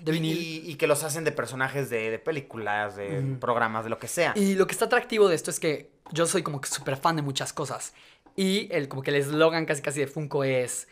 de 0.01 0.11
vinil. 0.11 0.37
Y, 0.69 0.75
que 0.75 0.87
los 0.87 1.03
hacen 1.03 1.23
de 1.23 1.31
personajes 1.31 1.89
de, 1.89 2.17
películas, 2.17 2.95
de 2.95 3.37
programas, 3.39 3.83
de 3.83 3.91
lo 3.91 3.99
que 3.99 4.07
sea. 4.07 4.33
Y 4.35 4.55
lo 4.55 4.65
que 4.65 4.73
está 4.73 4.85
atractivo 4.85 5.27
de 5.27 5.35
esto 5.35 5.51
es 5.51 5.59
que 5.59 5.91
yo 6.11 6.25
soy 6.25 6.41
como 6.41 6.59
que 6.59 6.69
súper 6.69 6.97
fan 6.97 7.15
de 7.15 7.21
muchas 7.21 7.53
cosas. 7.53 7.93
Y 8.35 8.67
el, 8.71 8.87
como 8.87 9.03
que 9.03 9.11
el 9.11 9.17
eslogan 9.17 9.65
casi 9.65 9.83
casi 9.83 9.99
de 9.99 10.07
Funko 10.07 10.43
es, 10.43 10.87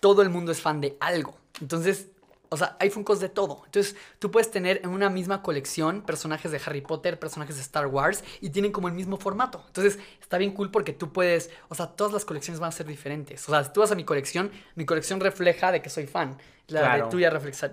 todo 0.00 0.20
el 0.20 0.28
mundo 0.28 0.52
es 0.52 0.60
fan 0.60 0.82
de 0.82 0.96
algo. 1.00 1.34
Entonces, 1.60 2.08
o 2.52 2.56
sea, 2.56 2.76
hay 2.78 2.90
Funkos 2.90 3.20
de 3.20 3.30
todo. 3.30 3.62
Entonces, 3.64 3.96
tú 4.18 4.30
puedes 4.30 4.50
tener 4.50 4.80
en 4.84 4.90
una 4.90 5.08
misma 5.08 5.42
colección 5.42 6.02
personajes 6.02 6.52
de 6.52 6.60
Harry 6.64 6.82
Potter, 6.82 7.18
personajes 7.18 7.56
de 7.56 7.62
Star 7.62 7.86
Wars 7.86 8.22
y 8.40 8.50
tienen 8.50 8.72
como 8.72 8.88
el 8.88 8.94
mismo 8.94 9.16
formato. 9.16 9.64
Entonces, 9.68 9.98
está 10.20 10.36
bien 10.36 10.52
cool 10.52 10.70
porque 10.70 10.92
tú 10.92 11.12
puedes, 11.12 11.50
o 11.68 11.74
sea, 11.74 11.86
todas 11.86 12.12
las 12.12 12.26
colecciones 12.26 12.60
van 12.60 12.68
a 12.68 12.72
ser 12.72 12.86
diferentes. 12.86 13.48
O 13.48 13.52
sea, 13.52 13.64
si 13.64 13.72
tú 13.72 13.80
vas 13.80 13.90
a 13.90 13.94
mi 13.94 14.04
colección, 14.04 14.50
mi 14.74 14.84
colección 14.84 15.20
refleja 15.20 15.72
de 15.72 15.80
que 15.80 15.88
soy 15.88 16.06
fan. 16.06 16.36
La 16.68 16.96
de 16.96 17.02
tuya 17.04 17.30
refleja, 17.30 17.68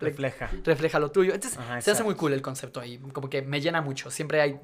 refleja. 0.00 0.50
refleja 0.64 0.98
lo 0.98 1.10
tuyo. 1.10 1.34
Entonces, 1.34 1.58
se 1.80 1.90
hace 1.90 2.02
muy 2.02 2.14
cool 2.14 2.32
el 2.32 2.42
concepto 2.42 2.80
ahí. 2.80 2.98
Como 3.12 3.28
que 3.28 3.42
me 3.42 3.60
llena 3.60 3.80
mucho. 3.80 4.10
Siempre 4.10 4.40
hay 4.40 4.58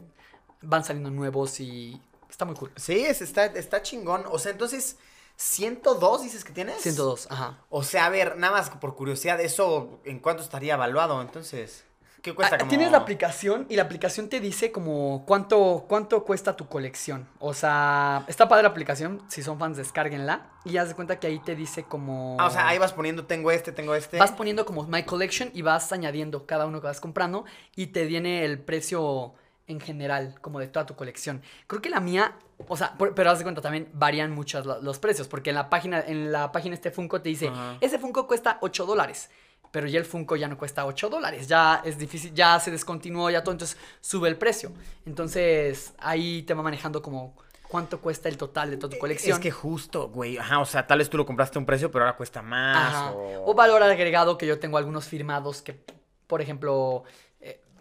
van 0.62 0.84
saliendo 0.84 1.10
nuevos 1.10 1.60
y 1.60 2.00
está 2.28 2.44
muy 2.44 2.54
cool. 2.54 2.72
Sí, 2.76 3.04
está, 3.04 3.46
está 3.46 3.82
chingón. 3.82 4.24
O 4.26 4.38
sea, 4.38 4.52
entonces, 4.52 4.96
102 5.38 6.22
dices 6.22 6.42
que 6.42 6.52
tienes. 6.52 6.80
102, 6.82 7.28
ajá. 7.30 7.58
O 7.70 7.84
sea, 7.84 8.06
a 8.06 8.10
ver, 8.10 8.36
nada 8.36 8.54
más 8.54 8.70
por 8.70 8.96
curiosidad, 8.96 9.40
¿eso 9.40 10.00
en 10.04 10.18
cuánto 10.18 10.42
estaría 10.42 10.74
evaluado 10.74 11.22
entonces? 11.22 11.84
¿Qué 12.22 12.34
cuesta? 12.34 12.58
Ah, 12.60 12.66
tienes 12.66 12.90
la 12.90 12.98
aplicación 12.98 13.64
y 13.68 13.76
la 13.76 13.82
aplicación 13.82 14.28
te 14.28 14.40
dice 14.40 14.72
como 14.72 15.22
cuánto, 15.26 15.84
cuánto 15.88 16.24
cuesta 16.24 16.56
tu 16.56 16.66
colección. 16.66 17.28
O 17.38 17.54
sea, 17.54 18.24
está 18.26 18.48
padre 18.48 18.64
la 18.64 18.70
aplicación. 18.70 19.22
Si 19.28 19.44
son 19.44 19.60
fans, 19.60 19.76
descárguenla. 19.76 20.50
Y 20.64 20.76
haz 20.76 20.88
de 20.88 20.96
cuenta 20.96 21.20
que 21.20 21.28
ahí 21.28 21.38
te 21.38 21.54
dice 21.54 21.84
como. 21.84 22.36
Ah, 22.40 22.46
o 22.46 22.50
sea, 22.50 22.66
ahí 22.66 22.78
vas 22.78 22.92
poniendo, 22.92 23.24
tengo 23.24 23.52
este, 23.52 23.70
tengo 23.70 23.94
este. 23.94 24.18
Vas 24.18 24.32
poniendo 24.32 24.66
como 24.66 24.82
My 24.88 25.04
Collection 25.04 25.52
y 25.54 25.62
vas 25.62 25.92
añadiendo 25.92 26.46
cada 26.46 26.66
uno 26.66 26.80
que 26.80 26.88
vas 26.88 27.00
comprando. 27.00 27.44
Y 27.76 27.88
te 27.88 28.06
viene 28.06 28.44
el 28.44 28.58
precio 28.58 29.34
en 29.68 29.80
general, 29.80 30.34
como 30.40 30.58
de 30.58 30.66
toda 30.66 30.86
tu 30.86 30.96
colección. 30.96 31.42
Creo 31.66 31.80
que 31.80 31.90
la 31.90 32.00
mía, 32.00 32.34
o 32.66 32.76
sea, 32.76 32.94
pero 33.14 33.30
haz 33.30 33.38
de 33.38 33.44
cuenta 33.44 33.60
también 33.60 33.88
varían 33.92 34.32
muchos 34.32 34.66
los 34.66 34.98
precios, 34.98 35.28
porque 35.28 35.50
en 35.50 35.56
la 35.56 35.70
página, 35.70 36.00
en 36.00 36.32
la 36.32 36.50
página 36.50 36.74
este 36.74 36.90
Funko 36.90 37.20
te 37.20 37.28
dice, 37.28 37.52
ese 37.80 37.98
Funko 37.98 38.26
cuesta 38.26 38.58
8 38.62 38.86
dólares, 38.86 39.30
pero 39.70 39.86
ya 39.86 39.98
el 39.98 40.06
Funko 40.06 40.36
ya 40.36 40.48
no 40.48 40.56
cuesta 40.56 40.86
8 40.86 41.10
dólares, 41.10 41.46
ya 41.46 41.82
es 41.84 41.98
difícil, 41.98 42.32
ya 42.34 42.58
se 42.58 42.70
descontinuó, 42.70 43.28
ya 43.30 43.44
todo, 43.44 43.52
entonces 43.52 43.76
sube 44.00 44.28
el 44.28 44.36
precio. 44.36 44.72
Entonces 45.04 45.92
ahí 45.98 46.42
te 46.42 46.54
va 46.54 46.62
manejando 46.62 47.02
como 47.02 47.36
cuánto 47.68 48.00
cuesta 48.00 48.30
el 48.30 48.38
total 48.38 48.70
de 48.70 48.78
toda 48.78 48.90
tu 48.90 48.96
e, 48.96 49.00
colección. 49.00 49.34
Es 49.34 49.42
que 49.42 49.50
justo, 49.50 50.08
güey, 50.08 50.38
ajá, 50.38 50.60
o 50.60 50.66
sea, 50.66 50.86
tal 50.86 50.98
vez 50.98 51.10
tú 51.10 51.18
lo 51.18 51.26
compraste 51.26 51.58
a 51.58 51.60
un 51.60 51.66
precio, 51.66 51.90
pero 51.90 52.06
ahora 52.06 52.16
cuesta 52.16 52.40
más. 52.40 53.12
O... 53.14 53.50
o 53.50 53.54
valor 53.54 53.82
agregado 53.82 54.38
que 54.38 54.46
yo 54.46 54.58
tengo 54.58 54.78
algunos 54.78 55.06
firmados 55.06 55.60
que, 55.60 55.78
por 56.26 56.40
ejemplo 56.40 57.04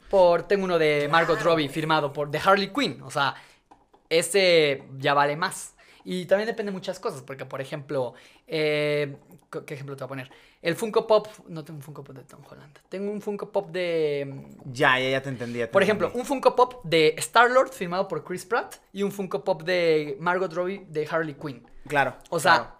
por, 0.09 0.43
tengo 0.43 0.65
uno 0.65 0.77
de 0.77 1.07
Margot 1.09 1.39
Robbie 1.41 1.69
firmado 1.69 2.13
por 2.13 2.31
The 2.31 2.39
Harley 2.43 2.71
Quinn. 2.73 3.01
O 3.03 3.11
sea, 3.11 3.35
ese 4.09 4.83
ya 4.97 5.13
vale 5.13 5.35
más. 5.35 5.75
Y 6.09 6.25
también 6.25 6.47
depende 6.47 6.71
de 6.71 6.73
muchas 6.73 7.01
cosas, 7.01 7.21
porque 7.21 7.45
por 7.45 7.59
ejemplo, 7.59 8.13
eh, 8.47 9.17
¿qué 9.65 9.73
ejemplo 9.73 9.93
te 9.97 10.05
voy 10.05 10.05
a 10.05 10.07
poner? 10.07 10.31
El 10.61 10.75
Funko 10.75 11.05
Pop, 11.05 11.27
no 11.49 11.65
tengo 11.65 11.79
un 11.79 11.83
Funko 11.83 12.01
Pop 12.01 12.15
de 12.15 12.23
Tom 12.23 12.39
Holland, 12.49 12.79
tengo 12.87 13.11
un 13.11 13.21
Funko 13.21 13.51
Pop 13.51 13.71
de... 13.71 14.25
Mm, 14.25 14.71
ya, 14.71 14.97
ya, 14.99 15.09
ya 15.09 15.21
te 15.21 15.27
entendí. 15.27 15.65
por 15.65 15.83
ejemplo, 15.83 16.09
un 16.13 16.25
Funko 16.25 16.55
Pop 16.55 16.81
de 16.85 17.13
Star-Lord 17.17 17.73
firmado 17.73 18.07
por 18.07 18.23
Chris 18.23 18.45
Pratt 18.45 18.75
y 18.93 19.03
un 19.03 19.11
Funko 19.11 19.43
Pop 19.43 19.63
de 19.63 20.15
Margot 20.21 20.53
Robbie 20.53 20.85
de 20.87 21.05
Harley 21.11 21.33
Quinn. 21.33 21.69
Claro. 21.87 22.15
O 22.29 22.39
sea, 22.39 22.77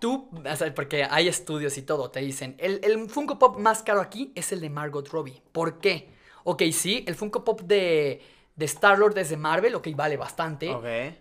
tú, 0.00 0.30
porque 0.74 1.04
hay 1.04 1.28
estudios 1.28 1.76
y 1.76 1.82
todo, 1.82 2.10
te 2.10 2.20
dicen, 2.20 2.56
el, 2.58 2.80
el 2.82 3.10
Funko 3.10 3.38
Pop 3.38 3.58
más 3.58 3.82
caro 3.82 4.00
aquí 4.00 4.32
es 4.34 4.52
el 4.52 4.62
de 4.62 4.70
Margot 4.70 5.06
Robbie. 5.10 5.42
¿Por 5.52 5.80
qué? 5.80 6.13
Ok, 6.44 6.62
sí, 6.72 7.04
el 7.06 7.14
Funko 7.14 7.44
Pop 7.44 7.62
de, 7.62 8.20
de 8.54 8.64
Star-Lord 8.64 9.14
desde 9.14 9.36
Marvel, 9.36 9.74
ok, 9.74 9.88
vale 9.94 10.16
bastante. 10.16 10.70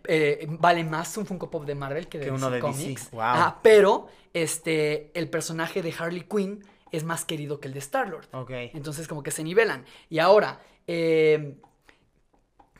Eh, 0.03 0.45
vale 0.49 0.83
más 0.83 1.17
un 1.17 1.25
Funko 1.25 1.49
Pop 1.49 1.65
de 1.65 1.75
Marvel 1.75 2.07
que 2.07 2.19
de, 2.19 2.31
uno 2.31 2.49
de 2.49 2.59
Comics. 2.59 3.11
Wow. 3.11 3.55
pero 3.61 4.07
este, 4.33 5.11
el 5.13 5.29
personaje 5.29 5.81
de 5.81 5.93
Harley 5.97 6.27
Quinn 6.29 6.63
es 6.91 7.03
más 7.03 7.25
querido 7.25 7.59
que 7.59 7.67
el 7.67 7.73
de 7.73 7.79
Star-Lord. 7.79 8.27
Ok. 8.33 8.51
Entonces 8.73 9.07
como 9.07 9.23
que 9.23 9.31
se 9.31 9.43
nivelan. 9.43 9.85
Y 10.09 10.19
ahora, 10.19 10.61
eh, 10.85 11.55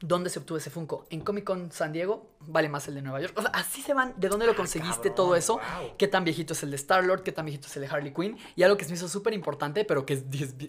¿Dónde 0.06 0.30
se 0.30 0.38
obtuvo 0.38 0.58
ese 0.58 0.70
Funko? 0.70 1.08
En 1.12 1.22
Comic 1.22 1.46
Con 1.46 1.72
San 1.72 1.94
Diego 1.94 2.28
vale 2.42 2.68
más 2.68 2.90
el 2.90 2.96
de 2.96 3.02
Nueva 3.02 3.22
York. 3.22 3.34
O 3.38 3.42
sea, 3.42 3.52
así 3.52 3.82
se 3.82 3.94
van. 3.94 4.14
¿De 4.18 4.28
dónde 4.28 4.46
lo 4.46 4.52
ah, 4.52 4.56
conseguiste 4.56 5.10
todo 5.10 5.34
eso? 5.34 5.62
¿Qué 5.98 6.10
tan 6.10 6.26
viejito 6.26 6.52
es 6.52 6.62
el 6.62 6.72
de 6.72 6.76
Star-Lord? 6.76 7.24
¿Qué 7.24 7.32
tan 7.32 7.46
viejito 7.46 7.68
es 7.68 7.76
el 7.78 7.84
de 7.84 7.88
Harley 7.88 8.14
Quinn? 8.14 8.38
Y 8.58 8.64
algo 8.64 8.76
que 8.76 8.84
se 8.84 8.90
me 8.90 8.98
hizo 8.98 9.08
súper 9.08 9.32
importante, 9.32 9.86
pero 9.86 10.06
que 10.06 10.16
es, 10.16 10.26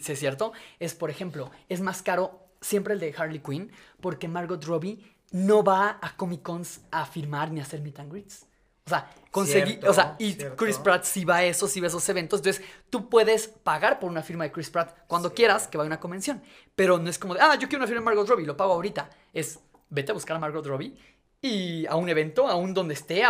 es, 0.09 0.19
cierto, 0.21 0.53
es, 0.79 0.95
por 0.95 1.11
ejemplo, 1.11 1.51
es 1.69 1.81
más 1.81 2.01
caro 2.01 2.47
siempre 2.61 2.95
el 2.95 3.01
de 3.01 3.13
Harley 3.19 3.41
Quinn 3.41 3.73
porque 4.01 4.29
Margot 4.29 4.65
Robbie 4.65 5.05
no 5.33 5.65
va 5.65 5.99
a 6.01 6.17
Comic 6.17 6.43
Cons 6.43 6.83
a 6.93 7.05
firmar 7.05 7.51
ni 7.51 7.59
a 7.59 7.65
hacer 7.65 7.81
meet 7.81 7.99
and 7.99 8.13
greets. 8.13 8.47
O 8.87 8.91
sea, 8.91 9.11
conseguí, 9.31 9.81
o 9.87 9.95
sea, 9.95 10.15
y 10.19 10.35
Chris 10.35 10.79
Pratt 10.79 11.05
sí 11.05 11.25
va 11.25 11.37
a 11.37 11.45
eso, 11.45 11.67
sí 11.67 11.81
va 11.81 11.87
a 11.87 11.89
esos 11.89 12.07
eventos. 12.09 12.41
Entonces, 12.41 12.63
tú 12.91 13.09
puedes 13.09 13.49
pagar 13.49 13.99
por 13.99 14.11
una 14.11 14.23
firma 14.23 14.45
de 14.45 14.53
Chris 14.53 14.69
Pratt 14.69 14.95
cuando 15.07 15.33
quieras 15.33 15.69
que 15.69 15.79
vaya 15.79 15.87
a 15.87 15.93
una 15.93 16.01
convención. 16.01 16.43
Pero 16.75 16.99
no 16.99 17.09
es 17.09 17.19
como 17.19 17.35
de, 17.35 17.41
ah, 17.41 17.55
yo 17.55 17.69
quiero 17.69 17.79
una 17.79 17.87
firma 17.87 18.01
de 18.01 18.05
Margot 18.05 18.29
Robbie, 18.29 18.47
lo 18.47 18.57
pago 18.57 18.75
ahorita. 18.75 19.09
Es, 19.33 19.59
vete 19.89 20.13
a 20.13 20.15
buscar 20.15 20.37
a 20.37 20.41
Margot 20.41 20.67
Robbie 20.67 20.97
y 21.41 21.87
a 21.87 21.97
un 21.97 22.09
evento, 22.09 22.47
aún 22.47 22.75
donde 22.75 22.95
esté, 22.95 23.23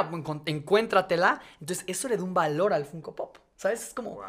encuéntratela. 0.47 1.41
Entonces, 1.61 1.85
eso 1.87 2.09
le 2.09 2.17
da 2.17 2.25
un 2.25 2.35
valor 2.35 2.73
al 2.73 2.85
Funko 2.85 3.15
Pop. 3.15 3.39
¿Sabes? 3.57 3.89
Es 3.89 3.95
como. 3.95 4.21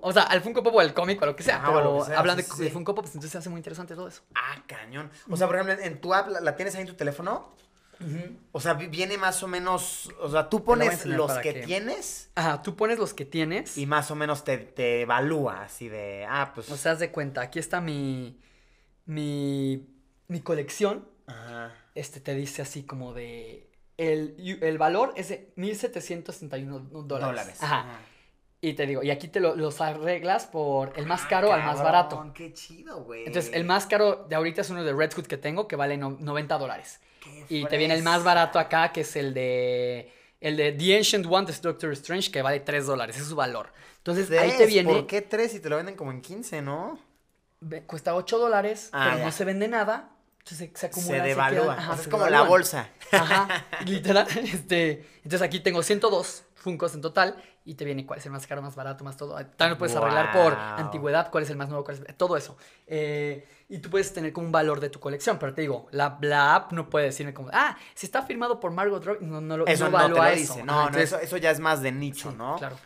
O 0.00 0.12
sea, 0.12 0.24
al 0.24 0.40
Funko 0.42 0.62
Pop 0.62 0.74
o 0.74 0.80
al 0.80 0.92
cómic 0.92 1.22
o 1.22 1.26
lo 1.26 1.36
que 1.36 1.42
sea. 1.42 1.62
pero 1.64 2.04
hablando 2.16 2.42
de, 2.42 2.70
Funko 2.70 2.94
Pop, 2.94 3.06
entonces 3.06 3.30
se 3.30 3.38
hace 3.38 3.48
muy 3.48 3.58
interesante 3.58 3.94
todo 3.94 4.08
eso. 4.08 4.22
Ah, 4.34 4.62
cañón. 4.66 5.10
O 5.30 5.36
sea, 5.36 5.46
por 5.46 5.56
ejemplo, 5.56 5.84
en 5.84 6.00
tu 6.00 6.12
app, 6.12 6.28
¿la, 6.28 6.56
tienes 6.56 6.74
ahí 6.74 6.82
en 6.82 6.88
tu 6.88 6.94
teléfono? 6.94 7.52
O 8.52 8.60
sea, 8.60 8.74
viene 8.74 9.18
más 9.18 9.42
o 9.42 9.48
menos, 9.48 10.10
o 10.20 10.30
sea, 10.30 10.48
tú 10.48 10.64
pones 10.64 11.06
los 11.06 11.32
que, 11.38 11.54
tienes. 11.54 12.30
Ajá, 12.34 12.62
tú 12.62 12.76
pones 12.76 12.98
los 12.98 13.14
que 13.14 13.24
tienes. 13.24 13.78
Y 13.78 13.86
más 13.86 14.10
o 14.10 14.14
menos 14.14 14.44
te, 14.44 14.58
te 14.58 15.02
evalúa, 15.02 15.62
así 15.62 15.88
de, 15.88 16.26
ah, 16.28 16.52
pues. 16.54 16.70
O 16.70 16.76
sea, 16.76 16.92
haz 16.92 16.98
de 16.98 17.10
cuenta, 17.10 17.40
aquí 17.40 17.58
está 17.58 17.80
mi, 17.80 18.40
mi, 19.06 19.88
mi 20.28 20.40
colección. 20.40 21.08
Ajá. 21.26 21.74
Este 21.94 22.20
te 22.20 22.34
dice 22.34 22.62
así 22.62 22.82
como 22.82 23.12
de, 23.14 23.70
el, 23.96 24.58
el 24.62 24.78
valor 24.78 25.12
es 25.16 25.28
de 25.28 25.52
1.761 25.56 27.06
dólares. 27.06 27.06
Dólares. 27.06 27.62
Ajá. 27.62 28.00
Y 28.60 28.74
te 28.74 28.86
digo, 28.86 29.02
y 29.02 29.10
aquí 29.10 29.26
te 29.26 29.40
los 29.40 29.80
arreglas 29.80 30.46
por 30.46 30.92
el 30.96 31.06
más 31.06 31.22
ah, 31.24 31.28
caro 31.28 31.52
al 31.52 31.64
más 31.64 31.82
barato. 31.82 32.32
Qué 32.32 32.52
chido, 32.52 33.02
güey. 33.02 33.26
Entonces, 33.26 33.52
el 33.54 33.64
más 33.64 33.86
caro 33.86 34.24
de 34.28 34.36
ahorita 34.36 34.60
es 34.60 34.70
uno 34.70 34.84
de 34.84 34.92
Red 34.92 35.14
Hood 35.14 35.26
que 35.26 35.36
tengo, 35.36 35.66
que 35.66 35.74
vale 35.74 35.96
90 35.96 36.58
dólares 36.58 37.00
y 37.48 37.64
te 37.66 37.76
viene 37.76 37.94
el 37.94 38.02
más 38.02 38.24
barato 38.24 38.58
acá, 38.58 38.92
que 38.92 39.02
es 39.02 39.16
el 39.16 39.34
de 39.34 40.12
el 40.40 40.56
de 40.56 40.72
The 40.72 40.96
Ancient 40.96 41.26
One 41.28 41.46
de 41.46 41.52
Doctor 41.60 41.92
Strange, 41.92 42.30
que 42.30 42.42
vale 42.42 42.60
3 42.60 42.86
dólares, 42.86 43.16
es 43.16 43.26
su 43.26 43.36
valor. 43.36 43.72
Entonces 43.98 44.30
ahí 44.32 44.52
te 44.56 44.66
viene. 44.66 44.92
¿Por 44.92 45.06
qué 45.06 45.22
3 45.22 45.52
si 45.52 45.60
te 45.60 45.68
lo 45.68 45.76
venden 45.76 45.94
como 45.94 46.10
en 46.10 46.20
15, 46.20 46.62
no? 46.62 46.98
Cuesta 47.86 48.16
8 48.16 48.38
dólares, 48.38 48.90
ah, 48.92 49.10
pero 49.12 49.24
no 49.24 49.30
se 49.30 49.44
vende 49.44 49.68
nada. 49.68 50.11
Entonces 50.44 50.70
se, 50.74 50.86
acumula. 50.86 51.18
Se 51.18 51.22
devalúa. 51.22 51.96
es 52.00 52.08
como 52.08 52.26
la 52.26 52.42
bolsa. 52.42 52.88
Ajá, 53.12 53.64
literal. 53.86 54.26
Este, 54.42 55.06
entonces 55.16 55.42
aquí 55.42 55.60
tengo 55.60 55.82
102 55.82 56.44
Funcos 56.54 56.94
en 56.94 57.00
total 57.00 57.42
y 57.64 57.74
te 57.74 57.84
viene 57.84 58.06
cuál 58.06 58.20
es 58.20 58.26
el 58.26 58.32
más 58.32 58.46
caro, 58.46 58.62
más 58.62 58.76
barato, 58.76 59.02
más 59.02 59.16
todo. 59.16 59.34
También 59.34 59.70
lo 59.70 59.78
puedes 59.78 59.96
arreglar 59.96 60.32
por 60.32 60.54
antigüedad, 60.54 61.30
cuál 61.30 61.42
es 61.42 61.50
el 61.50 61.56
más 61.56 61.68
nuevo, 61.68 61.84
cuál 61.84 62.04
es, 62.06 62.16
todo 62.16 62.36
eso. 62.36 62.56
Eh, 62.86 63.48
y 63.68 63.78
tú 63.78 63.90
puedes 63.90 64.12
tener 64.12 64.32
como 64.32 64.46
un 64.46 64.52
valor 64.52 64.78
de 64.78 64.88
tu 64.88 65.00
colección, 65.00 65.38
pero 65.40 65.54
te 65.54 65.62
digo, 65.62 65.88
la, 65.90 66.54
app 66.54 66.72
no 66.72 66.88
puede 66.88 67.06
decirme 67.06 67.34
como, 67.34 67.50
ah, 67.52 67.76
si 67.94 68.06
está 68.06 68.22
firmado 68.22 68.60
por 68.60 68.70
Margot 68.70 69.04
Robbie, 69.04 69.26
no, 69.26 69.40
no, 69.40 69.56
lo, 69.56 69.66
eso 69.66 69.88
no, 69.88 70.08
no 70.08 70.14
te 70.14 70.36
Dice. 70.36 70.62
No, 70.62 70.88
no, 70.88 70.98
eso, 70.98 71.18
eso 71.18 71.36
ya 71.36 71.50
es 71.50 71.58
más 71.58 71.82
de 71.82 71.90
nicho, 71.90 72.30
¿no? 72.32 72.56
Claro. 72.58 72.76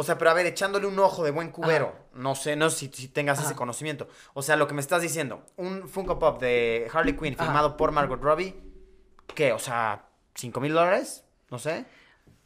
O 0.00 0.04
sea, 0.04 0.16
pero 0.16 0.30
a 0.30 0.34
ver, 0.34 0.46
echándole 0.46 0.86
un 0.86 0.96
ojo 1.00 1.24
de 1.24 1.32
buen 1.32 1.50
cubero. 1.50 1.92
No 2.14 2.36
sé, 2.36 2.54
no 2.54 2.70
sé 2.70 2.88
si, 2.94 3.08
tengas 3.08 3.44
ese 3.44 3.56
conocimiento. 3.56 4.06
O 4.32 4.42
sea, 4.42 4.54
lo 4.54 4.68
que 4.68 4.74
me 4.74 4.80
estás 4.80 5.02
diciendo, 5.02 5.44
un 5.56 5.88
Funko 5.88 6.20
Pop 6.20 6.40
de 6.40 6.88
Harley 6.92 7.16
Quinn 7.16 7.36
firmado 7.36 7.76
por 7.76 7.90
Margot 7.90 8.22
Robbie, 8.22 8.54
¿qué? 9.34 9.52
O 9.52 9.58
sea, 9.58 10.06
¿5 10.36 10.60
mil 10.60 10.72
dólares? 10.72 11.24
No 11.50 11.58
sé. 11.58 11.84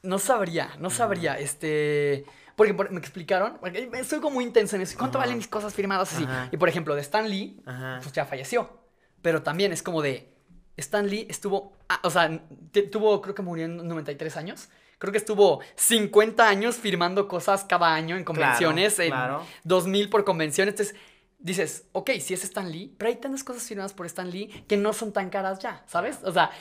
No 0.00 0.18
sabría, 0.18 0.70
no 0.78 0.88
sabría. 0.88 1.38
Este. 1.38 2.24
Porque 2.56 2.72
me 2.72 2.98
explicaron, 2.98 3.58
porque 3.60 4.02
soy 4.02 4.20
como 4.20 4.36
muy 4.36 4.44
intenso 4.44 4.76
en 4.76 4.82
eso. 4.82 4.96
¿Cuánto 4.96 5.18
valen 5.18 5.36
mis 5.36 5.48
cosas 5.48 5.74
firmadas 5.74 6.14
así? 6.14 6.26
Y 6.52 6.56
por 6.56 6.70
ejemplo, 6.70 6.94
de 6.94 7.02
Stan 7.02 7.28
Lee, 7.28 7.60
pues 8.00 8.14
ya 8.14 8.24
falleció. 8.24 8.80
Pero 9.20 9.42
también 9.42 9.72
es 9.72 9.82
como 9.82 10.00
de. 10.00 10.32
Stan 10.78 11.06
Lee 11.06 11.26
estuvo. 11.28 11.76
Ah, 11.90 12.00
o 12.02 12.08
sea, 12.08 12.30
tuvo, 12.90 13.20
creo 13.20 13.34
que 13.34 13.42
murió 13.42 13.66
en 13.66 13.76
93 13.76 14.38
años. 14.38 14.70
Creo 15.02 15.10
que 15.10 15.18
estuvo 15.18 15.58
50 15.74 16.48
años 16.48 16.76
firmando 16.76 17.26
cosas 17.26 17.64
cada 17.64 17.92
año 17.92 18.16
en 18.16 18.22
convenciones. 18.22 18.94
Claro, 18.94 19.40
en 19.40 19.46
2000 19.64 20.08
por 20.08 20.22
convenciones. 20.22 20.74
Entonces 20.74 20.94
dices, 21.40 21.88
ok, 21.90 22.10
si 22.20 22.34
es 22.34 22.44
Stan 22.44 22.70
Lee, 22.70 22.94
pero 22.96 23.08
hay 23.08 23.16
tantas 23.16 23.42
cosas 23.42 23.64
firmadas 23.64 23.92
por 23.94 24.06
Stan 24.06 24.30
Lee 24.30 24.64
que 24.68 24.76
no 24.76 24.92
son 24.92 25.12
tan 25.12 25.28
caras 25.28 25.58
ya, 25.58 25.82
¿sabes? 25.88 26.20
O 26.22 26.30
sea, 26.30 26.52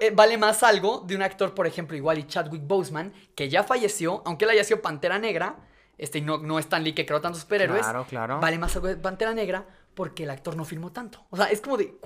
eh, 0.00 0.12
vale 0.14 0.38
más 0.38 0.62
algo 0.62 1.00
de 1.04 1.16
un 1.16 1.22
actor, 1.22 1.52
por 1.52 1.66
ejemplo, 1.66 1.96
igual 1.96 2.18
y 2.18 2.28
Chadwick 2.28 2.64
Boseman, 2.64 3.12
que 3.34 3.48
ya 3.48 3.64
falleció, 3.64 4.22
aunque 4.24 4.44
él 4.44 4.52
haya 4.52 4.62
sido 4.62 4.80
Pantera 4.80 5.18
Negra, 5.18 5.56
este, 5.98 6.20
no, 6.20 6.38
no 6.38 6.60
Stan 6.60 6.84
Lee 6.84 6.92
que 6.92 7.04
creó 7.04 7.20
tantos 7.20 7.40
superhéroes. 7.40 7.82
Claro, 7.82 8.06
claro. 8.08 8.38
Vale 8.38 8.56
más 8.56 8.76
algo 8.76 8.86
de 8.86 8.98
Pantera 8.98 9.34
Negra 9.34 9.66
porque 9.94 10.24
el 10.24 10.30
actor 10.30 10.56
no 10.56 10.64
firmó 10.64 10.92
tanto. 10.92 11.24
O 11.30 11.36
sea, 11.36 11.46
es 11.46 11.60
como 11.60 11.76
de, 11.76 11.96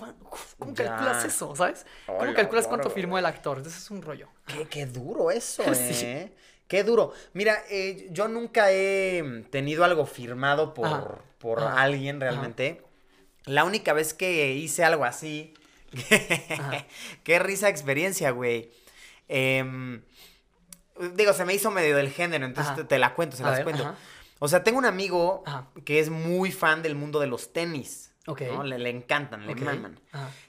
¿cómo 0.58 0.74
calculas 0.74 1.24
eso, 1.24 1.54
sabes? 1.56 1.86
¿Cómo 2.06 2.34
calculas 2.34 2.66
cuánto 2.66 2.90
firmó 2.90 3.18
el 3.18 3.26
actor? 3.26 3.58
Entonces 3.58 3.82
es 3.82 3.90
un 3.90 4.02
rollo. 4.02 4.28
Qué, 4.46 4.66
qué 4.66 4.86
duro 4.86 5.30
eso, 5.30 5.62
¿eh? 5.72 6.32
Qué 6.68 6.84
duro. 6.84 7.12
Mira, 7.32 7.64
eh, 7.70 8.08
yo 8.10 8.28
nunca 8.28 8.70
he 8.70 9.44
tenido 9.50 9.84
algo 9.84 10.04
firmado 10.04 10.74
por, 10.74 11.22
por 11.38 11.60
alguien 11.60 12.20
realmente. 12.20 12.84
La 13.46 13.64
única 13.64 13.94
vez 13.94 14.12
que 14.12 14.52
hice 14.52 14.84
algo 14.84 15.04
así. 15.04 15.54
qué 17.24 17.38
risa 17.38 17.70
experiencia, 17.70 18.30
güey. 18.32 18.70
Em, 19.28 20.02
digo, 21.14 21.32
se 21.32 21.46
me 21.46 21.54
hizo 21.54 21.70
medio 21.70 21.96
del 21.96 22.10
género, 22.10 22.44
entonces 22.44 22.86
te, 22.86 22.98
la 22.98 23.14
cuento, 23.14 23.36
se 23.36 23.42
las 23.42 23.60
cuento. 23.60 23.94
O 24.38 24.48
sea, 24.48 24.62
tengo 24.62 24.78
un 24.78 24.84
amigo 24.84 25.42
que 25.84 26.00
es 26.00 26.10
muy 26.10 26.52
fan 26.52 26.82
del 26.82 26.94
mundo 26.94 27.20
de 27.20 27.26
los 27.26 27.52
tenis. 27.52 28.12
¿no? 28.26 28.62
Le, 28.62 28.90
encantan, 28.90 29.46
le 29.46 29.54
maman. 29.54 29.98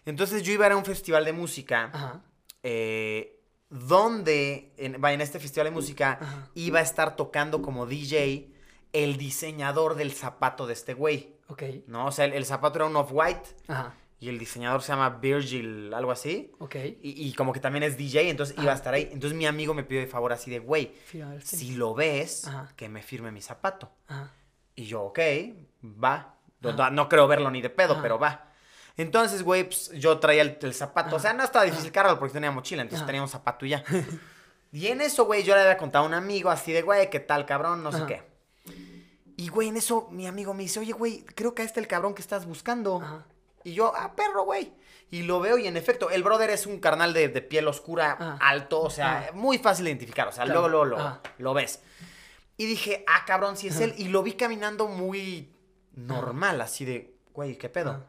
Entonces 0.06 0.44
yo 0.44 0.52
iba 0.52 0.68
a, 0.68 0.74
a 0.74 0.76
un 0.76 0.86
festival 0.86 1.26
de 1.26 1.34
música. 1.34 2.22
Eh, 2.62 3.36
donde 3.70 4.74
en, 4.78 5.04
en 5.04 5.22
este 5.22 5.40
festival 5.40 5.66
de 5.66 5.72
música 5.72 6.50
iba 6.56 6.80
a 6.80 6.82
estar 6.82 7.16
tocando 7.16 7.62
como 7.62 7.86
DJ 7.86 8.52
el 8.94 9.18
diseñador 9.18 9.96
del 9.96 10.12
zapato 10.12 10.66
de 10.68 10.74
este 10.74 10.94
güey. 10.94 11.36
Ok. 11.48 11.64
¿No? 11.88 12.08
O 12.08 12.12
sea, 12.12 12.26
el, 12.26 12.46
zapato 12.46 12.80
era 12.80 12.86
un 12.86 12.96
off-white. 12.96 13.56
Ajá. 13.68 13.96
Y 14.20 14.30
el 14.30 14.38
diseñador 14.38 14.82
se 14.82 14.91
llama 14.91 15.09
Virgil, 15.09 15.93
algo 15.93 16.11
así. 16.11 16.51
Ok. 16.59 16.76
Y, 17.01 17.34
como 17.34 17.53
que 17.53 17.59
también 17.59 17.84
es 17.84 17.97
DJ, 17.97 18.30
entonces 18.30 18.55
iba 18.57 18.72
a 18.74 18.76
estar 18.76 18.93
ahí. 18.93 19.09
Entonces 19.11 19.38
mi 19.38 19.45
amigo 19.45 19.74
me 19.74 19.84
pidió 19.84 20.01
de 20.01 20.07
favor 20.07 20.34
así 20.34 20.51
de, 20.51 20.59
güey, 20.59 20.93
si 21.41 21.76
lo 21.76 21.93
ves, 21.93 22.49
que 22.76 22.89
me 22.89 23.01
firme 23.01 23.32
mi 23.32 23.41
zapato. 23.41 23.91
Ajá. 24.07 24.34
Y 24.80 24.86
yo, 24.86 25.01
ok, 25.01 25.20
va. 25.84 26.36
No, 26.61 27.09
creo 27.09 27.28
verlo 27.28 27.51
ni 27.51 27.61
de 27.61 27.70
pedo, 27.70 28.01
pero 28.01 28.17
va. 28.17 28.47
Entonces, 28.95 29.43
güey, 29.43 29.65
pues, 29.65 29.91
yo 29.91 30.20
traía 30.20 30.41
el, 30.41 30.74
zapato. 30.74 31.17
O 31.17 31.20
sea, 31.20 31.34
no 31.34 31.43
estaba 31.43 31.65
difícil 31.65 31.91
cargarlo 31.91 32.17
porque 32.17 32.32
tenía 32.32 32.49
mochila, 32.49 32.84
entonces 32.84 33.05
tenía 33.05 33.22
un 33.22 33.28
zapato 33.28 33.65
y 33.65 33.72
ya. 33.72 33.84
y 34.72 34.88
en 34.88 35.01
eso, 35.01 35.26
güey, 35.26 35.43
yo 35.43 35.53
le 35.53 35.63
había 35.63 35.78
contado 35.78 36.05
a 36.05 36.07
un 36.07 36.13
amigo 36.13 36.49
así 36.49 36.72
de, 36.72 36.82
güey, 36.82 37.09
¿qué 37.09 37.20
tal, 37.20 37.45
cabrón? 37.45 37.84
No 37.84 37.91
sé 37.91 38.05
qué. 38.07 38.24
Y, 39.36 39.49
güey, 39.49 39.67
en 39.67 39.76
eso 39.76 40.07
mi 40.11 40.28
amigo 40.28 40.53
me 40.53 40.63
dice, 40.63 40.80
oye, 40.80 40.93
güey, 40.93 41.26
creo 41.26 41.53
que 41.53 41.63
este 41.63 41.82
es 41.82 41.84
el 41.84 41.89
cabrón 41.89 42.13
que 42.13 42.22
estás 42.22 42.45
buscando. 42.45 43.26
Y 43.64 43.74
yo, 43.74 43.93
ah, 43.95 44.14
perro, 44.16 44.43
güey. 44.43 44.72
Y 45.12 45.24
lo 45.24 45.39
veo 45.39 45.57
y 45.57 45.68
en 45.68 45.76
efecto, 45.76 46.10
el 46.10 46.24
brother 46.24 46.49
es 46.51 46.66
un 46.68 46.80
carnal 46.80 47.14
de, 47.14 47.30
piel 47.41 47.68
oscura, 47.68 48.38
alto, 48.39 48.82
o 48.82 48.89
sea, 48.89 49.32
muy 49.34 49.57
fácil 49.57 49.86
de 49.86 49.91
identificar. 49.91 50.28
O 50.28 50.32
sea, 50.32 50.45
luego, 50.45 50.70
luego 50.70 50.86
lo, 50.86 51.22
lo 51.39 51.53
ves. 51.53 51.82
Y 52.57 52.66
dije, 52.66 53.03
ah, 53.07 53.24
cabrón, 53.26 53.57
si 53.57 53.70
es 53.70 53.80
él. 53.80 53.93
Y 53.97 54.10
lo 54.10 54.22
vi 54.22 54.34
caminando 54.34 54.88
muy 54.88 55.49
normal, 55.95 56.62
así 56.62 56.86
de, 56.86 57.16
güey, 57.34 57.57
¿qué 57.57 57.70
pedo? 57.70 58.05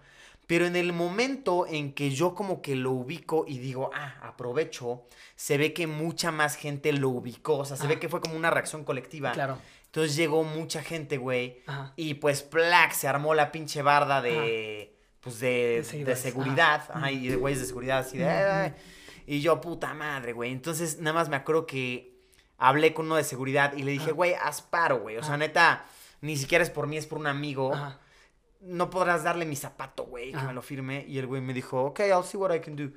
Pero 0.46 0.66
en 0.66 0.74
el 0.74 0.92
momento 0.92 1.66
en 1.68 1.94
que 1.94 2.10
yo 2.10 2.34
como 2.34 2.60
que 2.60 2.74
lo 2.74 2.90
ubico 2.90 3.44
y 3.46 3.58
digo, 3.58 3.92
ah, 3.94 4.16
aprovecho, 4.20 5.04
se 5.36 5.56
ve 5.56 5.72
que 5.72 5.86
mucha 5.86 6.32
más 6.32 6.56
gente 6.56 6.92
lo 6.92 7.10
ubicó. 7.10 7.58
O 7.58 7.64
sea, 7.64 7.76
se 7.76 7.86
ve 7.86 7.94
ah. 7.94 8.00
que 8.00 8.08
fue 8.08 8.20
como 8.20 8.34
una 8.34 8.50
reacción 8.50 8.82
colectiva. 8.82 9.30
Claro. 9.30 9.58
Entonces 9.86 10.16
llegó 10.16 10.42
mucha 10.42 10.82
gente, 10.82 11.18
güey. 11.18 11.62
Y 11.94 12.14
pues, 12.14 12.42
plac, 12.42 12.92
se 12.92 13.06
armó 13.06 13.34
la 13.34 13.52
pinche 13.52 13.82
barda 13.82 14.20
de, 14.20 14.89
pues, 15.20 15.40
de, 15.40 15.84
de, 16.04 16.16
seguridad. 16.16 16.84
Ajá, 16.92 17.10
y 17.10 17.28
de 17.28 17.36
güeyes 17.36 17.60
de 17.60 17.66
seguridad 17.66 17.98
así 17.98 18.18
de... 18.18 18.74
y 19.26 19.40
yo, 19.40 19.60
puta 19.60 19.94
madre, 19.94 20.32
güey. 20.32 20.52
Entonces, 20.52 20.98
nada 20.98 21.14
más 21.14 21.28
me 21.28 21.36
acuerdo 21.36 21.66
que 21.66 22.18
hablé 22.58 22.94
con 22.94 23.06
uno 23.06 23.16
de 23.16 23.24
seguridad 23.24 23.74
y 23.76 23.82
le 23.82 23.92
dije, 23.92 24.12
güey, 24.12 24.34
haz 24.34 24.62
paro, 24.62 25.00
güey. 25.00 25.16
O 25.16 25.22
sea, 25.22 25.36
neta, 25.36 25.84
ni 26.20 26.36
siquiera 26.36 26.64
es 26.64 26.70
por 26.70 26.86
mí, 26.86 26.96
es 26.96 27.06
por 27.06 27.18
un 27.18 27.26
amigo. 27.26 27.74
Ajá 27.74 28.00
no 28.60 28.90
podrás 28.90 29.24
darle 29.24 29.46
mi 29.46 29.56
zapato, 29.56 30.04
güey, 30.04 30.32
que 30.32 30.42
me 30.42 30.52
lo 30.52 30.62
firme. 30.62 31.04
Y 31.08 31.18
el 31.18 31.26
güey 31.26 31.40
me 31.40 31.54
dijo, 31.54 31.82
ok, 31.82 32.00
I'll 32.00 32.24
see 32.24 32.38
what 32.38 32.54
I 32.54 32.60
can 32.60 32.76
do. 32.76 32.90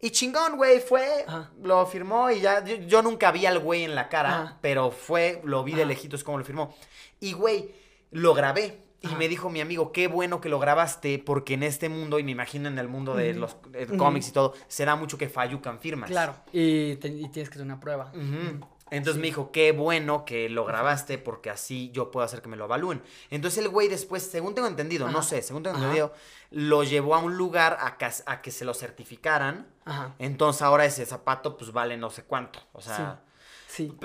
Y 0.00 0.10
chingón, 0.10 0.56
güey, 0.56 0.80
fue, 0.80 1.26
lo 1.62 1.84
firmó 1.86 2.30
y 2.30 2.40
ya, 2.40 2.64
yo, 2.64 3.02
nunca 3.02 3.30
vi 3.32 3.44
al 3.44 3.58
güey 3.58 3.84
en 3.84 3.94
la 3.94 4.08
cara, 4.08 4.58
pero 4.62 4.90
fue, 4.90 5.42
lo 5.44 5.62
vi 5.62 5.74
de 5.74 5.84
lejitos 5.84 6.24
como 6.24 6.38
lo 6.38 6.44
firmó. 6.44 6.74
Y, 7.20 7.34
güey, 7.34 7.74
lo 8.10 8.32
grabé. 8.32 8.78
Y 9.02 9.14
me 9.16 9.28
dijo 9.28 9.48
mi 9.48 9.60
amigo, 9.60 9.92
qué 9.92 10.08
bueno 10.08 10.40
que 10.40 10.48
lo 10.48 10.58
grabaste, 10.58 11.18
porque 11.18 11.54
en 11.54 11.62
este 11.62 11.88
mundo, 11.88 12.18
y 12.18 12.24
me 12.24 12.32
imagino 12.32 12.68
en 12.68 12.78
el 12.78 12.88
mundo 12.88 13.14
de 13.14 13.34
los 13.34 13.56
cómics 13.96 14.28
y 14.28 14.32
todo, 14.32 14.54
se 14.68 14.84
da 14.84 14.96
mucho 14.96 15.16
que 15.16 15.28
fallucan 15.28 15.80
firmas. 15.80 16.10
Claro, 16.10 16.36
y, 16.52 16.96
tienes 16.96 17.48
que 17.48 17.58
tener 17.58 17.64
una 17.64 17.80
prueba. 17.80 18.12
Entonces 18.90 19.20
me 19.20 19.28
dijo, 19.28 19.52
qué 19.52 19.72
bueno 19.72 20.24
que 20.24 20.48
lo 20.48 20.64
grabaste 20.64 21.16
porque 21.16 21.48
así 21.48 21.90
yo 21.92 22.10
puedo 22.10 22.24
hacer 22.24 22.42
que 22.42 22.48
me 22.48 22.56
lo 22.56 22.64
evalúen. 22.64 23.00
Entonces 23.30 23.64
el 23.64 23.68
güey 23.70 23.88
después, 23.88 24.22
según 24.24 24.54
tengo 24.54 24.66
entendido, 24.66 25.08
no 25.08 25.22
sé, 25.22 25.42
según 25.42 25.62
tengo 25.62 25.76
entendido, 25.76 26.12
lo 26.50 26.82
llevó 26.82 27.14
a 27.14 27.18
un 27.18 27.36
lugar 27.36 27.78
a 27.80 27.96
que, 27.96 28.08
a 28.26 28.42
que 28.42 28.50
se 28.50 28.64
lo 28.64 28.74
certificaran. 28.74 29.68
Ajá. 29.84 30.14
Entonces 30.18 30.62
ahora 30.62 30.84
ese 30.84 31.06
zapato 31.06 31.56
pues 31.56 31.72
vale 31.72 31.96
no 31.96 32.10
sé 32.10 32.24
cuánto. 32.24 32.60
O 32.72 32.80
sea... 32.80 33.20
Sí. 33.24 33.29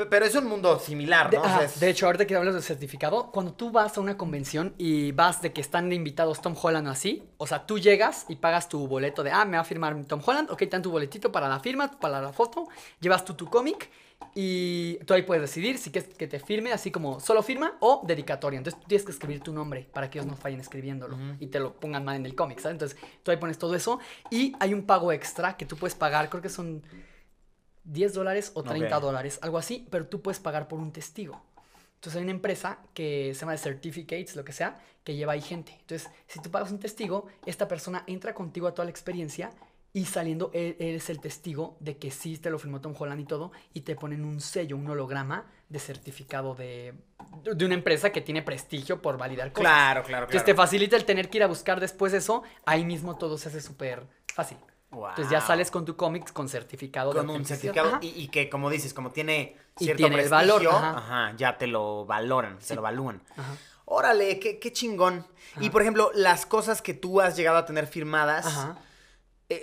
Pero 0.10 0.26
es 0.26 0.36
un 0.36 0.46
mundo 0.46 0.80
similar, 0.80 1.34
¿no? 1.34 1.42
De, 1.42 1.68
de 1.68 1.90
hecho, 1.90 2.06
ahorita 2.06 2.28
que 2.28 2.36
hablas 2.36 2.54
del 2.54 2.64
certificado, 2.64 3.32
cuando 3.32 3.54
tú 3.54 3.72
vas 3.72 3.98
a 3.98 4.02
una 4.02 4.18
convención 4.18 4.76
y 4.78 5.12
vas 5.12 5.42
de 5.42 5.54
que 5.54 5.62
están 5.62 5.92
invitados 5.92 6.42
Tom 6.42 6.56
Holland 6.62 6.88
o 6.88 6.92
así, 6.92 7.24
o 7.38 7.48
sea, 7.48 7.66
tú 7.66 7.80
llegas 7.80 8.26
y 8.30 8.36
pagas 8.36 8.70
tu 8.70 8.88
boleto 8.88 9.24
de, 9.24 9.32
ah, 9.32 9.46
me 9.46 9.58
va 9.58 9.62
a 9.62 9.66
firmar 9.66 9.96
Tom 10.06 10.22
Holland, 10.24 10.52
ok, 10.52 10.60
te 10.60 10.68
dan 10.68 10.82
tu 10.82 10.92
boletito 10.92 11.32
para 11.32 11.50
la 11.50 11.60
firma, 11.60 11.90
para 12.00 12.22
la 12.22 12.32
foto, 12.32 12.68
llevas 13.00 13.26
tú 13.26 13.34
tu 13.34 13.50
cómic 13.50 13.90
y 14.34 14.96
tú 15.06 15.14
ahí 15.14 15.24
puedes 15.24 15.42
decidir 15.42 15.78
si 15.78 15.92
quieres 15.92 16.14
que 16.14 16.28
te 16.28 16.40
firme, 16.40 16.72
así 16.72 16.92
como 16.92 17.20
solo 17.20 17.42
firma 17.42 17.76
o 17.80 18.02
dedicatoria. 18.06 18.58
Entonces 18.58 18.80
tú 18.80 18.88
tienes 18.88 19.06
que 19.06 19.12
escribir 19.12 19.42
tu 19.42 19.54
nombre 19.54 19.88
para 19.94 20.10
que 20.10 20.20
ellos 20.20 20.30
no 20.30 20.38
fallen 20.38 20.60
escribiéndolo 20.60 21.18
y 21.40 21.48
te 21.48 21.60
lo 21.60 21.74
pongan 21.74 22.04
mal 22.04 22.18
en 22.18 22.26
el 22.26 22.36
cómic, 22.36 22.60
¿sabes? 22.60 22.74
Entonces 22.74 22.98
tú 23.24 23.32
ahí 23.32 23.38
pones 23.38 23.58
todo 23.58 23.76
eso 23.76 24.00
y 24.30 24.54
hay 24.60 24.74
un 24.74 24.84
pago 24.84 25.12
extra 25.12 25.58
que 25.58 25.66
tú 25.66 25.76
puedes 25.76 25.96
pagar, 25.96 26.30
creo 26.30 26.42
que 26.42 26.50
son 26.50 26.84
10 27.86 28.14
dólares 28.14 28.52
o 28.56 28.64
30 28.64 29.00
dólares, 29.00 29.40
algo 29.42 29.58
así, 29.58 29.88
pero 29.90 30.08
tú 30.08 30.22
puedes 30.22 30.40
pagar 30.40 30.68
por 30.68 30.80
un 30.80 30.92
testigo. 30.92 31.42
Entonces 31.96 32.18
hay 32.18 32.24
una 32.24 32.32
empresa 32.32 32.80
que 32.94 33.34
se 33.34 33.42
llama 33.42 33.58
Certificates, 33.58 34.36
lo 34.36 34.44
que 34.46 34.52
sea, 34.52 34.80
que 35.04 35.16
lleva 35.16 35.34
ahí 35.34 35.42
gente. 35.42 35.72
Entonces, 35.80 36.10
si 36.28 36.40
tú 36.40 36.52
pagas 36.52 36.72
un 36.72 36.80
testigo, 36.80 37.28
esta 37.46 37.68
persona 37.68 38.04
entra 38.06 38.34
contigo 38.34 38.68
a 38.68 38.74
toda 38.74 38.86
la 38.86 38.92
experiencia 38.92 39.52
y 39.94 40.06
saliendo 40.06 40.52
él, 40.54 40.76
es 40.78 41.10
el 41.10 41.20
testigo 41.20 41.78
de 41.80 41.98
que 41.98 42.12
sí 42.12 42.38
te 42.38 42.50
lo 42.50 42.60
firmó 42.60 42.82
Tom 42.82 42.94
Holland 42.98 43.22
y 43.22 43.26
todo, 43.26 43.54
y 43.74 43.82
te 43.82 43.96
ponen 43.96 44.26
un 44.26 44.42
sello, 44.42 44.76
un 44.76 44.88
holograma 44.90 45.46
de 45.70 45.80
certificado 45.80 46.54
de, 46.54 46.94
de 47.44 47.66
una 47.66 47.76
empresa 47.76 48.12
que 48.12 48.20
tiene 48.22 48.42
prestigio 48.42 49.02
por 49.02 49.18
validar 49.18 49.54
cosas. 49.54 49.72
Claro, 49.72 50.04
claro, 50.04 50.28
claro. 50.28 50.40
Que 50.40 50.46
te 50.46 50.54
facilita 50.54 50.98
el 50.98 51.06
tener 51.06 51.30
que 51.30 51.38
ir 51.38 51.44
a 51.44 51.48
buscar 51.48 51.80
después 51.80 52.14
eso, 52.14 52.44
ahí 52.66 52.84
mismo 52.84 53.16
todo 53.16 53.38
se 53.38 53.48
hace 53.48 53.62
súper 53.62 54.06
fácil. 54.34 54.58
Entonces 55.10 55.30
ya 55.30 55.42
sales 55.42 55.72
con 55.72 55.86
tu 55.86 55.96
cómics 55.96 56.32
con 56.32 56.50
certificado 56.50 57.12
con 57.14 57.30
un 57.30 57.46
certificado 57.46 58.00
y, 58.02 58.28
que 58.30 58.50
como 58.50 58.70
dices, 58.70 58.94
como 58.94 59.12
tiene 59.12 59.58
cierto 59.76 59.98
tiene 59.98 60.16
prestigio, 60.16 60.38
valor, 60.38 60.68
ajá. 60.68 61.34
ya 61.38 61.58
te 61.58 61.68
lo 61.68 62.06
valoran, 62.06 62.58
te 62.60 62.76
lo 62.76 62.82
evalúan. 62.82 63.22
Órale, 63.86 64.40
qué, 64.40 64.60
qué 64.60 64.72
chingón. 64.72 65.26
Y 65.60 65.70
por 65.70 65.82
ejemplo, 65.82 66.12
las 66.16 66.46
cosas 66.46 66.82
que 66.82 66.94
tú 66.94 67.22
has 67.22 67.36
llegado 67.36 67.58
a 67.58 67.66
tener 67.66 67.88
firmadas, 67.88 68.68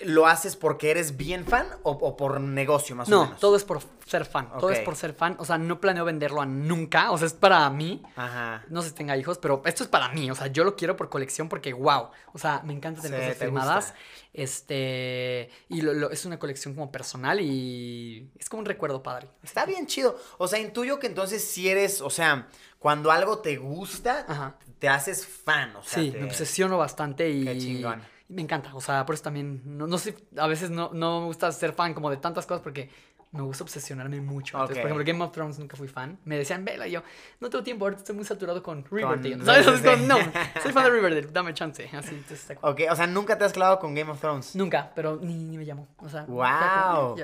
¿Lo 0.05 0.29
haces 0.29 0.55
porque 0.55 0.93
eres 0.93 1.17
bien 1.17 1.45
fan 1.45 1.67
o, 1.83 2.17
por 2.17 2.41
negocio 2.41 2.95
más 2.95 3.09
o 3.09 3.11
menos? 3.11 3.31
No, 3.31 3.37
todo 3.37 3.57
es 3.57 3.65
por 3.65 3.81
ser 4.07 4.25
fan. 4.25 4.49
Todo 4.61 4.71
es 4.71 4.79
por 4.79 4.95
ser 4.95 5.13
fan. 5.13 5.35
O 5.41 5.45
sea, 5.45 5.59
no 5.59 5.81
planeo 5.81 6.05
venderlo 6.05 6.41
a 6.41 6.47
nunca. 6.47 7.11
O 7.11 7.19
sea, 7.19 7.27
es 7.27 7.33
para 7.33 7.69
mí. 7.69 8.01
Ajá. 8.15 8.65
No 8.69 8.83
sé 8.83 8.91
si 8.91 8.95
tenga 8.95 9.17
hijos, 9.17 9.39
pero 9.39 9.61
esto 9.65 9.83
es 9.83 9.89
para 9.89 10.09
mí. 10.11 10.31
O 10.31 10.37
sea, 10.37 10.47
yo 10.47 10.63
lo 10.63 10.77
quiero 10.77 10.97
por 10.97 11.09
colección 11.09 11.49
porque, 11.49 11.73
wow. 11.73 12.11
O 12.33 12.39
sea, 12.39 12.63
me 12.65 12.73
encanta 12.73 13.03
tener 13.03 13.23
cosas 13.23 13.37
firmadas. 13.37 13.95
Este. 14.33 15.51
Y 15.69 15.81
lo, 15.81 16.13
es 16.13 16.25
una 16.27 16.39
colección 16.39 16.75
como 16.75 16.93
personal 16.93 17.41
y 17.41 18.31
es 18.39 18.49
como 18.49 18.61
un 18.61 18.67
recuerdo 18.67 19.03
padre. 19.03 19.31
Está 19.43 19.67
bien 19.67 19.89
chido. 19.89 20.17
O 20.39 20.47
sea, 20.47 20.61
intuyo 20.61 21.01
que 21.01 21.09
entonces 21.09 21.43
si 21.43 21.69
eres, 21.69 22.03
o 22.03 22.11
sea, 22.11 22.47
cuando 22.79 23.11
algo 23.11 23.41
te 23.41 23.57
gusta, 23.57 24.55
te 24.79 24.89
haces 24.89 25.27
fan. 25.27 25.75
O 25.75 25.83
sea, 25.83 26.05
sí, 26.05 26.13
me 26.13 26.23
obsesiono 26.23 26.79
bastante 26.79 27.29
y. 27.29 27.45
Qué 27.45 27.59
chingón 27.59 28.12
me 28.33 28.43
encanta. 28.43 28.75
O 28.75 28.81
sea, 28.81 29.05
por 29.05 29.15
eso 29.15 29.25
también, 29.25 29.63
no, 29.65 29.87
no 29.87 29.99
sé, 29.99 30.17
a 30.37 30.47
veces 30.47 30.71
no, 30.71 30.91
no 30.93 31.21
me 31.21 31.27
gusta 31.27 31.51
ser 31.53 31.73
fan 31.73 31.95
como 31.95 32.11
de 32.11 32.17
tantas 32.17 32.47
cosas 32.47 32.63
porque 32.63 32.91
me 33.33 33.43
gusta 33.43 33.65
obsesionarme 33.65 34.21
mucho. 34.21 34.59
Entonces, 34.59 34.79
por 34.79 34.87
ejemplo, 34.87 35.05
Game 35.05 35.25
of 35.25 35.33
Thrones 35.33 35.59
nunca 35.59 35.77
fui 35.77 35.89
fan. 35.89 36.19
Me 36.25 36.37
decían, 36.37 36.65
vela, 36.65 36.87
y 36.87 36.93
yo, 36.93 37.03
no 37.41 37.49
tengo 37.49 37.65
tiempo, 37.65 37.87
ahorita 37.87 38.01
estoy 38.01 38.15
muy 38.15 38.25
saturado 38.25 38.63
con 38.63 38.85
Riverdale. 38.85 39.43
¿Sabes? 39.45 39.67
no, 40.03 40.17
soy 40.63 40.73
fan 40.73 40.85
de 40.85 40.91
Riverdale, 40.91 41.29
dame 41.33 41.55
chance. 41.55 41.89
Así, 41.93 42.15
entonces, 42.15 42.59
ok, 42.61 42.81
o 42.91 42.97
sea, 42.97 43.07
¿nunca 43.07 43.39
te 43.39 43.45
has 43.45 43.53
clavado 43.53 43.79
con 43.79 43.95
Game 43.95 44.11
of 44.11 44.21
Thrones? 44.21 44.55
Nunca, 44.55 44.93
pero 44.95 45.17
ni, 45.17 45.35
ni 45.45 45.57
me 45.57 45.65
llamo. 45.65 45.89
O 45.99 46.09
sea, 46.09 46.25
wow. 46.25 47.17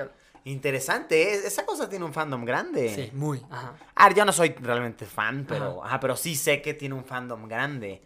Interesante, 0.45 1.33
esa 1.45 1.63
cosa 1.65 1.87
tiene 1.87 2.05
un 2.05 2.13
fandom 2.13 2.43
grande. 2.43 2.89
Sí, 2.95 3.11
muy. 3.13 3.45
Ajá. 3.51 3.75
Ah, 3.93 4.11
yo 4.11 4.25
no 4.25 4.31
soy 4.31 4.55
realmente 4.59 5.05
fan, 5.05 5.45
pero, 5.47 5.83
ajá. 5.83 5.99
pero 5.99 6.15
sí 6.15 6.35
sé 6.35 6.61
que 6.61 6.73
tiene 6.73 6.95
un 6.95 7.05
fandom 7.05 7.47
grande. 7.47 8.01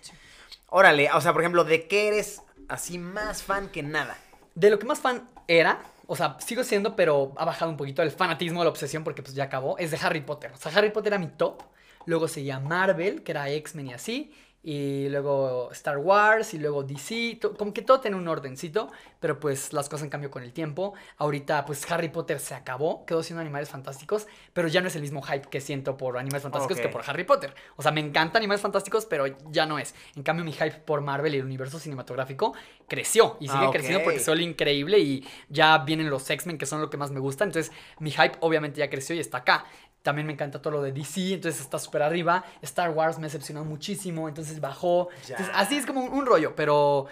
Órale, 0.67 1.09
o 1.13 1.21
sea, 1.21 1.31
por 1.31 1.41
ejemplo, 1.41 1.63
¿de 1.63 1.87
qué 1.87 2.09
eres 2.09 2.41
así 2.69 2.97
más 2.97 3.43
fan 3.43 3.69
que 3.69 3.83
nada? 3.83 4.17
De 4.55 4.69
lo 4.69 4.79
que 4.79 4.85
más 4.85 4.99
fan 4.99 5.27
era, 5.47 5.81
o 6.07 6.15
sea, 6.15 6.37
sigo 6.39 6.63
siendo, 6.63 6.95
pero 6.95 7.33
ha 7.37 7.45
bajado 7.45 7.71
un 7.71 7.77
poquito 7.77 8.01
el 8.01 8.11
fanatismo, 8.11 8.63
la 8.63 8.69
obsesión, 8.69 9.03
porque 9.03 9.21
pues 9.21 9.35
ya 9.35 9.45
acabó, 9.45 9.77
es 9.77 9.91
de 9.91 9.97
Harry 10.01 10.21
Potter. 10.21 10.51
O 10.53 10.57
sea, 10.57 10.71
Harry 10.75 10.91
Potter 10.91 11.13
era 11.13 11.19
mi 11.19 11.27
top. 11.27 11.63
Luego 12.05 12.27
seguía 12.27 12.59
Marvel, 12.59 13.23
que 13.23 13.31
era 13.31 13.49
X-Men 13.49 13.87
y 13.87 13.93
así 13.93 14.33
y 14.63 15.09
luego 15.09 15.69
Star 15.73 15.97
Wars 15.97 16.53
y 16.53 16.57
luego 16.57 16.83
DC, 16.83 17.39
como 17.57 17.73
que 17.73 17.81
todo 17.81 17.99
tiene 17.99 18.15
un 18.15 18.27
ordencito, 18.29 18.89
pero 19.19 19.37
pues 19.37 19.73
las 19.73 19.89
cosas 19.89 20.03
han 20.03 20.09
cambiado 20.09 20.31
con 20.31 20.41
el 20.41 20.53
tiempo. 20.53 20.93
Ahorita 21.17 21.65
pues 21.65 21.89
Harry 21.91 22.07
Potter 22.07 22.39
se 22.39 22.55
acabó, 22.55 23.05
quedó 23.05 23.21
siendo 23.23 23.41
Animales 23.41 23.69
Fantásticos, 23.69 24.25
pero 24.53 24.69
ya 24.69 24.79
no 24.79 24.87
es 24.87 24.95
el 24.95 25.01
mismo 25.01 25.21
hype 25.21 25.49
que 25.49 25.59
siento 25.59 25.97
por 25.97 26.17
Animales 26.17 26.43
Fantásticos 26.43 26.79
que 26.79 26.87
por 26.87 27.03
Harry 27.05 27.25
Potter. 27.25 27.53
O 27.75 27.81
sea, 27.81 27.91
me 27.91 27.99
encanta 27.99 28.37
Animales 28.37 28.61
Fantásticos, 28.61 29.05
pero 29.05 29.25
ya 29.51 29.65
no 29.65 29.79
es. 29.79 29.93
En 30.15 30.23
cambio 30.23 30.45
mi 30.45 30.53
hype 30.53 30.79
por 30.85 31.01
Marvel 31.01 31.35
y 31.35 31.39
el 31.39 31.45
universo 31.45 31.77
cinematográfico 31.77 32.53
creció 32.87 33.35
y 33.41 33.49
sigue 33.49 33.65
ah, 33.65 33.71
creciendo 33.71 34.03
porque 34.03 34.19
soy 34.19 34.43
increíble 34.43 34.99
y 34.99 35.27
ya 35.49 35.79
vienen 35.79 36.09
los 36.09 36.29
X-Men 36.29 36.57
que 36.57 36.65
son 36.65 36.79
lo 36.79 36.89
que 36.89 36.97
más 36.97 37.11
me 37.11 37.19
gusta, 37.19 37.43
entonces 37.43 37.71
mi 37.99 38.11
hype 38.11 38.37
obviamente 38.39 38.79
ya 38.79 38.89
creció 38.89 39.15
y 39.15 39.19
está 39.19 39.39
acá. 39.39 39.65
También 40.03 40.27
me 40.27 40.33
encanta 40.33 40.61
todo 40.61 40.73
lo 40.73 40.81
de 40.81 40.91
DC, 40.91 41.33
entonces 41.33 41.61
está 41.61 41.79
súper 41.79 42.03
arriba. 42.03 42.43
Star 42.61 42.91
Wars 42.91 43.17
me 43.17 43.23
decepcionó 43.23 43.63
muchísimo, 43.63 44.27
entonces 44.27 44.59
bajó. 44.59 45.09
así 45.53 45.77
es 45.77 45.85
como 45.85 46.01
un, 46.01 46.25
rollo, 46.25 46.55
pero 46.55 47.07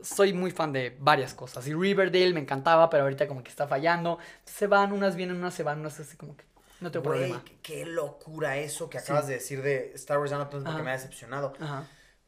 soy 0.00 0.32
muy 0.32 0.52
fan 0.52 0.72
de 0.72 0.96
varias 1.00 1.34
cosas. 1.34 1.66
Y 1.66 1.74
Riverdale 1.74 2.32
me 2.32 2.40
encantaba, 2.40 2.88
pero 2.88 3.02
ahorita 3.02 3.26
como 3.26 3.42
que 3.42 3.50
está 3.50 3.66
fallando. 3.66 4.18
Se 4.44 4.68
van, 4.68 4.92
unas 4.92 5.16
vienen, 5.16 5.36
unas 5.36 5.54
se 5.54 5.64
van, 5.64 5.80
unas 5.80 5.98
así 5.98 6.16
como 6.16 6.36
que 6.36 6.44
no 6.80 6.90
tengo 6.90 7.02
problema. 7.02 7.42
Qué 7.62 7.84
locura 7.84 8.56
eso 8.58 8.88
que 8.88 8.98
acabas 8.98 9.26
de 9.26 9.34
decir 9.34 9.62
de 9.62 9.92
Star 9.94 10.18
Wars 10.18 10.30
ya 10.30 10.38
no 10.38 10.48
porque 10.48 10.82
me 10.82 10.90
ha 10.90 10.94
decepcionado. 10.94 11.52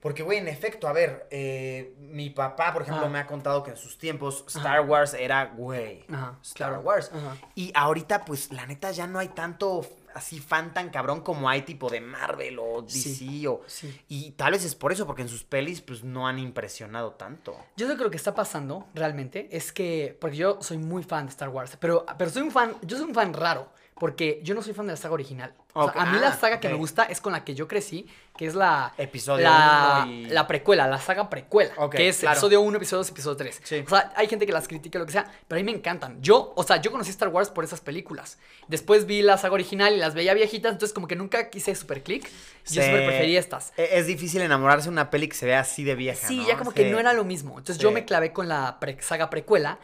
Porque, 0.01 0.23
güey, 0.23 0.39
en 0.39 0.47
efecto, 0.47 0.87
a 0.87 0.93
ver, 0.93 1.27
eh, 1.31 1.95
mi 1.99 2.31
papá, 2.31 2.73
por 2.73 2.83
ejemplo, 2.83 3.09
me 3.09 3.19
ha 3.19 3.27
contado 3.27 3.65
que 3.65 3.73
en 3.73 3.77
sus 3.77 3.99
tiempos 3.99 4.45
Star 4.47 4.83
Wars 4.83 5.15
era, 5.15 5.47
güey, 5.47 6.05
Star 6.43 6.79
Wars. 6.79 7.11
Y 7.57 7.73
ahorita, 7.75 8.25
pues, 8.25 8.53
la 8.53 8.67
neta, 8.67 8.93
ya 8.93 9.09
no 9.09 9.19
hay 9.19 9.29
tanto 9.29 9.85
así 10.15 10.41
fan 10.41 10.73
tan 10.75 10.91
cabrón 10.91 11.21
como 11.21 11.49
hay 11.49 11.63
tipo 11.63 11.89
de 11.91 12.01
Marvel 12.01 12.59
o 12.59 12.83
DC 12.83 13.47
o... 13.49 13.63
Y 14.09 14.33
tal 14.33 14.53
vez 14.53 14.65
es 14.65 14.75
por 14.75 14.93
eso, 14.93 15.07
porque 15.07 15.23
en 15.23 15.29
sus 15.29 15.45
pelis 15.45 15.81
pues 15.81 16.03
no 16.05 16.27
han 16.27 16.39
impresionado 16.39 17.13
tanto. 17.13 17.57
Yo 17.77 17.87
creo 17.87 17.99
que 17.99 18.05
lo 18.05 18.11
que 18.11 18.17
está 18.17 18.35
pasando 18.35 18.87
realmente 18.95 19.49
es 19.53 19.73
que, 19.73 20.17
porque 20.21 20.37
yo 20.37 20.59
soy 20.61 20.79
muy 20.79 21.03
fan 21.03 21.27
de 21.27 21.31
Star 21.31 21.49
Wars, 21.49 21.77
pero, 21.81 22.05
pero 22.17 22.31
soy 22.31 22.43
un 22.43 22.51
fan, 22.51 22.77
yo 22.83 22.97
soy 22.97 23.07
un 23.07 23.15
fan 23.15 23.33
raro. 23.33 23.69
Porque 23.99 24.41
yo 24.45 24.55
no 24.55 24.63
soy 24.63 24.75
fan 24.75 24.87
de 24.87 24.93
la 24.93 24.97
saga 24.97 25.15
original. 25.15 25.53
A 25.81 26.07
mí 26.07 26.19
la 26.19 26.29
ah, 26.29 26.37
saga 26.37 26.61
que 26.61 26.69
me 26.69 26.75
gusta 26.75 27.05
es 27.05 27.21
con 27.21 27.33
la 27.33 27.45
que 27.45 27.55
yo 27.55 27.69
crecí, 27.69 28.07
que 28.37 28.47
es 28.47 28.55
la. 28.55 28.95
Episodio 28.99 29.45
la, 29.45 30.09
la 30.29 30.47
precuela, 30.47 30.87
la 30.87 30.99
saga 30.99 31.29
precuela. 31.31 31.73
que 31.91 32.09
es 32.09 32.23
episodio 32.23 32.61
1, 32.61 32.77
episodio 32.77 32.99
2, 32.99 33.11
episodio 33.11 33.37
3. 33.37 33.63
O 33.87 33.89
sea, 33.89 34.13
hay 34.17 34.29
gente 34.29 34.47
que 34.47 34.53
las 34.53 34.69
critica, 34.69 34.99
lo 34.99 35.07
que 35.07 35.13
sea, 35.13 35.31
pero 35.47 35.59
a 35.59 35.63
mí 35.63 35.71
me 35.71 35.77
encantan. 35.77 36.21
Yo, 36.23 36.53
o 36.57 36.63
sea, 36.63 36.81
yo 36.81 36.91
conocí 36.91 37.11
Star 37.11 37.29
Wars 37.29 37.51
por 37.51 37.65
esas 37.65 37.81
películas. 37.81 38.39
Después 38.69 39.07
vi 39.07 39.23
la 39.23 39.39
saga 39.39 39.55
original 39.55 39.95
y 39.95 39.99
las 39.99 40.15
veía 40.15 40.35
viejitas, 40.35 40.73
entonces 40.73 40.95
como 40.95 41.07
que 41.07 41.17
nunca 41.17 41.51
quise 41.51 41.75
super 41.75 42.03
click. 42.03 42.29
Yo 42.67 42.83
preferí 42.83 43.37
estas. 43.37 43.73
E, 43.77 43.99
es 43.99 44.07
difícil 44.07 44.43
enamorarse 44.43 44.85
de 44.85 44.93
una 44.93 45.11
peli 45.11 45.29
que 45.29 45.37
se 45.37 45.47
vea 45.47 45.61
así 45.61 45.85
de 45.85 45.95
vieja. 45.95 46.27
Sí, 46.27 46.45
ya 46.47 46.57
como 46.57 46.73
que 46.73 46.91
no 46.91 46.99
era 46.99 47.13
lo 47.13 47.25
mismo. 47.25 47.59
Entonces 47.59 47.79
yo 47.79 47.91
me 47.91 48.05
clavé 48.05 48.33
con 48.33 48.49
la 48.49 48.79
saga 49.01 49.31
precuela. 49.31 49.79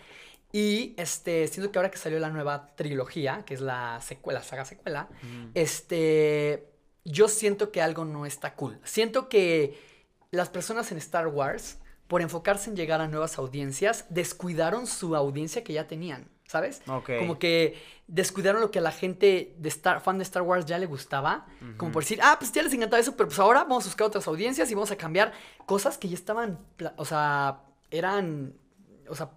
Y 0.54 0.94
este, 0.98 1.48
siento 1.48 1.72
que 1.72 1.80
ahora 1.80 1.90
que 1.90 1.98
salió 1.98 2.20
la 2.20 2.30
nueva 2.30 2.76
trilogía, 2.76 3.42
que 3.44 3.54
es 3.54 3.60
la 3.60 4.00
secuela, 4.00 4.40
saga 4.40 4.64
secuela, 4.64 5.08
este, 5.52 6.68
yo 7.04 7.26
siento 7.26 7.72
que 7.72 7.82
algo 7.82 8.04
no 8.04 8.24
está 8.24 8.54
cool. 8.54 8.78
Siento 8.84 9.28
que 9.28 9.76
las 10.30 10.50
personas 10.50 10.92
en 10.92 10.98
Star 10.98 11.26
Wars, 11.26 11.78
por 12.06 12.22
enfocarse 12.22 12.70
en 12.70 12.76
llegar 12.76 13.00
a 13.00 13.08
nuevas 13.08 13.36
audiencias, 13.36 14.04
descuidaron 14.10 14.86
su 14.86 15.16
audiencia 15.16 15.64
que 15.64 15.72
ya 15.72 15.88
tenían, 15.88 16.28
¿sabes? 16.46 16.82
Como 17.18 17.40
que 17.40 17.76
descuidaron 18.06 18.60
lo 18.60 18.70
que 18.70 18.78
a 18.78 18.82
la 18.82 18.92
gente 18.92 19.56
de 19.58 19.68
Star, 19.70 20.02
fan 20.02 20.18
de 20.18 20.22
Star 20.22 20.42
Wars 20.42 20.66
ya 20.66 20.78
le 20.78 20.86
gustaba. 20.86 21.48
Como 21.76 21.90
por 21.90 22.04
decir, 22.04 22.20
ah, 22.22 22.36
pues 22.38 22.52
ya 22.52 22.62
les 22.62 22.72
encantaba 22.72 23.00
eso, 23.00 23.16
pero 23.16 23.28
pues 23.28 23.40
ahora 23.40 23.64
vamos 23.64 23.86
a 23.86 23.88
buscar 23.88 24.06
otras 24.06 24.28
audiencias 24.28 24.70
y 24.70 24.74
vamos 24.74 24.92
a 24.92 24.96
cambiar 24.96 25.32
cosas 25.66 25.98
que 25.98 26.08
ya 26.08 26.14
estaban, 26.14 26.60
o 26.96 27.04
sea, 27.04 27.64
eran, 27.90 28.54
o 29.08 29.16
sea, 29.16 29.32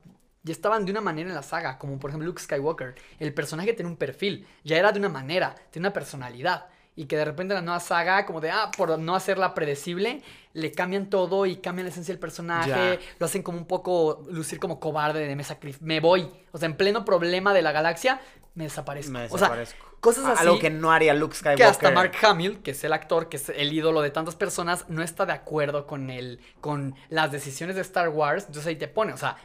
ya 0.48 0.54
estaban 0.54 0.86
de 0.86 0.91
una 0.91 1.02
manera 1.02 1.30
en 1.30 1.36
la 1.36 1.43
saga, 1.43 1.78
como 1.78 2.00
por 2.00 2.10
ejemplo 2.10 2.28
Luke 2.28 2.41
Skywalker. 2.41 2.95
El 3.20 3.34
personaje 3.34 3.74
tenía 3.74 3.91
un 3.91 3.98
perfil, 3.98 4.48
ya 4.64 4.78
era 4.78 4.91
de 4.91 5.00
una 5.00 5.10
manera, 5.10 5.54
tenía 5.70 5.89
una 5.89 5.93
personalidad. 5.93 6.68
Y 6.95 7.06
que 7.06 7.16
de 7.16 7.26
repente 7.26 7.54
la 7.54 7.62
nueva 7.62 7.80
saga, 7.80 8.26
como 8.26 8.41
de, 8.41 8.50
ah, 8.50 8.72
por 8.76 8.98
no 8.98 9.16
hacerla 9.16 9.54
predecible, 9.54 10.24
le 10.54 10.72
cambian 10.72 11.12
todo 11.12 11.45
y 11.45 11.58
cambian 11.58 11.86
la 11.86 11.91
esencia 11.91 12.12
del 12.12 12.20
personaje, 12.20 13.00
lo 13.20 13.28
hacen 13.28 13.43
como 13.43 13.60
un 13.60 13.68
poco 13.68 14.26
lucir 14.32 14.60
como 14.60 14.80
cobarde 14.80 15.28
de 15.28 15.36
me 15.36 15.45
me 15.82 16.00
voy. 16.00 16.28
O 16.52 16.58
sea, 16.58 16.66
en 16.66 16.76
pleno 16.76 17.06
problema 17.06 17.54
de 17.54 17.62
la 17.62 17.72
galaxia, 17.72 18.20
me 18.56 18.64
desaparezco. 18.64 19.12
Me 19.12 19.22
desaparezco. 19.22 19.78
O 19.78 19.89
sea, 19.91 20.00
cosas 20.00 20.26
así. 20.26 20.41
Algo 20.41 20.58
que 20.58 20.72
no 20.72 20.91
haría 20.91 21.14
Luke 21.14 21.36
Skywalker. 21.36 21.64
Que 21.64 21.70
hasta 21.70 21.91
Mark 21.91 22.14
Hamill, 22.24 22.64
que 22.64 22.72
es 22.72 22.84
el 22.84 22.93
actor, 22.93 23.30
que 23.30 23.38
es 23.38 23.50
el 23.50 23.72
ídolo 23.72 24.02
de 24.02 24.10
tantas 24.10 24.36
personas, 24.36 24.86
no 24.89 25.04
está 25.04 25.28
de 25.28 25.34
acuerdo 25.34 25.86
con 25.86 26.10
el, 26.10 26.39
con 26.62 26.95
las 27.10 27.32
decisiones 27.32 27.76
de 27.76 27.84
Star 27.84 28.10
Wars. 28.10 28.45
Entonces 28.48 28.66
ahí 28.66 28.76
te 28.76 28.88
pone, 28.88 29.14
o 29.14 29.18
sea, 29.18 29.38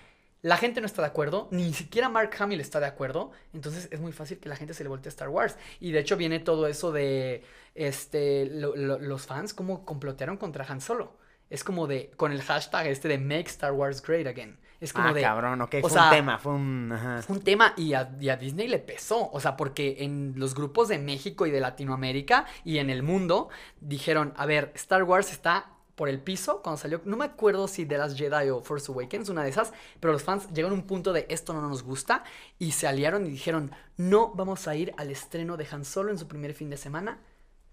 la 0.42 0.56
gente 0.56 0.80
no 0.80 0.86
está 0.86 1.02
de 1.02 1.08
acuerdo, 1.08 1.48
ni 1.52 1.72
siquiera 1.72 2.08
Mark 2.08 2.30
Hamill 2.38 2.60
está 2.60 2.80
de 2.80 2.86
acuerdo, 2.86 3.30
entonces 3.54 3.88
es 3.92 4.00
muy 4.00 4.10
fácil 4.10 4.38
que 4.38 4.48
la 4.48 4.56
gente 4.56 4.74
se 4.74 4.82
le 4.82 4.88
voltee 4.88 5.08
a 5.08 5.10
Star 5.10 5.28
Wars. 5.28 5.56
Y 5.78 5.92
de 5.92 6.00
hecho 6.00 6.16
viene 6.16 6.40
todo 6.40 6.66
eso 6.66 6.90
de 6.90 7.44
este 7.76 8.46
los 8.46 9.26
fans 9.26 9.54
como 9.54 9.84
complotearon 9.84 10.36
contra 10.36 10.66
Han 10.68 10.80
Solo. 10.80 11.16
Es 11.48 11.62
como 11.62 11.86
de 11.86 12.10
con 12.16 12.32
el 12.32 12.42
hashtag 12.42 12.88
este 12.88 13.08
de 13.08 13.18
Make 13.18 13.48
Star 13.48 13.72
Wars 13.72 14.02
Great 14.02 14.26
Again. 14.26 14.58
Es 14.80 14.92
como 14.92 15.08
ah, 15.08 15.12
de 15.12 15.22
cabrón, 15.22 15.60
ok, 15.60 15.76
fue 15.80 15.92
un 15.92 16.10
tema, 16.10 16.38
fue 16.38 16.54
un 16.54 16.92
Fue 17.24 17.36
un 17.36 17.42
tema 17.42 17.72
y 17.76 17.94
a, 17.94 18.10
y 18.18 18.28
a 18.30 18.36
Disney 18.36 18.66
le 18.66 18.80
pesó, 18.80 19.30
o 19.30 19.38
sea, 19.38 19.56
porque 19.56 19.98
en 20.00 20.34
los 20.34 20.56
grupos 20.56 20.88
de 20.88 20.98
México 20.98 21.46
y 21.46 21.52
de 21.52 21.60
Latinoamérica 21.60 22.46
y 22.64 22.78
en 22.78 22.90
el 22.90 23.04
mundo 23.04 23.48
dijeron, 23.80 24.34
a 24.36 24.44
ver, 24.44 24.72
Star 24.74 25.04
Wars 25.04 25.30
está 25.30 25.66
por 25.94 26.08
el 26.08 26.20
piso 26.20 26.62
cuando 26.62 26.80
salió. 26.80 27.00
No 27.04 27.16
me 27.16 27.24
acuerdo 27.24 27.68
si 27.68 27.84
de 27.84 27.98
las 27.98 28.16
Jedi 28.16 28.50
o 28.50 28.62
Force 28.62 28.90
Awakens, 28.90 29.28
una 29.28 29.44
de 29.44 29.50
esas, 29.50 29.72
pero 30.00 30.12
los 30.12 30.22
fans 30.22 30.48
llegaron 30.52 30.78
a 30.78 30.80
un 30.80 30.86
punto 30.86 31.12
de 31.12 31.26
esto 31.28 31.52
no 31.52 31.60
nos 31.60 31.82
gusta 31.82 32.24
y 32.58 32.72
se 32.72 32.86
aliaron 32.86 33.26
y 33.26 33.30
dijeron, 33.30 33.72
no 33.96 34.32
vamos 34.34 34.66
a 34.68 34.74
ir 34.74 34.94
al 34.96 35.10
estreno 35.10 35.56
de 35.56 35.66
Han 35.70 35.84
Solo 35.84 36.10
en 36.10 36.18
su 36.18 36.28
primer 36.28 36.54
fin 36.54 36.70
de 36.70 36.76
semana 36.76 37.20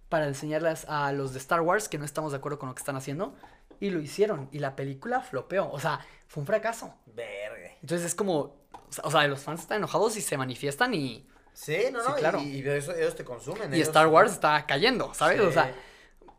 para 0.10 0.28
enseñarles 0.28 0.86
a 0.90 1.12
los 1.14 1.34
de 1.34 1.40
Star 1.40 1.62
Wars 1.62 1.88
que 1.88 1.98
no 1.98 2.06
estamos 2.06 2.32
de 2.32 2.40
acuerdo 2.40 2.60
con 2.60 2.70
lo 2.70 2.76
que 2.76 2.80
están 2.80 2.96
haciendo. 2.96 3.36
Y 3.80 3.92
lo 3.92 4.02
hicieron. 4.02 4.50
Y 4.52 4.60
la 4.60 4.76
película 4.76 5.22
flopeó. 5.22 5.72
O 5.72 5.80
sea, 5.80 6.06
fue 6.28 6.42
un 6.42 6.48
fracaso. 6.48 6.94
Verga. 7.06 7.72
Entonces 7.82 8.08
es 8.08 8.16
como. 8.16 8.58
O 9.04 9.12
sea, 9.12 9.26
los 9.28 9.40
fans 9.40 9.62
están 9.62 9.78
enojados 9.78 10.18
y 10.18 10.22
se 10.22 10.36
manifiestan 10.36 10.94
y. 10.94 11.26
Sí, 11.54 11.78
no, 11.92 12.04
no. 12.04 12.16
claro. 12.16 12.42
Y, 12.42 12.60
ellos, 12.68 13.16
te 13.16 13.24
consumen. 13.24 13.74
Y 13.74 13.80
Star 13.82 14.08
Wars 14.08 14.34
está 14.34 14.66
cayendo, 14.66 15.14
¿sabes? 15.14 15.40
O 15.40 15.52
sea 15.52 15.74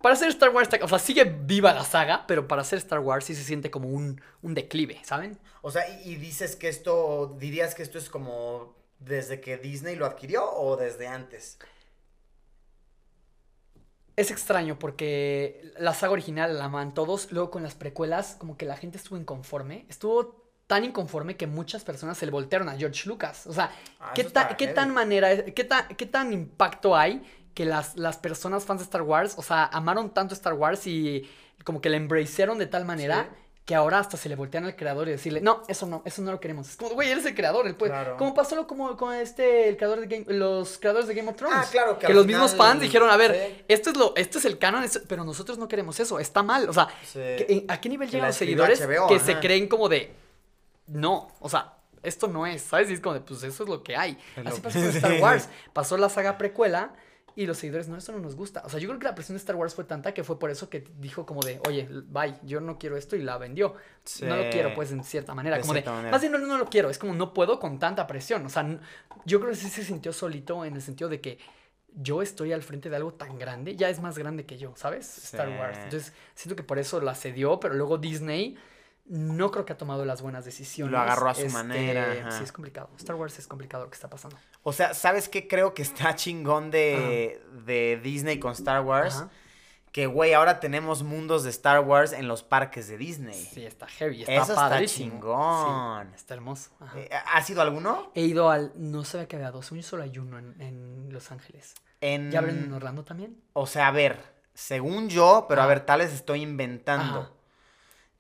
para 0.01 0.15
hacer 0.15 0.29
Star 0.29 0.51
Wars, 0.51 0.69
o 0.81 0.89
sea, 0.89 0.99
sigue 0.99 1.25
viva 1.25 1.75
la 1.75 1.85
saga, 1.85 2.25
pero 2.27 2.49
para 2.49 2.63
hacer 2.63 2.79
Star 2.79 3.01
Wars 3.01 3.27
sí 3.27 3.35
se 3.35 3.45
siente 3.45 3.71
como 3.71 3.89
un, 3.89 4.21
un 4.43 4.55
declive, 4.55 4.99
¿saben? 5.05 5.39
O 5.63 5.71
sea, 5.71 5.83
y, 6.05 6.17
dices 6.17 6.57
que 6.57 6.69
esto, 6.69 7.37
dirías 7.39 7.75
que 7.75 7.83
esto 7.83 7.99
es 7.99 8.09
como 8.09 8.75
desde 8.99 9.41
que 9.41 9.59
Disney 9.59 9.97
lo 9.97 10.07
adquirió 10.07 10.51
o 10.51 10.77
desde 10.77 11.07
antes? 11.07 11.59
Es 14.17 14.31
extraño 14.31 14.79
porque 14.79 15.73
la 15.79 15.95
saga 15.95 16.13
original 16.13 16.59
la 16.59 16.65
aman 16.65 16.95
todos, 16.95 17.31
luego 17.31 17.51
con 17.51 17.63
las 17.63 17.75
precuelas 17.75 18.37
como 18.39 18.57
que 18.57 18.67
la 18.67 18.77
gente 18.77 18.97
estuvo 18.97 19.19
inconforme, 19.19 19.87
estuvo 19.89 20.41
tan 20.67 20.85
inconforme 20.85 21.37
que 21.37 21.47
muchas 21.47 21.83
personas 21.85 22.17
se 22.17 22.27
le 22.27 22.33
voltearon 22.33 22.69
a 22.69 22.77
George 22.77 23.09
Lucas. 23.09 23.47
O 23.47 23.53
sea, 23.53 23.73
ah, 23.99 24.13
¿qué, 24.15 24.25
¿qué 24.57 24.69
tan 24.69 24.95
manera, 24.95 25.45
qué, 25.47 25.69
qué 25.97 26.07
tan 26.07 26.33
impacto 26.33 26.97
hay 26.97 27.23
que 27.55 27.65
las, 27.65 27.97
las 27.97 28.17
personas 28.17 28.65
fans 28.65 28.81
de 28.81 28.85
Star 28.85 29.03
Wars, 29.03 29.35
o 29.37 29.43
sea, 29.43 29.67
amaron 29.67 30.11
tanto 30.11 30.35
Star 30.35 30.55
Wars 30.55 30.87
y 30.87 31.29
como 31.65 31.81
que 31.81 31.91
la 31.91 31.97
embracearon 31.97 32.59
de 32.59 32.67
tal 32.67 32.85
manera 32.85 33.29
que 33.71 33.77
ahora 33.77 34.01
hasta 34.01 34.17
se 34.17 34.29
le 34.29 34.35
voltean 34.35 34.65
al 34.65 34.75
creador 34.75 35.07
y 35.07 35.13
decirle, 35.13 35.41
no, 35.41 35.63
eso 35.69 35.87
no, 35.87 36.03
eso 36.05 36.23
no 36.23 36.33
lo 36.33 36.41
queremos. 36.41 36.69
Es 36.69 36.77
como, 36.77 36.91
güey, 36.91 37.09
eres 37.09 37.25
el 37.27 37.37
creador, 37.37 37.69
él 37.69 37.77
puede. 37.77 37.95
Como 38.17 38.35
pasó 38.35 38.67
como 38.67 38.97
con 38.97 39.15
este, 39.15 39.69
el 39.69 39.77
creador 39.77 40.01
de 40.01 40.07
Game, 40.09 40.37
los 40.37 40.79
creadores 40.79 41.07
de 41.07 41.15
Game 41.15 41.31
of 41.31 41.37
Thrones. 41.37 41.57
Ah, 41.57 41.69
claro, 41.71 41.97
que, 41.97 42.13
los 42.13 42.27
mismos 42.27 42.57
fans 42.57 42.81
dijeron, 42.81 43.09
a 43.11 43.17
ver, 43.17 43.65
esto 43.69 43.91
es 43.91 43.97
lo, 43.97 44.13
este 44.17 44.39
es 44.39 44.45
el 44.45 44.59
canon, 44.59 44.85
pero 45.07 45.23
nosotros 45.23 45.57
no 45.57 45.69
queremos 45.69 46.01
eso, 46.01 46.19
está 46.19 46.43
mal. 46.43 46.69
O 46.69 46.73
sea, 46.73 46.89
¿a 47.69 47.81
qué 47.81 47.89
nivel 47.89 48.11
llegan 48.11 48.27
los 48.27 48.37
seguidores 48.37 48.83
que 49.09 49.21
se 49.21 49.39
creen 49.39 49.69
como 49.69 49.89
de, 49.89 50.13
no, 50.89 51.29
o 51.39 51.49
sea, 51.49 51.75
esto 52.03 52.27
no 52.27 52.47
es, 52.47 52.63
¿sabes? 52.63 52.91
Y 52.91 52.95
es 52.95 53.01
como 53.01 53.15
de, 53.15 53.21
pues 53.21 53.43
eso 53.45 53.63
es 53.63 53.69
lo 53.69 53.85
que 53.85 53.97
hay. 53.97 54.19
Así 54.45 54.61
pasó 54.61 54.81
con 54.81 54.89
Star 54.89 55.13
Wars. 55.21 55.49
Pasó 55.73 55.97
la 55.97 56.09
saga 56.09 56.39
precuela 56.39 56.95
y 57.41 57.47
los 57.47 57.57
seguidores, 57.57 57.89
no, 57.89 57.97
esto 57.97 58.13
no 58.13 58.19
nos 58.19 58.37
gusta. 58.37 58.61
O 58.67 58.69
sea, 58.69 58.79
yo 58.79 58.87
creo 58.87 58.99
que 58.99 59.07
la 59.07 59.15
presión 59.15 59.35
de 59.35 59.39
Star 59.39 59.57
Wars 59.57 59.75
fue 59.75 59.85
tanta 59.85 60.13
que 60.13 60.23
fue 60.23 60.39
por 60.39 60.51
eso 60.51 60.69
que 60.69 60.85
dijo 60.99 61.25
como 61.25 61.41
de, 61.41 61.59
oye, 61.67 61.89
bye, 61.91 62.35
yo 62.43 62.61
no 62.61 62.79
quiero 62.79 62.99
esto 62.99 63.17
y 63.17 63.23
la 63.23 63.39
vendió. 63.39 63.77
No 64.21 64.37
lo 64.37 64.51
quiero, 64.51 64.75
pues, 64.75 64.93
en 64.93 65.03
cierta 65.03 65.35
manera. 65.35 65.59
como 65.59 65.73
de, 65.73 65.83
más 65.83 66.21
bien 66.21 66.35
no, 66.35 66.39
no 66.39 66.59
lo 66.59 66.67
quiero, 66.67 66.91
es 66.91 66.99
como 66.99 67.15
no 67.15 67.33
puedo 67.33 67.59
con 67.59 67.79
tanta 67.79 68.07
presión. 68.07 68.45
O 68.45 68.51
sea, 68.51 68.79
yo 69.25 69.41
creo 69.41 69.53
que 69.53 69.57
sí 69.57 69.71
se 69.71 69.83
sintió 69.85 70.13
solito 70.13 70.67
en 70.67 70.75
el 70.75 70.83
sentido 70.83 71.09
de 71.09 71.23
que 71.23 71.39
yo 71.95 72.21
estoy 72.21 72.53
al 72.53 72.63
frente 72.63 72.91
de 72.91 72.97
algo 72.97 73.15
tan 73.15 73.39
grande, 73.39 73.75
ya 73.75 73.89
es 73.89 74.03
más 74.03 74.19
grande 74.19 74.45
que 74.45 74.59
yo, 74.59 74.75
¿sabes? 74.77 75.25
Star 75.25 75.49
Wars. 75.49 75.79
Entonces, 75.79 76.13
siento 76.35 76.57
que 76.57 76.63
por 76.63 76.79
eso 76.79 77.01
la 77.01 77.15
cedió, 77.15 77.59
pero 77.59 77.73
luego 77.73 77.97
Disney 77.97 78.59
no 79.11 79.51
creo 79.51 79.65
que 79.65 79.73
ha 79.73 79.77
tomado 79.77 80.05
las 80.05 80.23
buenas 80.23 80.45
decisiones. 80.45 80.93
Lo 80.93 81.01
agarró 81.01 81.31
a 81.31 81.35
su 81.35 81.43
este, 81.43 81.53
manera. 81.53 82.31
Sí, 82.31 82.45
es 82.45 82.53
complicado. 82.53 82.91
Star 82.97 83.17
Wars 83.17 83.37
es 83.41 83.49
complicado 83.49 83.85
lo 83.85 83.91
que 83.91 83.97
está 83.97 84.09
pasando. 84.09 84.37
O 84.63 84.73
sea, 84.73 84.95
¿sabes 84.95 85.29
qué 85.29 85.49
creo 85.49 85.75
que 85.75 85.83
está 85.83 86.15
chingón 86.15 86.71
de, 86.71 87.43
de 87.67 88.01
Disney 88.03 88.39
con 88.39 88.53
Star 88.53 88.83
Wars? 88.83 89.25
Que, 89.91 90.07
güey, 90.07 90.33
ahora 90.33 90.61
tenemos 90.61 91.03
mundos 91.03 91.43
de 91.43 91.51
Star 91.51 91.81
Wars 91.81 92.13
en 92.13 92.29
los 92.29 92.45
parques 92.45 92.87
de 92.87 92.99
Disney. 92.99 93.35
Sí, 93.35 93.67
está 93.67 93.89
heavy, 93.89 94.21
está 94.21 94.35
Eso 94.35 94.53
está 94.53 94.85
chingón. 94.85 96.15
está 96.15 96.35
hermoso. 96.35 96.71
Eh, 96.95 97.11
¿Has 97.35 97.51
ido 97.51 97.63
alguno? 97.63 98.13
He 98.15 98.23
ido 98.23 98.49
al... 98.49 98.73
No 98.77 99.03
sabía 99.03 99.27
que 99.27 99.35
había 99.35 99.51
dos. 99.51 99.73
Un 99.73 99.83
solo 99.83 100.05
hay 100.05 100.17
uno 100.19 100.39
en, 100.39 101.09
Los 101.11 101.33
Ángeles. 101.33 101.75
En... 102.01 102.31
¿Ya 102.31 102.39
abren 102.39 102.63
en 102.63 102.73
Orlando 102.73 103.03
también? 103.03 103.43
O 103.55 103.67
sea, 103.67 103.89
a 103.89 103.91
ver, 103.91 104.23
según 104.55 105.09
yo, 105.09 105.47
pero 105.49 105.63
a 105.63 105.67
ver, 105.67 105.81
tal 105.81 105.99
vez 105.99 106.13
estoy 106.13 106.43
inventando. 106.43 107.40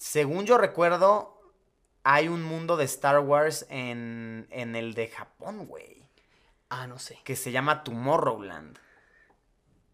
Según 0.00 0.46
yo 0.46 0.56
recuerdo, 0.56 1.38
hay 2.04 2.28
un 2.28 2.42
mundo 2.42 2.78
de 2.78 2.86
Star 2.86 3.20
Wars 3.20 3.66
en, 3.68 4.46
en 4.50 4.74
el 4.74 4.94
de 4.94 5.08
Japón, 5.08 5.66
güey. 5.66 6.08
Ah, 6.70 6.86
no 6.86 6.98
sé. 6.98 7.18
Que 7.22 7.36
se 7.36 7.52
llama 7.52 7.84
Tomorrowland. 7.84 8.78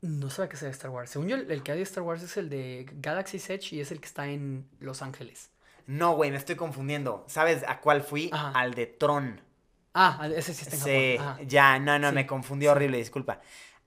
No 0.02 0.30
sabe 0.30 0.48
qué 0.48 0.56
sea 0.56 0.68
Star 0.68 0.92
Wars. 0.92 1.10
Según 1.10 1.26
yo, 1.26 1.34
el 1.34 1.62
que 1.64 1.72
hay 1.72 1.78
de 1.78 1.82
Star 1.82 2.04
Wars 2.04 2.22
es 2.22 2.36
el 2.36 2.48
de 2.48 2.88
Galaxy's 3.00 3.50
Edge 3.50 3.72
y 3.72 3.80
es 3.80 3.90
el 3.90 3.98
que 3.98 4.06
está 4.06 4.28
en 4.28 4.68
Los 4.78 5.02
Ángeles. 5.02 5.50
No, 5.88 6.14
güey, 6.14 6.30
me 6.30 6.36
estoy 6.36 6.54
confundiendo. 6.54 7.24
¿Sabes 7.26 7.64
a 7.66 7.80
cuál 7.80 8.02
fui? 8.02 8.30
Al 8.32 8.74
de 8.74 8.86
Tron. 8.86 9.40
Ah, 9.92 10.28
ese 10.32 10.54
sí 10.54 10.62
está 10.68 10.76
en 10.76 11.18
Japón. 11.18 11.36
Sí, 11.40 11.46
ya, 11.48 11.80
no, 11.80 11.98
no, 11.98 12.12
me 12.12 12.28
confundí 12.28 12.68
horrible, 12.68 12.98
disculpa. 12.98 13.40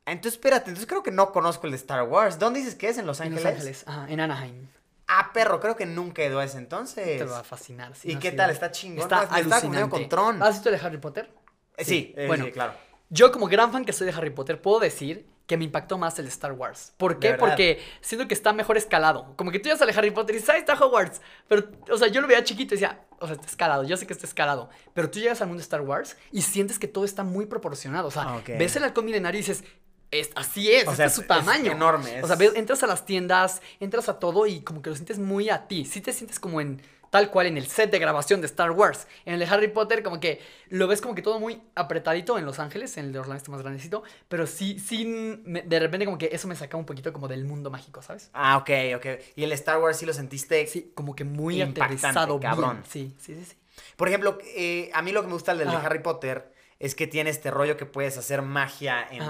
Entonces, 0.05 0.33
espérate, 0.33 0.71
entonces 0.71 0.85
creo 0.85 1.01
que 1.01 1.11
no 1.11 1.31
conozco 1.31 1.65
el 1.65 1.71
de 1.71 1.77
Star 1.77 2.03
Wars. 2.03 2.37
¿Dónde 2.39 2.59
dices 2.59 2.75
que 2.75 2.89
es? 2.89 2.97
¿En 2.97 3.05
Los 3.05 3.21
Ángeles? 3.21 3.39
En 3.39 3.45
Los 3.45 3.53
Ángeles, 3.53 3.83
ajá, 3.87 4.05
en 4.09 4.19
Anaheim. 4.19 4.67
Ah, 5.11 5.31
perro, 5.33 5.59
creo 5.59 5.75
que 5.75 5.87
nunca 5.87 6.21
he 6.21 6.27
ido 6.27 6.39
a 6.39 6.43
ese 6.43 6.59
entonces. 6.59 7.17
Te 7.17 7.23
va 7.23 7.39
a 7.39 7.43
fascinar. 7.43 7.93
¿Y 8.03 8.17
qué 8.17 8.31
tal? 8.31 8.51
¿Está 8.51 8.71
chingón? 8.71 9.01
Está 9.01 9.21
alucinante. 9.21 9.89
con 9.89 10.07
Tron. 10.07 10.43
¿Has 10.43 10.55
visto 10.55 10.69
de 10.69 10.77
Harry 10.77 10.97
Potter? 10.97 11.31
Eh, 11.77 11.83
sí, 11.83 12.13
eh, 12.15 12.27
bueno, 12.27 12.45
claro. 12.53 12.73
Yo 13.09 13.31
como 13.31 13.47
gran 13.47 13.71
fan 13.71 13.85
que 13.85 13.91
soy 13.91 14.05
de 14.05 14.13
Harry 14.13 14.29
Potter 14.29 14.61
puedo 14.61 14.79
decir 14.79 15.27
que 15.47 15.57
me 15.57 15.65
impactó 15.65 15.97
más 15.97 16.19
el 16.19 16.27
Star 16.27 16.51
Wars. 16.51 16.93
¿Por 16.95 17.17
qué? 17.17 17.33
Porque 17.33 17.81
siento 18.01 18.27
que 18.27 18.35
está 18.35 18.53
mejor 18.53 18.77
escalado. 18.77 19.33
Como 19.35 19.49
que 19.49 19.57
tú 19.57 19.67
ya 19.67 19.73
a 19.73 19.97
Harry 19.97 20.11
Potter 20.11 20.35
y 20.35 20.37
dices, 20.37 20.51
ahí 20.51 20.59
está 20.59 20.75
Hogwarts. 20.75 21.21
Pero, 21.47 21.69
o 21.89 21.97
sea, 21.97 22.07
yo 22.07 22.21
lo 22.21 22.27
veía 22.27 22.43
chiquito 22.43 22.75
y 22.75 22.77
decía, 22.77 23.01
o 23.17 23.25
sea, 23.25 23.33
está 23.33 23.47
escalado, 23.47 23.83
yo 23.83 23.97
sé 23.97 24.05
que 24.05 24.13
está 24.13 24.27
escalado. 24.27 24.69
Pero 24.93 25.09
tú 25.09 25.17
llegas 25.17 25.41
al 25.41 25.47
mundo 25.47 25.61
de 25.61 25.63
Star 25.63 25.81
Wars 25.81 26.17
y 26.31 26.43
sientes 26.43 26.77
que 26.77 26.87
todo 26.87 27.03
está 27.03 27.23
muy 27.23 27.47
proporcionado. 27.47 28.09
O 28.09 28.11
sea, 28.11 28.25
ah, 28.27 28.41
ves 28.45 28.75
el 28.75 28.83
halcón 28.83 29.05
milenario 29.05 29.39
y 29.39 29.41
dices, 29.41 29.63
es, 30.11 30.31
así 30.35 30.71
es, 30.71 30.87
este 30.87 31.05
es 31.05 31.13
su 31.13 31.23
tamaño. 31.23 31.71
enorme. 31.71 32.21
O 32.23 32.27
sea, 32.27 32.37
entras 32.55 32.83
a 32.83 32.87
las 32.87 33.05
tiendas, 33.05 33.61
entras 33.79 34.09
a 34.09 34.19
todo 34.19 34.47
y 34.47 34.61
como 34.61 34.81
que 34.81 34.89
lo 34.89 34.95
sientes 34.95 35.19
muy 35.19 35.49
a 35.49 35.67
ti. 35.67 35.85
Sí 35.85 36.01
te 36.01 36.13
sientes 36.13 36.39
como 36.39 36.61
en 36.61 36.81
tal 37.09 37.31
cual 37.31 37.47
en 37.47 37.57
el 37.57 37.67
set 37.67 37.91
de 37.91 37.99
grabación 37.99 38.41
de 38.41 38.47
Star 38.47 38.71
Wars. 38.71 39.07
En 39.25 39.33
el 39.33 39.39
de 39.39 39.45
Harry 39.45 39.67
Potter, 39.67 40.03
como 40.03 40.19
que 40.19 40.41
lo 40.69 40.87
ves 40.87 41.01
como 41.01 41.15
que 41.15 41.21
todo 41.21 41.39
muy 41.39 41.61
apretadito 41.75 42.37
en 42.37 42.45
Los 42.45 42.59
Ángeles, 42.59 42.97
en 42.97 43.05
el 43.05 43.13
de 43.13 43.19
Orlando 43.19 43.37
está 43.37 43.51
más 43.51 43.61
grandecito, 43.61 44.03
pero 44.27 44.47
sí, 44.47 44.79
sí, 44.79 45.05
de 45.45 45.79
repente 45.79 46.05
como 46.05 46.17
que 46.17 46.29
eso 46.31 46.47
me 46.47 46.55
saca 46.55 46.77
un 46.77 46.85
poquito 46.85 47.11
como 47.13 47.27
del 47.27 47.45
mundo 47.45 47.69
mágico, 47.69 48.01
¿sabes? 48.01 48.29
Ah, 48.33 48.57
ok, 48.57 48.69
ok. 48.97 49.05
¿Y 49.35 49.43
el 49.43 49.51
Star 49.53 49.79
Wars 49.79 49.97
sí 49.97 50.05
lo 50.05 50.13
sentiste? 50.13 50.65
Sí, 50.67 50.91
como 50.93 51.15
que 51.15 51.23
muy 51.23 51.61
aterrizado, 51.61 52.39
cabrón. 52.39 52.83
Sí, 52.87 53.15
sí, 53.19 53.35
sí, 53.35 53.45
sí. 53.45 53.55
Por 53.95 54.07
ejemplo, 54.07 54.37
eh, 54.55 54.89
a 54.93 55.01
mí 55.01 55.11
lo 55.11 55.21
que 55.21 55.27
me 55.27 55.33
gusta 55.33 55.55
del 55.55 55.69
de 55.69 55.75
Harry 55.75 55.99
Potter 55.99 56.51
es 56.79 56.95
que 56.95 57.07
tiene 57.07 57.29
este 57.29 57.51
rollo 57.51 57.75
que 57.75 57.85
puedes 57.85 58.17
hacer 58.17 58.41
magia 58.41 59.05
en, 59.11 59.21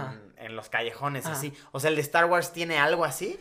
los 0.48 0.70
callejones, 0.70 1.26
así. 1.26 1.54
O 1.72 1.80
sea, 1.80 1.90
¿el 1.90 1.96
de 1.96 2.02
Star 2.02 2.26
Wars 2.26 2.54
tiene 2.54 2.78
algo 2.78 3.06
así? 3.06 3.40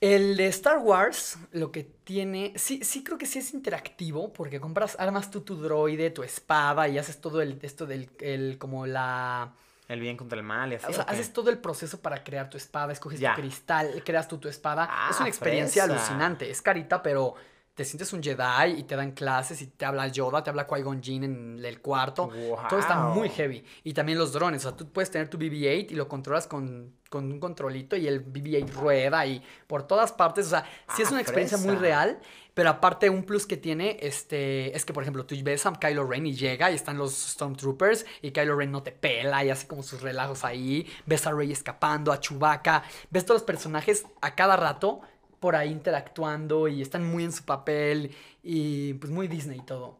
El 0.00 0.36
de 0.36 0.46
Star 0.48 0.78
Wars, 0.78 1.38
lo 1.50 1.72
que 1.72 1.82
tiene. 1.82 2.52
Sí, 2.56 2.80
sí, 2.84 3.02
creo 3.02 3.18
que 3.18 3.26
sí 3.26 3.40
es 3.40 3.52
interactivo, 3.52 4.32
porque 4.32 4.60
compras, 4.60 4.96
armas 4.98 5.30
tú 5.30 5.40
tu 5.40 5.56
droide, 5.56 6.10
tu 6.10 6.22
espada 6.22 6.86
y 6.86 6.98
haces 6.98 7.20
todo 7.20 7.42
el. 7.42 7.58
Esto 7.62 7.84
del. 7.84 8.08
El, 8.20 8.58
como 8.58 8.86
la. 8.86 9.52
El 9.88 10.00
bien 10.00 10.16
contra 10.16 10.38
el 10.38 10.44
mal 10.44 10.70
y 10.72 10.76
así. 10.76 10.86
O 10.88 10.92
sea, 10.92 11.04
haces 11.04 11.32
todo 11.32 11.50
el 11.50 11.58
proceso 11.58 12.00
para 12.00 12.22
crear 12.22 12.48
tu 12.48 12.56
espada, 12.56 12.92
escoges 12.92 13.20
tu 13.20 13.26
cristal, 13.34 14.02
creas 14.04 14.28
tú 14.28 14.38
tu 14.38 14.48
espada. 14.48 14.84
es 15.10 15.16
una 15.16 15.26
ah, 15.26 15.28
experiencia 15.28 15.84
alucinante. 15.84 16.48
Es 16.48 16.62
carita, 16.62 17.02
pero 17.02 17.34
te 17.78 17.84
sientes 17.84 18.12
un 18.12 18.20
Jedi 18.20 18.72
y 18.76 18.82
te 18.82 18.96
dan 18.96 19.12
clases 19.12 19.62
y 19.62 19.68
te 19.68 19.84
habla 19.84 20.08
Yoda, 20.08 20.42
te 20.42 20.50
habla 20.50 20.66
Qui-Gon 20.66 21.00
Jinn 21.00 21.22
en 21.22 21.64
el 21.64 21.80
cuarto. 21.80 22.28
Todo 22.68 22.80
está 22.80 22.96
muy 22.96 23.28
heavy. 23.28 23.64
Y 23.84 23.92
también 23.92 24.18
los 24.18 24.32
drones, 24.32 24.66
o 24.66 24.70
sea, 24.70 24.76
tú 24.76 24.90
puedes 24.90 25.12
tener 25.12 25.28
tu 25.28 25.38
BB-8 25.38 25.92
y 25.92 25.94
lo 25.94 26.08
controlas 26.08 26.48
con, 26.48 26.92
un 27.12 27.38
controlito 27.38 27.94
y 27.94 28.08
el 28.08 28.26
BB-8 28.26 28.72
rueda 28.72 29.24
y 29.26 29.40
por 29.68 29.86
todas 29.86 30.10
partes, 30.10 30.46
o 30.46 30.50
sea, 30.50 30.64
sí 30.96 31.02
es 31.02 31.08
ah, 31.10 31.12
una 31.12 31.20
experiencia 31.20 31.56
muy 31.56 31.76
real, 31.76 32.18
pero 32.52 32.68
aparte 32.68 33.08
un 33.10 33.22
plus 33.22 33.46
que 33.46 33.56
tiene 33.56 33.96
este 34.00 34.76
es 34.76 34.84
que 34.84 34.92
por 34.92 35.04
ejemplo, 35.04 35.24
tú 35.24 35.36
ves 35.44 35.64
a 35.64 35.72
Kylo 35.72 36.04
Ren 36.04 36.26
y 36.26 36.34
llega 36.34 36.72
y 36.72 36.74
están 36.74 36.98
los 36.98 37.14
Stormtroopers 37.14 38.06
y 38.22 38.32
Kylo 38.32 38.56
Ren 38.56 38.72
no 38.72 38.82
te 38.82 38.90
pela 38.90 39.44
y 39.44 39.50
hace 39.50 39.68
como 39.68 39.84
sus 39.84 40.02
relajos 40.02 40.44
ahí, 40.44 40.84
ves 41.06 41.28
a 41.28 41.32
Rey 41.32 41.52
escapando, 41.52 42.10
a 42.10 42.18
Chewbacca, 42.18 42.82
ves 43.08 43.24
todos 43.24 43.42
los 43.42 43.46
personajes 43.46 44.04
a 44.20 44.34
cada 44.34 44.56
rato 44.56 45.00
por 45.40 45.56
ahí 45.56 45.70
interactuando 45.70 46.68
y 46.68 46.82
están 46.82 47.04
muy 47.04 47.24
en 47.24 47.32
su 47.32 47.44
papel 47.44 48.14
y 48.42 48.94
pues 48.94 49.12
muy 49.12 49.28
Disney 49.28 49.58
y 49.58 49.62
todo. 49.62 49.98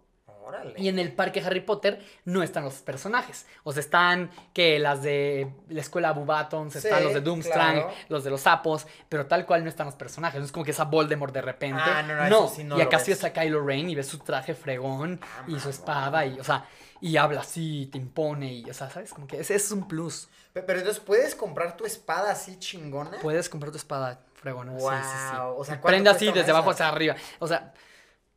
Y 0.76 0.88
en 0.88 0.98
el 0.98 1.12
parque 1.12 1.40
Harry 1.40 1.60
Potter 1.60 2.00
no 2.24 2.42
están 2.42 2.64
los 2.64 2.74
personajes. 2.76 3.46
O 3.64 3.72
sea, 3.72 3.80
están 3.80 4.30
que 4.52 4.78
las 4.78 5.02
de 5.02 5.52
la 5.68 5.80
escuela 5.80 6.12
Bubatons, 6.12 6.76
están 6.76 7.04
los 7.04 7.14
de 7.14 7.20
Doomstrang, 7.20 7.84
los 8.08 8.24
de 8.24 8.30
los 8.30 8.42
sapos, 8.42 8.86
pero 9.08 9.26
tal 9.26 9.46
cual 9.46 9.62
no 9.62 9.68
están 9.68 9.86
los 9.86 9.94
personajes. 9.94 10.40
No 10.40 10.46
es 10.46 10.52
como 10.52 10.64
que 10.64 10.70
esa 10.70 10.84
Voldemort 10.84 11.34
de 11.34 11.42
repente. 11.42 11.80
Ah, 11.84 12.02
no, 12.02 12.50
no, 12.64 12.78
y 12.78 12.80
acá 12.80 12.98
sí 12.98 13.12
a 13.12 13.32
Kylo 13.32 13.64
Ren 13.64 13.90
y 13.90 13.94
ves 13.94 14.06
su 14.06 14.18
traje 14.18 14.54
fregón 14.54 15.20
ah, 15.22 15.44
y 15.48 15.58
su 15.58 15.68
espada 15.68 16.24
y, 16.24 16.38
o 16.38 16.44
sea, 16.44 16.64
y 17.00 17.16
habla 17.16 17.40
así, 17.42 17.88
te 17.92 17.98
impone 17.98 18.52
y, 18.52 18.70
o 18.70 18.74
sea, 18.74 18.90
¿sabes? 18.90 19.12
Como 19.12 19.26
que 19.26 19.40
ese, 19.40 19.54
es 19.54 19.70
un 19.70 19.86
plus. 19.86 20.28
Pero, 20.52 20.78
entonces, 20.78 21.00
¿puedes 21.00 21.34
comprar 21.34 21.76
tu 21.76 21.84
espada 21.84 22.32
así 22.32 22.58
chingona? 22.58 23.18
Puedes 23.20 23.48
comprar 23.48 23.70
tu 23.70 23.78
espada 23.78 24.20
fregona. 24.38 24.72
Wow. 24.72 24.90
Sí, 24.90 24.96
sí, 25.30 25.36
O 25.56 25.64
sea, 25.64 25.80
Prende 25.80 26.10
así 26.10 26.30
desde 26.32 26.50
abajo 26.50 26.70
hacia 26.70 26.88
arriba. 26.88 27.14
O 27.38 27.46
sea, 27.46 27.72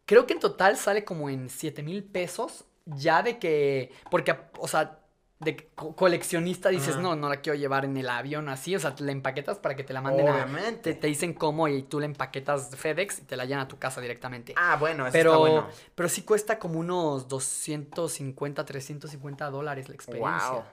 creo 0.06 0.26
que 0.28 0.34
en 0.34 0.40
total 0.40 0.78
sale 0.78 1.04
como 1.04 1.30
en 1.30 1.50
7 1.50 1.84
mil 1.84 2.04
pesos. 2.04 2.66
Ya 2.86 3.22
de 3.22 3.38
que. 3.38 3.94
Porque, 4.10 4.36
o 4.58 4.68
sea, 4.68 5.02
de 5.42 5.72
coleccionista 5.76 6.70
dices, 6.70 6.98
no, 6.98 7.16
no 7.16 7.28
la 7.28 7.38
quiero 7.38 7.58
llevar 7.58 7.84
en 7.84 7.98
el 7.98 8.08
avión 8.08 8.48
así, 8.48 8.76
o 8.76 8.80
sea, 8.80 8.94
la 9.00 9.12
empaquetas 9.12 9.58
para 9.58 9.76
que 9.76 9.84
te 9.84 9.92
la 9.92 10.00
manden 10.00 10.30
Obviamente. 10.30 10.94
te, 10.94 11.08
dicen 11.08 11.34
cómo 11.34 11.68
y 11.68 11.82
tú 11.82 12.00
la 12.00 12.06
empaquetas 12.06 12.76
FedEx 12.76 13.20
y 13.20 13.22
te 13.24 13.36
la 13.36 13.46
llevan 13.46 13.66
a 13.66 13.68
tu 13.68 13.80
casa 13.80 14.02
directamente. 14.02 14.54
Ah, 14.56 14.78
bueno, 14.80 15.08
eso 15.08 15.14
pero, 15.14 15.32
está 15.32 15.40
bueno. 15.40 15.68
Pero 15.96 16.10
sí 16.10 16.22
cuesta 16.22 16.60
como 16.60 16.80
unos 16.80 17.28
250, 17.28 18.64
350 18.64 19.50
dólares 19.50 19.90
la 19.90 19.96
experiencia. 19.96 20.64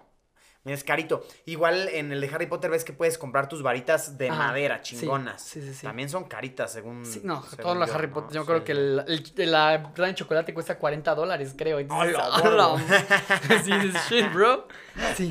Es 0.65 0.85
carito. 0.85 1.25
Igual 1.47 1.89
en 1.89 2.13
el 2.13 2.21
de 2.21 2.29
Harry 2.35 2.47
Potter 2.47 2.71
ves 2.71 2.85
que 2.85 2.93
puedes 2.93 3.17
comprar 3.17 3.49
tus 3.49 3.63
varitas 3.63 4.19
de 4.19 4.31
madera, 4.31 4.83
chingonas. 4.83 5.43
Sí, 5.43 5.63
sí, 5.63 5.73
sí, 5.73 5.87
También 5.87 6.09
son 6.09 6.25
caritas, 6.25 6.73
según. 6.73 7.07
Sí, 7.07 7.21
no, 7.25 7.45
todas 7.61 7.79
las 7.79 7.91
Harry 7.95 8.09
Potter. 8.09 8.35
Yo 8.35 8.45
creo 8.45 8.65
que 8.65 8.73
el, 8.73 8.97
la 9.37 9.79
rana 9.95 10.09
de 10.09 10.15
chocolate 10.15 10.53
cuesta 10.53 10.79
40 10.79 11.15
dólares, 11.15 11.55
creo. 11.57 11.79
¡Hola! 11.89 12.77
sí, 13.65 13.73
shit, 14.09 14.33
bro. 14.33 14.67
Sí. 15.17 15.31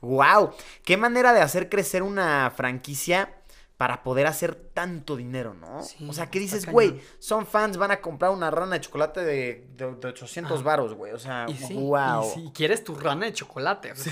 wow. 0.00 0.52
Qué 0.84 0.96
manera 0.96 1.32
de 1.32 1.40
hacer 1.40 1.68
crecer 1.68 2.04
una 2.04 2.52
franquicia 2.54 3.34
para 3.76 4.02
poder 4.04 4.26
hacer 4.26 4.54
tanto 4.54 5.16
dinero, 5.16 5.52
¿no? 5.54 5.80
o 6.08 6.12
sea, 6.12 6.30
¿qué 6.30 6.38
dices, 6.38 6.66
güey? 6.66 7.00
Son 7.18 7.44
fans, 7.44 7.76
van 7.76 7.90
a 7.90 8.00
comprar 8.00 8.30
una 8.30 8.50
rana 8.50 8.74
de 8.74 8.80
chocolate 8.80 9.24
de, 9.24 9.66
de, 9.76 9.84
800 9.84 10.62
varos, 10.62 10.94
güey. 10.94 11.12
O 11.12 11.18
sea, 11.18 11.46
wow. 11.72 12.30
Y 12.30 12.34
si 12.34 12.50
quieres 12.52 12.84
tu 12.84 12.94
rana 12.94 13.26
de 13.26 13.32
chocolate. 13.32 13.96
sí. 13.96 14.10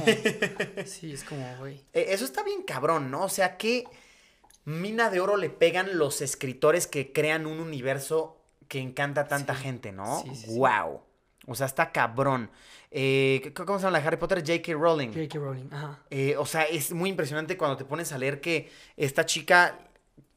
sí, 0.84 1.12
es 1.12 1.24
como, 1.24 1.46
güey. 1.58 1.80
E, 1.92 2.12
eso 2.12 2.24
está 2.24 2.42
bien 2.42 2.62
cabrón, 2.62 3.10
¿no? 3.10 3.24
O 3.24 3.28
sea, 3.28 3.56
¿qué 3.56 3.84
mina 4.64 5.10
de 5.10 5.20
oro 5.20 5.36
le 5.36 5.50
pegan 5.50 5.98
los 5.98 6.22
escritores 6.22 6.86
que 6.86 7.12
crean 7.12 7.46
un 7.46 7.60
universo 7.60 8.38
que 8.68 8.80
encanta 8.80 9.22
a 9.22 9.28
tanta 9.28 9.54
gente, 9.54 9.92
¿no? 9.92 10.24
wow. 10.48 11.02
O 11.46 11.54
sea, 11.54 11.66
está 11.66 11.92
cabrón. 11.92 12.50
Eh, 12.94 13.52
¿Cómo 13.54 13.78
se 13.78 13.84
llama 13.84 13.98
la 13.98 14.06
Harry 14.06 14.18
Potter? 14.18 14.40
J.K. 14.46 14.74
Rowling. 14.74 15.08
J.K. 15.08 15.38
Rowling, 15.38 15.68
ajá. 15.70 15.98
Eh, 16.10 16.36
o 16.36 16.44
sea, 16.44 16.64
es 16.64 16.92
muy 16.92 17.08
impresionante 17.08 17.56
cuando 17.56 17.78
te 17.78 17.86
pones 17.86 18.12
a 18.12 18.18
leer 18.18 18.40
que 18.42 18.70
esta 18.96 19.24
chica 19.24 19.78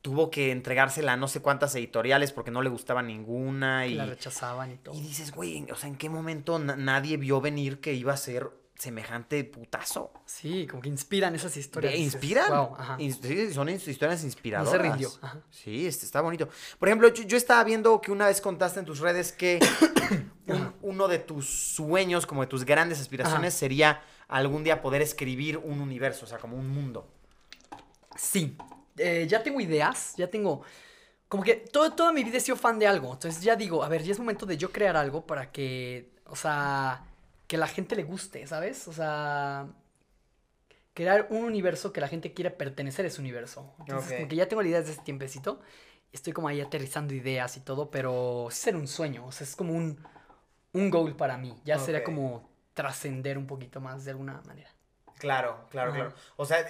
tuvo 0.01 0.29
que 0.29 0.51
entregársela 0.51 1.13
a 1.13 1.17
no 1.17 1.27
sé 1.27 1.41
cuántas 1.41 1.75
editoriales 1.75 2.31
porque 2.31 2.51
no 2.51 2.61
le 2.61 2.69
gustaba 2.69 3.01
ninguna. 3.01 3.87
Y 3.87 3.95
la 3.95 4.05
rechazaban 4.05 4.71
y 4.71 4.77
todo. 4.77 4.95
Y 4.95 5.01
dices, 5.01 5.31
güey, 5.31 5.65
o 5.69 5.75
sea, 5.75 5.89
¿en 5.89 5.97
qué 5.97 6.09
momento 6.09 6.57
nadie 6.59 7.17
vio 7.17 7.41
venir 7.41 7.81
que 7.81 7.93
iba 7.93 8.13
a 8.13 8.17
ser 8.17 8.49
semejante 8.77 9.43
putazo? 9.45 10.11
Sí, 10.25 10.67
como 10.67 10.81
que 10.81 10.89
inspiran 10.89 11.33
esas 11.35 11.55
historias. 11.57 11.95
¿Inspiran? 11.95 12.51
ajá. 12.51 12.97
son 13.53 13.69
historias 13.69 14.23
inspiradoras. 14.23 14.73
No 14.73 14.77
se 14.77 14.89
rindió. 14.89 15.09
Ajá. 15.21 15.39
Sí, 15.49 15.87
este, 15.87 16.05
está 16.05 16.21
bonito. 16.21 16.49
Por 16.77 16.89
ejemplo, 16.89 17.07
yo, 17.09 17.37
estaba 17.37 17.63
viendo 17.63 18.01
que 18.01 18.11
una 18.11 18.27
vez 18.27 18.41
contaste 18.41 18.79
en 18.79 18.85
tus 18.85 18.99
redes 18.99 19.31
que 19.31 19.59
uno 20.81 21.07
de 21.07 21.19
tus 21.19 21.47
sueños, 21.47 22.25
como 22.25 22.41
de 22.41 22.47
tus 22.47 22.65
grandes 22.65 22.99
aspiraciones, 22.99 23.53
sería 23.53 24.01
algún 24.27 24.63
día 24.63 24.81
poder 24.81 25.01
escribir 25.01 25.57
un 25.57 25.79
universo, 25.79 26.25
o 26.25 26.27
sea, 26.27 26.37
como 26.37 26.57
un 26.57 26.69
mundo. 26.69 27.07
Sí, 28.17 28.57
eh, 28.97 29.25
ya 29.29 29.41
tengo 29.41 29.59
ideas, 29.59 30.13
ya 30.17 30.29
tengo... 30.29 30.61
Como 31.27 31.43
que 31.43 31.55
todo, 31.55 31.91
toda 31.93 32.11
mi 32.11 32.23
vida 32.23 32.37
he 32.37 32.39
sido 32.39 32.55
fan 32.55 32.77
de 32.77 32.87
algo. 32.87 33.11
Entonces 33.11 33.41
ya 33.41 33.55
digo, 33.55 33.83
a 33.83 33.89
ver, 33.89 34.03
ya 34.03 34.11
es 34.11 34.19
momento 34.19 34.45
de 34.45 34.57
yo 34.57 34.71
crear 34.71 34.95
algo 34.95 35.25
para 35.25 35.51
que, 35.51 36.11
o 36.27 36.35
sea, 36.35 37.03
que 37.47 37.57
la 37.57 37.67
gente 37.67 37.95
le 37.95 38.03
guste, 38.03 38.45
¿sabes? 38.47 38.87
O 38.87 38.93
sea, 38.93 39.67
crear 40.93 41.27
un 41.29 41.43
universo 41.43 41.93
que 41.93 42.01
la 42.01 42.07
gente 42.07 42.33
quiera 42.33 42.57
pertenecer 42.57 43.05
a 43.05 43.09
ese 43.09 43.21
universo. 43.21 43.75
Entonces, 43.79 44.13
como 44.13 44.27
que 44.27 44.35
ya 44.35 44.47
tengo 44.47 44.61
la 44.61 44.69
idea 44.69 44.79
desde 44.79 44.93
ese 44.93 45.01
tiempecito. 45.03 45.59
Estoy 46.11 46.33
como 46.33 46.47
ahí 46.47 46.61
aterrizando 46.61 47.13
ideas 47.13 47.57
y 47.57 47.59
todo, 47.59 47.91
pero 47.91 48.47
sí 48.49 48.61
ser 48.61 48.75
un 48.75 48.87
sueño. 48.87 49.25
O 49.25 49.31
sea, 49.31 49.45
es 49.45 49.55
como 49.55 49.73
un, 49.73 49.99
un 50.71 50.89
goal 50.89 51.15
para 51.15 51.37
mí. 51.37 51.53
Ya 51.65 51.77
sería 51.77 52.03
como 52.03 52.49
trascender 52.73 53.37
un 53.37 53.47
poquito 53.47 53.81
más 53.81 54.05
de 54.05 54.11
alguna 54.11 54.41
manera. 54.45 54.69
Claro, 55.17 55.67
claro, 55.69 55.93
claro. 55.93 56.13
O 56.37 56.45
sea, 56.45 56.65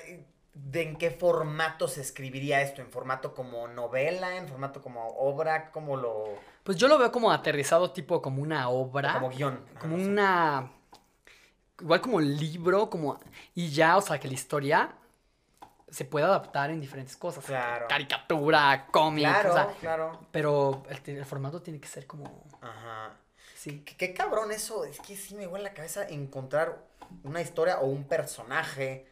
¿de 0.56 0.82
en 0.82 0.95
qué 0.95 1.11
formato 1.11 1.88
se 1.88 2.02
escribiría 2.02 2.61
esto? 2.61 2.82
¿En 2.82 2.90
formato 2.90 3.36
como 3.36 3.68
novela? 3.68 4.38
¿En 4.38 4.48
formato 4.48 4.82
como 4.82 5.07
obra? 5.10 5.69
¿Cómo 5.72 5.98
lo...? 5.98 6.40
Pues 6.64 6.77
yo 6.77 6.88
lo 6.88 6.98
veo 6.98 7.11
como 7.11 7.32
aterrizado 7.32 7.91
tipo 7.91 8.22
como 8.22 8.41
una 8.41 8.69
obra. 8.69 9.14
como 9.14 9.30
guion. 9.30 9.64
Como 9.80 9.95
una... 9.95 10.72
Igual 11.80 12.02
como 12.02 12.22
libro, 12.22 12.90
como... 12.90 13.19
Y 13.53 13.69
ya, 13.69 13.98
o 13.98 14.02
sea, 14.02 14.18
que 14.18 14.30
la 14.30 14.34
historia 14.34 14.95
se 15.90 16.06
puede 16.06 16.26
adaptar 16.26 16.72
en 16.72 16.80
diferentes 16.80 17.18
cosas. 17.18 17.45
Claro. 17.45 17.88
Caricatura, 17.88 18.88
cómic, 18.91 19.26
claro, 19.26 19.49
o 19.49 19.53
sea, 19.53 19.68
claro. 19.80 20.19
Pero 20.32 20.84
el, 20.90 21.18
el, 21.18 21.26
formato 21.26 21.61
tiene 21.61 21.80
que 21.80 21.88
ser 21.88 22.07
como... 22.07 22.45
Ajá. 22.61 23.14
Qué, 23.98 24.14
cabrón 24.14 24.52
eso. 24.52 24.86
Es 24.86 25.00
que 25.00 25.16
sí 25.16 25.36
me 25.36 25.48
huele 25.48 25.64
la 25.64 25.74
cabeza 25.74 26.08
encontrar 26.08 26.84
una 27.24 27.42
historia 27.42 27.80
o 27.80 27.88
un 27.88 28.04
personaje 28.04 29.08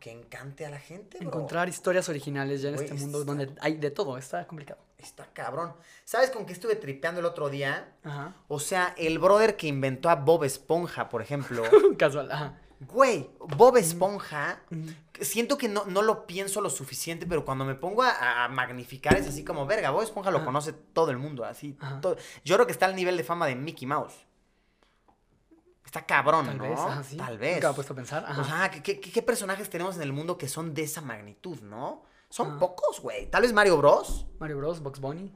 que 0.00 0.10
encante 0.10 0.66
a 0.66 0.70
la 0.70 0.78
gente. 0.78 1.18
Encontrar 1.22 1.68
historias 1.68 2.08
originales 2.08 2.62
ya 2.62 2.70
en 2.70 2.76
este 2.76 2.94
mundo 2.94 3.24
donde 3.24 3.50
hay 3.60 3.76
de 3.76 3.90
todo. 3.90 4.16
Está 4.16 4.46
complicado. 4.46 4.80
Está 4.98 5.26
cabrón. 5.32 5.74
¿Sabes 6.04 6.30
con 6.30 6.44
qué 6.44 6.52
estuve 6.52 6.76
tripeando 6.76 7.20
el 7.20 7.26
otro 7.26 7.48
día? 7.48 7.94
Ajá. 8.04 8.34
O 8.48 8.60
sea, 8.60 8.94
el 8.98 9.18
brother 9.18 9.56
que 9.56 9.66
inventó 9.66 10.10
a 10.10 10.16
Bob 10.16 10.44
Esponja, 10.44 11.08
por 11.08 11.22
ejemplo. 11.22 11.62
Casual, 11.98 12.30
ajá. 12.30 12.58
Güey, 12.80 13.30
Bob 13.38 13.76
Esponja, 13.76 14.62
siento 15.20 15.58
que 15.58 15.68
no, 15.68 15.84
no, 15.84 16.00
lo 16.00 16.26
pienso 16.26 16.62
lo 16.62 16.70
suficiente, 16.70 17.26
pero 17.26 17.44
cuando 17.44 17.66
me 17.66 17.74
pongo 17.74 18.02
a, 18.02 18.48
magnificar 18.48 19.16
es 19.18 19.28
así 19.28 19.44
como, 19.44 19.66
verga, 19.66 19.90
Bob 19.90 20.02
Esponja 20.02 20.30
lo 20.30 20.44
conoce 20.44 20.72
todo 20.72 21.10
el 21.10 21.18
mundo, 21.18 21.44
así. 21.44 21.76
Yo 22.42 22.54
creo 22.56 22.66
que 22.66 22.72
está 22.72 22.86
al 22.86 22.96
nivel 22.96 23.18
de 23.18 23.24
fama 23.24 23.46
de 23.46 23.54
Mickey 23.54 23.86
Mouse. 23.86 24.14
Está 25.84 26.06
cabrón, 26.06 26.46
Tal 26.46 26.56
¿no? 26.56 26.62
Vez, 26.62 27.16
Tal 27.16 27.36
vez. 27.36 27.56
Nunca 27.56 27.70
he 27.70 27.74
puesto 27.74 27.92
a 27.92 27.96
pensar. 27.96 28.24
O 28.38 28.44
sea, 28.44 28.70
¿qué, 28.70 29.22
personajes 29.22 29.68
tenemos 29.68 29.96
en 29.96 30.02
el 30.02 30.12
mundo 30.12 30.38
que 30.38 30.48
son 30.48 30.72
de 30.72 30.84
esa 30.84 31.00
magnitud, 31.00 31.60
no? 31.62 32.04
Son 32.28 32.58
pocos, 32.58 33.00
güey. 33.00 33.28
Tal 33.28 33.42
vez 33.42 33.52
Mario 33.52 33.76
Bros. 33.76 34.26
Mario 34.38 34.58
Bros, 34.58 34.80
Box 34.80 35.00
Bunny. 35.00 35.34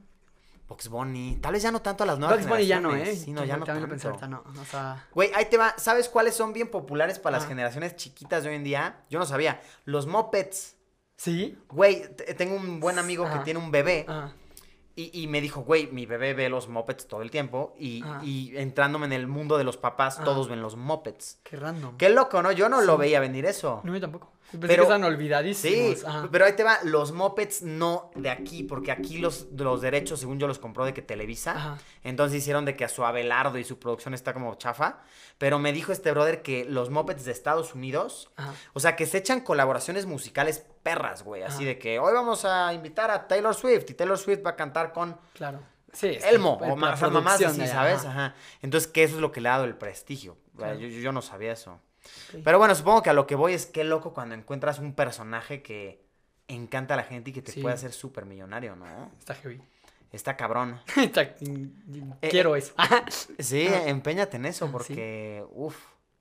Box 0.69 0.89
Bunny. 0.89 1.39
Tal 1.41 1.53
vez 1.53 1.63
ya 1.63 1.71
no 1.71 1.83
tanto 1.83 2.05
a 2.05 2.07
las 2.07 2.19
nuevas 2.19 2.39
Box 2.39 2.49
Bunny 2.49 2.67
ya 2.67 2.81
no, 2.81 2.95
¿eh? 2.95 3.17
Sí, 3.17 3.33
no, 3.33 3.45
ya 3.45 3.57
no 3.57 3.65
tanto. 3.65 3.89
Pensé, 3.89 4.09
no, 4.29 4.43
o 4.61 4.65
sea... 4.65 5.07
Güey, 5.13 5.31
ahí 5.35 5.47
te 5.47 5.57
va. 5.57 5.75
¿Sabes 5.77 6.09
cuáles 6.09 6.35
son 6.35 6.53
bien 6.53 6.71
populares 6.71 7.19
para 7.19 7.39
las 7.39 7.47
generaciones 7.47 7.97
chiquitas 7.97 8.45
de 8.45 8.51
hoy 8.51 8.57
en 8.57 8.65
día? 8.65 9.05
Yo 9.11 9.19
no 9.19 9.27
sabía. 9.27 9.61
Los 9.85 10.07
mopeds. 10.07 10.77
¿Sí? 11.17 11.59
Güey, 11.69 12.15
tengo 12.37 12.57
un 12.57 12.81
buen 12.81 12.99
amigo 12.99 13.31
que 13.31 13.39
tiene 13.41 13.61
un 13.61 13.71
bebé. 13.71 14.07
Y, 14.97 15.27
me 15.27 15.41
dijo, 15.41 15.63
güey, 15.63 15.89
mi 15.89 16.07
bebé 16.07 16.35
ve 16.35 16.49
los 16.49 16.69
mopeds 16.69 17.09
todo 17.09 17.23
el 17.23 17.31
tiempo. 17.31 17.75
Y, 17.77 18.05
y 18.23 18.57
entrándome 18.57 19.07
en 19.07 19.13
el 19.13 19.27
mundo 19.27 19.59
de 19.59 19.65
los 19.65 19.77
papás, 19.77 20.23
todos 20.23 20.49
ven 20.49 20.63
los 20.63 20.77
mopeds. 20.77 21.41
Qué 21.43 21.57
random. 21.57 21.97
Qué 21.97 22.11
loco, 22.11 22.43
¿no? 22.43 22.53
Yo 22.53 22.69
no 22.69 22.81
lo 22.81 22.97
veía 22.97 23.19
venir 23.19 23.45
eso. 23.45 23.81
No, 23.83 23.93
yo 23.93 24.01
tampoco 24.01 24.35
pero, 24.61 24.85
están 24.85 25.05
olvidadísimos. 25.05 25.99
Sí, 25.99 26.07
pero 26.31 26.45
ahí 26.45 26.53
te 26.55 26.63
va, 26.63 26.79
los 26.85 27.13
mopeds 27.13 27.63
no 27.63 28.11
de 28.15 28.31
aquí, 28.31 28.63
porque 28.63 28.93
aquí 28.93 29.19
los, 29.19 29.47
los 29.57 29.81
derechos, 29.81 30.21
según 30.21 30.39
yo 30.39 30.47
los 30.47 30.59
compró 30.59 30.85
de 30.85 30.95
que 30.95 31.03
Televisa, 31.03 31.79
entonces 32.03 32.39
hicieron 32.39 32.65
de 32.65 32.77
que 32.77 32.85
a 32.85 32.89
su 32.89 33.05
Abelardo 33.05 33.59
y 33.59 33.65
su 33.65 33.79
producción 33.79 34.15
está 34.15 34.33
como 34.33 34.55
chafa, 34.57 35.01
pero 35.39 35.59
me 35.59 35.73
dijo 35.73 35.93
este 35.93 36.11
brother 36.11 36.43
que 36.43 36.65
los 36.65 36.91
mopeds 36.91 37.25
de 37.25 37.33
Estados 37.33 37.75
Unidos, 37.75 38.31
o 38.73 38.81
sea, 38.81 38.97
que 38.97 39.07
se 39.07 39.19
echan 39.19 39.41
colaboraciones 39.41 40.07
musicales 40.07 40.67
perras, 40.85 41.25
güey, 41.25 41.43
así 41.43 41.65
de 41.65 41.79
que 41.79 41.99
hoy 41.99 42.13
vamos 42.13 42.45
a 42.45 42.73
invitar 42.73 43.11
a 43.11 43.27
Taylor 43.27 43.55
Swift 43.55 43.91
y 43.91 43.95
Taylor 43.95 44.19
Swift 44.19 44.47
va 44.47 44.51
a 44.51 44.57
cantar 44.57 44.93
con... 44.93 45.19
Claro. 45.33 45.61
Sí, 45.93 46.19
Elmo, 46.25 46.59
o 46.61 46.77
más, 46.77 47.03
así, 47.03 47.67
¿sabes? 47.67 48.05
Ajá. 48.05 48.35
Entonces, 48.63 48.91
que 48.91 49.05
eso 49.05 49.17
es 49.17 49.21
lo 49.21 49.33
que 49.33 49.41
le 49.41 49.49
ha 49.49 49.53
dado 49.53 49.65
el 49.65 49.77
prestigio. 49.77 50.37
Yo, 50.59 50.75
yo 50.75 51.13
no 51.13 51.23
sabía 51.23 51.53
eso. 51.53 51.81
Pero 52.45 52.59
bueno, 52.59 52.75
supongo 52.75 53.03
que 53.03 53.11
a 53.11 53.13
lo 53.13 53.27
que 53.27 53.35
voy 53.35 53.55
es 53.55 53.67
qué 53.67 53.85
loco 53.85 54.13
cuando 54.13 54.35
encuentras 54.35 54.79
un 54.79 54.95
personaje 54.95 55.63
que 55.63 56.05
encanta 56.49 56.95
a 56.95 56.97
la 56.97 57.05
gente 57.05 57.31
y 57.31 57.33
que 57.33 57.43
te 57.43 57.61
puede 57.61 57.75
hacer 57.75 57.93
súper 57.93 58.27
millonario, 58.27 58.77
¿no? 58.77 59.11
Está 59.19 59.35
heavy. 59.35 59.61
Está 60.13 60.37
cabrón. 60.37 60.81
Eh, 62.21 62.29
quiero 62.31 62.57
eso. 62.57 62.75
sí, 63.39 63.67
empeñate 63.69 64.37
en 64.37 64.47
eso 64.47 64.71
porque, 64.71 65.45
uff, 65.51 65.77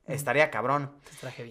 estaría 0.08 0.52
cabrón. 0.52 0.92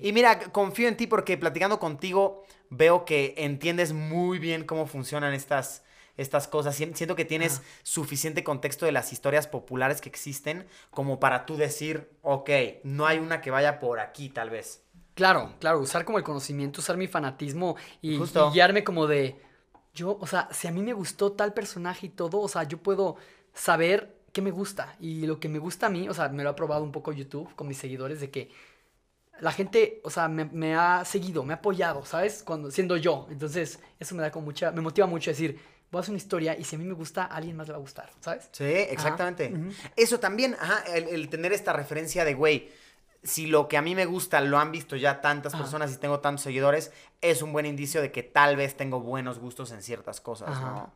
Y 0.01 0.13
mira, 0.13 0.39
confío 0.53 0.89
en 0.89 0.97
ti 0.97 1.07
porque 1.07 1.37
platicando 1.37 1.79
contigo 1.79 2.45
veo 2.71 3.05
que 3.05 3.35
entiendes 3.37 3.93
muy 3.93 4.39
bien 4.39 4.65
cómo 4.65 4.87
funcionan 4.87 5.35
estas 5.35 5.83
estas 6.17 6.49
cosas. 6.49 6.77
Siento 6.77 7.17
que 7.17 7.25
tienes 7.25 7.63
suficiente 7.83 8.45
contexto 8.45 8.87
de 8.87 8.93
las 8.93 9.13
historias 9.13 9.47
populares 9.47 10.01
que 10.01 10.09
existen 10.09 10.67
como 10.91 11.21
para 11.21 11.47
tú 11.47 11.57
decir, 11.57 12.11
ok, 12.23 12.51
no 12.85 13.07
hay 13.07 13.19
una 13.19 13.41
que 13.41 13.51
vaya 13.51 13.79
por 13.79 14.01
aquí 14.01 14.29
tal 14.29 14.51
vez. 14.51 14.83
Claro, 15.15 15.55
claro, 15.59 15.81
usar 15.81 16.05
como 16.05 16.19
el 16.19 16.25
conocimiento, 16.25 16.81
usar 16.81 16.97
mi 16.97 17.07
fanatismo 17.07 17.77
y, 18.01 18.19
guiarme 18.53 18.83
como 18.83 19.07
de, 19.07 19.41
yo, 19.95 20.17
o 20.19 20.27
sea, 20.27 20.49
si 20.53 20.69
a 20.69 20.71
mí 20.71 20.83
me 20.83 20.95
gustó 20.95 21.33
tal 21.33 21.53
personaje 21.53 22.07
y 22.07 22.11
todo, 22.11 22.41
o 22.41 22.49
sea, 22.49 22.63
yo 22.63 22.79
puedo 22.79 23.17
saber 23.53 24.22
qué 24.33 24.43
me 24.43 24.51
gusta 24.51 24.97
y 24.99 25.27
lo 25.27 25.39
que 25.39 25.49
me 25.49 25.59
gusta 25.59 25.87
a 25.87 25.91
mí, 25.91 26.09
o 26.09 26.15
sea, 26.15 26.29
me 26.29 26.43
lo 26.43 26.51
ha 26.51 26.57
probado 26.57 26.83
un 26.83 26.93
poco 26.93 27.13
YouTube 27.13 27.55
con 27.55 27.69
mis 27.69 27.79
seguidores 27.79 28.21
de 28.21 28.31
que 28.31 28.51
la 29.41 29.53
gente, 29.53 30.01
o 30.05 30.11
sea, 30.11 30.29
me, 30.29 30.45
me, 30.45 30.75
ha 30.75 31.05
seguido, 31.05 31.43
me 31.43 31.53
ha 31.53 31.57
apoyado, 31.57 32.05
¿sabes? 32.05 32.43
Cuando, 32.43 32.71
siendo 32.71 32.97
yo. 32.97 33.27
Entonces, 33.31 33.81
eso 33.99 34.15
me 34.15 34.23
da 34.23 34.31
como 34.31 34.47
mucha, 34.47 34.71
me 34.71 34.81
motiva 34.81 35.07
mucho 35.07 35.31
a 35.31 35.33
decir, 35.33 35.59
voy 35.91 35.99
a 35.99 36.01
hacer 36.01 36.13
una 36.13 36.19
historia 36.19 36.57
y 36.57 36.65
si 36.65 36.77
a 36.77 36.79
mí 36.79 36.85
me 36.85 36.95
gusta, 36.95 37.25
a 37.25 37.37
alguien 37.37 37.57
más 37.57 37.67
le 37.67 37.73
va 37.73 37.79
a 37.79 37.81
gustar, 37.81 38.11
¿sabes? 38.21 38.49
Sí, 38.53 38.65
exactamente. 38.65 39.53
Eso 39.97 40.21
también, 40.21 40.57
ajá, 40.59 40.85
el, 40.95 41.29
tener 41.29 41.53
esta 41.53 41.73
referencia 41.73 42.25
de, 42.25 42.35
güey, 42.35 42.71
si 43.23 43.47
lo 43.47 43.69
que 43.69 43.77
a 43.77 43.83
mí 43.83 43.95
me 43.95 44.07
gusta 44.07 44.41
lo 44.41 44.59
han 44.59 44.73
visto 44.73 44.97
ya 44.97 45.21
tantas 45.21 45.55
personas 45.55 45.93
y 45.93 45.97
tengo 45.99 46.21
tantos 46.21 46.43
seguidores, 46.43 46.93
es 47.21 47.43
un 47.43 47.53
buen 47.53 47.67
indicio 47.67 48.01
de 48.01 48.11
que 48.11 48.23
tal 48.23 48.57
vez 48.57 48.77
tengo 48.77 49.01
buenos 49.01 49.39
gustos 49.39 49.71
en 49.73 49.83
ciertas 49.83 50.21
cosas, 50.21 50.61
¿no? 50.61 50.93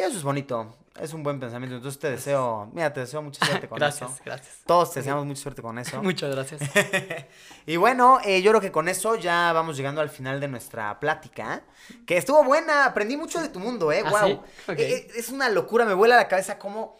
Y 0.00 0.02
eso 0.02 0.16
es 0.16 0.22
bonito. 0.22 0.74
Es 0.98 1.12
un 1.12 1.22
buen 1.22 1.38
pensamiento. 1.38 1.76
Entonces 1.76 2.00
te 2.00 2.10
deseo, 2.10 2.70
mira, 2.72 2.90
te 2.90 3.00
deseo 3.00 3.20
mucha 3.20 3.44
suerte 3.44 3.68
con 3.68 3.78
gracias, 3.78 4.10
eso. 4.10 4.20
Gracias, 4.24 4.24
gracias. 4.24 4.64
Todos 4.66 4.92
te 4.94 5.00
deseamos 5.00 5.26
mucha 5.26 5.42
suerte 5.42 5.60
con 5.60 5.78
eso. 5.78 6.02
Muchas 6.02 6.34
gracias. 6.34 6.62
y 7.66 7.76
bueno, 7.76 8.18
eh, 8.24 8.40
yo 8.40 8.50
creo 8.50 8.62
que 8.62 8.72
con 8.72 8.88
eso 8.88 9.16
ya 9.16 9.52
vamos 9.52 9.76
llegando 9.76 10.00
al 10.00 10.08
final 10.08 10.40
de 10.40 10.48
nuestra 10.48 10.98
plática. 10.98 11.64
Que 12.06 12.16
estuvo 12.16 12.42
buena, 12.44 12.86
aprendí 12.86 13.18
mucho 13.18 13.42
de 13.42 13.50
tu 13.50 13.60
mundo, 13.60 13.92
¿eh? 13.92 14.02
¿Ah, 14.06 14.10
wow. 14.10 14.28
sí? 14.28 14.72
Ok. 14.72 14.78
Eh, 14.78 15.08
es 15.16 15.28
una 15.28 15.50
locura, 15.50 15.84
me 15.84 15.92
vuela 15.92 16.16
la 16.16 16.28
cabeza 16.28 16.58
cómo. 16.58 16.98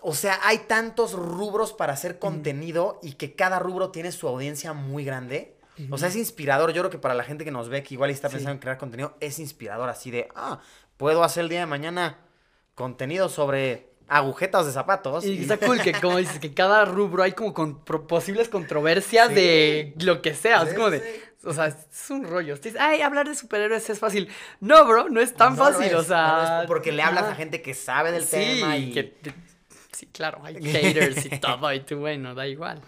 O 0.00 0.12
sea, 0.14 0.40
hay 0.42 0.58
tantos 0.58 1.12
rubros 1.12 1.72
para 1.72 1.92
hacer 1.92 2.18
contenido 2.18 2.98
y 3.04 3.12
que 3.12 3.36
cada 3.36 3.60
rubro 3.60 3.90
tiene 3.90 4.10
su 4.10 4.26
audiencia 4.26 4.72
muy 4.72 5.04
grande. 5.04 5.56
O 5.90 5.98
sea, 5.98 6.08
es 6.08 6.14
inspirador. 6.14 6.72
Yo 6.72 6.82
creo 6.82 6.90
que 6.90 6.98
para 6.98 7.14
la 7.14 7.24
gente 7.24 7.44
que 7.44 7.50
nos 7.50 7.68
ve, 7.68 7.82
que 7.82 7.94
igual 7.94 8.10
está 8.10 8.28
Sí. 8.28 8.34
pensando 8.34 8.52
en 8.52 8.58
crear 8.58 8.78
contenido, 8.78 9.16
es 9.18 9.40
inspirador 9.40 9.88
así 9.88 10.10
de, 10.12 10.28
ah, 10.36 10.60
puedo 10.96 11.22
hacer 11.24 11.44
el 11.44 11.48
día 11.48 11.60
de 11.60 11.66
mañana 11.66 12.18
contenido 12.74 13.28
sobre 13.28 13.90
agujetas 14.08 14.66
de 14.66 14.72
zapatos. 14.72 15.24
Y 15.24 15.42
está 15.42 15.56
cool 15.58 15.80
que, 15.80 15.92
como 15.92 16.18
dices, 16.18 16.38
que 16.38 16.52
cada 16.52 16.84
rubro 16.84 17.22
hay 17.22 17.32
como 17.32 17.54
con 17.54 17.84
posibles 17.84 18.48
controversias 18.48 19.28
Sí. 19.28 19.34
de 19.34 19.94
lo 20.00 20.20
que 20.22 20.34
sea. 20.34 20.62
Sí, 20.62 20.68
es 20.68 20.74
como 20.74 20.90
de. 20.90 21.00
sí. 21.00 21.20
O 21.46 21.52
sea, 21.52 21.66
es 21.66 22.10
un 22.10 22.24
rollo. 22.26 22.56
Dices, 22.56 22.76
Ay, 22.80 23.02
hablar 23.02 23.28
de 23.28 23.34
superhéroes 23.34 23.88
es 23.90 23.98
fácil. 23.98 24.28
No, 24.60 24.86
bro, 24.86 25.10
no 25.10 25.20
es 25.20 25.34
tan 25.34 25.56
No 25.56 25.64
fácil. 25.64 25.86
es, 25.88 25.94
o 25.94 26.02
sea. 26.02 26.26
no 26.26 26.56
lo 26.56 26.60
es, 26.62 26.66
porque 26.66 26.90
le 26.90 27.02
hablas 27.02 27.24
ajá. 27.24 27.32
a 27.32 27.36
gente 27.36 27.60
que 27.60 27.74
sabe 27.74 28.12
del 28.12 28.26
tema 28.26 28.76
y 28.78 28.92
que- 28.92 29.14
sí, 29.92 30.06
claro, 30.06 30.40
hay 30.42 30.54
haters 30.62 31.26
y 31.26 31.28
todo. 31.40 31.70
Y 31.72 31.80
tú, 31.80 31.98
bueno, 31.98 32.34
da 32.34 32.46
igual. 32.46 32.80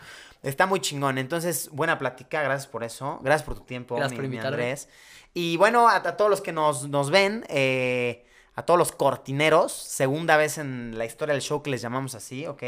está 0.43 0.65
muy 0.67 0.81
chingón. 0.81 1.19
Entonces, 1.19 1.69
buena 1.71 1.99
plática, 1.99 2.43
gracias 2.43 2.67
por 2.67 2.83
eso. 2.83 3.21
Gracias 3.23 3.45
por 3.47 3.57
tu 3.57 3.65
tiempo, 3.65 3.97
Gracias 3.97 4.13
mi, 4.19 4.27
por 4.27 4.29
mi. 4.31 4.39
Andrés. 4.39 4.89
Y 5.39 5.59
bueno, 5.59 5.87
a, 5.87 6.03
todos 6.17 6.31
los 6.31 6.41
que 6.41 6.51
nos, 6.51 6.89
nos 6.89 7.11
ven, 7.11 7.45
eh, 7.51 8.25
a 8.55 8.63
todos 8.63 8.79
los 8.79 8.91
cortineros, 8.91 9.71
segunda 9.71 10.39
vez 10.39 10.57
en 10.57 10.97
la 10.97 11.05
historia 11.05 11.35
del 11.35 11.43
show 11.43 11.63
que 11.63 11.69
les 11.69 11.83
llamamos 11.83 12.15
así, 12.15 12.47
¿ok? 12.47 12.63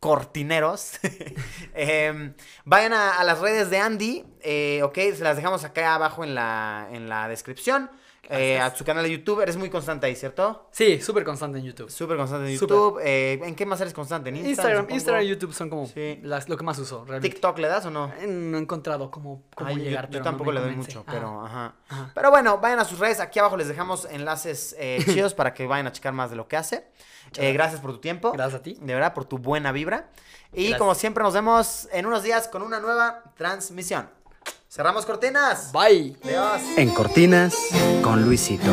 Cortineros. 0.00 0.98
Em, 1.74 2.34
vayan 2.64 2.92
a, 2.92 3.20
a 3.20 3.22
las 3.22 3.38
redes 3.38 3.70
de 3.70 3.78
Andy, 3.78 4.24
eh, 4.40 4.80
¿ok? 4.82 4.96
Se 4.96 5.22
las 5.22 5.36
dejamos 5.36 5.62
acá 5.62 5.94
abajo 5.94 6.24
en 6.24 6.34
la, 6.34 6.88
en 6.90 7.08
la 7.08 7.28
descripción. 7.28 7.88
Eh, 8.30 8.58
a 8.60 8.74
su 8.74 8.84
canal 8.84 9.04
de 9.04 9.10
YouTube, 9.10 9.40
eres 9.40 9.56
muy 9.56 9.70
constante 9.70 10.06
ahí, 10.06 10.14
¿cierto? 10.14 10.68
Sí, 10.70 11.00
súper 11.00 11.24
constante 11.24 11.58
en 11.58 11.64
YouTube. 11.64 11.90
Súper 11.90 12.18
constante 12.18 12.52
en. 12.52 12.58
YouTube. 12.58 13.00
Eh, 13.02 13.40
¿En 13.42 13.54
qué 13.54 13.64
más 13.64 13.80
eres 13.80 13.94
constante? 13.94 14.28
¿En 14.28 14.36
Instagram? 14.36 14.86
Instagram, 14.90 15.22
y 15.22 15.28
YouTube 15.28 15.54
son 15.54 15.70
como 15.70 15.86
Sí. 15.86 16.20
las, 16.22 16.46
lo 16.48 16.58
que 16.58 16.64
más 16.64 16.78
uso, 16.78 17.04
realmente. 17.06 17.30
¿TikTok 17.30 17.58
le 17.58 17.68
das 17.68 17.86
o 17.86 17.90
no? 17.90 18.12
Eh, 18.20 18.26
No 18.26 18.58
he 18.58 18.60
encontrado 18.60 19.10
cómo, 19.10 19.44
cómo 19.54 19.70
Ay, 19.70 19.76
llegar, 19.76 20.06
yo, 20.06 20.10
pero 20.12 20.24
tampoco 20.24 20.52
le 20.52 20.60
doy 20.60 20.76
mucho, 20.76 21.00
Ajá. 21.06 21.12
pero 21.12 21.44
ajá. 21.44 21.74
Ajá. 21.88 22.10
Pero 22.14 22.30
bueno, 22.30 22.58
vayan 22.58 22.80
a 22.80 22.84
sus 22.84 22.98
redes. 22.98 23.18
Aquí 23.20 23.38
abajo 23.38 23.56
les 23.56 23.66
dejamos 23.68 24.06
enlaces 24.10 24.76
eh, 24.78 24.98
chidos 25.06 25.32
para 25.32 25.54
que 25.54 25.66
vayan 25.66 25.86
a 25.86 25.92
checar 25.92 26.12
más 26.12 26.28
de 26.28 26.36
lo 26.36 26.48
que 26.48 26.56
hace. 26.58 26.86
Gracias 27.34 27.80
por 27.80 27.92
tu 27.92 27.98
tiempo. 27.98 28.32
Gracias 28.32 28.60
a 28.60 28.62
ti. 28.62 28.76
De 28.80 28.94
verdad, 28.94 29.14
por 29.14 29.24
tu 29.24 29.38
buena 29.38 29.72
vibra. 29.72 30.10
Y 30.52 30.62
Gracias. 30.64 30.78
como 30.78 30.94
siempre, 30.94 31.22
nos 31.22 31.34
vemos 31.34 31.88
en 31.92 32.06
unos 32.06 32.22
días 32.22 32.48
con 32.48 32.62
una 32.62 32.80
nueva 32.80 33.22
transmisión. 33.36 34.08
Cerramos 34.70 35.06
cortinas. 35.06 35.72
Bye. 35.72 36.14
Adiós. 36.22 36.60
En 36.76 36.90
Cortinas 36.90 37.54
con 38.02 38.22
Luisito. 38.22 38.70